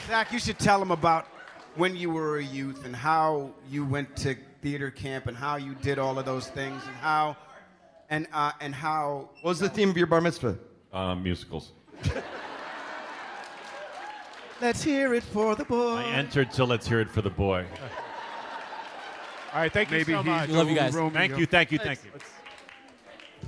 Zach, 0.08 0.32
you 0.32 0.40
should 0.40 0.58
tell 0.58 0.82
him 0.82 0.92
about 0.92 1.28
when 1.76 1.96
you 1.96 2.10
were 2.10 2.38
a 2.38 2.44
youth 2.44 2.86
and 2.86 2.96
how 2.96 3.52
you 3.70 3.86
went 3.86 4.16
to 4.18 4.38
theater 4.62 4.90
camp 4.90 5.28
and 5.28 5.36
how 5.36 5.58
you 5.58 5.76
did 5.82 6.00
all 6.00 6.18
of 6.18 6.26
those 6.26 6.48
things 6.48 6.82
and 6.88 6.96
how 6.96 7.36
and 8.10 8.28
uh, 8.32 8.54
and 8.62 8.74
how. 8.74 9.30
What 9.42 9.50
was 9.52 9.60
the 9.60 9.70
theme 9.70 9.90
of 9.90 9.98
your 9.98 10.08
bar 10.08 10.22
mitzvah? 10.22 10.58
Uh, 10.94 11.16
musicals. 11.16 11.74
Let's 14.60 14.82
hear 14.82 15.14
it 15.14 15.24
for 15.24 15.56
the 15.56 15.66
boy. 15.66 15.98
I 15.98 16.06
entered, 16.06 16.52
so 16.52 16.66
let's 16.66 16.88
hear 16.88 17.00
it 17.00 17.10
for 17.12 17.22
the 17.22 17.30
boy. 17.30 17.66
All 19.54 19.62
right, 19.62 19.72
thank 19.72 19.92
you 19.92 20.04
so 20.04 20.24
much. 20.24 20.50
Love 20.50 20.68
you 20.70 20.76
guys. 20.76 20.96
Thank 20.96 21.38
you, 21.38 21.46
thank 21.46 21.72
you, 21.72 21.78
thank 21.78 22.04
you. 22.04 22.12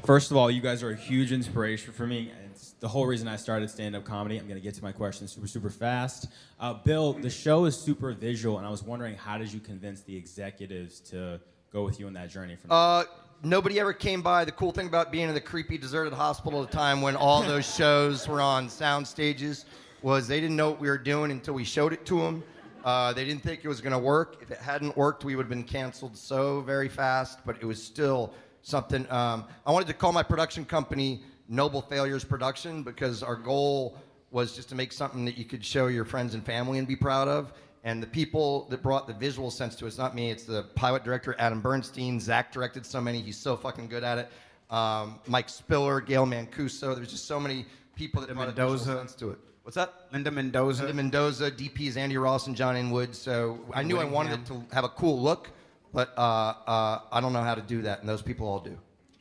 First 0.05 0.29
of 0.29 0.37
all, 0.37 0.51
you 0.51 0.61
guys 0.61 0.83
are 0.83 0.91
a 0.91 0.95
huge 0.95 1.31
inspiration 1.31 1.93
for 1.93 2.05
me. 2.05 2.31
It's 2.51 2.73
the 2.79 2.87
whole 2.87 3.07
reason 3.07 3.27
I 3.27 3.37
started 3.37 3.69
stand-up 3.71 4.05
comedy. 4.05 4.37
I'm 4.37 4.47
gonna 4.47 4.59
get 4.59 4.75
to 4.75 4.83
my 4.83 4.91
question 4.91 5.27
super, 5.27 5.47
super 5.47 5.69
fast. 5.71 6.27
Uh, 6.59 6.75
Bill, 6.75 7.13
the 7.13 7.29
show 7.29 7.65
is 7.65 7.75
super 7.75 8.13
visual, 8.13 8.59
and 8.59 8.67
I 8.67 8.69
was 8.69 8.83
wondering 8.83 9.15
how 9.15 9.39
did 9.39 9.51
you 9.51 9.59
convince 9.59 10.01
the 10.01 10.15
executives 10.15 10.99
to 11.11 11.39
go 11.73 11.83
with 11.83 11.99
you 11.99 12.05
on 12.05 12.13
that 12.13 12.29
journey? 12.29 12.55
From 12.55 12.71
Uh, 12.71 13.03
nobody 13.43 13.79
ever 13.79 13.93
came 13.93 14.21
by. 14.21 14.45
The 14.45 14.51
cool 14.51 14.71
thing 14.71 14.87
about 14.87 15.11
being 15.11 15.27
in 15.27 15.33
the 15.33 15.41
creepy 15.41 15.77
deserted 15.77 16.13
hospital 16.13 16.61
at 16.63 16.69
the 16.69 16.77
time 16.77 17.01
when 17.01 17.15
all 17.15 17.41
those 17.41 17.75
shows 17.75 18.27
were 18.27 18.41
on 18.41 18.69
sound 18.69 19.07
stages 19.07 19.65
was 20.01 20.27
they 20.27 20.39
didn't 20.39 20.55
know 20.55 20.69
what 20.69 20.79
we 20.79 20.87
were 20.87 20.97
doing 20.97 21.31
until 21.31 21.53
we 21.53 21.63
showed 21.63 21.93
it 21.93 22.05
to 22.05 22.19
them. 22.19 22.43
Uh, 22.83 23.11
they 23.13 23.25
didn't 23.25 23.43
think 23.43 23.63
it 23.63 23.67
was 23.67 23.81
going 23.81 23.93
to 23.93 23.99
work. 23.99 24.37
If 24.41 24.51
it 24.51 24.59
hadn't 24.59 24.95
worked, 24.95 25.25
we 25.25 25.35
would 25.35 25.43
have 25.43 25.49
been 25.49 25.63
canceled 25.63 26.17
so 26.17 26.61
very 26.61 26.87
fast. 26.87 27.39
But 27.45 27.57
it 27.61 27.65
was 27.65 27.81
still 27.81 28.33
something. 28.61 29.09
Um, 29.11 29.45
I 29.65 29.71
wanted 29.71 29.87
to 29.87 29.93
call 29.93 30.11
my 30.13 30.23
production 30.23 30.65
company 30.65 31.23
Noble 31.47 31.81
Failures 31.81 32.23
Production 32.23 32.83
because 32.83 33.23
our 33.23 33.35
goal 33.35 33.97
was 34.31 34.55
just 34.55 34.69
to 34.69 34.75
make 34.75 34.91
something 34.91 35.25
that 35.25 35.37
you 35.37 35.45
could 35.45 35.65
show 35.65 35.87
your 35.87 36.05
friends 36.05 36.35
and 36.35 36.45
family 36.45 36.77
and 36.77 36.87
be 36.87 36.95
proud 36.95 37.27
of. 37.27 37.51
And 37.83 38.03
the 38.03 38.07
people 38.07 38.67
that 38.69 38.83
brought 38.83 39.07
the 39.07 39.13
visual 39.13 39.49
sense 39.49 39.75
to 39.77 39.85
it, 39.85 39.87
it's 39.87 39.97
not 39.97 40.13
me, 40.13 40.29
it's 40.29 40.43
the 40.43 40.63
pilot 40.75 41.03
director, 41.03 41.35
Adam 41.39 41.61
Bernstein. 41.61 42.19
Zach 42.19 42.51
directed 42.51 42.85
so 42.85 43.01
many, 43.01 43.21
he's 43.21 43.37
so 43.37 43.55
fucking 43.55 43.87
good 43.87 44.03
at 44.03 44.17
it. 44.17 44.29
Um, 44.69 45.19
Mike 45.27 45.49
Spiller, 45.49 45.99
Gail 46.01 46.25
Mancuso, 46.25 46.91
there 46.91 46.99
was 46.99 47.09
just 47.09 47.25
so 47.25 47.39
many 47.39 47.65
people 47.95 48.21
that 48.21 48.33
brought 48.33 48.49
a 48.49 48.51
visual 48.51 48.77
sense 48.77 49.15
to 49.15 49.31
it. 49.31 49.39
What's 49.69 49.75
that? 49.75 49.93
Linda 50.11 50.31
Mendoza. 50.31 50.81
Linda 50.81 50.95
Mendoza, 50.95 51.51
DPs 51.51 51.95
Andy 51.95 52.17
Ross 52.17 52.47
and 52.47 52.55
John 52.55 52.75
Inwood. 52.75 53.13
So 53.13 53.59
I 53.71 53.83
knew 53.83 53.99
I 53.99 54.03
wanted 54.03 54.39
it 54.39 54.45
to 54.47 54.63
have 54.73 54.83
a 54.83 54.89
cool 54.89 55.21
look, 55.21 55.51
but 55.93 56.11
uh, 56.17 56.21
uh, 56.65 57.01
I 57.11 57.21
don't 57.21 57.33
know 57.33 57.43
how 57.43 57.53
to 57.53 57.61
do 57.61 57.83
that, 57.83 57.99
and 57.99 58.09
those 58.09 58.23
people 58.23 58.47
all 58.47 58.61
do. 58.61 58.75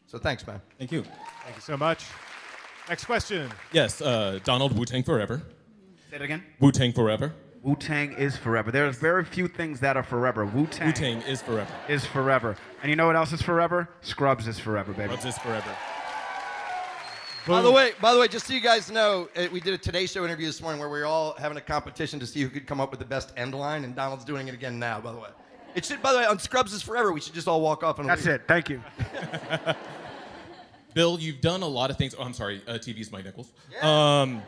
So 0.06 0.16
thanks, 0.16 0.46
man. 0.46 0.62
Thank 0.78 0.90
you. 0.90 1.02
Thank 1.44 1.56
you 1.56 1.60
so 1.60 1.76
much. 1.76 2.06
Next 2.88 3.04
question. 3.04 3.50
Yes, 3.72 4.00
uh, 4.00 4.38
Donald 4.42 4.72
Wu 4.78 4.86
Tang 4.86 5.02
Forever. 5.02 5.42
Say 6.08 6.16
it 6.16 6.22
again. 6.22 6.42
Wu 6.60 6.72
Tang 6.72 6.94
Forever. 6.94 7.34
Wu 7.62 7.76
Tang 7.76 8.14
is 8.14 8.34
forever. 8.38 8.70
There's 8.70 8.96
very 8.96 9.26
few 9.26 9.48
things 9.48 9.80
that 9.80 9.98
are 9.98 10.02
forever. 10.02 10.46
Wu 10.46 10.66
Tang. 10.68 10.86
Wu 10.86 10.92
Tang 10.94 11.20
is 11.28 11.42
forever. 11.42 11.70
Is 11.90 12.06
forever. 12.06 12.56
And 12.80 12.88
you 12.88 12.96
know 12.96 13.06
what 13.06 13.16
else 13.16 13.34
is 13.34 13.42
forever? 13.42 13.90
Scrubs 14.00 14.48
is 14.48 14.58
forever, 14.58 14.94
baby. 14.94 15.08
Scrubs 15.08 15.26
is 15.26 15.36
forever. 15.36 15.76
By 17.48 17.62
the 17.62 17.72
way, 17.72 17.92
by 17.98 18.12
the 18.12 18.20
way, 18.20 18.28
just 18.28 18.46
so 18.46 18.52
you 18.52 18.60
guys 18.60 18.90
know, 18.90 19.28
uh, 19.34 19.46
we 19.50 19.60
did 19.60 19.72
a 19.72 19.78
Today 19.78 20.04
Show 20.04 20.22
interview 20.22 20.46
this 20.46 20.60
morning 20.60 20.78
where 20.78 20.90
we 20.90 20.98
were 20.98 21.06
all 21.06 21.34
having 21.38 21.56
a 21.56 21.62
competition 21.62 22.20
to 22.20 22.26
see 22.26 22.42
who 22.42 22.50
could 22.50 22.66
come 22.66 22.78
up 22.78 22.90
with 22.90 23.00
the 23.00 23.06
best 23.06 23.32
end 23.38 23.54
line, 23.54 23.84
and 23.84 23.96
Donald's 23.96 24.24
doing 24.26 24.48
it 24.48 24.54
again 24.54 24.78
now. 24.78 25.00
By 25.00 25.12
the 25.12 25.18
way, 25.18 25.30
it 25.74 25.86
should. 25.86 26.02
By 26.02 26.12
the 26.12 26.18
way, 26.18 26.26
on 26.26 26.38
Scrubs 26.38 26.74
is 26.74 26.82
forever. 26.82 27.10
We 27.10 27.20
should 27.20 27.32
just 27.32 27.48
all 27.48 27.62
walk 27.62 27.82
off 27.82 27.98
and. 27.98 28.08
That's 28.08 28.26
leave. 28.26 28.34
it. 28.34 28.42
Thank 28.46 28.68
you. 28.68 28.82
Bill, 30.94 31.18
you've 31.18 31.40
done 31.40 31.62
a 31.62 31.66
lot 31.66 31.90
of 31.90 31.96
things. 31.96 32.14
Oh, 32.18 32.22
I'm 32.22 32.34
sorry. 32.34 32.60
Uh, 32.68 32.74
TV's 32.74 33.10
Mike 33.10 33.24
Nichols. 33.24 33.50
Um, 33.80 34.42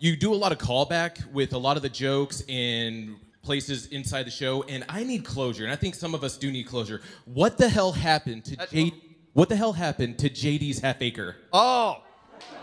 you 0.00 0.16
do 0.16 0.34
a 0.34 0.36
lot 0.36 0.50
of 0.50 0.58
callback 0.58 1.30
with 1.32 1.52
a 1.52 1.58
lot 1.58 1.76
of 1.76 1.82
the 1.84 1.88
jokes 1.88 2.42
in 2.48 3.16
places 3.42 3.86
inside 3.86 4.24
the 4.24 4.30
show, 4.32 4.64
and 4.64 4.84
I 4.88 5.04
need 5.04 5.24
closure, 5.24 5.62
and 5.62 5.72
I 5.72 5.76
think 5.76 5.94
some 5.94 6.12
of 6.12 6.24
us 6.24 6.36
do 6.36 6.50
need 6.50 6.64
closure. 6.64 7.02
What 7.24 7.56
the 7.56 7.68
hell 7.68 7.92
happened 7.92 8.44
to 8.46 8.66
J? 8.66 8.92
What 9.32 9.48
the 9.48 9.56
hell 9.56 9.74
happened 9.74 10.18
to 10.18 10.28
JD's 10.28 10.80
half 10.80 11.00
acre? 11.00 11.36
Oh. 11.52 12.02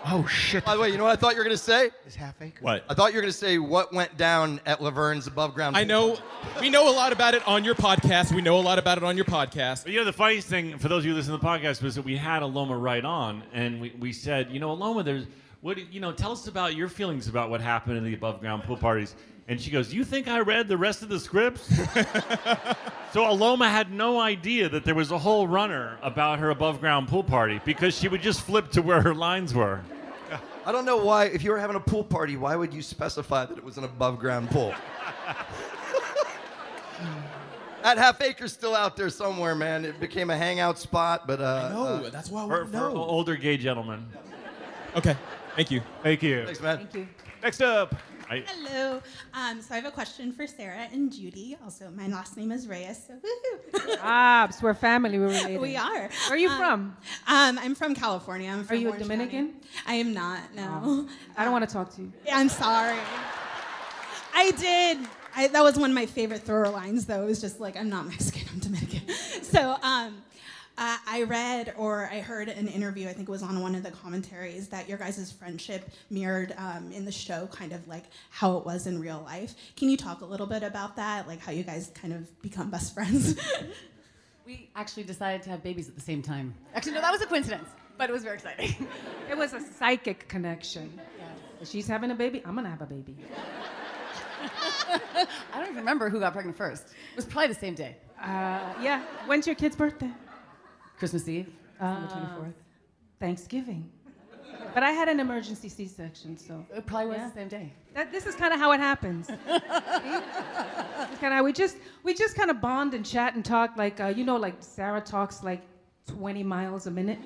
Oh 0.05 0.25
shit. 0.27 0.65
By 0.65 0.75
the 0.75 0.81
way, 0.81 0.89
you 0.89 0.97
know 0.97 1.05
what 1.05 1.17
I 1.17 1.19
thought 1.19 1.33
you 1.33 1.37
were 1.37 1.43
gonna 1.43 1.57
say? 1.57 1.91
His 2.03 2.15
half 2.15 2.41
acre. 2.41 2.61
What? 2.61 2.83
I 2.89 2.93
thought 2.93 3.11
you 3.11 3.17
were 3.17 3.21
gonna 3.21 3.31
say 3.31 3.57
what 3.57 3.93
went 3.93 4.17
down 4.17 4.59
at 4.65 4.79
Laverne's 4.79 5.27
above 5.27 5.53
ground. 5.53 5.77
I 5.77 5.83
know. 5.83 6.17
We 6.59 6.69
know 6.69 6.89
a 6.89 6.95
lot 6.95 7.13
about 7.13 7.33
it 7.33 7.47
on 7.47 7.63
your 7.63 7.75
podcast. 7.75 8.33
We 8.33 8.41
know 8.41 8.59
a 8.59 8.61
lot 8.61 8.79
about 8.79 8.97
it 8.97 9.03
on 9.03 9.15
your 9.15 9.25
podcast. 9.25 9.83
But 9.83 9.93
you 9.93 9.99
know, 9.99 10.05
the 10.05 10.13
funniest 10.13 10.47
thing 10.47 10.77
for 10.77 10.89
those 10.89 10.99
of 10.99 11.05
you 11.05 11.11
who 11.11 11.17
listen 11.17 11.31
to 11.33 11.37
the 11.37 11.45
podcast 11.45 11.81
was 11.81 11.95
that 11.95 12.03
we 12.03 12.17
had 12.17 12.41
Aloma 12.43 12.81
right 12.81 13.03
on, 13.03 13.43
and 13.53 13.79
we, 13.79 13.93
we 13.99 14.11
said, 14.13 14.51
you 14.51 14.59
know, 14.59 14.75
Aloma, 14.75 15.05
there's 15.05 15.25
what 15.61 15.77
you 15.93 16.01
know, 16.01 16.11
tell 16.11 16.33
us 16.33 16.47
about 16.47 16.75
your 16.75 16.89
feelings 16.89 17.29
about 17.29 17.49
what 17.49 17.61
happened 17.61 17.97
in 17.97 18.03
the 18.03 18.13
above 18.13 18.41
ground 18.41 18.63
pool 18.63 18.75
parties. 18.75 19.15
And 19.47 19.59
she 19.59 19.71
goes, 19.71 19.93
"You 19.93 20.03
think 20.05 20.27
I 20.27 20.39
read 20.39 20.67
the 20.69 20.77
rest 20.77 21.01
of 21.01 21.09
the 21.09 21.19
scripts?" 21.19 21.67
so 23.11 23.23
Aloma 23.25 23.69
had 23.69 23.91
no 23.91 24.19
idea 24.19 24.69
that 24.69 24.85
there 24.85 24.95
was 24.95 25.11
a 25.11 25.17
whole 25.17 25.47
runner 25.47 25.97
about 26.01 26.39
her 26.39 26.49
above 26.49 26.79
ground 26.79 27.09
pool 27.09 27.23
party 27.23 27.59
because 27.65 27.97
she 27.97 28.07
would 28.07 28.21
just 28.21 28.41
flip 28.41 28.71
to 28.71 28.81
where 28.81 29.01
her 29.01 29.13
lines 29.13 29.53
were. 29.53 29.81
I 30.65 30.71
don't 30.71 30.85
know 30.85 30.95
why. 30.97 31.25
If 31.25 31.43
you 31.43 31.51
were 31.51 31.59
having 31.59 31.75
a 31.75 31.79
pool 31.81 32.05
party, 32.05 32.37
why 32.37 32.55
would 32.55 32.73
you 32.73 32.81
specify 32.81 33.45
that 33.45 33.57
it 33.57 33.63
was 33.65 33.77
an 33.77 33.83
above 33.83 34.17
ground 34.17 34.49
pool? 34.49 34.73
that 37.83 37.97
half 37.97 38.21
acre's 38.21 38.53
still 38.53 38.73
out 38.75 38.95
there 38.95 39.09
somewhere, 39.09 39.55
man. 39.55 39.83
It 39.83 39.99
became 39.99 40.29
a 40.29 40.37
hangout 40.37 40.79
spot, 40.79 41.27
but 41.27 41.41
uh, 41.41 41.67
I 41.69 41.73
know. 41.73 42.05
uh, 42.05 42.09
That's 42.09 42.29
why 42.29 42.43
I 42.43 42.47
For, 42.47 42.59
want 42.61 42.71
for 42.71 42.77
know. 42.77 42.95
older 42.95 43.35
gay 43.35 43.57
gentlemen. 43.57 44.05
Okay. 44.95 45.17
Thank 45.57 45.69
you. 45.69 45.81
Thank 46.01 46.23
you. 46.23 46.45
Thanks, 46.45 46.61
man. 46.61 46.77
Thank 46.77 46.93
you. 46.95 47.07
Next 47.43 47.61
up. 47.61 47.93
I, 48.33 48.43
Hello. 48.47 49.01
Um, 49.33 49.61
so 49.61 49.73
I 49.73 49.77
have 49.77 49.85
a 49.85 49.91
question 49.91 50.31
for 50.31 50.47
Sarah 50.47 50.87
and 50.91 51.11
Judy. 51.11 51.55
Also, 51.63 51.89
my 51.91 52.07
last 52.07 52.35
name 52.35 52.51
is 52.51 52.67
Reyes. 52.67 53.05
So 53.07 53.13
woohoo. 53.13 53.97
Ah, 54.01 54.47
so 54.51 54.59
we're 54.63 54.73
family. 54.73 55.19
We're 55.19 55.27
related. 55.27 55.61
we 55.61 55.75
are. 55.77 55.91
Where 56.09 56.09
are 56.31 56.37
you 56.37 56.49
Um, 56.49 56.57
from? 56.57 56.97
Um, 57.27 57.59
I'm 57.59 57.75
from 57.75 57.93
California. 57.93 58.49
I'm 58.49 58.63
from 58.63 58.77
Are 58.77 58.79
you 58.79 58.91
a 58.93 58.97
Dominican? 58.97 59.51
County. 59.51 59.67
I 59.85 59.93
am 59.95 60.13
not. 60.13 60.39
No. 60.55 60.81
Oh. 60.83 61.09
I 61.37 61.43
don't 61.43 61.53
want 61.53 61.67
to 61.67 61.73
talk 61.73 61.93
to 61.95 62.01
you. 62.01 62.11
I'm 62.31 62.49
sorry. 62.49 62.97
I 64.33 64.51
did. 64.51 64.97
I, 65.35 65.47
that 65.47 65.63
was 65.63 65.77
one 65.77 65.89
of 65.91 65.95
my 65.95 66.05
favorite 66.05 66.41
thrower 66.43 66.69
lines, 66.69 67.05
though. 67.05 67.23
It 67.23 67.27
was 67.27 67.41
just 67.41 67.59
like, 67.59 67.75
I'm 67.77 67.89
not 67.89 68.05
Mexican, 68.07 68.47
I'm 68.53 68.59
Dominican. 68.59 69.01
So, 69.43 69.75
um, 69.83 70.15
Uh, 70.75 70.97
I 71.07 71.23
read 71.23 71.73
or 71.77 72.09
I 72.11 72.19
heard 72.21 72.49
an 72.49 72.67
interview, 72.67 73.07
I 73.07 73.13
think 73.13 73.29
it 73.29 73.31
was 73.31 73.43
on 73.43 73.61
one 73.61 73.75
of 73.75 73.83
the 73.83 73.91
commentaries, 73.91 74.69
that 74.69 74.89
your 74.89 74.97
guys' 74.97 75.31
friendship 75.31 75.87
mirrored 76.09 76.55
um, 76.57 76.91
in 76.91 77.05
the 77.05 77.11
show 77.11 77.47
kind 77.51 77.73
of 77.73 77.87
like 77.87 78.05
how 78.31 78.57
it 78.57 78.65
was 78.65 78.87
in 78.87 78.99
real 78.99 79.21
life. 79.23 79.53
Can 79.75 79.89
you 79.89 79.97
talk 79.97 80.21
a 80.21 80.25
little 80.25 80.47
bit 80.47 80.63
about 80.63 80.95
that? 80.95 81.27
Like 81.27 81.39
how 81.41 81.51
you 81.51 81.63
guys 81.63 81.91
kind 81.93 82.11
of 82.13 82.41
become 82.41 82.69
best 82.69 82.93
friends? 82.93 83.35
We 84.45 84.69
actually 84.75 85.03
decided 85.03 85.41
to 85.43 85.51
have 85.51 85.63
babies 85.63 85.87
at 85.87 85.95
the 85.95 86.01
same 86.01 86.21
time. 86.21 86.53
Actually, 86.75 86.95
no, 86.95 87.01
that 87.01 87.13
was 87.13 87.21
a 87.21 87.25
coincidence, 87.25 87.69
but 87.97 88.09
it 88.09 88.13
was 88.13 88.23
very 88.23 88.35
exciting. 88.35 88.87
It 89.31 89.37
was 89.37 89.53
a 89.53 89.61
psychic 89.61 90.27
connection. 90.27 90.99
If 91.61 91.69
she's 91.69 91.87
having 91.87 92.11
a 92.11 92.15
baby, 92.15 92.43
I'm 92.45 92.53
gonna 92.55 92.69
have 92.69 92.81
a 92.81 92.85
baby. 92.85 93.15
I 94.43 95.27
don't 95.53 95.63
even 95.63 95.77
remember 95.77 96.09
who 96.09 96.19
got 96.19 96.33
pregnant 96.33 96.57
first. 96.57 96.83
It 96.87 97.15
was 97.15 97.23
probably 97.23 97.53
the 97.53 97.59
same 97.59 97.73
day. 97.73 97.95
Uh, 98.21 98.59
yeah. 98.81 99.01
When's 99.27 99.47
your 99.47 99.55
kid's 99.55 99.77
birthday? 99.77 100.11
Christmas 101.03 101.27
Eve, 101.27 101.49
Uh, 101.81 101.99
December 102.05 102.29
24th. 102.29 102.53
Thanksgiving. 103.19 103.91
But 104.73 104.83
I 104.83 104.91
had 104.91 105.09
an 105.09 105.19
emergency 105.19 105.67
C-section, 105.67 106.37
so 106.37 106.65
it 106.73 106.85
probably 106.85 107.07
was 107.07 107.29
the 107.29 107.39
same 107.39 107.49
day. 107.49 107.73
That, 107.93 108.09
this 108.13 108.25
is 108.25 108.35
kind 108.35 108.53
of 108.53 108.59
how 108.61 108.71
it 108.71 108.79
happens. 108.79 109.27
kind 111.19 111.33
of 111.33 111.43
we 111.43 111.51
just 111.51 111.75
we 112.03 112.13
just 112.13 112.37
kind 112.37 112.49
of 112.49 112.61
bond 112.61 112.93
and 112.93 113.05
chat 113.05 113.35
and 113.35 113.43
talk 113.43 113.75
like 113.75 113.99
uh, 113.99 114.13
you 114.15 114.23
know 114.23 114.37
like 114.37 114.55
Sarah 114.61 115.01
talks 115.01 115.43
like 115.43 115.61
20 116.07 116.41
miles 116.41 116.87
a 116.87 116.91
minute. 116.91 117.19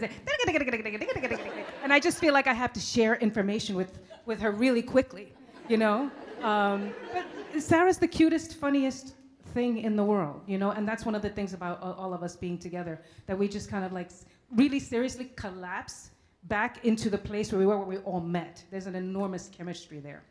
Like, 0.00 0.12
and 1.82 1.92
I 1.92 1.98
just 1.98 2.20
feel 2.20 2.32
like 2.32 2.46
I 2.46 2.54
have 2.54 2.72
to 2.74 2.80
share 2.80 3.16
information 3.16 3.74
with 3.74 3.98
with 4.26 4.38
her 4.38 4.52
really 4.52 4.82
quickly, 4.82 5.32
you 5.68 5.76
know. 5.76 6.08
Um, 6.40 6.92
but 7.12 7.24
Sarah's 7.60 7.98
the 7.98 8.06
cutest, 8.06 8.54
funniest 8.54 9.14
thing 9.54 9.78
in 9.78 9.96
the 9.96 10.04
world, 10.04 10.40
you 10.46 10.58
know, 10.58 10.70
and 10.70 10.86
that's 10.86 11.04
one 11.04 11.14
of 11.14 11.22
the 11.22 11.30
things 11.30 11.52
about 11.54 11.80
all 11.82 11.94
all 11.94 12.14
of 12.14 12.22
us 12.22 12.36
being 12.36 12.58
together 12.58 13.00
that 13.26 13.36
we 13.38 13.48
just 13.48 13.70
kind 13.70 13.84
of 13.84 13.92
like 13.92 14.10
really 14.50 14.80
seriously 14.80 15.30
collapse 15.36 16.10
back 16.44 16.84
into 16.84 17.10
the 17.10 17.18
place 17.18 17.52
where 17.52 17.58
we 17.58 17.66
were, 17.66 17.78
where 17.78 17.86
we 17.86 17.98
all 17.98 18.20
met. 18.20 18.64
There's 18.70 18.86
an 18.86 18.94
enormous 18.94 19.50
chemistry 19.56 20.00
there, 20.00 20.22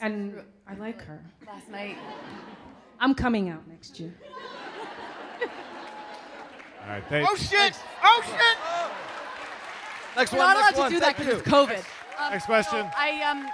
and 0.00 0.42
I 0.66 0.74
like 0.74 1.02
her. 1.02 1.20
Last 1.46 1.68
night. 1.68 1.96
I'm 3.00 3.14
coming 3.14 3.48
out 3.48 3.66
next 3.68 4.00
year. 4.00 4.12
All 6.82 6.88
right, 6.88 7.04
thanks. 7.08 7.28
Oh 7.30 7.36
shit! 7.36 7.74
Oh 8.02 8.22
shit! 8.24 8.58
Next 10.16 10.32
We're 10.32 10.38
one. 10.38 10.48
not 10.48 10.56
allowed 10.56 10.74
to 10.74 10.80
one. 10.80 10.90
do 10.92 11.00
that 11.00 11.16
because 11.16 11.34
it's 11.34 11.46
you. 11.46 11.52
COVID. 11.52 11.84
Um, 12.18 12.32
Next 12.32 12.46
question. 12.46 12.82
so 12.82 12.90
I 12.96 13.22
um, 13.22 13.48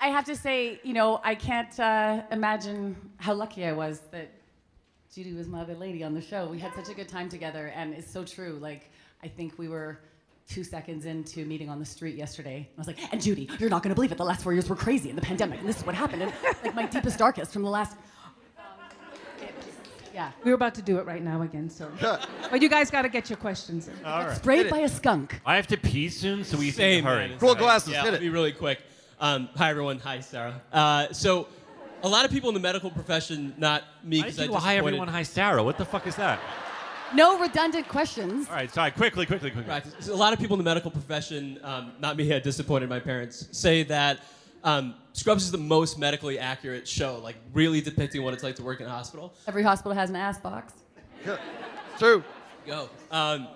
I 0.00 0.08
have 0.08 0.24
to 0.24 0.34
say, 0.34 0.80
you 0.82 0.92
know, 0.92 1.20
I 1.22 1.34
can't 1.34 1.78
uh, 1.78 2.22
imagine 2.32 2.96
how 3.18 3.34
lucky 3.34 3.64
I 3.66 3.72
was 3.72 4.00
that 4.10 4.30
Judy 5.14 5.32
was 5.32 5.48
my 5.48 5.62
other 5.62 5.74
lady 5.74 6.04
on 6.04 6.12
the 6.14 6.20
show. 6.20 6.46
We 6.48 6.58
had 6.58 6.74
such 6.74 6.90
a 6.90 6.94
good 6.94 7.08
time 7.08 7.28
together, 7.30 7.72
and 7.74 7.94
it's 7.94 8.10
so 8.10 8.24
true. 8.24 8.58
Like, 8.60 8.90
I 9.22 9.28
think 9.28 9.58
we 9.58 9.68
were 9.68 10.00
two 10.46 10.62
seconds 10.62 11.06
into 11.06 11.46
meeting 11.46 11.70
on 11.70 11.78
the 11.78 11.84
street 11.84 12.14
yesterday. 12.14 12.68
I 12.76 12.78
was 12.78 12.86
like, 12.86 12.98
and 13.12 13.20
Judy, 13.20 13.48
you're 13.58 13.70
not 13.70 13.82
going 13.82 13.90
to 13.90 13.94
believe 13.94 14.12
it. 14.12 14.18
The 14.18 14.24
last 14.24 14.42
four 14.42 14.52
years 14.52 14.68
were 14.68 14.76
crazy 14.76 15.08
in 15.08 15.16
the 15.16 15.22
pandemic, 15.22 15.60
and 15.60 15.68
this 15.68 15.78
is 15.78 15.86
what 15.86 15.94
happened. 15.94 16.22
And 16.22 16.32
like 16.62 16.74
my 16.74 16.86
deepest, 16.86 17.18
darkest 17.18 17.52
from 17.52 17.62
the 17.62 17.70
last. 17.70 17.96
Yeah. 20.12 20.32
We're 20.44 20.54
about 20.54 20.74
to 20.74 20.82
do 20.82 20.98
it 20.98 21.06
right 21.06 21.22
now 21.22 21.42
again, 21.42 21.70
so. 21.70 21.90
but 22.50 22.60
you 22.60 22.68
guys 22.68 22.90
got 22.90 23.02
to 23.02 23.08
get 23.08 23.30
your 23.30 23.36
questions 23.36 23.88
in. 23.88 23.94
All 24.04 24.26
right. 24.26 24.36
Sprayed 24.36 24.68
by 24.68 24.78
a 24.80 24.88
skunk. 24.88 25.40
I 25.46 25.54
have 25.56 25.68
to 25.68 25.76
pee 25.76 26.08
soon, 26.08 26.42
so 26.44 26.58
we 26.58 26.70
Same, 26.72 26.96
need 26.96 27.00
to 27.02 27.06
hurry. 27.06 27.28
man. 27.28 27.38
yeah, 27.86 28.04
I'll 28.04 28.18
be 28.18 28.28
really 28.28 28.52
quick. 28.52 28.80
Um, 29.20 29.48
hi, 29.56 29.70
everyone. 29.70 30.00
Hi, 30.00 30.20
Sarah. 30.20 30.60
Uh, 30.72 31.12
so, 31.12 31.46
a 32.02 32.08
lot 32.08 32.24
of 32.24 32.30
people 32.30 32.48
in 32.48 32.54
the 32.54 32.60
medical 32.60 32.90
profession, 32.90 33.54
not 33.58 33.84
me, 34.04 34.18
Why 34.18 34.22
because 34.22 34.36
did 34.36 34.42
I 34.42 34.46
you 34.46 34.52
just 34.52 34.64
hi 34.64 34.76
everyone, 34.76 35.08
hi 35.08 35.22
Sarah? 35.22 35.62
What 35.62 35.78
the 35.78 35.84
fuck 35.84 36.06
is 36.06 36.16
that? 36.16 36.40
No 37.14 37.38
redundant 37.38 37.88
questions. 37.88 38.48
All 38.48 38.54
right, 38.54 38.70
sorry. 38.70 38.90
Quickly, 38.90 39.24
quickly, 39.24 39.50
quickly. 39.50 39.70
Right. 39.70 39.84
So 40.00 40.12
a 40.12 40.16
lot 40.16 40.32
of 40.32 40.38
people 40.38 40.54
in 40.54 40.58
the 40.58 40.68
medical 40.70 40.90
profession, 40.90 41.58
um, 41.62 41.92
not 42.00 42.16
me, 42.16 42.28
had 42.28 42.42
disappointed 42.42 42.88
my 42.88 43.00
parents, 43.00 43.48
say 43.50 43.82
that 43.84 44.20
um, 44.62 44.94
Scrubs 45.14 45.44
is 45.44 45.50
the 45.50 45.58
most 45.58 45.98
medically 45.98 46.38
accurate 46.38 46.86
show, 46.86 47.18
like 47.22 47.36
really 47.54 47.80
depicting 47.80 48.22
what 48.22 48.34
it's 48.34 48.42
like 48.42 48.56
to 48.56 48.62
work 48.62 48.80
in 48.80 48.86
a 48.86 48.90
hospital. 48.90 49.32
Every 49.46 49.62
hospital 49.62 49.92
has 49.92 50.10
an 50.10 50.16
ass 50.16 50.38
box. 50.38 50.74
True. 51.98 52.22
Go. 52.66 52.90
Um, 53.10 53.48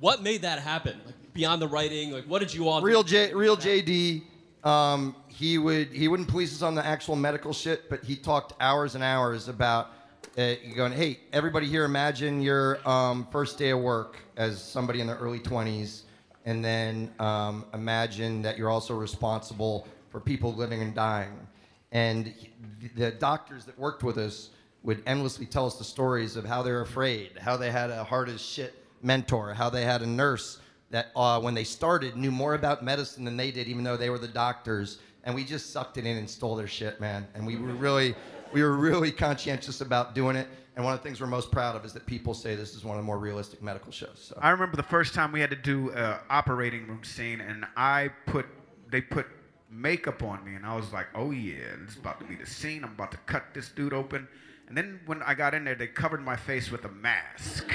what 0.00 0.22
made 0.22 0.42
that 0.42 0.58
happen? 0.58 1.00
Like 1.06 1.14
beyond 1.32 1.62
the 1.62 1.68
writing, 1.68 2.10
like 2.10 2.24
what 2.24 2.40
did 2.40 2.52
you 2.52 2.68
all? 2.68 2.82
Real 2.82 3.02
J, 3.04 3.32
real 3.32 3.56
JD. 3.56 4.22
Um, 4.64 5.14
he 5.28 5.58
would 5.58 5.88
he 5.88 6.08
wouldn't 6.08 6.28
police 6.28 6.52
us 6.54 6.62
on 6.62 6.74
the 6.74 6.84
actual 6.84 7.16
medical 7.16 7.52
shit, 7.52 7.88
but 7.88 8.02
he 8.04 8.16
talked 8.16 8.54
hours 8.60 8.94
and 8.94 9.04
hours 9.04 9.48
about 9.48 9.92
uh, 10.36 10.54
going. 10.74 10.92
Hey, 10.92 11.20
everybody 11.32 11.66
here, 11.66 11.84
imagine 11.84 12.42
your 12.42 12.86
um, 12.88 13.26
first 13.30 13.56
day 13.58 13.70
of 13.70 13.78
work 13.80 14.16
as 14.36 14.62
somebody 14.62 15.00
in 15.00 15.06
their 15.06 15.16
early 15.16 15.38
20s, 15.38 16.02
and 16.44 16.64
then 16.64 17.12
um, 17.20 17.64
imagine 17.72 18.42
that 18.42 18.58
you're 18.58 18.70
also 18.70 18.96
responsible 18.96 19.86
for 20.10 20.20
people 20.20 20.54
living 20.54 20.82
and 20.82 20.94
dying. 20.94 21.46
And 21.92 22.26
he- 22.26 22.50
the 22.96 23.10
doctors 23.12 23.64
that 23.64 23.78
worked 23.78 24.02
with 24.02 24.18
us 24.18 24.50
would 24.82 25.02
endlessly 25.06 25.46
tell 25.46 25.66
us 25.66 25.74
the 25.74 25.84
stories 25.84 26.36
of 26.36 26.44
how 26.44 26.62
they're 26.62 26.80
afraid, 26.80 27.32
how 27.40 27.56
they 27.56 27.70
had 27.70 27.90
a 27.90 28.04
hard 28.04 28.28
as 28.28 28.40
shit 28.40 28.74
mentor, 29.02 29.54
how 29.54 29.70
they 29.70 29.84
had 29.84 30.02
a 30.02 30.06
nurse 30.06 30.58
that 30.90 31.08
uh, 31.14 31.40
when 31.40 31.54
they 31.54 31.64
started 31.64 32.16
knew 32.16 32.30
more 32.30 32.54
about 32.54 32.82
medicine 32.82 33.24
than 33.24 33.36
they 33.36 33.50
did, 33.50 33.68
even 33.68 33.84
though 33.84 33.96
they 33.96 34.10
were 34.10 34.18
the 34.18 34.28
doctors. 34.28 34.98
And 35.24 35.34
we 35.34 35.44
just 35.44 35.72
sucked 35.72 35.98
it 35.98 36.06
in 36.06 36.16
and 36.16 36.28
stole 36.28 36.56
their 36.56 36.68
shit, 36.68 37.00
man. 37.00 37.26
And 37.34 37.46
we 37.46 37.56
were 37.56 37.74
really, 37.74 38.14
we 38.52 38.62
were 38.62 38.76
really 38.76 39.10
conscientious 39.10 39.80
about 39.80 40.14
doing 40.14 40.36
it. 40.36 40.48
And 40.76 40.84
one 40.84 40.94
of 40.94 41.00
the 41.00 41.08
things 41.08 41.20
we're 41.20 41.26
most 41.26 41.50
proud 41.50 41.74
of 41.74 41.84
is 41.84 41.92
that 41.94 42.06
people 42.06 42.32
say 42.32 42.54
this 42.54 42.74
is 42.74 42.84
one 42.84 42.96
of 42.96 43.02
the 43.02 43.06
more 43.06 43.18
realistic 43.18 43.60
medical 43.62 43.90
shows. 43.90 44.28
So. 44.28 44.38
I 44.40 44.50
remember 44.50 44.76
the 44.76 44.84
first 44.84 45.12
time 45.12 45.32
we 45.32 45.40
had 45.40 45.50
to 45.50 45.56
do 45.56 45.90
an 45.90 46.18
operating 46.30 46.86
room 46.86 47.02
scene, 47.02 47.40
and 47.40 47.66
I 47.76 48.10
put 48.26 48.46
they 48.88 49.00
put 49.00 49.26
makeup 49.70 50.22
on 50.22 50.44
me, 50.44 50.54
and 50.54 50.64
I 50.64 50.76
was 50.76 50.92
like, 50.92 51.08
"Oh 51.16 51.32
yeah, 51.32 51.56
this 51.80 51.90
is 51.90 51.96
about 51.96 52.20
to 52.20 52.26
be 52.26 52.36
the 52.36 52.46
scene. 52.46 52.84
I'm 52.84 52.92
about 52.92 53.10
to 53.10 53.18
cut 53.26 53.52
this 53.54 53.70
dude 53.70 53.92
open." 53.92 54.28
And 54.68 54.76
then 54.76 55.00
when 55.06 55.20
I 55.24 55.34
got 55.34 55.52
in 55.52 55.64
there, 55.64 55.74
they 55.74 55.88
covered 55.88 56.24
my 56.24 56.36
face 56.36 56.70
with 56.70 56.84
a 56.84 56.90
mask. 56.90 57.72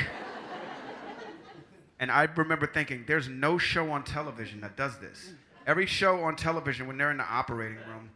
And 1.99 2.11
I 2.11 2.27
remember 2.35 2.67
thinking, 2.67 3.05
"There's 3.07 3.27
no 3.27 3.57
show 3.57 3.91
on 3.91 4.03
television 4.03 4.61
that 4.61 4.75
does 4.75 4.99
this. 4.99 5.33
Every 5.65 5.85
show 5.85 6.23
on 6.23 6.35
television, 6.35 6.87
when 6.87 6.97
they're 6.97 7.11
in 7.11 7.17
the 7.17 7.23
operating 7.23 7.77
room, 7.87 8.09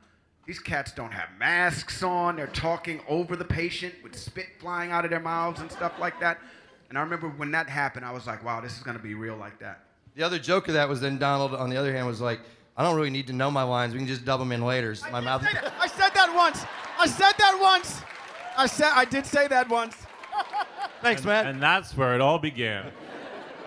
these 0.45 0.59
cats 0.59 0.91
don't 0.91 1.11
have 1.11 1.29
masks 1.37 2.03
on. 2.03 2.35
They're 2.35 2.47
talking 2.47 3.01
over 3.07 3.35
the 3.35 3.45
patient 3.45 3.95
with 4.03 4.15
spit 4.17 4.47
flying 4.59 4.91
out 4.91 5.05
of 5.05 5.11
their 5.11 5.19
mouths 5.19 5.61
and 5.61 5.71
stuff 5.71 5.93
like 5.99 6.19
that." 6.19 6.39
And 6.89 6.97
I 6.97 7.01
remember 7.01 7.27
when 7.29 7.51
that 7.51 7.67
happened, 7.67 8.05
I 8.05 8.11
was 8.11 8.27
like, 8.27 8.43
wow, 8.43 8.61
this 8.61 8.77
is 8.77 8.83
going 8.83 8.95
to 8.95 9.03
be 9.03 9.13
real 9.13 9.35
like 9.35 9.59
that. 9.59 9.83
The 10.15 10.23
other 10.23 10.39
joke 10.39 10.67
of 10.67 10.73
that 10.75 10.87
was 10.87 11.01
then 11.01 11.17
Donald, 11.17 11.53
on 11.53 11.69
the 11.69 11.77
other 11.77 11.91
hand, 11.91 12.07
was 12.07 12.21
like, 12.21 12.39
I 12.77 12.83
don't 12.83 12.95
really 12.95 13.09
need 13.09 13.27
to 13.27 13.33
know 13.33 13.51
my 13.51 13.63
lines. 13.63 13.93
We 13.93 13.99
can 13.99 14.07
just 14.07 14.23
dub 14.23 14.39
them 14.39 14.51
in 14.51 14.63
later. 14.63 14.95
So 14.95 15.09
my 15.09 15.19
mouth. 15.19 15.43
I 15.79 15.87
said 15.87 16.11
that 16.13 16.33
once. 16.33 16.63
I 16.97 17.07
said 17.07 17.33
that 17.37 17.57
once. 17.59 18.01
I 18.55 18.67
said 18.67 18.91
I 18.93 19.05
did 19.05 19.25
say 19.25 19.47
that 19.47 19.67
once. 19.69 19.95
Thanks, 21.01 21.23
man. 21.23 21.47
And 21.47 21.61
that's 21.61 21.95
where 21.97 22.15
it 22.15 22.21
all 22.21 22.39
began. 22.39 22.91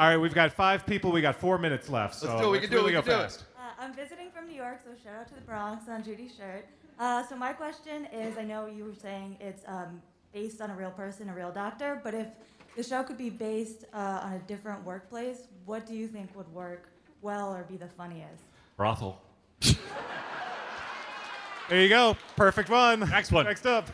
All 0.01 0.09
right, 0.09 0.17
we've 0.17 0.33
got 0.33 0.51
five 0.51 0.87
people. 0.87 1.13
We 1.13 1.21
got 1.21 1.37
four 1.37 1.59
minutes 1.59 1.91
left. 1.91 2.15
So 2.15 2.27
Let's 2.29 2.41
do 2.41 2.49
it. 2.49 2.51
We 2.53 2.61
can 2.61 2.71
do 2.71 2.77
it. 2.77 2.79
really 2.79 2.93
We 2.93 2.97
go 2.97 3.03
can 3.03 3.11
do 3.11 3.17
it. 3.19 3.23
fast. 3.25 3.45
Uh, 3.59 3.61
I'm 3.83 3.93
visiting 3.93 4.31
from 4.31 4.47
New 4.49 4.55
York, 4.55 4.81
so 4.83 4.93
shout 5.05 5.15
out 5.21 5.29
to 5.29 5.35
the 5.35 5.43
Bronx 5.43 5.91
on 5.91 6.03
Judy's 6.03 6.35
shirt. 6.35 6.65
Uh, 6.99 7.23
so 7.27 7.37
my 7.37 7.53
question 7.53 8.07
is, 8.07 8.39
I 8.39 8.45
know 8.45 8.65
you 8.65 8.87
were 8.87 8.95
saying 8.95 9.37
it's 9.43 9.63
um, 9.67 10.01
based 10.33 10.63
on 10.63 10.71
a 10.71 10.75
real 10.75 10.91
person, 10.91 11.29
a 11.29 11.35
real 11.35 11.53
doctor, 11.53 12.01
but 12.03 12.15
if 12.15 12.29
the 12.77 12.83
show 12.83 13.03
could 13.03 13.19
be 13.19 13.29
based 13.29 13.85
uh, 13.93 14.21
on 14.23 14.33
a 14.33 14.39
different 14.49 14.83
workplace, 14.87 15.43
what 15.67 15.85
do 15.87 15.95
you 15.95 16.09
think 16.09 16.35
would 16.35 16.51
work 16.55 16.89
well 17.21 17.55
or 17.55 17.65
be 17.65 17.77
the 17.77 17.89
funniest? 17.89 18.45
Brothel. 18.79 19.21
There 21.69 21.83
you 21.83 21.91
go. 21.91 22.17
Perfect 22.37 22.71
one. 22.71 23.01
Next 23.01 23.33
one. 23.33 23.45
Next 23.45 23.67
up. 23.67 23.87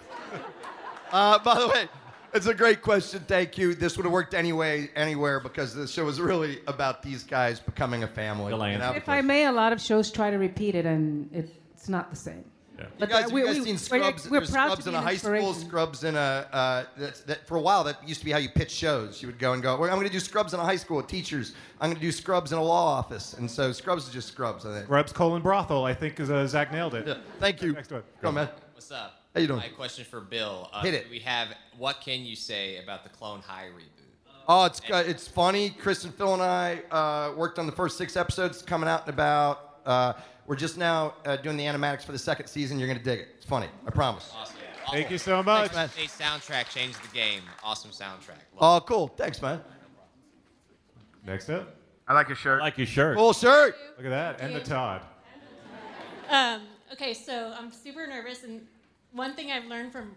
Uh, 1.10 1.40
by 1.40 1.58
the 1.58 1.66
way, 1.68 1.88
it's 2.34 2.46
a 2.46 2.54
great 2.54 2.82
question. 2.82 3.20
Thank 3.26 3.56
you. 3.58 3.74
This 3.74 3.96
would 3.96 4.04
have 4.04 4.12
worked 4.12 4.34
anyway, 4.34 4.90
anywhere, 4.94 5.40
because 5.40 5.74
the 5.74 5.86
show 5.86 6.06
is 6.08 6.20
really 6.20 6.60
about 6.66 7.02
these 7.02 7.22
guys 7.22 7.60
becoming 7.60 8.02
a 8.02 8.08
family. 8.08 8.52
you 8.52 8.78
know? 8.78 8.92
If 8.92 9.08
I 9.08 9.20
may, 9.20 9.46
a 9.46 9.52
lot 9.52 9.72
of 9.72 9.80
shows 9.80 10.10
try 10.10 10.30
to 10.30 10.36
repeat 10.38 10.74
it, 10.74 10.86
and 10.86 11.28
it's 11.32 11.88
not 11.88 12.10
the 12.10 12.16
same. 12.16 12.44
You 12.78 12.84
But 12.98 13.08
guys, 13.08 13.08
that- 13.08 13.22
have 13.22 13.32
we- 13.32 13.40
you 13.40 13.46
guys 13.46 13.56
we- 13.56 13.64
seen 13.64 13.72
we're- 13.72 13.78
Scrubs? 14.12 14.30
we're 14.30 14.40
There's 14.40 14.50
proud 14.50 14.64
to 14.66 14.70
Scrubs 14.72 14.84
be 14.84 14.90
in 14.90 14.94
a 14.96 15.00
high 15.00 15.16
school. 15.16 15.54
Scrubs 15.54 16.04
in 16.04 16.14
a. 16.14 16.18
Uh, 16.52 16.84
that's, 16.98 17.20
that, 17.20 17.46
for 17.48 17.56
a 17.56 17.60
while, 17.62 17.84
that 17.84 18.06
used 18.06 18.20
to 18.20 18.26
be 18.26 18.32
how 18.32 18.36
you 18.38 18.50
pitch 18.50 18.70
shows. 18.70 19.22
You 19.22 19.28
would 19.28 19.38
go 19.38 19.54
and 19.54 19.62
go, 19.62 19.78
well, 19.78 19.88
I'm 19.88 19.96
going 19.96 20.06
to 20.06 20.12
do 20.12 20.20
Scrubs 20.20 20.52
in 20.52 20.60
a 20.60 20.62
high 20.62 20.76
school 20.76 20.98
with 20.98 21.06
teachers. 21.06 21.54
I'm 21.80 21.88
going 21.88 21.96
to 21.96 22.02
do 22.02 22.12
Scrubs 22.12 22.52
in 22.52 22.58
a 22.58 22.62
law 22.62 22.86
office. 22.98 23.32
And 23.32 23.50
so 23.50 23.72
Scrubs 23.72 24.06
is 24.08 24.12
just 24.12 24.28
Scrubs, 24.28 24.66
I 24.66 24.74
think. 24.74 24.88
Grubs 24.88 25.10
colon 25.10 25.40
brothel. 25.40 25.86
I 25.86 25.94
think 25.94 26.20
is, 26.20 26.30
uh, 26.30 26.46
Zach 26.46 26.70
nailed 26.70 26.94
it. 26.94 27.16
Thank 27.40 27.62
you. 27.62 27.72
Next 27.72 27.90
one. 27.92 28.02
Go 28.20 28.28
on, 28.28 28.34
man. 28.34 28.48
What's 28.74 28.90
up? 28.90 29.22
How 29.36 29.42
you 29.42 29.48
doing? 29.48 29.60
My 29.60 29.68
question 29.68 30.06
for 30.06 30.22
Bill. 30.22 30.70
Uh, 30.72 30.80
Hit 30.80 30.94
it. 30.94 31.10
We 31.10 31.18
have. 31.18 31.48
What 31.76 32.00
can 32.00 32.24
you 32.24 32.34
say 32.34 32.78
about 32.82 33.02
the 33.04 33.10
Clone 33.10 33.42
High 33.42 33.66
reboot? 33.66 34.32
Oh, 34.48 34.64
it's 34.64 34.80
uh, 34.90 35.04
it's 35.06 35.28
funny. 35.28 35.68
Chris 35.68 36.04
and 36.04 36.14
Phil 36.14 36.32
and 36.32 36.42
I 36.42 36.80
uh, 36.90 37.34
worked 37.36 37.58
on 37.58 37.66
the 37.66 37.72
first 37.72 37.98
six 37.98 38.16
episodes. 38.16 38.62
Coming 38.62 38.88
out 38.88 39.06
in 39.06 39.12
about. 39.12 39.80
Uh, 39.84 40.14
we're 40.46 40.56
just 40.56 40.78
now 40.78 41.12
uh, 41.26 41.36
doing 41.36 41.58
the 41.58 41.64
animatics 41.64 42.02
for 42.02 42.12
the 42.12 42.18
second 42.18 42.46
season. 42.46 42.78
You're 42.78 42.88
gonna 42.88 42.98
dig 42.98 43.20
it. 43.20 43.28
It's 43.36 43.44
funny. 43.44 43.66
I 43.86 43.90
promise. 43.90 44.32
Awesome. 44.34 44.56
Thank 44.90 45.10
you 45.10 45.18
so 45.18 45.42
much. 45.42 45.70
Thanks, 45.70 45.98
man. 45.98 46.06
A 46.06 46.38
soundtrack 46.38 46.70
changed 46.70 47.02
the 47.02 47.14
game. 47.14 47.42
Awesome 47.62 47.90
soundtrack. 47.90 48.40
Oh, 48.58 48.80
cool. 48.86 49.08
Thanks, 49.08 49.42
man. 49.42 49.60
Next 51.26 51.50
up. 51.50 51.76
I 52.08 52.14
like 52.14 52.28
your 52.28 52.36
shirt. 52.36 52.62
I 52.62 52.64
like 52.64 52.78
your 52.78 52.86
shirt. 52.86 53.18
Cool 53.18 53.34
shirt. 53.34 53.76
Look 53.98 54.06
at 54.06 54.10
that. 54.10 54.40
And 54.40 54.54
the 54.56 54.60
Todd. 54.60 55.02
Um, 56.30 56.62
okay, 56.90 57.12
so 57.12 57.52
I'm 57.58 57.70
super 57.70 58.06
nervous, 58.06 58.42
and 58.42 58.66
one 59.12 59.34
thing 59.34 59.50
I've 59.50 59.66
learned 59.66 59.92
from 59.92 60.12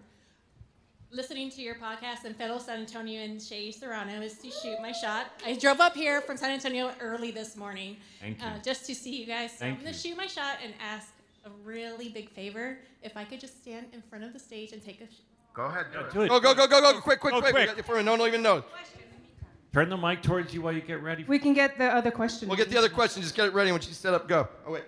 listening 1.12 1.50
to 1.52 1.62
your 1.62 1.76
podcast 1.76 2.26
and 2.26 2.36
fellow 2.36 2.60
San 2.60 2.80
Antonio 2.82 3.22
and 3.22 3.42
Shea 3.42 3.72
Serrano 3.72 4.22
is 4.22 4.38
to 4.40 4.52
shoot 4.52 4.78
my 4.82 4.92
shot. 4.92 5.28
I 5.46 5.56
drove 5.56 5.80
up 5.80 5.96
here 5.96 6.22
from 6.22 6.38
San 6.38 6.52
Antonio 6.52 6.92
early 7.02 7.32
this 7.32 7.56
morning, 7.58 7.98
Thank 8.22 8.40
you. 8.40 8.46
Uh, 8.46 8.60
just 8.64 8.86
to 8.86 8.96
see 8.96 9.20
you 9.20 9.26
guys. 9.26 9.52
So 9.52 9.60
Thank 9.60 9.78
I'm 9.80 9.84
gonna 9.84 9.94
shoot 9.96 10.16
my 10.16 10.28
shot 10.28 10.58
and 10.64 10.74
ask 10.80 11.10
a 11.46 11.50
really 11.64 12.10
big 12.10 12.30
favor. 12.30 12.78
If 13.02 13.18
I 13.18 13.24
could 13.24 13.40
just 13.40 13.62
stand 13.62 13.88
in 13.94 14.02
front 14.02 14.24
of 14.24 14.34
the 14.34 14.40
stage 14.40 14.72
and 14.74 14.84
take 14.84 15.02
a. 15.02 15.06
Sh- 15.06 15.22
Go 15.54 15.66
ahead. 15.66 15.88
Do 15.92 16.00
do 16.14 16.22
it. 16.22 16.30
Go, 16.30 16.40
go, 16.40 16.54
go, 16.54 16.68
go, 16.68 16.80
go. 16.80 17.02
Quick, 17.02 17.20
quick, 17.20 17.34
Go 17.34 17.42
quick. 17.42 17.54
quick. 17.54 17.76
We 17.76 17.84
got 17.96 18.06
no 18.06 18.16
one 18.16 18.28
even 18.28 18.42
knows. 18.42 18.64
Turn 19.74 19.90
the 19.90 19.98
mic 19.98 20.22
towards 20.24 20.54
you 20.54 20.62
while 20.62 20.74
you 20.74 20.82
get 20.82 21.02
ready. 21.02 21.24
We 21.28 21.38
can 21.38 21.54
get 21.54 21.78
the 21.78 21.86
other 21.86 22.12
question. 22.12 22.48
We'll 22.48 22.58
get 22.58 22.70
the 22.70 22.78
other 22.78 22.90
question. 22.90 23.22
Just 23.22 23.36
get 23.36 23.48
it 23.48 23.54
ready 23.54 23.72
when 23.72 23.82
she's 23.82 23.98
set 23.98 24.14
up. 24.14 24.28
Go. 24.28 24.48
Oh, 24.66 24.72
wait. 24.74 24.84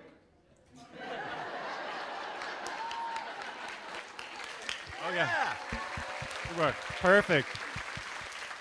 Yeah. 5.14 5.54
Good 6.48 6.58
work. 6.58 6.74
Perfect. 7.00 7.48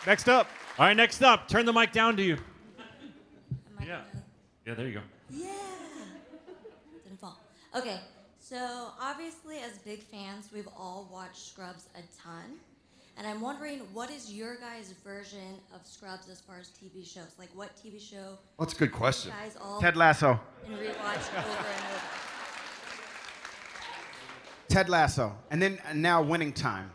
Next 0.05 0.27
up. 0.29 0.47
All 0.79 0.85
right, 0.85 0.95
next 0.97 1.21
up. 1.21 1.47
Turn 1.47 1.65
the 1.65 1.73
mic 1.73 1.91
down 1.91 2.15
to 2.17 2.23
you. 2.23 2.37
Yeah. 3.85 4.01
Yeah, 4.65 4.73
there 4.75 4.87
you 4.87 4.93
go. 4.93 5.01
Yeah. 5.29 5.47
Didn't 7.03 7.19
fall. 7.19 7.37
Okay, 7.75 7.99
so 8.39 8.89
obviously, 8.99 9.57
as 9.59 9.77
big 9.79 10.01
fans, 10.03 10.49
we've 10.53 10.67
all 10.77 11.09
watched 11.11 11.37
Scrubs 11.49 11.85
a 11.95 12.01
ton. 12.21 12.57
And 13.17 13.27
I'm 13.27 13.41
wondering, 13.41 13.79
what 13.93 14.09
is 14.09 14.31
your 14.31 14.55
guys' 14.55 14.93
version 15.03 15.59
of 15.75 15.85
Scrubs 15.85 16.29
as 16.29 16.39
far 16.41 16.57
as 16.59 16.69
TV 16.69 17.05
shows? 17.05 17.35
Like, 17.37 17.49
what 17.53 17.75
TV 17.75 17.99
show 17.99 18.37
That's 18.57 18.73
a 18.73 18.77
good 18.77 18.91
question. 18.93 19.31
guys 19.37 19.57
all 19.61 19.81
Ted 19.81 19.97
Lasso. 19.97 20.39
and 20.65 20.75
rewatch 20.75 21.29
over 21.37 21.47
and 21.49 21.85
over? 21.91 22.01
Ted 24.71 24.87
Lasso. 24.87 25.35
And 25.51 25.61
then 25.61 25.79
uh, 25.85 25.93
now 25.93 26.21
winning 26.21 26.53
time. 26.53 26.89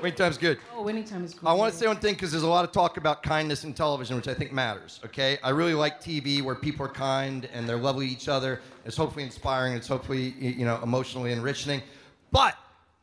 Winning 0.00 0.16
time's 0.16 0.38
good. 0.38 0.58
Oh, 0.72 0.82
winning 0.82 1.02
time 1.02 1.24
is 1.24 1.34
cool. 1.34 1.48
I 1.48 1.52
want 1.52 1.72
to 1.72 1.78
say 1.78 1.88
one 1.88 1.96
thing 1.96 2.14
because 2.14 2.30
there's 2.30 2.44
a 2.44 2.48
lot 2.48 2.64
of 2.64 2.70
talk 2.70 2.96
about 2.96 3.24
kindness 3.24 3.64
in 3.64 3.74
television, 3.74 4.14
which 4.14 4.28
I 4.28 4.34
think 4.34 4.52
matters. 4.52 5.00
Okay, 5.04 5.38
I 5.42 5.50
really 5.50 5.74
like 5.74 6.00
TV 6.00 6.42
where 6.42 6.54
people 6.54 6.86
are 6.86 6.90
kind 6.90 7.48
and 7.52 7.68
they're 7.68 7.76
lovely 7.78 8.06
to 8.06 8.12
each 8.12 8.28
other. 8.28 8.60
It's 8.84 8.96
hopefully 8.96 9.24
inspiring. 9.24 9.72
It's 9.72 9.88
hopefully 9.88 10.34
you 10.38 10.64
know 10.64 10.78
emotionally 10.82 11.32
enriching. 11.32 11.82
But 12.30 12.56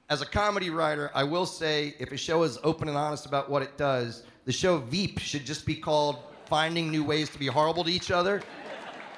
as 0.09 0.21
a 0.21 0.25
comedy 0.25 0.69
writer, 0.69 1.11
I 1.13 1.23
will 1.25 1.47
say 1.47 1.95
if 1.99 2.11
a 2.13 2.17
show 2.17 2.43
is 2.43 2.59
open 2.63 2.87
and 2.87 2.95
honest 2.95 3.25
about 3.25 3.49
what 3.49 3.63
it 3.63 3.75
does, 3.75 4.23
the 4.45 4.53
show 4.53 4.77
Veep 4.77 5.19
should 5.19 5.45
just 5.45 5.65
be 5.65 5.75
called 5.75 6.19
"Finding 6.45 6.89
New 6.89 7.03
Ways 7.03 7.29
to 7.31 7.39
Be 7.39 7.47
Horrible 7.47 7.83
to 7.83 7.91
Each 7.91 8.11
Other." 8.11 8.41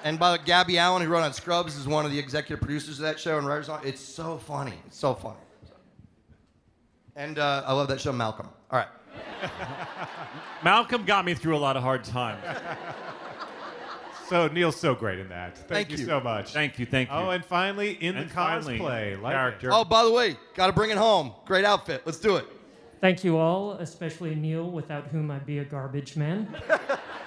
And 0.05 0.19
by 0.19 0.37
the 0.37 0.43
Gabby 0.43 0.77
Allan, 0.77 1.01
who 1.01 1.09
wrote 1.09 1.23
on 1.23 1.33
Scrubs, 1.33 1.75
is 1.75 1.87
one 1.87 2.05
of 2.05 2.11
the 2.11 2.19
executive 2.19 2.61
producers 2.63 2.99
of 2.99 3.05
that 3.05 3.19
show 3.19 3.39
and 3.39 3.47
writers 3.47 3.69
on. 3.69 3.83
it. 3.83 3.89
It's 3.89 3.99
so 4.01 4.37
funny. 4.37 4.75
It's 4.85 4.97
so 4.99 5.15
funny. 5.15 5.39
And 7.15 7.39
uh, 7.39 7.63
I 7.65 7.73
love 7.73 7.87
that 7.87 7.99
show, 7.99 8.11
Malcolm. 8.13 8.47
All 8.69 8.77
right. 8.79 8.87
Malcolm 10.63 11.05
got 11.05 11.25
me 11.25 11.33
through 11.33 11.55
a 11.55 11.57
lot 11.57 11.75
of 11.75 11.83
hard 11.83 12.03
times. 12.05 12.41
So 14.27 14.47
Neil's 14.47 14.75
so 14.75 14.95
great 14.95 15.19
in 15.19 15.29
that. 15.29 15.55
Thank, 15.55 15.69
Thank 15.69 15.91
you. 15.91 15.97
you. 15.97 16.05
so 16.05 16.19
much. 16.19 16.51
Thank 16.51 16.79
you, 16.79 16.87
thank 16.87 17.09
you. 17.09 17.15
Oh, 17.15 17.29
and 17.29 17.45
finally 17.45 17.91
in 18.03 18.15
And 18.17 18.27
the 18.27 18.33
finally, 18.33 18.79
cosplay 18.79 19.21
like 19.21 19.35
character. 19.35 19.69
Oh, 19.71 19.83
by 19.85 20.03
the 20.03 20.11
way, 20.11 20.35
got 20.55 20.65
to 20.65 20.73
bring 20.73 20.89
it 20.89 20.97
home. 20.97 21.31
Great 21.45 21.63
outfit. 21.63 22.01
Let's 22.05 22.17
do 22.17 22.35
it. 22.37 22.47
Thank 23.01 23.23
you 23.23 23.37
all, 23.37 23.73
especially 23.73 24.33
Neil, 24.33 24.71
without 24.71 25.05
whom 25.09 25.29
I'd 25.29 25.45
be 25.45 25.59
a 25.59 25.63
garbage 25.63 26.15
man. 26.17 26.47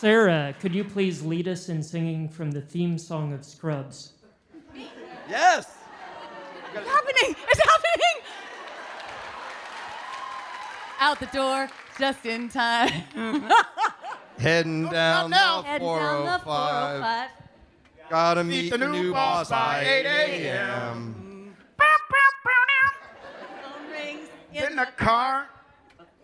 Sarah, 0.00 0.54
could 0.58 0.74
you 0.74 0.82
please 0.82 1.22
lead 1.22 1.46
us 1.46 1.68
in 1.68 1.82
singing 1.82 2.26
from 2.26 2.50
the 2.50 2.62
theme 2.62 2.96
song 2.96 3.34
of 3.34 3.44
Scrubs? 3.44 4.14
Yes. 5.28 5.76
It's 6.74 6.88
happening! 6.88 7.36
It's 7.46 7.60
happening! 7.60 8.22
Out 11.00 11.20
the 11.20 11.26
door, 11.26 11.68
just 11.98 12.24
in 12.24 12.48
time. 12.48 12.88
Heading 14.38 14.88
down 14.88 15.32
the 15.32 15.36
Heading 15.36 15.86
down 15.86 16.24
the 16.24 16.44
405. 16.46 17.30
Gotta 18.08 18.42
meet 18.42 18.70
the 18.70 18.78
new 18.78 19.12
boss 19.12 19.50
by 19.50 19.82
8 19.82 20.06
a.m. 20.06 21.54
In 24.54 24.76
the 24.76 24.86
car. 24.96 25.46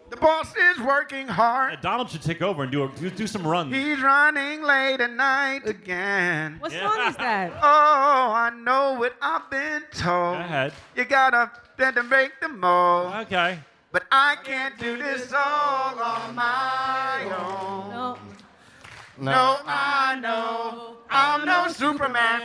The 0.08 0.16
boss 0.16 0.54
is 0.56 0.78
working 0.80 1.26
hard. 1.26 1.74
Uh, 1.74 1.80
Donald 1.80 2.08
should 2.10 2.22
take 2.22 2.40
over 2.40 2.62
and 2.62 2.70
do, 2.70 2.84
a, 2.84 2.88
do, 2.96 3.10
do 3.10 3.26
some 3.26 3.46
runs. 3.46 3.74
He's 3.74 4.00
running 4.00 4.62
late 4.62 5.00
at 5.00 5.10
night 5.12 5.66
again. 5.66 6.56
What 6.60 6.70
song 6.72 7.08
is 7.08 7.16
that? 7.16 7.52
Oh, 7.62 8.32
I 8.32 8.50
know 8.50 8.94
what 8.98 9.14
I've 9.20 9.50
been 9.50 9.82
told. 9.92 10.36
Go 10.36 10.40
ahead. 10.40 10.72
You 10.94 11.04
gotta 11.04 11.50
bend 11.76 11.96
to 11.96 12.04
break 12.04 12.32
the 12.40 12.48
mold. 12.48 13.12
Okay. 13.14 13.58
But 13.90 14.04
I 14.12 14.36
can't 14.44 14.78
do 14.78 14.96
this 14.96 15.32
all 15.32 15.98
on 15.98 16.34
my 16.34 17.22
own. 17.24 17.90
No. 17.90 18.18
No, 19.18 19.58
I 19.66 20.18
know 20.20 20.96
I'm 21.08 21.46
no 21.46 21.68
Superman. 21.68 22.42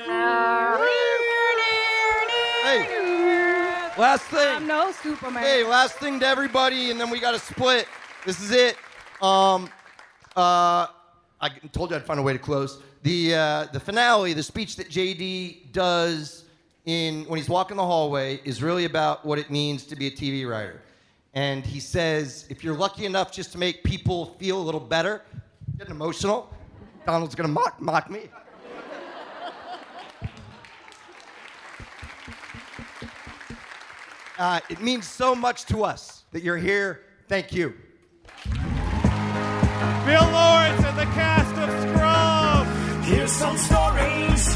Hey, 2.63 3.10
last 3.97 4.23
thing. 4.23 4.55
I'm 4.55 4.67
no 4.67 4.91
Superman. 4.91 5.43
Hey, 5.43 5.63
last 5.63 5.95
thing 5.95 6.19
to 6.19 6.27
everybody, 6.27 6.91
and 6.91 6.99
then 6.99 7.09
we 7.09 7.19
got 7.19 7.31
to 7.31 7.39
split. 7.39 7.87
This 8.25 8.39
is 8.41 8.51
it. 8.51 8.75
Um, 9.21 9.69
uh, 10.35 10.87
I 11.39 11.49
told 11.71 11.89
you 11.89 11.95
I'd 11.95 12.05
find 12.05 12.19
a 12.19 12.23
way 12.23 12.33
to 12.33 12.39
close. 12.39 12.79
The 13.03 13.35
uh, 13.35 13.65
the 13.73 13.79
finale, 13.79 14.33
the 14.33 14.43
speech 14.43 14.75
that 14.75 14.89
JD 14.89 15.71
does 15.71 16.45
in 16.85 17.25
when 17.25 17.37
he's 17.37 17.49
walking 17.49 17.77
the 17.77 17.85
hallway, 17.85 18.39
is 18.43 18.61
really 18.61 18.85
about 18.85 19.25
what 19.25 19.39
it 19.39 19.49
means 19.49 19.85
to 19.85 19.95
be 19.95 20.07
a 20.07 20.11
TV 20.11 20.47
writer. 20.47 20.81
And 21.33 21.65
he 21.65 21.79
says, 21.79 22.45
if 22.49 22.63
you're 22.63 22.75
lucky 22.75 23.05
enough 23.05 23.31
just 23.31 23.51
to 23.53 23.57
make 23.57 23.83
people 23.83 24.35
feel 24.37 24.59
a 24.59 24.63
little 24.63 24.81
better, 24.81 25.21
getting 25.77 25.95
emotional, 25.95 26.53
Donald's 27.05 27.35
gonna 27.35 27.49
mock 27.49 27.81
mock 27.81 28.09
me. 28.09 28.29
Uh, 34.41 34.59
it 34.71 34.81
means 34.81 35.07
so 35.07 35.35
much 35.35 35.65
to 35.65 35.83
us 35.83 36.25
that 36.31 36.41
you're 36.41 36.57
here. 36.57 37.01
Thank 37.27 37.53
you. 37.53 37.75
Bill 40.03 40.27
Lawrence 40.31 40.83
and 40.83 40.97
the 40.97 41.05
cast 41.13 41.55
of 41.57 41.69
Scrubs. 41.83 43.07
Here's 43.07 43.31
some 43.31 43.55
stories 43.55 44.47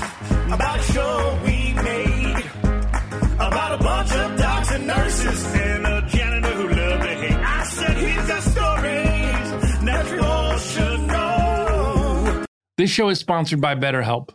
about 0.51 0.79
a 0.79 0.83
show 0.91 1.39
we 1.45 1.73
made. 1.83 2.45
About 3.35 3.79
a 3.79 3.83
bunch 3.83 4.11
of 4.13 4.35
docs 4.39 4.71
and 4.71 4.87
nurses 4.87 5.45
and 5.53 5.85
a 5.85 6.01
janitor 6.07 6.53
who 6.53 6.67
loved 6.67 7.03
to 7.03 7.09
hate. 7.09 7.37
I 7.37 7.63
said, 7.65 7.95
here's 7.95 8.25
the 8.25 8.41
stories 8.41 9.83
that 9.85 10.11
you 10.11 10.21
all 10.23 10.57
should 10.57 11.01
know. 11.01 12.45
This 12.79 12.89
show 12.89 13.09
is 13.09 13.19
sponsored 13.19 13.61
by 13.61 13.75
BetterHelp. 13.75 14.29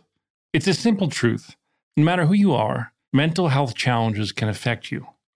It's 0.53 0.67
a 0.67 0.73
simple 0.73 1.09
truth. 1.09 1.57
No 1.97 2.05
matter 2.05 2.25
who 2.25 2.35
you 2.35 2.53
are, 2.53 2.93
mental 3.11 3.49
health 3.49 3.75
challenges 3.75 4.31
can 4.31 4.47
affect 4.47 4.93
you, 4.93 5.07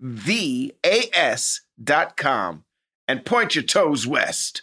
V 0.00 0.72
A 0.84 1.10
S 1.14 1.62
dot 1.82 2.16
com 2.16 2.64
and 3.08 3.24
point 3.24 3.54
your 3.54 3.64
toes 3.64 4.06
west. 4.06 4.62